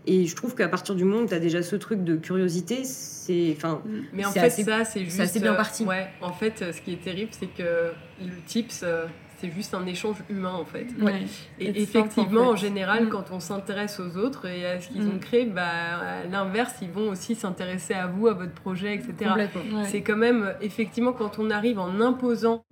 Et 0.06 0.26
je 0.26 0.34
trouve 0.34 0.54
qu'à 0.56 0.68
partir 0.68 0.94
du 0.96 1.04
moment 1.04 1.22
où 1.22 1.26
tu 1.28 1.34
as 1.34 1.38
déjà 1.38 1.62
ce 1.62 1.76
truc 1.76 2.02
de 2.02 2.16
curiosité, 2.16 2.82
c'est. 2.84 3.54
Enfin, 3.56 3.82
Mais 4.12 4.24
en 4.24 4.30
C'est 4.32 4.40
fait, 4.40 4.46
assez- 4.46 4.64
ça, 4.64 4.84
c'est 4.84 5.04
juste. 5.04 5.20
assez 5.20 5.38
bien 5.40 5.52
euh, 5.52 5.56
parti. 5.56 5.84
Ouais, 5.84 6.08
en 6.20 6.32
fait, 6.32 6.60
euh, 6.62 6.72
ce 6.72 6.80
qui 6.80 6.92
est 6.92 7.02
terrible, 7.02 7.30
c'est 7.32 7.46
que 7.46 7.92
le 8.20 8.32
tips, 8.46 8.80
euh, 8.82 9.06
c'est 9.38 9.50
juste 9.52 9.74
un 9.74 9.86
échange 9.86 10.16
humain, 10.28 10.54
en 10.54 10.64
fait. 10.64 10.86
Ouais. 11.00 11.22
Et 11.60 11.82
effectivement, 11.82 12.24
simple, 12.24 12.38
en 12.38 12.56
général, 12.56 13.04
Mm. 13.06 13.08
quand 13.10 13.24
on 13.30 13.38
s'intéresse 13.40 14.00
aux 14.00 14.16
autres 14.16 14.46
et 14.46 14.66
à 14.66 14.80
ce 14.80 14.88
qu'ils 14.88 15.02
Mm. 15.04 15.10
ont 15.14 15.18
créé, 15.20 15.44
bah, 15.46 15.62
à 15.64 16.24
l'inverse, 16.30 16.74
ils 16.82 16.90
vont 16.90 17.08
aussi 17.10 17.34
s'intéresser 17.36 17.94
à 17.94 18.06
vous, 18.08 18.26
à 18.26 18.34
votre 18.34 18.54
projet, 18.54 18.94
etc. 18.94 19.30
Ouais. 19.36 19.48
C'est 19.84 20.02
quand 20.02 20.16
même, 20.16 20.52
effectivement, 20.60 21.12
quand 21.12 21.38
on 21.38 21.48
arrive 21.50 21.78
en 21.78 22.00
imposant 22.00 22.64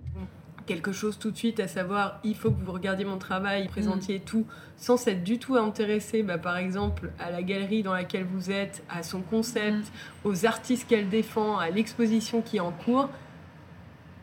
quelque 0.71 0.93
chose 0.93 1.19
tout 1.19 1.33
de 1.33 1.37
suite, 1.37 1.59
à 1.59 1.67
savoir, 1.67 2.21
il 2.23 2.37
faut 2.37 2.53
que 2.53 2.63
vous 2.63 2.71
regardiez 2.71 3.05
mon 3.05 3.19
travail, 3.19 3.67
présentiez 3.67 4.21
tout, 4.21 4.47
sans 4.77 4.97
s'être 4.97 5.25
du 5.25 5.41
tout 5.41 5.57
intéressé, 5.57 6.23
bah, 6.23 6.39
par 6.39 6.57
exemple, 6.59 7.11
à 7.19 7.33
la 7.33 7.43
galerie 7.43 7.83
dans 7.83 7.93
laquelle 7.93 8.25
vous 8.25 8.53
êtes, 8.53 8.85
à 8.89 9.03
son 9.03 9.21
concept, 9.21 9.79
Mm. 10.25 10.29
aux 10.29 10.47
artistes 10.47 10.87
qu'elle 10.89 11.09
défend, 11.09 11.59
à 11.59 11.71
l'exposition 11.71 12.41
qui 12.41 12.59
est 12.59 12.61
en 12.61 12.71
cours, 12.71 13.09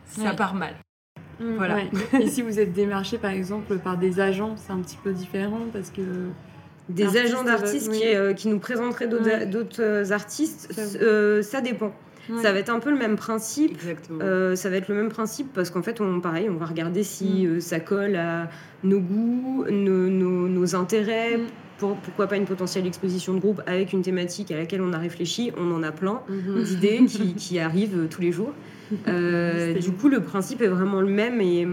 ça 0.06 0.22
Ouais. 0.30 0.36
part 0.36 0.54
mal. 0.54 0.74
Voilà. 1.38 1.74
Ouais. 1.76 1.90
Et 2.22 2.28
si 2.28 2.40
vous 2.40 2.58
êtes 2.58 2.72
démarché 2.72 3.18
par 3.18 3.30
exemple 3.30 3.78
par 3.78 3.98
des 3.98 4.18
agents, 4.18 4.54
c'est 4.56 4.72
un 4.72 4.80
petit 4.80 4.96
peu 5.04 5.12
différent 5.12 5.66
parce 5.72 5.90
que. 5.90 6.00
Des 6.88 7.18
agents 7.18 7.44
d'artistes 7.44 7.90
oui. 7.92 7.98
qui, 8.00 8.06
euh, 8.08 8.32
qui 8.32 8.48
nous 8.48 8.58
présenteraient 8.58 9.06
d'autres 9.08 9.28
Ouais. 9.82 9.84
euh, 9.84 10.10
artistes, 10.12 10.72
Ça- 10.72 10.98
euh, 11.00 11.42
ça 11.42 11.60
dépend. 11.60 11.92
Ouais. 12.30 12.42
Ça 12.42 12.52
va 12.52 12.58
être 12.58 12.68
un 12.70 12.78
peu 12.80 12.90
le 12.90 12.98
même 12.98 13.16
principe. 13.16 13.78
Euh, 14.20 14.54
ça 14.56 14.68
va 14.70 14.76
être 14.76 14.88
le 14.88 14.94
même 14.94 15.08
principe 15.08 15.52
parce 15.54 15.70
qu'en 15.70 15.82
fait, 15.82 16.00
on, 16.00 16.20
pareil, 16.20 16.48
on 16.50 16.56
va 16.56 16.66
regarder 16.66 17.02
si 17.02 17.46
Mm. 17.46 17.50
euh, 17.56 17.60
ça 17.60 17.80
colle 17.80 18.16
à 18.16 18.48
nos 18.84 19.00
goûts, 19.00 19.64
nos, 19.70 20.08
nos- 20.08 20.48
nos 20.48 20.74
intérêts. 20.76 21.38
Mm. 21.38 21.42
Pour- 21.78 21.94
pourquoi 21.96 22.26
pas 22.26 22.36
une 22.36 22.44
potentielle 22.44 22.86
exposition 22.88 23.34
de 23.34 23.38
groupe 23.38 23.62
avec 23.66 23.92
une 23.92 24.02
thématique 24.02 24.50
à 24.50 24.56
laquelle 24.56 24.82
on 24.82 24.92
a 24.92 24.98
réfléchi 24.98 25.52
On 25.56 25.70
en 25.72 25.82
a 25.84 25.92
plein 25.92 26.20
Mhm. 26.28 26.62
d'idées 26.64 27.04
qui, 27.06 27.34
qui 27.36 27.58
arrivent 27.60 27.96
euh, 28.00 28.06
tous 28.10 28.20
les 28.20 28.32
jours. 28.32 28.52
Euh, 29.06 29.74
du 29.74 29.92
coup, 29.92 30.08
le 30.08 30.20
principe 30.20 30.60
est 30.62 30.66
vraiment 30.68 31.00
le 31.00 31.08
même 31.08 31.40
et, 31.40 31.68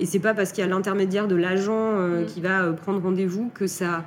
et 0.00 0.06
c'est 0.06 0.18
pas 0.20 0.34
parce 0.34 0.52
qu'il 0.52 0.62
y 0.62 0.66
a 0.66 0.70
l'intermédiaire 0.70 1.26
de 1.28 1.34
l'agent 1.36 1.72
euh, 1.96 2.22
Mm. 2.22 2.26
qui 2.26 2.40
va 2.40 2.72
prendre 2.72 3.02
rendez-vous 3.02 3.50
que 3.54 3.66
ça 3.66 4.04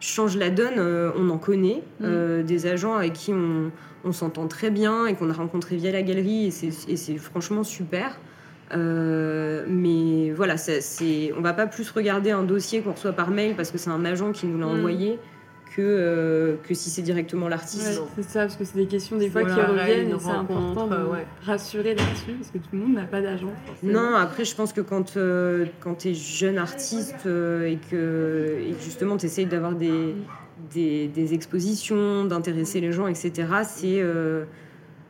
change 0.00 0.36
la 0.36 0.50
donne. 0.50 0.74
Euh, 0.78 1.10
on 1.18 1.28
en 1.30 1.38
connaît 1.38 1.82
Mm. 2.00 2.42
des 2.42 2.66
agents 2.66 2.94
avec 2.94 3.12
qui 3.14 3.32
on, 3.32 3.70
on 4.06 4.12
s'entend 4.12 4.46
très 4.46 4.70
bien 4.70 5.06
et 5.06 5.14
qu'on 5.14 5.28
a 5.30 5.32
rencontré 5.34 5.76
via 5.76 5.92
la 5.92 6.02
galerie 6.02 6.46
et 6.46 6.50
c'est 6.96 7.16
franchement 7.18 7.64
super. 7.64 8.18
Euh, 8.74 9.64
mais 9.68 10.30
voilà, 10.32 10.56
c'est, 10.56 11.32
on 11.36 11.40
va 11.40 11.52
pas 11.52 11.66
plus 11.66 11.90
regarder 11.90 12.30
un 12.30 12.42
dossier 12.42 12.80
qu'on 12.80 12.92
reçoit 12.92 13.12
par 13.12 13.30
mail 13.30 13.54
parce 13.56 13.70
que 13.70 13.78
c'est 13.78 13.90
un 13.90 14.04
agent 14.04 14.32
qui 14.32 14.46
nous 14.46 14.58
l'a 14.58 14.66
Mm. 14.66 14.78
envoyé 14.78 15.18
que, 15.76 15.82
euh, 15.82 16.56
que 16.66 16.72
si 16.74 16.88
c'est 16.90 17.02
directement 17.02 17.44
Ouais, 17.44 17.50
l'artiste. 17.50 18.00
c'est 18.16 18.22
ça, 18.24 18.40
parce 18.40 18.56
que 18.56 18.64
c'est 18.64 18.76
des 18.78 18.86
questions 18.86 19.18
des 19.18 19.28
fois 19.28 19.42
qui 19.44 19.50
reviennent 19.50 20.08
et 20.08 20.18
c'est 20.18 20.30
important 20.30 20.86
de 20.86 20.96
ouais. 20.96 21.26
rassurer 21.44 21.94
là-dessus 21.94 22.32
parce 22.38 22.50
que 22.50 22.58
tout 22.58 22.68
le 22.72 22.78
monde 22.78 22.94
n'a 22.94 23.04
pas 23.04 23.20
d'agent. 23.20 23.52
Non, 23.82 24.14
après, 24.16 24.44
je 24.44 24.54
pense 24.56 24.72
que 24.72 24.80
quand, 24.80 25.16
euh, 25.16 25.66
quand 25.80 25.94
tu 25.96 26.08
es 26.08 26.14
jeune 26.14 26.56
artiste 26.58 27.26
euh, 27.26 27.66
et, 27.66 27.78
que, 27.90 28.56
et 28.68 28.72
que 28.72 28.82
justement 28.82 29.16
tu 29.16 29.26
essayes 29.26 29.46
d'avoir 29.46 29.72
des, 29.74 30.14
des, 30.72 31.08
des 31.08 31.34
expositions, 31.34 32.24
d'intéresser 32.24 32.80
les 32.80 32.92
gens, 32.92 33.06
etc., 33.06 33.48
c'est 33.64 34.00
euh, 34.00 34.44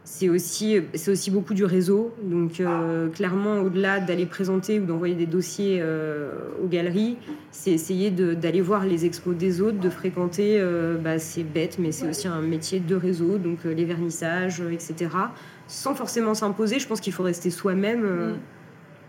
c'est 0.07 0.28
aussi, 0.28 0.78
c'est 0.94 1.11
aussi 1.11 1.32
beaucoup 1.32 1.53
du 1.53 1.64
réseau. 1.64 2.14
Donc, 2.22 2.61
euh, 2.61 3.09
clairement, 3.09 3.59
au-delà 3.59 3.99
d'aller 3.99 4.24
présenter 4.24 4.78
ou 4.78 4.86
d'envoyer 4.86 5.16
des 5.16 5.26
dossiers 5.26 5.80
euh, 5.82 6.30
aux 6.62 6.68
galeries, 6.68 7.16
c'est 7.51 7.72
essayer 7.72 8.12
d'aller 8.12 8.61
voir 8.61 8.86
les 8.86 9.05
expos 9.05 9.36
des 9.36 9.61
autres, 9.61 9.80
de 9.80 9.90
fréquenter. 9.90 10.59
euh, 10.61 10.97
bah, 10.97 11.18
c'est 11.18 11.42
bête, 11.42 11.80
mais 11.80 11.90
c'est 11.90 12.09
aussi 12.09 12.28
un 12.28 12.40
métier 12.40 12.78
de 12.78 12.94
réseau, 12.94 13.38
donc 13.38 13.64
les 13.64 13.84
vernissages, 13.84 14.62
etc. 14.70 15.11
Sans 15.66 15.97
forcément 15.97 16.34
s'imposer, 16.34 16.78
je 16.78 16.86
pense 16.86 17.01
qu'il 17.01 17.12
faut 17.12 17.24
rester 17.24 17.51
soi-même. 17.51 18.05
Mm. 18.05 18.36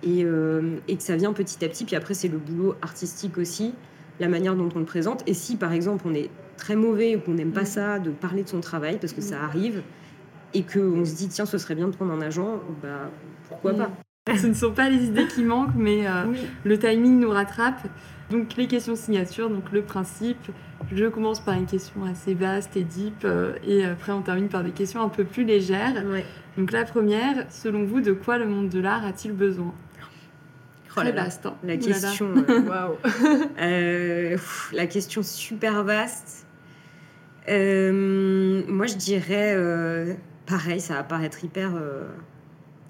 et, 0.04 0.26
et 0.88 0.98
que 0.98 1.04
ça 1.04 1.16
vient 1.16 1.32
petit 1.32 1.64
à 1.64 1.70
petit. 1.70 1.86
Puis 1.86 1.96
après, 1.96 2.16
c'est 2.16 2.28
le 2.28 2.40
boulot 2.40 2.74
artistique 2.82 3.38
aussi, 3.38 3.76
la 4.20 4.28
manière 4.28 4.56
dont 4.56 4.70
on 4.76 4.80
le 4.80 4.86
présente. 4.86 5.24
Et 5.28 5.34
si, 5.34 5.56
par 5.58 5.74
exemple, 5.74 6.04
on 6.08 6.14
est 6.14 6.30
très 6.58 6.76
mauvais 6.76 7.16
ou 7.16 7.20
qu'on 7.20 7.34
n'aime 7.36 7.52
pas 7.52 7.62
Mm. 7.62 7.66
ça, 7.66 8.00
de 8.00 8.10
parler 8.12 8.44
de 8.44 8.50
son 8.50 8.62
travail, 8.62 8.98
parce 9.00 9.14
que 9.14 9.22
ça 9.22 9.38
Mm. 9.40 9.44
arrive, 9.44 9.82
et 10.54 10.64
qu'on 10.64 11.06
se 11.06 11.16
dit, 11.16 11.28
tiens, 11.28 11.46
ce 11.46 11.58
serait 11.58 11.76
bien 11.76 11.88
de 11.88 11.96
prendre 11.96 12.12
un 12.14 12.22
agent, 12.22 12.62
bah, 12.82 13.10
pourquoi 13.48 13.74
Mm. 13.74 13.78
pas 13.78 13.92
Ce 14.38 14.48
ne 14.48 14.54
sont 14.54 14.72
pas 14.72 14.90
les 14.90 15.06
idées 15.06 15.28
qui 15.28 15.44
manquent, 15.44 15.76
mais 15.76 16.06
euh, 16.08 16.26
le 16.66 16.78
timing 16.78 17.20
nous 17.20 17.30
rattrape. 17.30 17.88
Donc 18.30 18.56
les 18.58 18.68
questions 18.68 18.96
signature, 18.98 19.50
donc 19.50 19.72
le 19.72 19.82
principe. 19.84 20.52
Je 20.92 21.06
commence 21.06 21.40
par 21.40 21.54
une 21.56 21.66
question 21.66 22.04
assez 22.04 22.34
vaste 22.34 22.76
et 22.76 22.84
deep, 22.84 23.24
euh, 23.24 23.54
et 23.66 23.86
après 23.86 24.12
on 24.12 24.22
termine 24.22 24.50
par 24.50 24.66
des 24.66 24.72
questions 24.72 25.02
un 25.02 25.08
peu 25.08 25.24
plus 25.24 25.46
légères. 25.46 26.04
Ouais. 26.12 26.26
Donc 26.58 26.74
la 26.74 26.84
première, 26.84 27.46
selon 27.50 27.86
vous, 27.86 28.02
de 28.02 28.12
quoi 28.12 28.38
le 28.38 28.46
monde 28.46 28.68
de 28.68 28.80
l'art 28.82 29.06
a-t-il 29.06 29.34
besoin? 29.34 29.74
Oh 30.96 31.00
là 31.00 31.04
Très 31.04 31.12
là, 31.14 31.24
vaste. 31.26 31.46
hein. 31.46 31.56
La 31.64 31.74
là. 31.76 31.80
question, 31.80 32.34
euh, 32.50 32.62
Waouh. 32.62 32.96
euh, 33.62 34.38
la 34.74 34.88
question 34.88 35.22
super 35.24 35.84
vaste. 35.84 36.46
Euh, 37.50 38.64
moi, 38.68 38.88
je 38.88 38.96
dirais, 38.96 39.54
euh, 39.56 40.14
pareil, 40.46 40.80
ça 40.80 40.96
va 40.96 41.04
paraître 41.04 41.44
hyper, 41.44 41.72
euh, 41.76 42.08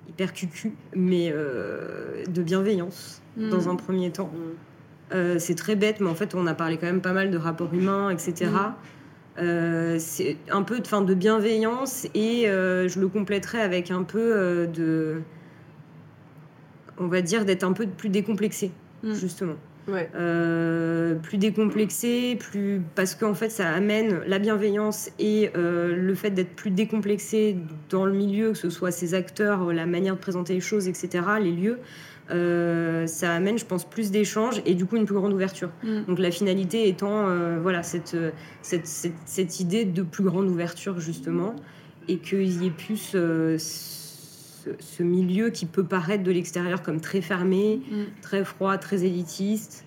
hyper 0.10 0.34
cucu, 0.34 0.74
mais 0.96 1.32
de 1.32 2.42
bienveillance 2.42 3.22
Mm. 3.38 3.50
dans 3.52 3.70
un 3.70 3.76
premier 3.76 4.10
temps. 4.12 4.32
Euh, 5.14 5.36
c'est 5.38 5.54
très 5.54 5.76
bête, 5.76 6.00
mais 6.00 6.10
en 6.10 6.16
fait, 6.16 6.34
on 6.34 6.48
a 6.48 6.56
parlé 6.56 6.78
quand 6.78 6.88
même 6.88 7.02
pas 7.02 7.14
mal 7.14 7.30
de 7.30 7.38
rapports 7.38 7.72
humains, 7.74 8.10
etc. 8.10 8.46
Mm. 8.52 9.40
Euh, 9.40 9.96
c'est 10.00 10.38
un 10.50 10.64
peu 10.64 10.80
de, 10.80 10.88
fin, 10.88 11.02
de 11.02 11.14
bienveillance 11.14 12.08
et 12.16 12.46
je 12.48 13.00
le 13.00 13.08
compléterai 13.08 13.62
avec 13.62 13.92
un 13.92 14.02
peu 14.04 14.68
de. 14.74 15.22
On 17.00 17.08
va 17.08 17.22
dire 17.22 17.46
d'être 17.46 17.64
un 17.64 17.74
peu 17.74 17.86
plus 17.88 18.10
décomplexé, 18.10 18.72
Mm. 19.04 19.14
justement. 19.14 19.56
Ouais. 19.88 20.10
Euh, 20.16 21.16
plus 21.16 21.38
décomplexé, 21.38 22.36
plus 22.36 22.82
parce 22.96 23.16
qu'en 23.16 23.34
fait 23.34 23.50
ça 23.50 23.70
amène 23.70 24.20
la 24.28 24.38
bienveillance 24.38 25.10
et 25.18 25.50
euh, 25.56 25.96
le 25.96 26.14
fait 26.14 26.32
d'être 26.32 26.56
plus 26.58 26.72
décomplexé 26.72 27.56
dans 27.90 28.06
le 28.06 28.12
milieu, 28.12 28.50
que 28.52 28.58
ce 28.58 28.70
soit 28.70 28.92
ses 28.92 29.14
acteurs, 29.14 29.72
la 29.72 29.86
manière 29.86 30.16
de 30.16 30.20
présenter 30.20 30.54
les 30.56 30.60
choses, 30.60 30.90
etc., 30.90 31.24
les 31.42 31.54
lieux, 31.54 31.80
euh, 32.32 33.08
ça 33.08 33.34
amène, 33.34 33.58
je 33.58 33.64
pense, 33.64 33.86
plus 33.86 34.12
d'échanges 34.12 34.62
et 34.66 34.74
du 34.74 34.86
coup 34.86 34.98
une 34.98 35.06
plus 35.06 35.16
grande 35.16 35.32
ouverture. 35.32 35.70
Mm. 35.84 36.02
Donc 36.08 36.20
la 36.20 36.32
finalité 36.32 36.90
étant 36.90 37.28
voilà 37.62 37.82
cette, 37.82 38.18
cette, 38.62 38.88
cette, 38.88 39.14
cette 39.26 39.60
idée 39.62 39.86
de 39.86 40.02
plus 40.02 40.26
grande 40.26 40.50
ouverture 40.50 41.00
justement 41.00 41.56
et 42.10 42.18
qu'il 42.18 42.62
y 42.62 42.68
ait 42.68 42.72
plus 42.72 43.16
ce, 44.78 44.84
ce 44.84 45.04
milieu 45.04 45.50
qui 45.50 45.66
peut 45.66 45.84
paraître 45.84 46.24
de 46.24 46.32
l'extérieur 46.32 46.82
comme 46.82 47.00
très 47.02 47.22
fermé, 47.22 47.82
Mm. 47.92 47.96
très 48.22 48.44
froid, 48.44 48.78
très 48.78 49.04
élitiste, 49.06 49.86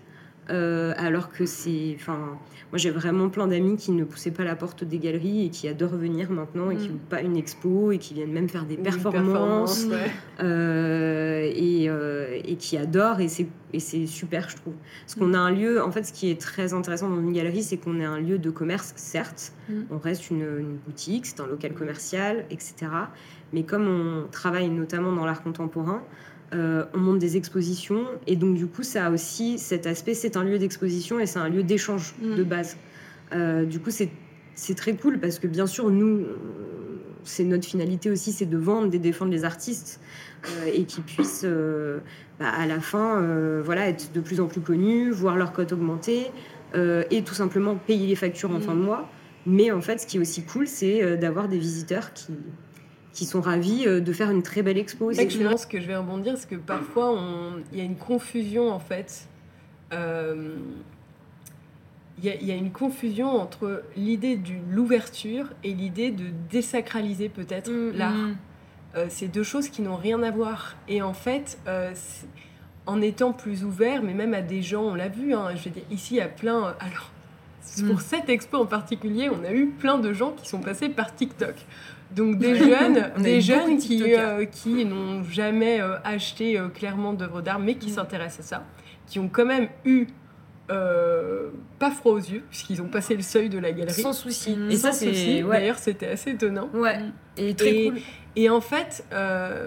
euh, 0.51 0.93
alors 0.97 1.31
que 1.31 1.47
c'est. 1.47 1.93
Enfin, 1.97 2.19
moi 2.73 2.79
j'ai 2.79 2.91
vraiment 2.91 3.29
plein 3.29 3.47
d'amis 3.49 3.77
qui 3.77 3.91
ne 3.93 4.05
poussaient 4.05 4.31
pas 4.33 4.45
la 4.45 4.57
porte 4.57 4.83
des 4.85 4.99
galeries 4.99 5.47
et 5.47 5.51
qui 5.51 5.67
adorent 5.69 5.97
venir 5.97 6.31
maintenant 6.31 6.71
et 6.71 6.77
qui 6.77 6.89
Mm. 6.89 6.93
ouvrent 6.95 7.09
pas 7.09 7.21
une 7.21 7.37
expo 7.37 7.93
et 7.93 7.99
qui 7.99 8.15
viennent 8.15 8.33
même 8.33 8.49
faire 8.49 8.65
des 8.65 8.77
performances. 8.77 9.87
ouais. 9.87 10.11
Euh, 10.43 11.51
et, 11.55 11.89
euh, 11.89 12.39
et 12.45 12.57
qui 12.57 12.77
adorent 12.77 13.21
et 13.21 13.29
c'est 13.29 14.07
super 14.07 14.49
je 14.51 14.57
trouve 14.57 14.75
parce 15.03 15.15
qu'on 15.15 15.33
a 15.35 15.39
un 15.39 15.51
lieu 15.53 15.83
en 15.83 15.91
fait 15.93 16.05
ce 16.05 16.13
qui 16.13 16.29
est 16.31 16.41
très 16.41 16.73
intéressant 16.75 17.09
dans 17.09 17.21
une 17.21 17.33
galerie 17.33 17.63
c'est 17.63 17.77
qu'on 17.77 18.01
est 18.01 18.05
un 18.05 18.19
lieu 18.19 18.39
de 18.39 18.51
commerce 18.51 18.93
certes 18.97 19.53
Mm. 19.69 19.83
on 19.91 19.99
reste 19.99 20.31
une, 20.31 20.41
une 20.59 20.77
boutique 20.85 21.27
c'est 21.27 21.39
un 21.41 21.47
local 21.47 21.75
commercial 21.75 22.45
etc 22.51 22.91
mais 23.53 23.63
comme 23.65 23.87
on 23.89 24.29
travaille 24.31 24.69
notamment 24.69 25.13
dans 25.13 25.25
l'art 25.27 25.43
contemporain 25.43 26.03
euh, 26.53 26.85
on 26.95 26.99
monte 26.99 27.19
des 27.21 27.37
expositions 27.37 28.05
et 28.27 28.35
donc 28.37 28.57
du 28.57 28.67
coup 28.67 28.83
ça 28.83 29.07
a 29.07 29.11
aussi 29.11 29.59
cet 29.59 29.87
aspect 29.87 30.15
c'est 30.15 30.37
un 30.37 30.43
lieu 30.45 30.59
d'exposition 30.59 31.21
et 31.21 31.27
c'est 31.27 31.39
un 31.39 31.49
lieu 31.49 31.63
d'échange 31.63 32.15
Mm. 32.23 32.35
de 32.37 32.43
base 32.45 32.77
Euh, 33.33 33.65
du 33.65 33.79
coup 33.79 33.91
c'est 33.93 34.75
très 34.75 34.95
cool 34.95 35.21
parce 35.21 35.39
que 35.39 35.47
bien 35.47 35.67
sûr 35.69 35.89
nous 35.91 36.25
c'est 37.23 37.45
notre 37.45 37.67
finalité 37.67 38.11
aussi 38.11 38.33
c'est 38.33 38.47
de 38.47 38.57
vendre 38.57 38.93
et 38.95 38.99
défendre 38.99 39.31
les 39.31 39.45
artistes 39.45 40.01
euh, 40.47 40.71
et 40.75 40.85
qu'ils 40.85 41.05
puissent 41.05 41.47
bah, 42.41 42.49
à 42.49 42.67
la 42.67 42.81
fin 42.81 43.23
voilà 43.63 43.87
être 43.89 44.11
de 44.13 44.21
plus 44.21 44.41
en 44.41 44.47
plus 44.47 44.61
connus 44.61 45.11
voir 45.13 45.37
leur 45.37 45.53
cote 45.53 45.73
augmenter 45.73 46.27
et 46.75 47.23
tout 47.23 47.35
simplement 47.35 47.77
payer 47.77 48.07
les 48.09 48.17
factures 48.17 48.51
en 48.51 48.59
Mm. 48.59 48.63
fin 48.63 48.75
de 48.75 48.81
mois 48.81 49.09
mais 49.47 49.71
en 49.71 49.81
fait 49.81 50.01
ce 50.01 50.07
qui 50.09 50.17
est 50.17 50.21
aussi 50.21 50.43
cool 50.43 50.67
c'est 50.67 51.17
d'avoir 51.17 51.47
des 51.49 51.59
visiteurs 51.59 52.13
qui 52.13 52.33
qui 53.13 53.25
sont 53.25 53.41
ravis 53.41 53.87
euh, 53.87 54.01
de 54.01 54.13
faire 54.13 54.31
une 54.31 54.43
très 54.43 54.63
belle 54.63 54.79
expo 54.79 55.07
aussi. 55.11 55.21
Exactement 55.21 55.57
ce 55.57 55.67
que 55.67 55.81
je 55.81 55.87
vais 55.87 55.97
rebondir, 55.97 56.37
c'est 56.39 56.49
que 56.49 56.55
parfois 56.57 57.11
on- 57.13 57.63
il 57.73 57.79
y 57.79 57.81
a 57.81 57.85
une 57.85 57.97
confusion 57.97 58.71
en 58.71 58.79
fait. 58.81 59.29
Euh, 59.93 60.57
Il 62.23 62.27
y, 62.27 62.29
a- 62.29 62.35
il 62.35 62.47
y 62.47 62.53
a 62.53 62.55
une 62.55 62.71
confusion 62.71 63.29
entre 63.41 63.83
l'idée 63.97 64.37
de 64.37 64.51
l'ouverture 64.71 65.47
et 65.65 65.73
l'idée 65.73 66.11
de 66.11 66.25
désacraliser 66.51 67.31
peut-être 67.31 67.71
Mm, 67.71 67.93
l'art. 67.97 68.13
Mm. 68.13 68.37
Euh, 68.97 69.07
c'est 69.09 69.29
deux 69.29 69.43
choses 69.43 69.71
qui 69.71 69.81
n'ont 69.81 69.97
rien 69.97 70.23
à 70.23 70.31
voir. 70.31 70.77
Et 70.87 71.01
en 71.01 71.15
fait, 71.15 71.59
euh, 71.67 71.95
en 72.85 73.01
étant 73.01 73.33
plus 73.33 73.65
ouvert, 73.65 74.03
mais 74.03 74.13
même 74.13 74.35
à 74.35 74.43
des 74.43 74.61
gens, 74.61 74.83
on 74.83 74.95
l'a 74.95 75.09
vu, 75.09 75.33
hein, 75.33 75.55
je 75.57 75.71
dire, 75.71 75.83
ici 75.91 76.17
il 76.17 76.19
y 76.19 76.21
a 76.21 76.29
plein. 76.29 76.75
alors, 76.81 77.11
pour 77.87 77.97
Mm. 77.97 78.01
cette 78.01 78.29
expo 78.29 78.59
en 78.59 78.67
particulier, 78.67 79.31
on 79.31 79.43
a 79.43 79.53
eu 79.55 79.69
plein 79.69 79.97
de 79.99 80.13
gens 80.13 80.33
qui 80.33 80.47
sont 80.47 80.61
passés 80.61 80.91
par 80.91 81.15
TikTok. 81.15 81.55
Donc 82.15 82.39
des 82.39 82.57
jeunes, 82.57 83.11
des 83.23 83.41
jeunes 83.41 83.79
qui, 83.79 84.15
euh, 84.15 84.45
qui 84.45 84.85
n'ont 84.85 85.23
jamais 85.25 85.81
euh, 85.81 85.97
acheté 86.05 86.59
euh, 86.59 86.69
clairement 86.69 87.13
d'œuvres 87.13 87.41
d'art, 87.43 87.59
mais 87.61 87.75
qui 87.77 87.91
Mm. 87.91 87.95
s'intéressent 87.95 88.47
à 88.47 88.49
ça, 88.59 88.65
qui 89.07 89.19
ont 89.19 89.29
quand 89.29 89.47
même 89.47 89.69
eu 89.85 90.07
euh, 90.71 91.51
pas 91.81 91.91
froid 91.91 92.13
aux 92.13 92.19
yeux, 92.19 92.45
puisqu'ils 92.49 92.81
ont 92.81 92.87
passé 92.89 93.17
le 93.17 93.23
seuil 93.23 93.49
de 93.49 93.59
la 93.59 93.73
galerie. 93.73 94.01
sans 94.03 94.13
souci. 94.13 94.57
Mm. 94.57 94.71
Et 94.71 94.77
ça 94.77 94.93
Sans 94.93 94.99
c'est 95.13 95.43
ouais. 95.43 95.59
D'ailleurs, 95.61 95.79
c'était 95.79 96.07
assez 96.09 96.31
étonnant. 96.31 96.69
Ouais. 96.75 96.99
Mm. 96.99 97.13
Et 97.39 97.55
très 97.55 97.75
Et- 97.75 97.89
cool. 97.91 97.99
Et 98.37 98.49
en 98.51 98.61
fait, 98.61 99.05
euh, 99.13 99.67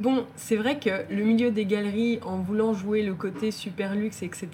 bon, 0.00 0.26
c'est 0.36 0.56
vrai 0.56 0.78
que 0.78 0.90
le 1.12 1.24
milieu 1.24 1.50
des 1.50 1.64
galeries, 1.66 2.20
en 2.24 2.38
voulant 2.38 2.72
jouer 2.74 3.02
le 3.02 3.14
côté 3.14 3.50
super 3.50 3.94
luxe, 3.94 4.22
etc., 4.22 4.48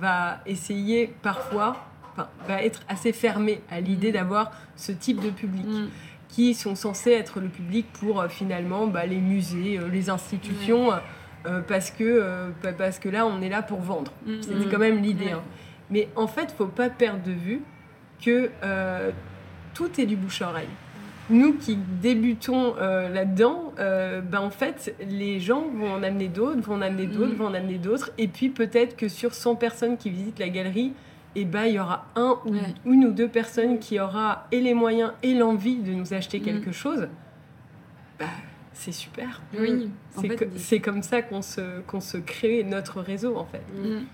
va 0.00 0.38
essayer 0.46 1.12
parfois, 1.22 1.76
enfin, 2.16 2.28
va 2.48 2.62
être 2.62 2.80
assez 2.88 3.12
fermé 3.12 3.60
à 3.70 3.80
l'idée 3.80 4.10
Mm. 4.10 4.14
d'avoir 4.14 4.52
ce 4.76 4.92
type 4.92 5.20
de 5.20 5.30
public 5.30 5.66
Mm. 5.66 5.88
qui 6.28 6.54
sont 6.54 6.74
censés 6.74 7.12
être 7.12 7.40
le 7.40 7.48
public 7.48 7.86
pour 8.00 8.20
euh, 8.20 8.28
finalement 8.28 8.86
bah, 8.86 9.06
les 9.06 9.18
musées, 9.20 9.78
euh, 9.78 9.88
les 9.88 10.10
institutions, 10.10 10.90
euh, 11.46 11.60
parce, 11.66 11.90
que, 11.90 12.02
euh, 12.04 12.48
pa- 12.62 12.72
parce 12.72 12.98
que 12.98 13.08
là, 13.08 13.26
on 13.26 13.40
est 13.42 13.48
là 13.50 13.62
pour 13.62 13.80
vendre. 13.80 14.12
Mm. 14.26 14.32
C'était 14.42 14.70
quand 14.70 14.78
même 14.78 15.02
l'idée. 15.02 15.30
Hein. 15.32 15.42
Mais 15.90 16.08
en 16.16 16.26
fait, 16.26 16.52
faut 16.56 16.66
pas 16.66 16.88
perdre 16.90 17.22
de 17.22 17.32
vue 17.32 17.60
que 18.24 18.50
euh, 18.62 19.10
tout 19.74 20.00
est 20.00 20.06
du 20.06 20.16
bouche-oreille. 20.16 20.68
Nous 21.30 21.54
qui 21.54 21.76
débutons 22.02 22.74
euh, 22.80 23.08
là-dedans, 23.08 23.72
euh, 23.78 24.20
ben 24.20 24.40
en 24.40 24.50
fait, 24.50 24.94
les 25.08 25.40
gens 25.40 25.64
vont 25.74 25.92
en 25.94 26.02
amener 26.02 26.28
d'autres, 26.28 26.60
vont 26.60 26.74
en 26.76 26.82
amener 26.82 27.06
d'autres, 27.06 27.34
vont 27.34 27.46
en 27.46 27.54
amener 27.54 27.78
d'autres. 27.78 28.10
Et 28.18 28.28
puis 28.28 28.50
peut-être 28.50 28.94
que 28.96 29.08
sur 29.08 29.32
100 29.34 29.56
personnes 29.56 29.96
qui 29.96 30.10
visitent 30.10 30.38
la 30.38 30.50
galerie, 30.50 30.92
eh 31.36 31.44
ben, 31.44 31.64
il 31.64 31.74
y 31.74 31.78
aura 31.78 32.06
un 32.16 32.38
ou 32.44 32.52
Ouais. 32.52 32.60
une 32.86 33.04
ou 33.06 33.12
deux 33.12 33.28
personnes 33.28 33.78
qui 33.78 33.98
aura 34.00 34.46
et 34.52 34.60
les 34.60 34.74
moyens 34.74 35.12
et 35.22 35.34
l'envie 35.34 35.76
de 35.76 35.92
nous 35.92 36.14
acheter 36.14 36.38
Mm. 36.40 36.42
quelque 36.44 36.72
chose. 36.72 37.08
Bah, 38.18 38.26
c'est 38.72 38.92
super. 38.92 39.40
Oui, 39.58 39.90
en 40.16 40.20
C'est 40.22 40.28
fait, 40.28 40.36
co- 40.36 40.44
c'est 40.56 40.80
comme 40.80 41.02
ça 41.02 41.22
qu'on 41.22 41.42
se, 41.42 41.80
qu'on 41.82 42.00
se 42.00 42.16
crée 42.18 42.62
notre 42.64 43.00
réseau, 43.00 43.36
en 43.36 43.44
fait. 43.46 43.62
Mm. 43.76 44.04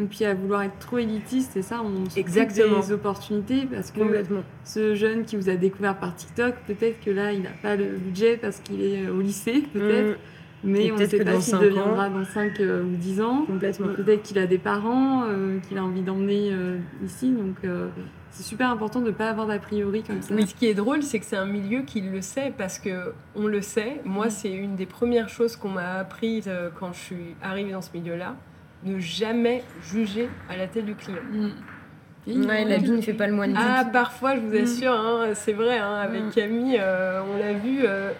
Et 0.00 0.04
puis 0.04 0.24
à 0.24 0.34
vouloir 0.34 0.62
être 0.62 0.78
trop 0.78 0.98
élitiste, 0.98 1.50
c'est 1.54 1.62
ça, 1.62 1.80
on 1.82 2.04
se 2.04 2.10
coupe 2.10 2.18
Exactement. 2.18 2.80
des 2.80 2.92
opportunités 2.92 3.66
parce 3.66 3.90
que 3.90 3.98
Complètement. 4.00 4.42
ce 4.64 4.94
jeune 4.94 5.24
qui 5.24 5.36
vous 5.36 5.48
a 5.48 5.56
découvert 5.56 5.98
par 5.98 6.14
TikTok, 6.14 6.54
peut-être 6.66 7.00
que 7.00 7.10
là 7.10 7.32
il 7.32 7.42
n'a 7.42 7.50
pas 7.62 7.74
le 7.74 7.96
budget 7.96 8.36
parce 8.36 8.60
qu'il 8.60 8.80
est 8.82 9.08
au 9.08 9.20
lycée, 9.20 9.64
peut-être, 9.72 10.10
Mm. 10.12 10.18
Mais 10.64 10.90
on 10.90 10.94
ne 10.94 10.98
peut-être 10.98 11.10
sait 11.10 11.24
pas 11.24 11.40
s'il 11.40 11.58
deviendra 11.58 12.08
dans 12.08 12.24
5 12.24 12.52
ou 12.60 12.96
10 12.96 13.20
ans. 13.20 13.44
Complètement. 13.46 13.88
Peut-être 13.94 14.22
qu'il 14.22 14.38
a 14.38 14.46
des 14.46 14.58
parents 14.58 15.24
euh, 15.28 15.58
qu'il 15.68 15.78
a 15.78 15.84
envie 15.84 16.02
d'emmener 16.02 16.50
euh, 16.52 16.78
ici, 17.04 17.30
donc 17.30 17.56
euh, 17.64 17.88
c'est 18.30 18.42
super 18.42 18.70
important 18.70 19.00
de 19.00 19.06
ne 19.06 19.10
pas 19.12 19.30
avoir 19.30 19.46
d'a 19.46 19.58
priori 19.58 20.02
comme 20.02 20.20
ça. 20.22 20.34
Mais 20.34 20.46
ce 20.46 20.54
qui 20.54 20.66
est 20.66 20.74
drôle, 20.74 21.02
c'est 21.02 21.18
que 21.18 21.24
c'est 21.24 21.36
un 21.36 21.46
milieu 21.46 21.82
qui 21.82 22.00
le 22.00 22.20
sait 22.20 22.52
parce 22.56 22.78
que 22.78 23.12
on 23.34 23.46
le 23.46 23.62
sait. 23.62 24.00
Moi, 24.04 24.26
Mm. 24.26 24.30
c'est 24.30 24.52
une 24.52 24.76
des 24.76 24.86
premières 24.86 25.28
choses 25.28 25.56
qu'on 25.56 25.70
m'a 25.70 25.94
apprises 25.98 26.44
euh, 26.48 26.68
quand 26.78 26.92
je 26.92 26.98
suis 27.00 27.34
arrivée 27.42 27.72
dans 27.72 27.82
ce 27.82 27.90
milieu-là. 27.96 28.36
Ne 28.84 28.98
jamais 29.00 29.64
juger 29.82 30.28
à 30.48 30.56
la 30.56 30.66
tête 30.68 30.84
du 30.86 30.94
client. 30.94 31.18
Mm. 31.32 31.46
Et 32.26 32.36
Ouais, 32.46 32.62
il- 32.62 32.68
l'habit 32.68 32.90
ne 32.90 33.00
fait 33.00 33.14
pas 33.14 33.26
le 33.26 33.32
moine. 33.32 33.54
Ah, 33.56 33.84
parfois, 33.90 34.36
je 34.36 34.40
vous 34.40 34.52
Mm. 34.54 34.62
assure, 34.62 34.92
hein, 34.92 35.28
c'est 35.34 35.54
vrai, 35.54 35.78
hein, 35.78 35.94
avec 35.94 36.24
Mm. 36.26 36.30
Camille, 36.30 36.78
euh, 36.78 37.22
on 37.32 37.38
l'a 37.38 37.54
vu, 37.54 37.80
euh, 37.84 38.10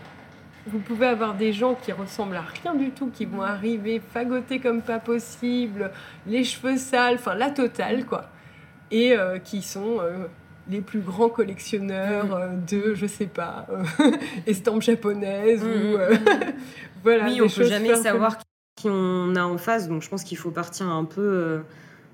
vous 0.68 0.78
pouvez 0.78 1.06
avoir 1.06 1.34
des 1.34 1.52
gens 1.52 1.74
qui 1.74 1.92
ressemblent 1.92 2.36
à 2.36 2.44
rien 2.62 2.74
du 2.74 2.90
tout, 2.90 3.08
qui 3.08 3.24
vont 3.24 3.42
arriver 3.42 4.00
fagotés 4.00 4.60
comme 4.60 4.82
pas 4.82 4.98
possible, 4.98 5.90
les 6.26 6.44
cheveux 6.44 6.76
sales, 6.76 7.16
enfin 7.16 7.34
la 7.34 7.50
totale, 7.50 8.04
quoi. 8.04 8.26
Et 8.90 9.12
euh, 9.12 9.38
qui 9.38 9.62
sont 9.62 9.98
euh, 10.00 10.26
les 10.68 10.80
plus 10.80 11.00
grands 11.00 11.28
collectionneurs 11.28 12.34
euh, 12.34 12.48
de, 12.68 12.94
je 12.94 13.06
sais 13.06 13.26
pas, 13.26 13.66
estampes 14.46 14.82
japonaises 14.82 15.62
ou. 15.62 15.98
voilà, 17.02 17.24
oui, 17.24 17.40
on 17.42 17.48
peut 17.48 17.64
jamais 17.64 17.94
savoir 17.96 18.38
qui 18.76 18.88
on 18.88 19.34
a 19.34 19.42
en 19.42 19.58
face, 19.58 19.88
donc 19.88 20.02
je 20.02 20.08
pense 20.08 20.22
qu'il 20.22 20.38
faut 20.38 20.52
partir 20.52 20.88
un 20.88 21.04
peu, 21.04 21.62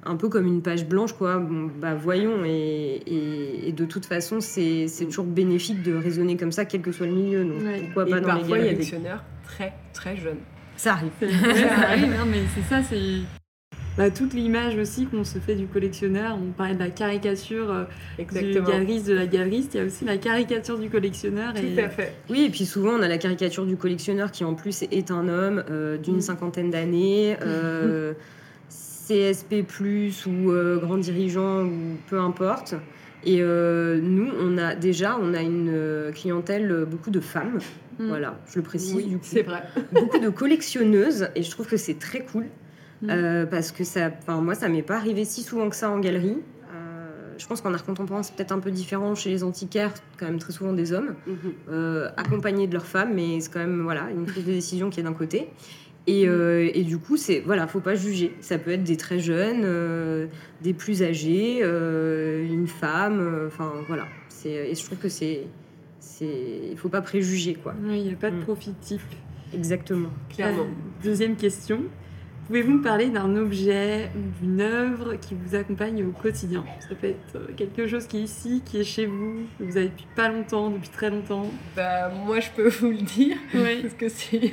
un 0.07 0.17
peu 0.17 0.29
comme 0.29 0.47
une 0.47 0.63
page 0.63 0.87
blanche, 0.87 1.13
quoi. 1.15 1.39
Bon, 1.39 1.71
bah 1.81 1.95
voyons, 1.95 2.45
et, 2.45 3.01
et- 3.07 3.69
et 3.69 3.73
de 3.73 3.85
toute 3.85 4.07
façon, 4.07 4.41
c'est 4.41 4.87
c'est 4.89 5.05
toujours 5.07 5.25
bénéfique 5.25 5.83
de 5.83 5.95
raisonner 5.95 6.37
comme 6.37 6.53
ça, 6.53 6.65
quel 6.65 6.83
que 6.83 6.93
soit 6.93 7.07
le 7.07 7.13
milieu. 7.15 7.45
Donc 7.45 7.63
Ouais. 7.63 7.81
pourquoi 7.85 8.07
Et 8.07 8.11
pas 8.11 8.21
dans 8.21 8.35
les 8.35 8.39
parfois, 8.41 8.59
il 8.59 8.65
y 8.65 8.69
a 8.69 8.71
des 8.71 8.75
collectionneurs 8.77 9.25
très, 9.45 9.73
très 9.93 10.17
jeunes. 10.17 10.39
Ça 10.77 10.93
arrive. 10.93 11.11
Ça 11.21 11.29
arrive, 11.89 12.13
hein, 12.13 12.27
mais 12.31 12.41
c'est 12.55 12.69
ça, 12.69 12.83
c'est 12.83 12.99
bah, 13.97 14.11
toute 14.11 14.35
l'image 14.35 14.77
aussi 14.77 15.07
qu'on 15.07 15.23
se 15.23 15.39
fait 15.39 15.55
du 15.55 15.67
collectionneur. 15.67 16.37
On 16.37 16.51
parlait 16.51 16.75
de 16.75 16.81
la 16.81 16.91
caricature 16.91 17.71
euh, 17.71 17.85
du 18.19 18.61
galeriste, 18.61 19.07
de 19.07 19.15
la 19.15 19.27
galeriste. 19.29 19.75
Il 19.75 19.77
y 19.77 19.81
a 19.81 19.87
aussi 19.87 20.05
la 20.05 20.17
caricature 20.17 20.81
du 20.81 20.91
collectionneur. 20.91 21.55
Tout 21.55 21.61
à 21.81 21.89
fait. 21.89 22.13
Oui, 22.29 22.43
et 22.47 22.51
puis 22.51 22.67
souvent, 22.67 22.91
on 22.99 23.03
a 23.03 23.07
la 23.09 23.19
caricature 23.19 23.65
du 23.65 23.77
collectionneur 23.77 24.33
qui, 24.33 24.43
en 24.43 24.55
plus, 24.55 24.83
est 24.91 25.13
un 25.13 25.29
homme 25.29 25.63
euh, 25.71 25.97
d'une 25.97 26.17
Mm. 26.17 26.21
cinquantaine 26.23 26.71
d'années, 26.71 27.37
euh, 27.43 28.15
CSP, 29.07 29.65
ou 30.27 30.51
euh, 30.51 30.79
grand 30.79 30.99
dirigeant, 30.99 31.65
ou 31.65 31.97
peu 32.09 32.19
importe. 32.19 32.75
Et 33.25 33.39
euh, 33.41 34.01
nous, 34.03 34.31
on 34.41 34.59
a 34.59 34.75
déjà 34.75 35.19
on 35.21 35.33
a 35.35 35.41
une 35.41 35.71
euh, 35.73 36.13
clientèle, 36.13 36.87
beaucoup 36.89 37.11
de 37.11 37.21
femmes. 37.21 37.59
Mm. 37.99 38.09
Voilà, 38.09 38.41
je 38.47 38.57
le 38.57 38.63
précise. 38.63 38.95
Oui, 38.95 39.17
c'est 39.23 39.43
vrai. 39.43 39.63
beaucoup 39.93 40.19
de 40.19 40.29
collectionneuses 40.29 41.29
et 41.35 41.43
je 41.43 41.51
trouve 41.51 41.67
que 41.67 41.77
c'est 41.77 41.99
très 41.99 42.25
cool 42.25 42.47
Mm. 43.03 43.11
euh, 43.11 43.47
parce 43.47 43.73
que 43.73 43.85
ça, 43.85 44.11
moi 44.29 44.55
ça 44.55 44.69
m'est 44.69 44.83
pas 44.83 44.97
arrivé 44.97 45.25
si 45.25 45.43
souvent 45.43 45.69
que 45.69 45.77
ça 45.77 45.91
en 45.91 45.99
galerie. 45.99 46.39
Je 47.37 47.49
pense 47.49 47.61
qu'en 47.61 47.75
art 47.75 47.85
contemporain 47.85 48.23
c'est 48.23 48.33
peut-être 48.37 48.53
un 48.53 48.61
peu 48.61 48.71
différent 48.71 49.17
chez 49.17 49.29
les 49.29 49.43
antiquaires, 49.43 49.93
quand 50.19 50.27
même 50.27 50.39
très 50.39 50.53
souvent 50.53 50.73
des 50.73 50.93
hommes 50.93 51.17
euh, 51.69 52.09
accompagnés 52.17 52.69
de 52.69 52.73
leurs 52.75 52.87
femmes, 52.87 53.13
mais 53.13 53.41
c'est 53.41 53.53
quand 53.53 53.59
même 53.59 53.83
voilà 53.83 54.09
une 54.13 54.25
prise 54.25 54.45
de 54.45 54.53
décision 54.53 54.89
qui 54.89 55.01
est 55.01 55.03
d'un 55.03 55.15
côté. 55.15 55.51
Et, 56.07 56.29
euh, 56.29 56.71
et 56.75 56.83
du 56.83 56.99
coup, 56.99 57.17
c'est 57.17 57.41
voilà, 57.41 57.67
faut 57.67 57.81
pas 57.81 57.95
juger. 57.95 58.35
Ça 58.41 58.59
peut 58.59 58.73
être 58.73 58.85
des 58.85 58.97
très 58.99 59.19
jeunes, 59.19 59.63
euh, 59.65 60.27
des 60.61 60.75
plus 60.75 61.03
âgés, 61.03 61.61
euh, 61.63 62.47
une 62.47 62.67
femme. 62.67 63.21
euh, 63.21 63.47
Enfin 63.47 63.73
voilà. 63.89 64.07
C'est 64.29 64.51
et 64.71 64.75
je 64.75 64.85
trouve 64.85 64.99
que 64.99 65.09
c'est 65.09 65.45
c'est 66.01 66.61
il 66.73 66.77
faut 66.77 66.91
pas 66.91 67.01
préjuger 67.01 67.55
quoi. 67.55 67.75
Oui, 67.83 68.01
il 68.01 68.07
n'y 68.09 68.13
a 68.13 68.17
pas 68.17 68.31
de 68.31 68.37
Mm. 68.37 68.41
profit 68.41 68.75
type. 68.83 69.01
Exactement. 69.55 70.11
Clairement. 70.35 70.67
Deuxième 71.03 71.37
question. 71.37 71.81
Pouvez-vous 72.49 72.73
me 72.73 72.83
parler 72.83 73.09
d'un 73.09 73.35
objet 73.37 74.11
ou 74.15 74.45
d'une 74.45 74.61
œuvre 74.61 75.15
qui 75.15 75.35
vous 75.35 75.55
accompagne 75.55 76.05
au 76.05 76.11
quotidien? 76.11 76.63
Ça 76.87 76.95
peut 76.95 77.07
être 77.07 77.55
quelque 77.57 77.87
chose 77.87 78.07
qui 78.07 78.19
est 78.19 78.23
ici, 78.25 78.61
qui 78.67 78.81
est 78.81 78.85
chez 78.85 79.07
vous, 79.07 79.37
que 79.59 79.65
vous 79.65 79.79
avez 79.79 79.87
depuis 79.89 80.07
pas 80.15 80.29
longtemps, 80.29 80.69
depuis 80.69 80.91
très 80.91 81.09
longtemps. 81.09 81.51
Bah, 81.75 82.11
moi, 82.27 82.41
je 82.41 82.51
peux 82.55 82.69
vous 82.69 82.91
le 82.91 82.99
dire. 82.99 83.39
Oui. 83.55 83.81
Parce 83.81 83.95
que 83.95 84.09
c'est. 84.11 84.53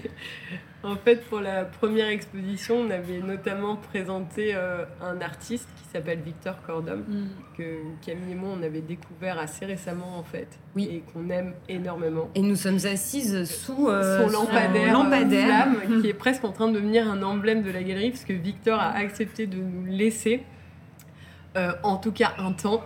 En 0.83 0.95
fait, 0.95 1.23
pour 1.29 1.39
la 1.41 1.63
première 1.65 2.07
exposition, 2.07 2.75
on 2.79 2.89
avait 2.89 3.19
notamment 3.19 3.75
présenté 3.75 4.53
euh, 4.55 4.83
un 5.01 5.21
artiste 5.21 5.69
qui 5.77 5.83
s'appelle 5.93 6.19
Victor 6.21 6.55
Cordom, 6.65 7.03
Mm. 7.07 7.27
que 7.57 7.63
Camille 8.03 8.31
et 8.31 8.35
moi, 8.35 8.49
on 8.59 8.63
avait 8.63 8.81
découvert 8.81 9.37
assez 9.37 9.65
récemment, 9.65 10.17
en 10.17 10.23
fait, 10.23 10.47
Oui. 10.75 10.89
et 10.91 11.03
qu'on 11.13 11.29
aime 11.29 11.53
énormément. 11.69 12.29
Et 12.33 12.41
nous 12.41 12.55
sommes 12.55 12.79
assises 12.91 13.43
sous 13.49 13.89
euh, 13.89 14.27
Son 14.27 14.31
lampadaire, 14.31 14.93
lampadaire. 14.93 15.67
euh, 15.67 15.79
flamme, 15.81 16.01
qui 16.01 16.09
est 16.09 16.13
presque 16.15 16.43
en 16.45 16.51
train 16.51 16.67
de 16.69 16.73
devenir 16.73 17.07
un 17.09 17.21
emblème 17.21 17.61
de 17.61 17.69
la 17.69 17.83
galerie, 17.83 18.09
parce 18.09 18.25
que 18.25 18.33
Victor 18.33 18.79
a 18.79 18.91
accepté 18.95 19.45
de 19.45 19.57
nous 19.57 19.85
laisser, 19.85 20.41
euh, 21.57 21.73
en 21.83 21.97
tout 21.97 22.11
cas 22.11 22.33
un 22.39 22.53
temps. 22.53 22.81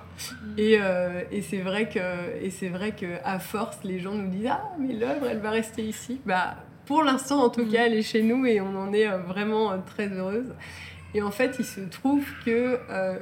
Et, 0.58 0.78
euh, 0.82 1.22
et 1.32 1.42
c'est 1.42 1.62
vrai 1.62 1.88
que 1.88 2.00
et 2.44 2.50
c'est 2.50 2.70
vrai 2.70 2.92
que 2.92 3.06
à 3.24 3.40
force, 3.40 3.78
les 3.84 4.00
gens 4.00 4.14
nous 4.16 4.28
disent 4.30 4.48
ah 4.50 4.64
mais 4.80 4.94
l'œuvre, 4.94 5.28
elle 5.30 5.40
va 5.40 5.52
rester 5.52 5.84
ici. 5.84 6.20
Bah 6.26 6.56
pour 6.86 7.04
l'instant, 7.04 7.44
en 7.44 7.50
tout 7.50 7.64
Mm. 7.66 7.70
cas, 7.72 7.86
elle 7.88 7.94
est 7.96 8.02
chez 8.02 8.22
nous 8.24 8.46
et 8.46 8.62
on 8.62 8.76
en 8.78 8.94
est 8.94 9.08
euh, 9.08 9.18
vraiment 9.18 9.72
euh, 9.72 9.78
très 9.86 10.08
heureuse. 10.08 10.54
Et 11.14 11.22
en 11.22 11.32
fait, 11.32 11.56
il 11.60 11.66
se 11.66 11.82
trouve 11.82 12.26
que 12.46 12.80
euh, 12.90 13.18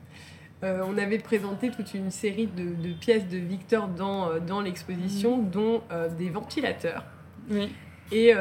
euh, 0.64 0.82
on 0.88 0.96
avait 0.98 1.18
présenté 1.18 1.70
toute 1.70 1.94
une 1.94 2.10
série 2.10 2.46
de, 2.46 2.74
de 2.88 2.94
pièces 2.94 3.28
de 3.28 3.36
Victor 3.38 3.88
dans, 3.88 4.38
dans 4.40 4.60
l'exposition, 4.60 5.38
dont 5.38 5.82
euh, 5.92 6.08
des 6.08 6.30
ventilateurs. 6.30 7.04
Oui. 7.50 7.72
Et 8.12 8.32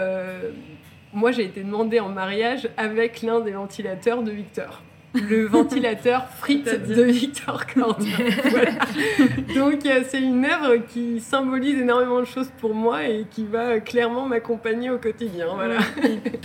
moi, 1.11 1.31
j'ai 1.31 1.43
été 1.45 1.63
demandée 1.63 1.99
en 1.99 2.09
mariage 2.09 2.69
avec 2.77 3.21
l'un 3.23 3.39
des 3.39 3.51
ventilateurs 3.51 4.21
de 4.21 4.31
Victor. 4.31 4.83
Le 5.15 5.45
ventilateur 5.45 6.27
frite 6.29 6.87
de 6.87 7.03
Victor. 7.03 7.63
Voilà. 7.75 8.71
Donc, 9.55 9.85
euh, 9.85 10.01
c'est 10.07 10.21
une 10.21 10.45
œuvre 10.45 10.77
qui 10.87 11.19
symbolise 11.19 11.79
énormément 11.79 12.19
de 12.19 12.25
choses 12.25 12.49
pour 12.59 12.73
moi 12.73 13.03
et 13.05 13.25
qui 13.29 13.45
va 13.45 13.59
euh, 13.59 13.79
clairement 13.79 14.27
m'accompagner 14.27 14.89
au 14.89 14.97
quotidien. 14.97 15.47
Voilà. 15.55 15.79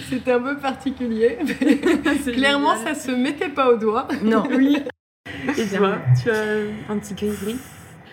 C'était 0.08 0.32
un 0.32 0.40
peu 0.40 0.56
particulier. 0.56 1.38
mais 1.60 2.32
clairement, 2.32 2.76
génial. 2.76 2.94
ça 2.96 3.00
se 3.00 3.10
mettait 3.10 3.48
pas 3.48 3.70
au 3.70 3.76
doigt. 3.76 4.08
Non, 4.22 4.44
Oui. 4.50 4.82
Et 5.56 5.66
toi, 5.76 5.98
tu 6.22 6.30
as 6.30 6.92
un 6.92 6.98
petit 6.98 7.14
gris-gris 7.14 7.56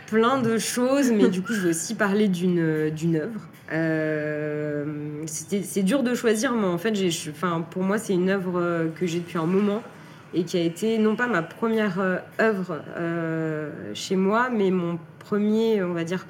plein 0.07 0.41
de 0.41 0.57
choses, 0.57 1.11
mais 1.11 1.27
du 1.27 1.41
coup, 1.41 1.53
je 1.53 1.61
veux 1.61 1.69
aussi 1.71 1.93
parler 1.93 2.29
d'une 2.29 2.89
d'une 2.89 3.17
œuvre. 3.17 3.41
Euh, 3.73 4.85
c'est 5.25 5.83
dur 5.83 6.03
de 6.03 6.15
choisir, 6.15 6.53
mais 6.53 6.67
en 6.67 6.77
fait, 6.77 6.95
j'ai, 6.95 7.09
enfin, 7.29 7.65
pour 7.69 7.83
moi, 7.83 7.97
c'est 7.97 8.13
une 8.13 8.29
œuvre 8.29 8.87
que 8.97 9.05
j'ai 9.05 9.19
depuis 9.19 9.37
un 9.37 9.45
moment 9.45 9.83
et 10.33 10.43
qui 10.43 10.57
a 10.57 10.61
été 10.61 10.97
non 10.97 11.15
pas 11.15 11.27
ma 11.27 11.41
première 11.41 11.99
euh, 11.99 12.17
œuvre 12.39 12.81
euh, 12.97 13.71
chez 13.93 14.15
moi, 14.15 14.49
mais 14.49 14.71
mon 14.71 14.99
premier, 15.19 15.83
on 15.83 15.93
va 15.93 16.03
dire, 16.03 16.25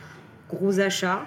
gros 0.49 0.79
achat. 0.79 1.25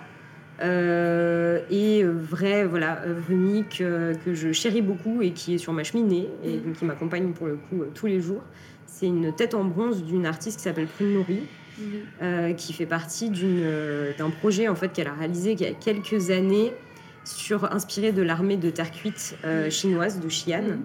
Euh, 0.63 1.61
et 1.71 2.05
vrai, 2.05 2.65
voilà, 2.65 3.03
œuvre 3.07 3.31
unique 3.31 3.81
euh, 3.81 4.15
que 4.25 4.35
je 4.35 4.53
chéris 4.53 4.83
beaucoup 4.83 5.23
et 5.23 5.31
qui 5.31 5.55
est 5.55 5.59
sur 5.59 5.73
ma 5.73 5.85
cheminée 5.85 6.29
et 6.45 6.59
donc 6.59 6.75
qui 6.75 6.85
m'accompagne 6.85 7.33
pour 7.33 7.47
le 7.47 7.57
coup 7.57 7.83
tous 7.95 8.07
les 8.07 8.21
jours. 8.21 8.43
C'est 8.87 9.07
une 9.07 9.35
tête 9.35 9.55
en 9.55 9.65
bronze 9.65 10.05
d'une 10.05 10.27
artiste 10.27 10.59
qui 10.59 10.65
s'appelle 10.65 10.87
Prune 10.87 11.15
Nourri, 11.15 11.43
qui 12.57 12.73
fait 12.75 12.85
partie 12.85 13.31
d'un 13.31 14.29
projet 14.29 14.69
en 14.69 14.75
fait 14.75 14.93
qu'elle 14.93 15.07
a 15.07 15.15
réalisé 15.15 15.53
il 15.53 15.61
y 15.61 15.65
a 15.65 15.73
quelques 15.73 16.31
années 16.31 16.73
sur 17.25 17.73
inspiré 17.73 18.13
de 18.13 18.23
l'armée 18.23 18.57
de 18.57 18.71
terre 18.71 18.91
cuite 18.91 19.37
euh, 19.45 19.71
chinoise 19.71 20.21
de 20.21 20.29
Xi'an. 20.29 20.79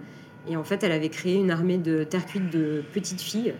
Et 0.47 0.57
en 0.57 0.63
fait, 0.63 0.83
elle 0.83 0.91
avait 0.91 1.09
créé 1.09 1.35
une 1.35 1.51
armée 1.51 1.77
de 1.77 2.03
terre 2.03 2.25
cuite 2.25 2.51
de 2.51 2.83
petites 2.93 3.21
filles. 3.21 3.53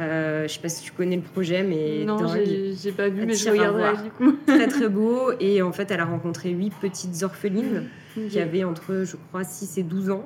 Euh, 0.00 0.48
je 0.48 0.52
sais 0.52 0.60
pas 0.60 0.68
si 0.68 0.82
tu 0.82 0.92
connais 0.92 1.16
le 1.16 1.22
projet, 1.22 1.62
mais 1.62 2.04
Non, 2.04 2.16
j'ai 2.26 2.92
pas 2.92 3.08
vu, 3.08 3.26
mais 3.26 3.34
je 3.34 3.50
regarderai 3.50 4.02
du 4.02 4.10
coup. 4.10 4.32
très 4.46 4.66
très 4.66 4.88
beau. 4.88 5.32
Et 5.40 5.62
en 5.62 5.72
fait, 5.72 5.90
elle 5.90 6.00
a 6.00 6.06
rencontré 6.06 6.50
huit 6.50 6.72
petites 6.80 7.22
orphelines 7.22 7.84
qui 8.30 8.40
avaient 8.40 8.64
entre, 8.64 9.04
je 9.04 9.16
crois, 9.28 9.44
6 9.44 9.78
et 9.78 9.82
12 9.82 10.10
ans. 10.10 10.24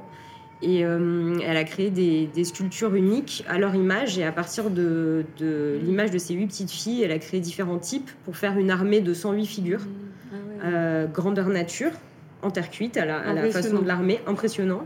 Et 0.60 0.84
euh, 0.84 1.38
elle 1.44 1.56
a 1.56 1.62
créé 1.62 1.90
des, 1.90 2.26
des 2.26 2.44
sculptures 2.44 2.94
uniques 2.94 3.44
à 3.48 3.58
leur 3.58 3.74
image. 3.74 4.18
Et 4.18 4.24
à 4.24 4.32
partir 4.32 4.70
de, 4.70 5.24
de 5.38 5.78
l'image 5.82 6.10
de 6.10 6.18
ces 6.18 6.34
huit 6.34 6.46
petites 6.48 6.70
filles, 6.70 7.02
elle 7.02 7.12
a 7.12 7.18
créé 7.18 7.40
différents 7.40 7.78
types 7.78 8.10
pour 8.24 8.36
faire 8.36 8.58
une 8.58 8.70
armée 8.70 9.00
de 9.00 9.14
108 9.14 9.46
figures. 9.46 9.82
Ah 9.82 10.34
ouais. 10.34 10.72
Euh, 10.74 11.06
grandeur 11.06 11.48
nature, 11.48 11.92
en 12.42 12.50
terre 12.50 12.70
cuite, 12.70 12.96
à 12.96 13.04
la, 13.04 13.18
à 13.18 13.32
la 13.34 13.50
façon 13.50 13.80
de 13.80 13.86
l'armée, 13.86 14.20
impressionnant. 14.26 14.84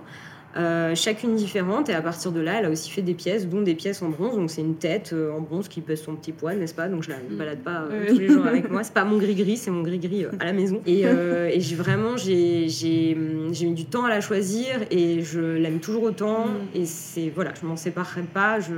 Euh, 0.56 0.94
chacune 0.94 1.34
différente, 1.34 1.88
et 1.88 1.94
à 1.94 2.02
partir 2.02 2.30
de 2.30 2.40
là, 2.40 2.56
elle 2.58 2.66
a 2.66 2.70
aussi 2.70 2.90
fait 2.90 3.00
des 3.00 3.14
pièces, 3.14 3.48
dont 3.48 3.62
des 3.62 3.74
pièces 3.74 4.02
en 4.02 4.10
bronze. 4.10 4.36
Donc, 4.36 4.50
c'est 4.50 4.60
une 4.60 4.74
tête 4.76 5.12
euh, 5.14 5.32
en 5.32 5.40
bronze 5.40 5.66
qui 5.68 5.80
pèse 5.80 6.02
son 6.02 6.14
petit 6.14 6.32
poids, 6.32 6.54
n'est-ce 6.54 6.74
pas? 6.74 6.88
Donc, 6.88 7.02
je 7.02 7.08
la 7.10 7.16
Mm. 7.16 7.36
balade 7.36 7.58
pas 7.60 7.82
euh, 7.90 8.06
tous 8.08 8.18
les 8.18 8.28
jours 8.28 8.46
avec 8.46 8.70
moi. 8.70 8.84
C'est 8.84 8.92
pas 8.92 9.04
mon 9.04 9.16
gris-gris, 9.18 9.56
c'est 9.56 9.70
mon 9.70 9.82
gris-gris 9.82 10.24
euh, 10.26 10.30
à 10.40 10.44
la 10.44 10.52
maison. 10.52 10.82
Et, 10.86 11.06
euh, 11.06 11.48
et 11.52 11.60
j'ai 11.60 11.76
vraiment, 11.76 12.16
j'ai 12.16 12.68
j'ai 12.68 13.14
hum, 13.16 13.48
j'ai 13.54 13.66
mis 13.66 13.74
du 13.74 13.86
temps 13.86 14.04
à 14.04 14.10
la 14.10 14.20
choisir, 14.20 14.80
et 14.90 15.22
je 15.22 15.40
l'aime 15.40 15.80
toujours 15.80 16.02
autant. 16.02 16.46
Mm. 16.46 16.50
Et 16.78 16.84
c'est, 16.84 17.30
voilà, 17.34 17.52
je 17.60 17.66
m'en 17.66 17.76
séparerai 17.76 18.22
pas. 18.22 18.60
Je, 18.60 18.74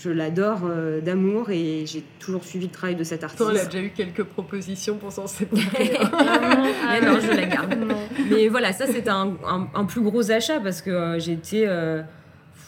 je 0.00 0.10
l'adore 0.10 0.60
euh, 0.64 1.00
d'amour, 1.00 1.50
et 1.50 1.84
j'ai 1.86 2.04
toujours 2.20 2.44
suivi 2.44 2.66
le 2.66 2.72
travail 2.72 2.94
de 2.96 3.02
cet 3.04 3.24
artiste. 3.24 3.42
Elle 3.50 3.58
a 3.58 3.64
déjà 3.64 3.80
eu 3.82 3.90
quelques 3.90 4.22
propositions 4.22 4.96
pour 4.96 5.10
s'en 5.12 5.26
séparer. 5.26 5.98
Ah 6.12 6.98
Mais 7.00 7.06
non, 7.06 7.18
je 7.20 7.28
la 7.36 7.44
garde. 7.46 7.74
Non. 7.74 7.96
Mais 8.30 8.48
voilà, 8.48 8.72
ça 8.72 8.86
c'était 8.86 9.10
un, 9.10 9.32
un- 9.46 9.68
un 9.74 9.84
plus 9.84 10.00
gros 10.00 10.30
achat 10.30 10.60
parce 10.60 10.82
que 10.82 10.90
euh, 10.90 11.18
j'étais, 11.18 11.64
euh, 11.66 12.02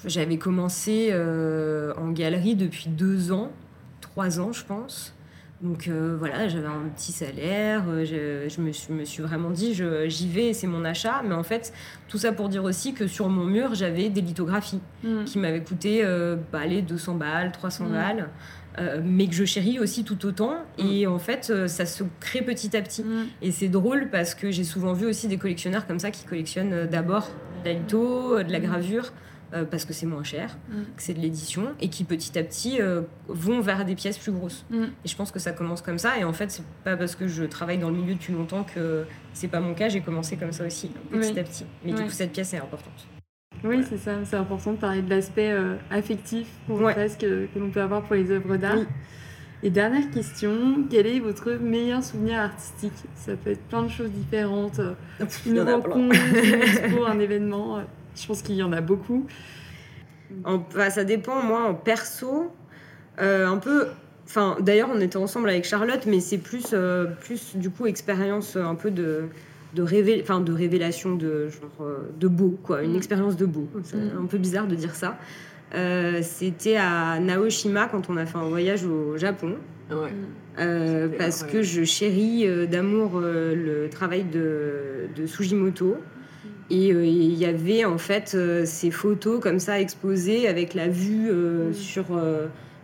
j'avais 0.05 0.37
commencé 0.39 1.11
euh, 1.13 1.93
en 1.97 2.11
galerie 2.11 2.57
depuis 2.57 2.89
deux 2.89 3.33
ans, 3.33 3.51
trois 4.01 4.41
ans 4.41 4.53
je 4.53 4.65
pense. 4.65 5.15
Donc 5.63 5.89
euh, 5.89 6.17
voilà, 6.19 6.49
j'avais 6.49 6.67
un 6.67 6.89
petit 6.97 7.13
salaire, 7.13 7.83
euh, 7.89 8.07
je, 8.07 8.49
je 8.55 8.61
me, 8.63 8.73
suis, 8.73 8.95
me 8.95 9.05
suis 9.05 9.23
vraiment 9.23 9.51
dit 9.51 9.75
je- 9.75 10.09
j'y 10.09 10.27
vais, 10.27 10.55
c'est 10.55 10.67
mon 10.67 10.87
achat. 10.87 11.21
Mais 11.23 11.35
en 11.35 11.43
fait, 11.43 11.75
tout 12.09 12.17
ça 12.17 12.33
pour 12.33 12.49
dire 12.49 12.65
aussi 12.65 12.95
que 12.95 13.07
sur 13.07 13.29
mon 13.29 13.45
mur, 13.45 13.75
j'avais 13.75 14.09
des 14.09 14.23
lithographies 14.23 14.81
Mm. 15.05 15.25
qui 15.25 15.39
m'avaient 15.39 15.63
coûté 15.63 16.01
euh, 16.03 16.37
bah, 16.51 16.61
allez, 16.63 16.81
200 16.81 17.15
balles, 17.17 17.53
300 17.53 17.85
Mm. 17.87 17.93
balles, 17.93 18.29
euh, 18.79 19.03
mais 19.05 19.27
que 19.27 19.35
je 19.35 19.45
chéris 19.45 19.79
aussi 19.79 20.03
tout 20.03 20.25
autant. 20.25 20.55
Et 20.79 21.07
en 21.07 21.19
fait, 21.19 21.53
ça 21.67 21.85
se 21.85 22.05
crée 22.21 22.41
petit 22.41 22.75
à 22.75 22.81
petit. 22.81 23.03
Mm. 23.05 23.27
Et 23.43 23.51
c'est 23.53 23.69
drôle 23.69 24.09
parce 24.11 24.35
que 24.35 24.51
j'ai 24.51 24.65
souvent 24.65 24.95
vu 24.95 25.05
aussi 25.07 25.29
des 25.29 25.37
collectionneurs 25.37 25.87
comme 25.87 25.99
ça 25.99 26.11
qui 26.11 26.25
collectionnent 26.25 26.87
d'abord 26.87 27.29
de 27.65 27.69
la 27.69 27.75
litho, 27.75 28.43
de 28.43 28.51
la 28.51 28.61
gravure, 28.61 29.13
euh, 29.55 29.65
parce 29.65 29.85
que 29.85 29.93
c'est 29.93 30.07
moins 30.07 30.23
cher, 30.23 30.57
Mm. 30.69 30.75
que 30.97 31.03
c'est 31.03 31.15
de 31.15 31.21
l'édition, 31.21 31.69
et 31.81 31.89
qui 31.89 32.05
petit 32.05 32.39
à 32.39 32.43
petit 32.45 32.81
euh, 32.81 33.03
vont 33.29 33.61
vers 33.61 33.85
des 33.85 33.95
pièces 33.95 34.19
plus 34.19 34.33
grosses. 34.33 34.65
Mm. 34.71 34.85
Et 35.05 35.09
je 35.09 35.17
pense 35.17 35.31
que 35.33 35.39
ça 35.39 35.53
commence 35.53 35.83
comme 35.83 35.99
ça. 35.99 36.19
Et 36.19 36.25
en 36.25 36.33
fait, 36.33 36.51
c'est 36.51 36.65
pas 36.85 36.97
parce 36.97 37.15
que 37.17 37.27
je 37.29 37.45
travaille 37.45 37.79
dans 37.79 37.91
le 37.91 37.97
milieu 37.97 38.15
depuis 38.15 38.33
longtemps 38.33 38.65
que 38.65 39.05
c'est 39.33 39.49
pas 39.49 39.61
mon 39.61 39.75
cas. 39.75 39.89
J'ai 39.89 40.01
commencé 40.01 40.37
comme 40.37 40.53
ça 40.53 40.67
aussi, 40.67 40.89
petit 41.11 41.33
Oui. 41.33 41.39
à 41.39 41.43
petit. 41.45 41.65
Mais 41.85 41.93
du 41.93 42.03
coup, 42.03 42.11
cette 42.11 42.33
pièce 42.33 42.55
est 42.55 42.59
importante. 42.59 43.07
Oui, 43.63 43.85
c'est 43.89 43.99
ça. 43.99 44.13
C'est 44.25 44.37
important 44.37 44.73
de 44.73 44.79
parler 44.79 45.03
de 45.03 45.11
l'aspect 45.11 45.51
euh, 45.51 45.75
affectif, 45.91 46.47
Ouais. 46.69 46.93
presque, 46.95 47.21
que, 47.21 47.47
que 47.53 47.59
l'on 47.59 47.71
peut 47.71 47.83
avoir 47.83 48.03
pour 48.05 48.15
les 48.17 48.31
œuvres 48.31 48.57
d'art. 48.57 48.77
Oui. 48.79 48.87
Et 49.63 49.69
dernière 49.69 50.09
question, 50.11 50.87
quel 50.89 51.07
est 51.07 51.21
votre 51.21 51.51
meilleur 51.53 52.03
souvenir 52.03 52.39
artistique? 52.39 52.95
Ça 53.15 53.33
peut 53.37 53.51
être 53.51 53.61
plein 53.65 53.83
de 53.83 53.89
choses 53.91 54.11
différentes. 54.11 54.79
euh, 54.79 54.95
Une 55.45 55.61
rencontre, 55.61 56.17
une 56.17 56.63
expo, 56.63 57.05
un 57.05 57.19
événement. 57.19 57.83
Je 58.21 58.27
pense 58.27 58.43
qu'il 58.43 58.57
y 58.57 58.63
en 58.63 58.73
a 58.73 58.81
beaucoup. 58.81 59.27
En- 60.45 60.65
bah, 60.75 60.91
ça 60.91 61.05
dépend, 61.05 61.43
moi, 61.43 61.63
en 61.65 61.75
perso, 61.75 62.53
euh, 63.21 63.47
un 63.47 63.57
peu. 63.59 63.87
Enfin, 64.27 64.57
d'ailleurs, 64.61 64.91
on 64.95 65.01
était 65.01 65.17
ensemble 65.17 65.49
avec 65.49 65.65
Charlotte, 65.65 66.07
mais 66.07 66.21
c'est 66.21 66.39
plus, 66.39 66.67
euh, 66.73 67.07
plus 67.07 67.57
du 67.57 67.71
coup, 67.71 67.87
expérience 67.87 68.55
euh, 68.57 68.63
un 68.63 68.77
peu 68.77 68.91
de, 68.93 69.23
de, 69.75 69.83
révé- 69.83 70.21
enfin, 70.23 70.41
de 70.41 70.53
révélation 70.53 71.17
de, 71.17 71.49
genre, 71.49 71.71
euh, 71.87 71.99
de 72.19 72.29
beau, 72.29 72.57
quoi. 72.63 72.83
Une 72.83 72.93
Mm. 72.93 72.97
expérience 72.97 73.37
de 73.37 73.47
beau. 73.47 73.67
C'est 73.83 73.97
un 73.97 74.27
peu 74.27 74.39
bizarre 74.39 74.69
de 74.69 74.77
dire 74.77 74.95
ça. 74.95 75.19
Euh, 75.75 76.21
C'était 76.23 76.77
à 76.77 77.19
Naoshima 77.21 77.87
quand 77.87 78.09
on 78.11 78.17
a 78.17 78.27
fait 78.27 78.39
un 78.39 78.49
voyage 78.49 78.85
au 78.85 79.17
Japon. 79.17 79.57
Ouais. 79.91 80.13
Euh, 80.61 81.09
parce 81.19 81.43
que 81.43 81.63
je 81.63 81.83
chéris 81.83 82.47
euh, 82.47 82.67
d'amour 82.67 83.13
euh, 83.17 83.55
le 83.55 83.89
travail 83.91 84.23
de, 84.25 85.09
de 85.17 85.27
Sugimoto. 85.27 85.97
Et 86.71 86.93
euh, 86.93 87.05
il 87.05 87.35
y 87.35 87.47
avait 87.47 87.85
en 87.85 87.99
fait 87.99 88.33
euh, 88.35 88.65
ces 88.65 88.91
photos 88.93 89.41
comme 89.41 89.59
ça 89.59 89.81
exposées 89.81 90.47
avec 90.49 90.75
la 90.75 90.89
vue 90.89 91.29
euh, 91.31 91.71
Mm. 91.71 91.75
sur, 91.75 92.07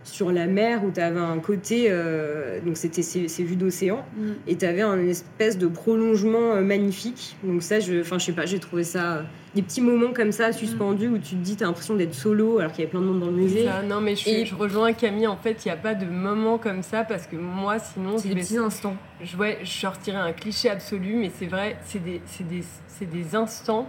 sur 0.07 0.31
la 0.31 0.47
mer 0.47 0.83
où 0.85 0.91
tu 0.91 0.99
avais 0.99 1.19
un 1.19 1.39
côté, 1.39 1.87
euh, 1.89 2.59
donc 2.65 2.77
c'était 2.77 3.01
ces, 3.01 3.27
ces 3.27 3.43
vues 3.43 3.55
d'océan, 3.55 4.05
Mm. 4.17 4.21
et 4.47 4.55
tu 4.55 4.65
avais 4.65 4.81
un 4.81 5.05
espèce 5.07 5.57
de 5.57 5.67
prolongement 5.67 6.53
euh, 6.55 6.61
magnifique. 6.61 7.35
Donc 7.43 7.61
ça, 7.63 7.79
je, 7.79 8.01
enfin 8.01 8.17
je 8.17 8.25
sais 8.25 8.31
pas, 8.31 8.45
j'ai 8.45 8.59
trouvé 8.59 8.83
ça, 8.83 9.13
euh, 9.17 9.21
des 9.55 9.61
petits 9.61 9.81
moments 9.81 10.13
comme 10.13 10.31
ça 10.31 10.51
suspendus 10.51 11.07
où 11.07 11.17
tu 11.17 11.31
te 11.31 11.41
dis, 11.43 11.55
tu 11.55 11.63
as 11.63 11.67
l'impression 11.67 11.95
d'être 11.95 12.13
solo 12.13 12.59
alors 12.59 12.71
qu'il 12.71 12.79
y 12.79 12.83
avait 12.83 12.91
plein 12.91 13.01
de 13.01 13.05
monde 13.05 13.19
dans 13.19 13.25
le 13.27 13.31
musée. 13.33 13.65
Ça, 13.65 13.81
non, 13.83 14.01
mais 14.01 14.11
je, 14.15 14.21
suis- 14.21 14.31
Et- 14.31 14.45
je 14.45 14.55
rejoins 14.55 14.93
Camille. 14.93 15.27
En 15.27 15.37
fait, 15.37 15.65
il 15.65 15.67
n'y 15.67 15.71
a 15.73 15.77
pas 15.77 15.95
de 15.95 16.05
moment 16.05 16.57
comme 16.57 16.83
ça 16.83 17.03
parce 17.03 17.27
que 17.27 17.35
moi, 17.35 17.79
sinon, 17.79 18.17
C'est 18.17 18.29
des 18.29 18.35
petits 18.35 18.57
instants. 18.57 18.95
je, 19.21 19.35
ouais, 19.37 19.57
je 19.63 19.69
sortirais 19.71 20.17
un 20.17 20.31
cliché 20.33 20.69
absolu, 20.69 21.15
mais 21.15 21.31
c'est 21.37 21.47
vrai, 21.47 21.77
c'est 21.85 22.03
des, 22.03 22.21
des, 22.49 22.63
c'est 22.87 23.09
des 23.09 23.35
instants 23.35 23.87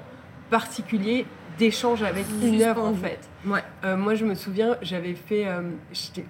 particuliers 0.51 1.27
d'échange 1.59 2.03
avec 2.03 2.25
une 2.43 2.63
œuvre 2.63 2.85
en 2.85 2.95
fait. 2.95 3.19
Ouais. 3.47 3.63
Euh, 3.85 3.97
moi, 3.97 4.15
je 4.15 4.25
me 4.25 4.35
souviens, 4.35 4.77
j'avais 4.83 5.15
fait, 5.15 5.47
euh, 5.47 5.63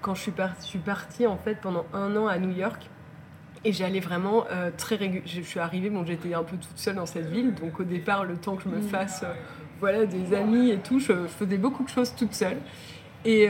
quand 0.00 0.14
je 0.14 0.22
suis, 0.22 0.30
par- 0.30 0.54
je 0.60 0.66
suis 0.66 0.78
partie 0.78 1.26
en 1.26 1.36
fait 1.36 1.56
pendant 1.60 1.86
un 1.92 2.16
an 2.16 2.26
à 2.26 2.38
New 2.38 2.54
York, 2.54 2.88
Et 3.64 3.72
j'allais 3.72 4.00
vraiment 4.00 4.44
très 4.76 4.94
régulièrement. 4.96 5.26
Je 5.26 5.40
suis 5.42 5.60
arrivée, 5.60 5.90
bon, 5.90 6.04
j'étais 6.04 6.32
un 6.32 6.44
peu 6.44 6.56
toute 6.56 6.78
seule 6.78 6.94
dans 6.94 7.06
cette 7.06 7.28
ville, 7.28 7.54
donc 7.54 7.80
au 7.80 7.84
départ, 7.84 8.24
le 8.24 8.36
temps 8.36 8.56
que 8.56 8.62
je 8.62 8.68
me 8.68 8.78
mm. 8.78 8.82
fasse 8.82 9.24
voilà, 9.80 10.06
des 10.06 10.34
amis 10.34 10.70
et 10.70 10.78
tout, 10.78 11.00
je, 11.00 11.12
faisais 11.26 11.58
beaucoup 11.58 11.84
de 11.84 11.88
choses 11.88 12.14
toute 12.14 12.34
seule. 12.34 12.58
Et, 13.24 13.48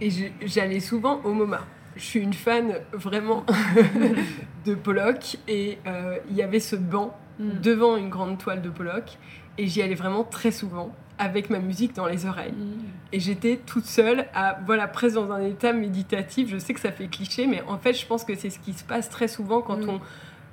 et 0.00 0.10
j'allais 0.44 0.80
souvent 0.80 1.20
au 1.24 1.32
MoMA 1.32 1.60
je 1.98 2.04
suis 2.04 2.20
une 2.20 2.32
fan 2.32 2.76
vraiment 2.92 3.44
de 4.64 4.74
Pollock 4.74 5.36
et 5.48 5.78
euh, 5.86 6.16
il 6.30 6.36
y 6.36 6.42
avait 6.42 6.60
ce 6.60 6.76
banc 6.76 7.16
mm. 7.38 7.60
devant 7.60 7.96
une 7.96 8.08
grande 8.08 8.38
toile 8.38 8.62
de 8.62 8.70
Pollock 8.70 9.18
et 9.58 9.66
j'y 9.66 9.82
allais 9.82 9.94
vraiment 9.94 10.24
très 10.24 10.52
souvent 10.52 10.94
avec 11.18 11.50
ma 11.50 11.58
musique 11.58 11.94
dans 11.94 12.06
les 12.06 12.26
oreilles. 12.26 12.52
Mm. 12.52 12.78
Et 13.12 13.20
j'étais 13.20 13.58
toute 13.66 13.84
seule, 13.84 14.26
à, 14.34 14.58
voilà, 14.64 14.86
presque 14.86 15.16
dans 15.16 15.30
un 15.32 15.42
état 15.42 15.72
méditatif. 15.72 16.48
Je 16.48 16.58
sais 16.58 16.72
que 16.72 16.80
ça 16.80 16.92
fait 16.92 17.08
cliché, 17.08 17.46
mais 17.46 17.62
en 17.66 17.78
fait, 17.78 17.92
je 17.92 18.06
pense 18.06 18.24
que 18.24 18.34
c'est 18.36 18.50
ce 18.50 18.58
qui 18.60 18.72
se 18.72 18.84
passe 18.84 19.10
très 19.10 19.28
souvent 19.28 19.60
quand 19.60 19.84
mm. 19.84 19.88
on 19.88 20.00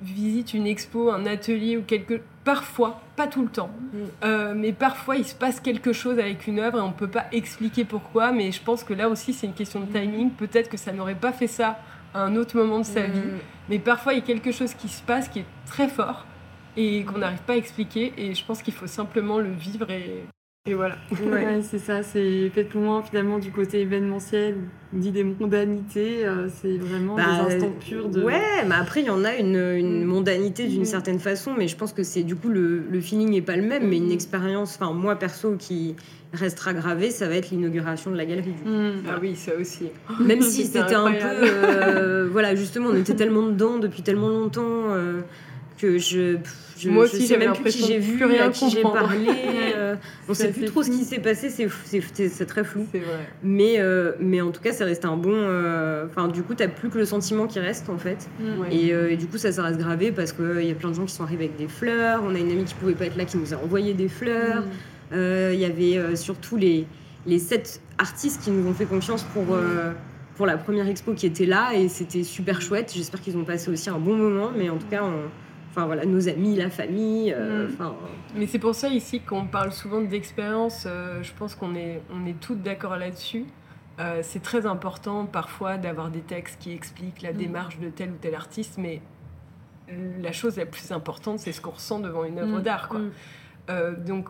visite 0.02 0.52
une 0.52 0.66
expo, 0.66 1.10
un 1.10 1.24
atelier 1.24 1.76
ou 1.76 1.82
quelque... 1.82 2.20
Parfois, 2.44 3.00
pas 3.16 3.26
tout 3.26 3.42
le 3.42 3.48
temps, 3.48 3.70
mm. 3.92 3.98
euh, 4.24 4.54
mais 4.56 4.72
parfois 4.72 5.16
il 5.16 5.24
se 5.24 5.34
passe 5.34 5.58
quelque 5.58 5.92
chose 5.92 6.18
avec 6.18 6.46
une 6.46 6.60
œuvre 6.60 6.78
et 6.78 6.80
on 6.82 6.88
ne 6.88 6.92
peut 6.92 7.08
pas 7.08 7.26
expliquer 7.32 7.84
pourquoi, 7.84 8.30
mais 8.30 8.52
je 8.52 8.62
pense 8.62 8.84
que 8.84 8.92
là 8.92 9.08
aussi 9.08 9.32
c'est 9.32 9.46
une 9.46 9.54
question 9.54 9.80
de 9.80 9.86
timing. 9.86 10.30
Peut-être 10.30 10.68
que 10.68 10.76
ça 10.76 10.92
n'aurait 10.92 11.16
pas 11.16 11.32
fait 11.32 11.48
ça 11.48 11.80
à 12.14 12.20
un 12.22 12.36
autre 12.36 12.56
moment 12.56 12.78
de 12.78 12.84
sa 12.84 13.02
vie, 13.02 13.20
mais 13.68 13.80
parfois 13.80 14.12
il 14.12 14.20
y 14.20 14.22
a 14.22 14.24
quelque 14.24 14.52
chose 14.52 14.74
qui 14.74 14.88
se 14.88 15.02
passe 15.02 15.28
qui 15.28 15.40
est 15.40 15.46
très 15.66 15.88
fort 15.88 16.24
et 16.76 17.04
qu'on 17.04 17.18
n'arrive 17.18 17.42
pas 17.42 17.54
à 17.54 17.56
expliquer 17.56 18.12
et 18.16 18.34
je 18.34 18.44
pense 18.44 18.62
qu'il 18.62 18.74
faut 18.74 18.86
simplement 18.86 19.38
le 19.38 19.50
vivre 19.52 19.90
et 19.90 20.24
et 20.66 20.74
voilà. 20.74 20.96
Ouais, 21.24 21.60
c'est 21.62 21.78
ça, 21.78 22.02
c'est 22.02 22.50
peut-être 22.52 22.74
moins 22.74 23.02
finalement 23.02 23.38
du 23.38 23.50
côté 23.50 23.80
événementiel, 23.80 24.56
dit 24.92 25.12
des 25.12 25.22
mondanités, 25.22 26.26
euh, 26.26 26.48
c'est 26.48 26.76
vraiment 26.76 27.14
des 27.14 27.22
bah, 27.22 27.46
instants 27.46 27.72
purs 27.78 28.08
de. 28.08 28.22
Ouais, 28.22 28.64
mais 28.66 28.74
après 28.74 29.00
il 29.00 29.06
y 29.06 29.10
en 29.10 29.24
a 29.24 29.36
une, 29.36 29.56
une 29.56 30.04
mm. 30.04 30.06
mondanité 30.06 30.66
d'une 30.66 30.82
mm. 30.82 30.86
certaine 30.86 31.18
façon, 31.20 31.54
mais 31.56 31.68
je 31.68 31.76
pense 31.76 31.92
que 31.92 32.02
c'est 32.02 32.24
du 32.24 32.34
coup 32.34 32.48
le, 32.48 32.80
le 32.90 33.00
feeling 33.00 33.30
n'est 33.30 33.42
pas 33.42 33.56
le 33.56 33.62
même, 33.62 33.88
mais 33.88 33.96
une 33.96 34.08
mm. 34.08 34.12
expérience, 34.12 34.76
enfin 34.80 34.92
moi 34.92 35.16
perso 35.16 35.56
qui 35.56 35.94
restera 36.32 36.72
gravée, 36.72 37.10
ça 37.10 37.28
va 37.28 37.36
être 37.36 37.50
l'inauguration 37.50 38.10
de 38.10 38.16
la 38.16 38.26
galerie. 38.26 38.54
Ah 39.08 39.18
oui, 39.20 39.36
ça 39.36 39.52
aussi. 39.58 39.88
Même 40.20 40.42
si 40.42 40.64
c'était 40.64 40.94
un 40.94 41.12
peu. 41.12 41.18
Euh, 41.22 42.28
voilà, 42.30 42.54
justement, 42.54 42.90
on 42.90 42.96
était 42.96 43.14
tellement 43.14 43.42
dedans 43.42 43.78
depuis 43.78 44.02
tellement 44.02 44.28
longtemps. 44.28 44.92
Euh, 44.92 45.20
que 45.76 45.98
je, 45.98 46.38
je 46.78 46.90
moi 46.90 47.04
aussi 47.04 47.26
sais 47.26 47.38
même 47.38 47.52
plus 47.54 47.72
qui 47.72 47.86
j'ai 47.86 47.98
vu, 47.98 48.22
rien 48.24 48.48
à 48.48 48.50
qui 48.50 48.68
j'ai 48.70 48.82
parlé. 48.82 49.28
euh, 49.76 49.96
on 50.28 50.34
sait 50.34 50.50
plus 50.50 50.66
trop 50.66 50.82
ce 50.82 50.90
qui 50.90 51.04
s'est 51.04 51.18
passé, 51.18 51.48
c'est 51.50 52.46
très 52.46 52.64
flou. 52.64 52.86
Vrai. 52.92 53.02
Mais, 53.42 53.74
euh, 53.78 54.12
mais 54.20 54.40
en 54.40 54.50
tout 54.50 54.60
cas, 54.60 54.72
ça 54.72 54.84
reste 54.84 55.04
un 55.04 55.16
bon. 55.16 55.32
Euh, 55.32 56.06
enfin, 56.06 56.28
du 56.28 56.42
coup, 56.42 56.54
t'as 56.54 56.68
plus 56.68 56.90
que 56.90 56.98
le 56.98 57.04
sentiment 57.04 57.46
qui 57.46 57.60
reste 57.60 57.88
en 57.88 57.98
fait. 57.98 58.28
Mm. 58.40 58.44
Euh, 58.72 59.08
et, 59.10 59.16
du 59.16 59.26
coup, 59.26 59.38
ça, 59.38 59.52
ça 59.52 59.62
reste 59.62 59.78
gravé 59.78 60.12
parce 60.12 60.32
qu'il 60.32 60.64
y 60.64 60.70
a 60.70 60.74
plein 60.74 60.90
de 60.90 60.94
gens 60.94 61.06
qui 61.06 61.14
sont 61.14 61.24
arrivés 61.24 61.44
avec 61.44 61.56
des 61.56 61.68
fleurs. 61.68 62.22
On 62.24 62.34
a 62.34 62.38
une 62.38 62.50
amie 62.50 62.64
qui 62.64 62.74
pouvait 62.74 62.94
pas 62.94 63.06
être 63.06 63.16
là 63.16 63.24
qui 63.24 63.38
nous 63.38 63.54
a 63.54 63.56
envoyé 63.56 63.94
des 63.94 64.08
fleurs. 64.08 64.62
Mm. 65.12 65.52
Il 65.52 65.58
y 65.60 65.64
avait 65.64 66.16
surtout 66.16 66.56
les, 66.56 66.86
les 67.26 67.38
sept 67.38 67.80
artistes 67.98 68.42
qui 68.42 68.50
nous 68.50 68.68
ont 68.68 68.74
fait 68.74 68.86
confiance 68.86 69.22
pour. 69.22 69.44
Mm. 69.44 69.94
pour 70.36 70.46
la 70.46 70.58
première 70.58 70.86
expo 70.86 71.14
qui 71.14 71.26
était 71.26 71.46
là 71.46 71.72
et 71.74 71.88
c'était 71.88 72.24
super 72.24 72.60
chouette. 72.60 72.92
J'espère 72.94 73.22
qu'ils 73.22 73.38
ont 73.38 73.44
passé 73.44 73.70
aussi 73.70 73.88
un 73.88 73.98
bon 73.98 74.16
moment, 74.16 74.50
mais 74.54 74.68
en 74.68 74.76
tout 74.76 74.88
cas, 74.88 75.02
on, 75.04 75.30
enfin 75.76 75.86
voilà, 75.86 76.06
nos 76.06 76.28
amis, 76.28 76.56
la 76.56 76.70
famille. 76.70 77.34
Euh, 77.36 77.68
mm. 77.68 77.94
Mais 78.36 78.46
c'est 78.46 78.58
pour 78.58 78.74
ça 78.74 78.88
ici 78.88 79.20
qu'on 79.20 79.46
parle 79.46 79.72
souvent 79.72 80.00
d'expérience. 80.00 80.84
Euh, 80.86 81.22
je 81.22 81.32
pense 81.34 81.54
qu'on 81.54 81.74
est, 81.74 82.00
on 82.10 82.26
est 82.26 82.40
toutes 82.40 82.62
d'accord 82.62 82.96
là-dessus. 82.96 83.44
Euh, 83.98 84.20
c'est 84.22 84.42
très 84.42 84.66
important 84.66 85.26
parfois 85.26 85.76
d'avoir 85.76 86.10
des 86.10 86.20
textes 86.20 86.60
qui 86.60 86.72
expliquent 86.72 87.20
la 87.20 87.32
mm. 87.32 87.36
démarche 87.36 87.78
de 87.78 87.90
tel 87.90 88.10
ou 88.10 88.16
tel 88.20 88.34
artiste, 88.34 88.78
mais 88.78 89.02
la 90.20 90.32
chose 90.32 90.56
la 90.56 90.66
plus 90.66 90.90
importante, 90.92 91.38
c'est 91.40 91.52
ce 91.52 91.60
qu'on 91.60 91.70
ressent 91.70 92.00
devant 92.00 92.24
une 92.24 92.38
œuvre 92.38 92.58
mm. 92.58 92.62
d'art. 92.62 92.88
Quoi. 92.88 93.00
donc, 93.98 94.28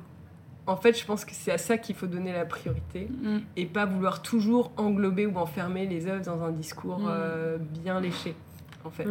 en 0.67 0.77
fait, 0.77 0.99
je 0.99 1.07
pense 1.07 1.25
que 1.25 1.31
c'est 1.33 1.53
à 1.53 1.59
ça 1.59 1.79
qu'il 1.79 1.95
faut 1.95 2.09
donner 2.09 2.33
la 2.33 2.45
priorité 2.45 3.09
et 3.55 3.67
pas 3.67 3.87
vouloir 3.87 4.21
toujours 4.21 4.73
englober 4.77 5.27
ou 5.27 5.37
enfermer 5.37 5.87
les 5.87 6.09
œuvres 6.09 6.25
dans 6.25 6.43
un 6.43 6.51
discours 6.51 7.09
bien 7.85 8.01
léché, 8.01 8.35
en 8.85 8.91
fait. 8.91 9.07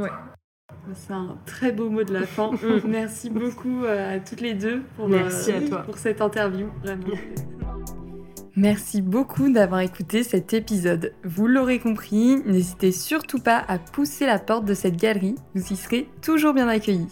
C'est 0.93 1.13
un 1.13 1.37
très 1.45 1.71
beau 1.71 1.89
mot 1.89 2.03
de 2.03 2.13
la 2.13 2.25
fin. 2.25 2.51
Merci 2.87 3.29
beaucoup 3.29 3.83
euh, 3.83 4.15
à 4.15 4.19
toutes 4.19 4.41
les 4.41 4.53
deux 4.53 4.83
pour, 4.95 5.07
Merci 5.07 5.51
à 5.51 5.61
toi. 5.61 5.81
pour 5.83 5.97
cette 5.97 6.21
interview. 6.21 6.67
Merci 8.55 9.01
beaucoup 9.01 9.51
d'avoir 9.51 9.81
écouté 9.81 10.23
cet 10.23 10.53
épisode. 10.53 11.13
Vous 11.25 11.45
l'aurez 11.45 11.79
compris, 11.79 12.37
n'hésitez 12.45 12.93
surtout 12.93 13.39
pas 13.39 13.61
à 13.67 13.77
pousser 13.77 14.25
la 14.25 14.39
porte 14.39 14.63
de 14.63 14.73
cette 14.73 14.95
galerie, 14.95 15.35
vous 15.55 15.73
y 15.73 15.75
serez 15.75 16.07
toujours 16.21 16.53
bien 16.53 16.69
accueillis. 16.69 17.09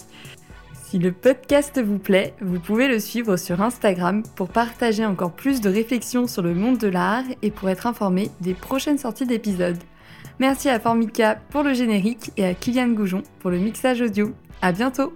Si 0.85 0.99
le 0.99 1.11
podcast 1.11 1.81
vous 1.83 1.99
plaît, 1.99 2.33
vous 2.39 2.61
pouvez 2.61 2.87
le 2.87 2.99
suivre 2.99 3.35
sur 3.35 3.61
Instagram 3.61 4.23
pour 4.37 4.47
partager 4.47 5.05
encore 5.05 5.33
plus 5.33 5.59
de 5.59 5.69
réflexions 5.69 6.27
sur 6.27 6.43
le 6.43 6.53
monde 6.53 6.77
de 6.77 6.87
l'art 6.87 7.25
et 7.41 7.51
pour 7.51 7.69
être 7.69 7.87
informé 7.87 8.29
des 8.39 8.53
prochaines 8.53 8.97
sorties 8.97 9.25
d'épisodes. 9.25 9.79
Merci 10.39 10.69
à 10.69 10.79
Formica 10.79 11.35
pour 11.49 11.63
le 11.63 11.73
générique 11.73 12.31
et 12.37 12.45
à 12.45 12.53
Kylian 12.53 12.89
Goujon 12.89 13.23
pour 13.39 13.51
le 13.51 13.59
mixage 13.59 14.01
audio. 14.01 14.31
À 14.61 14.71
bientôt! 14.71 15.13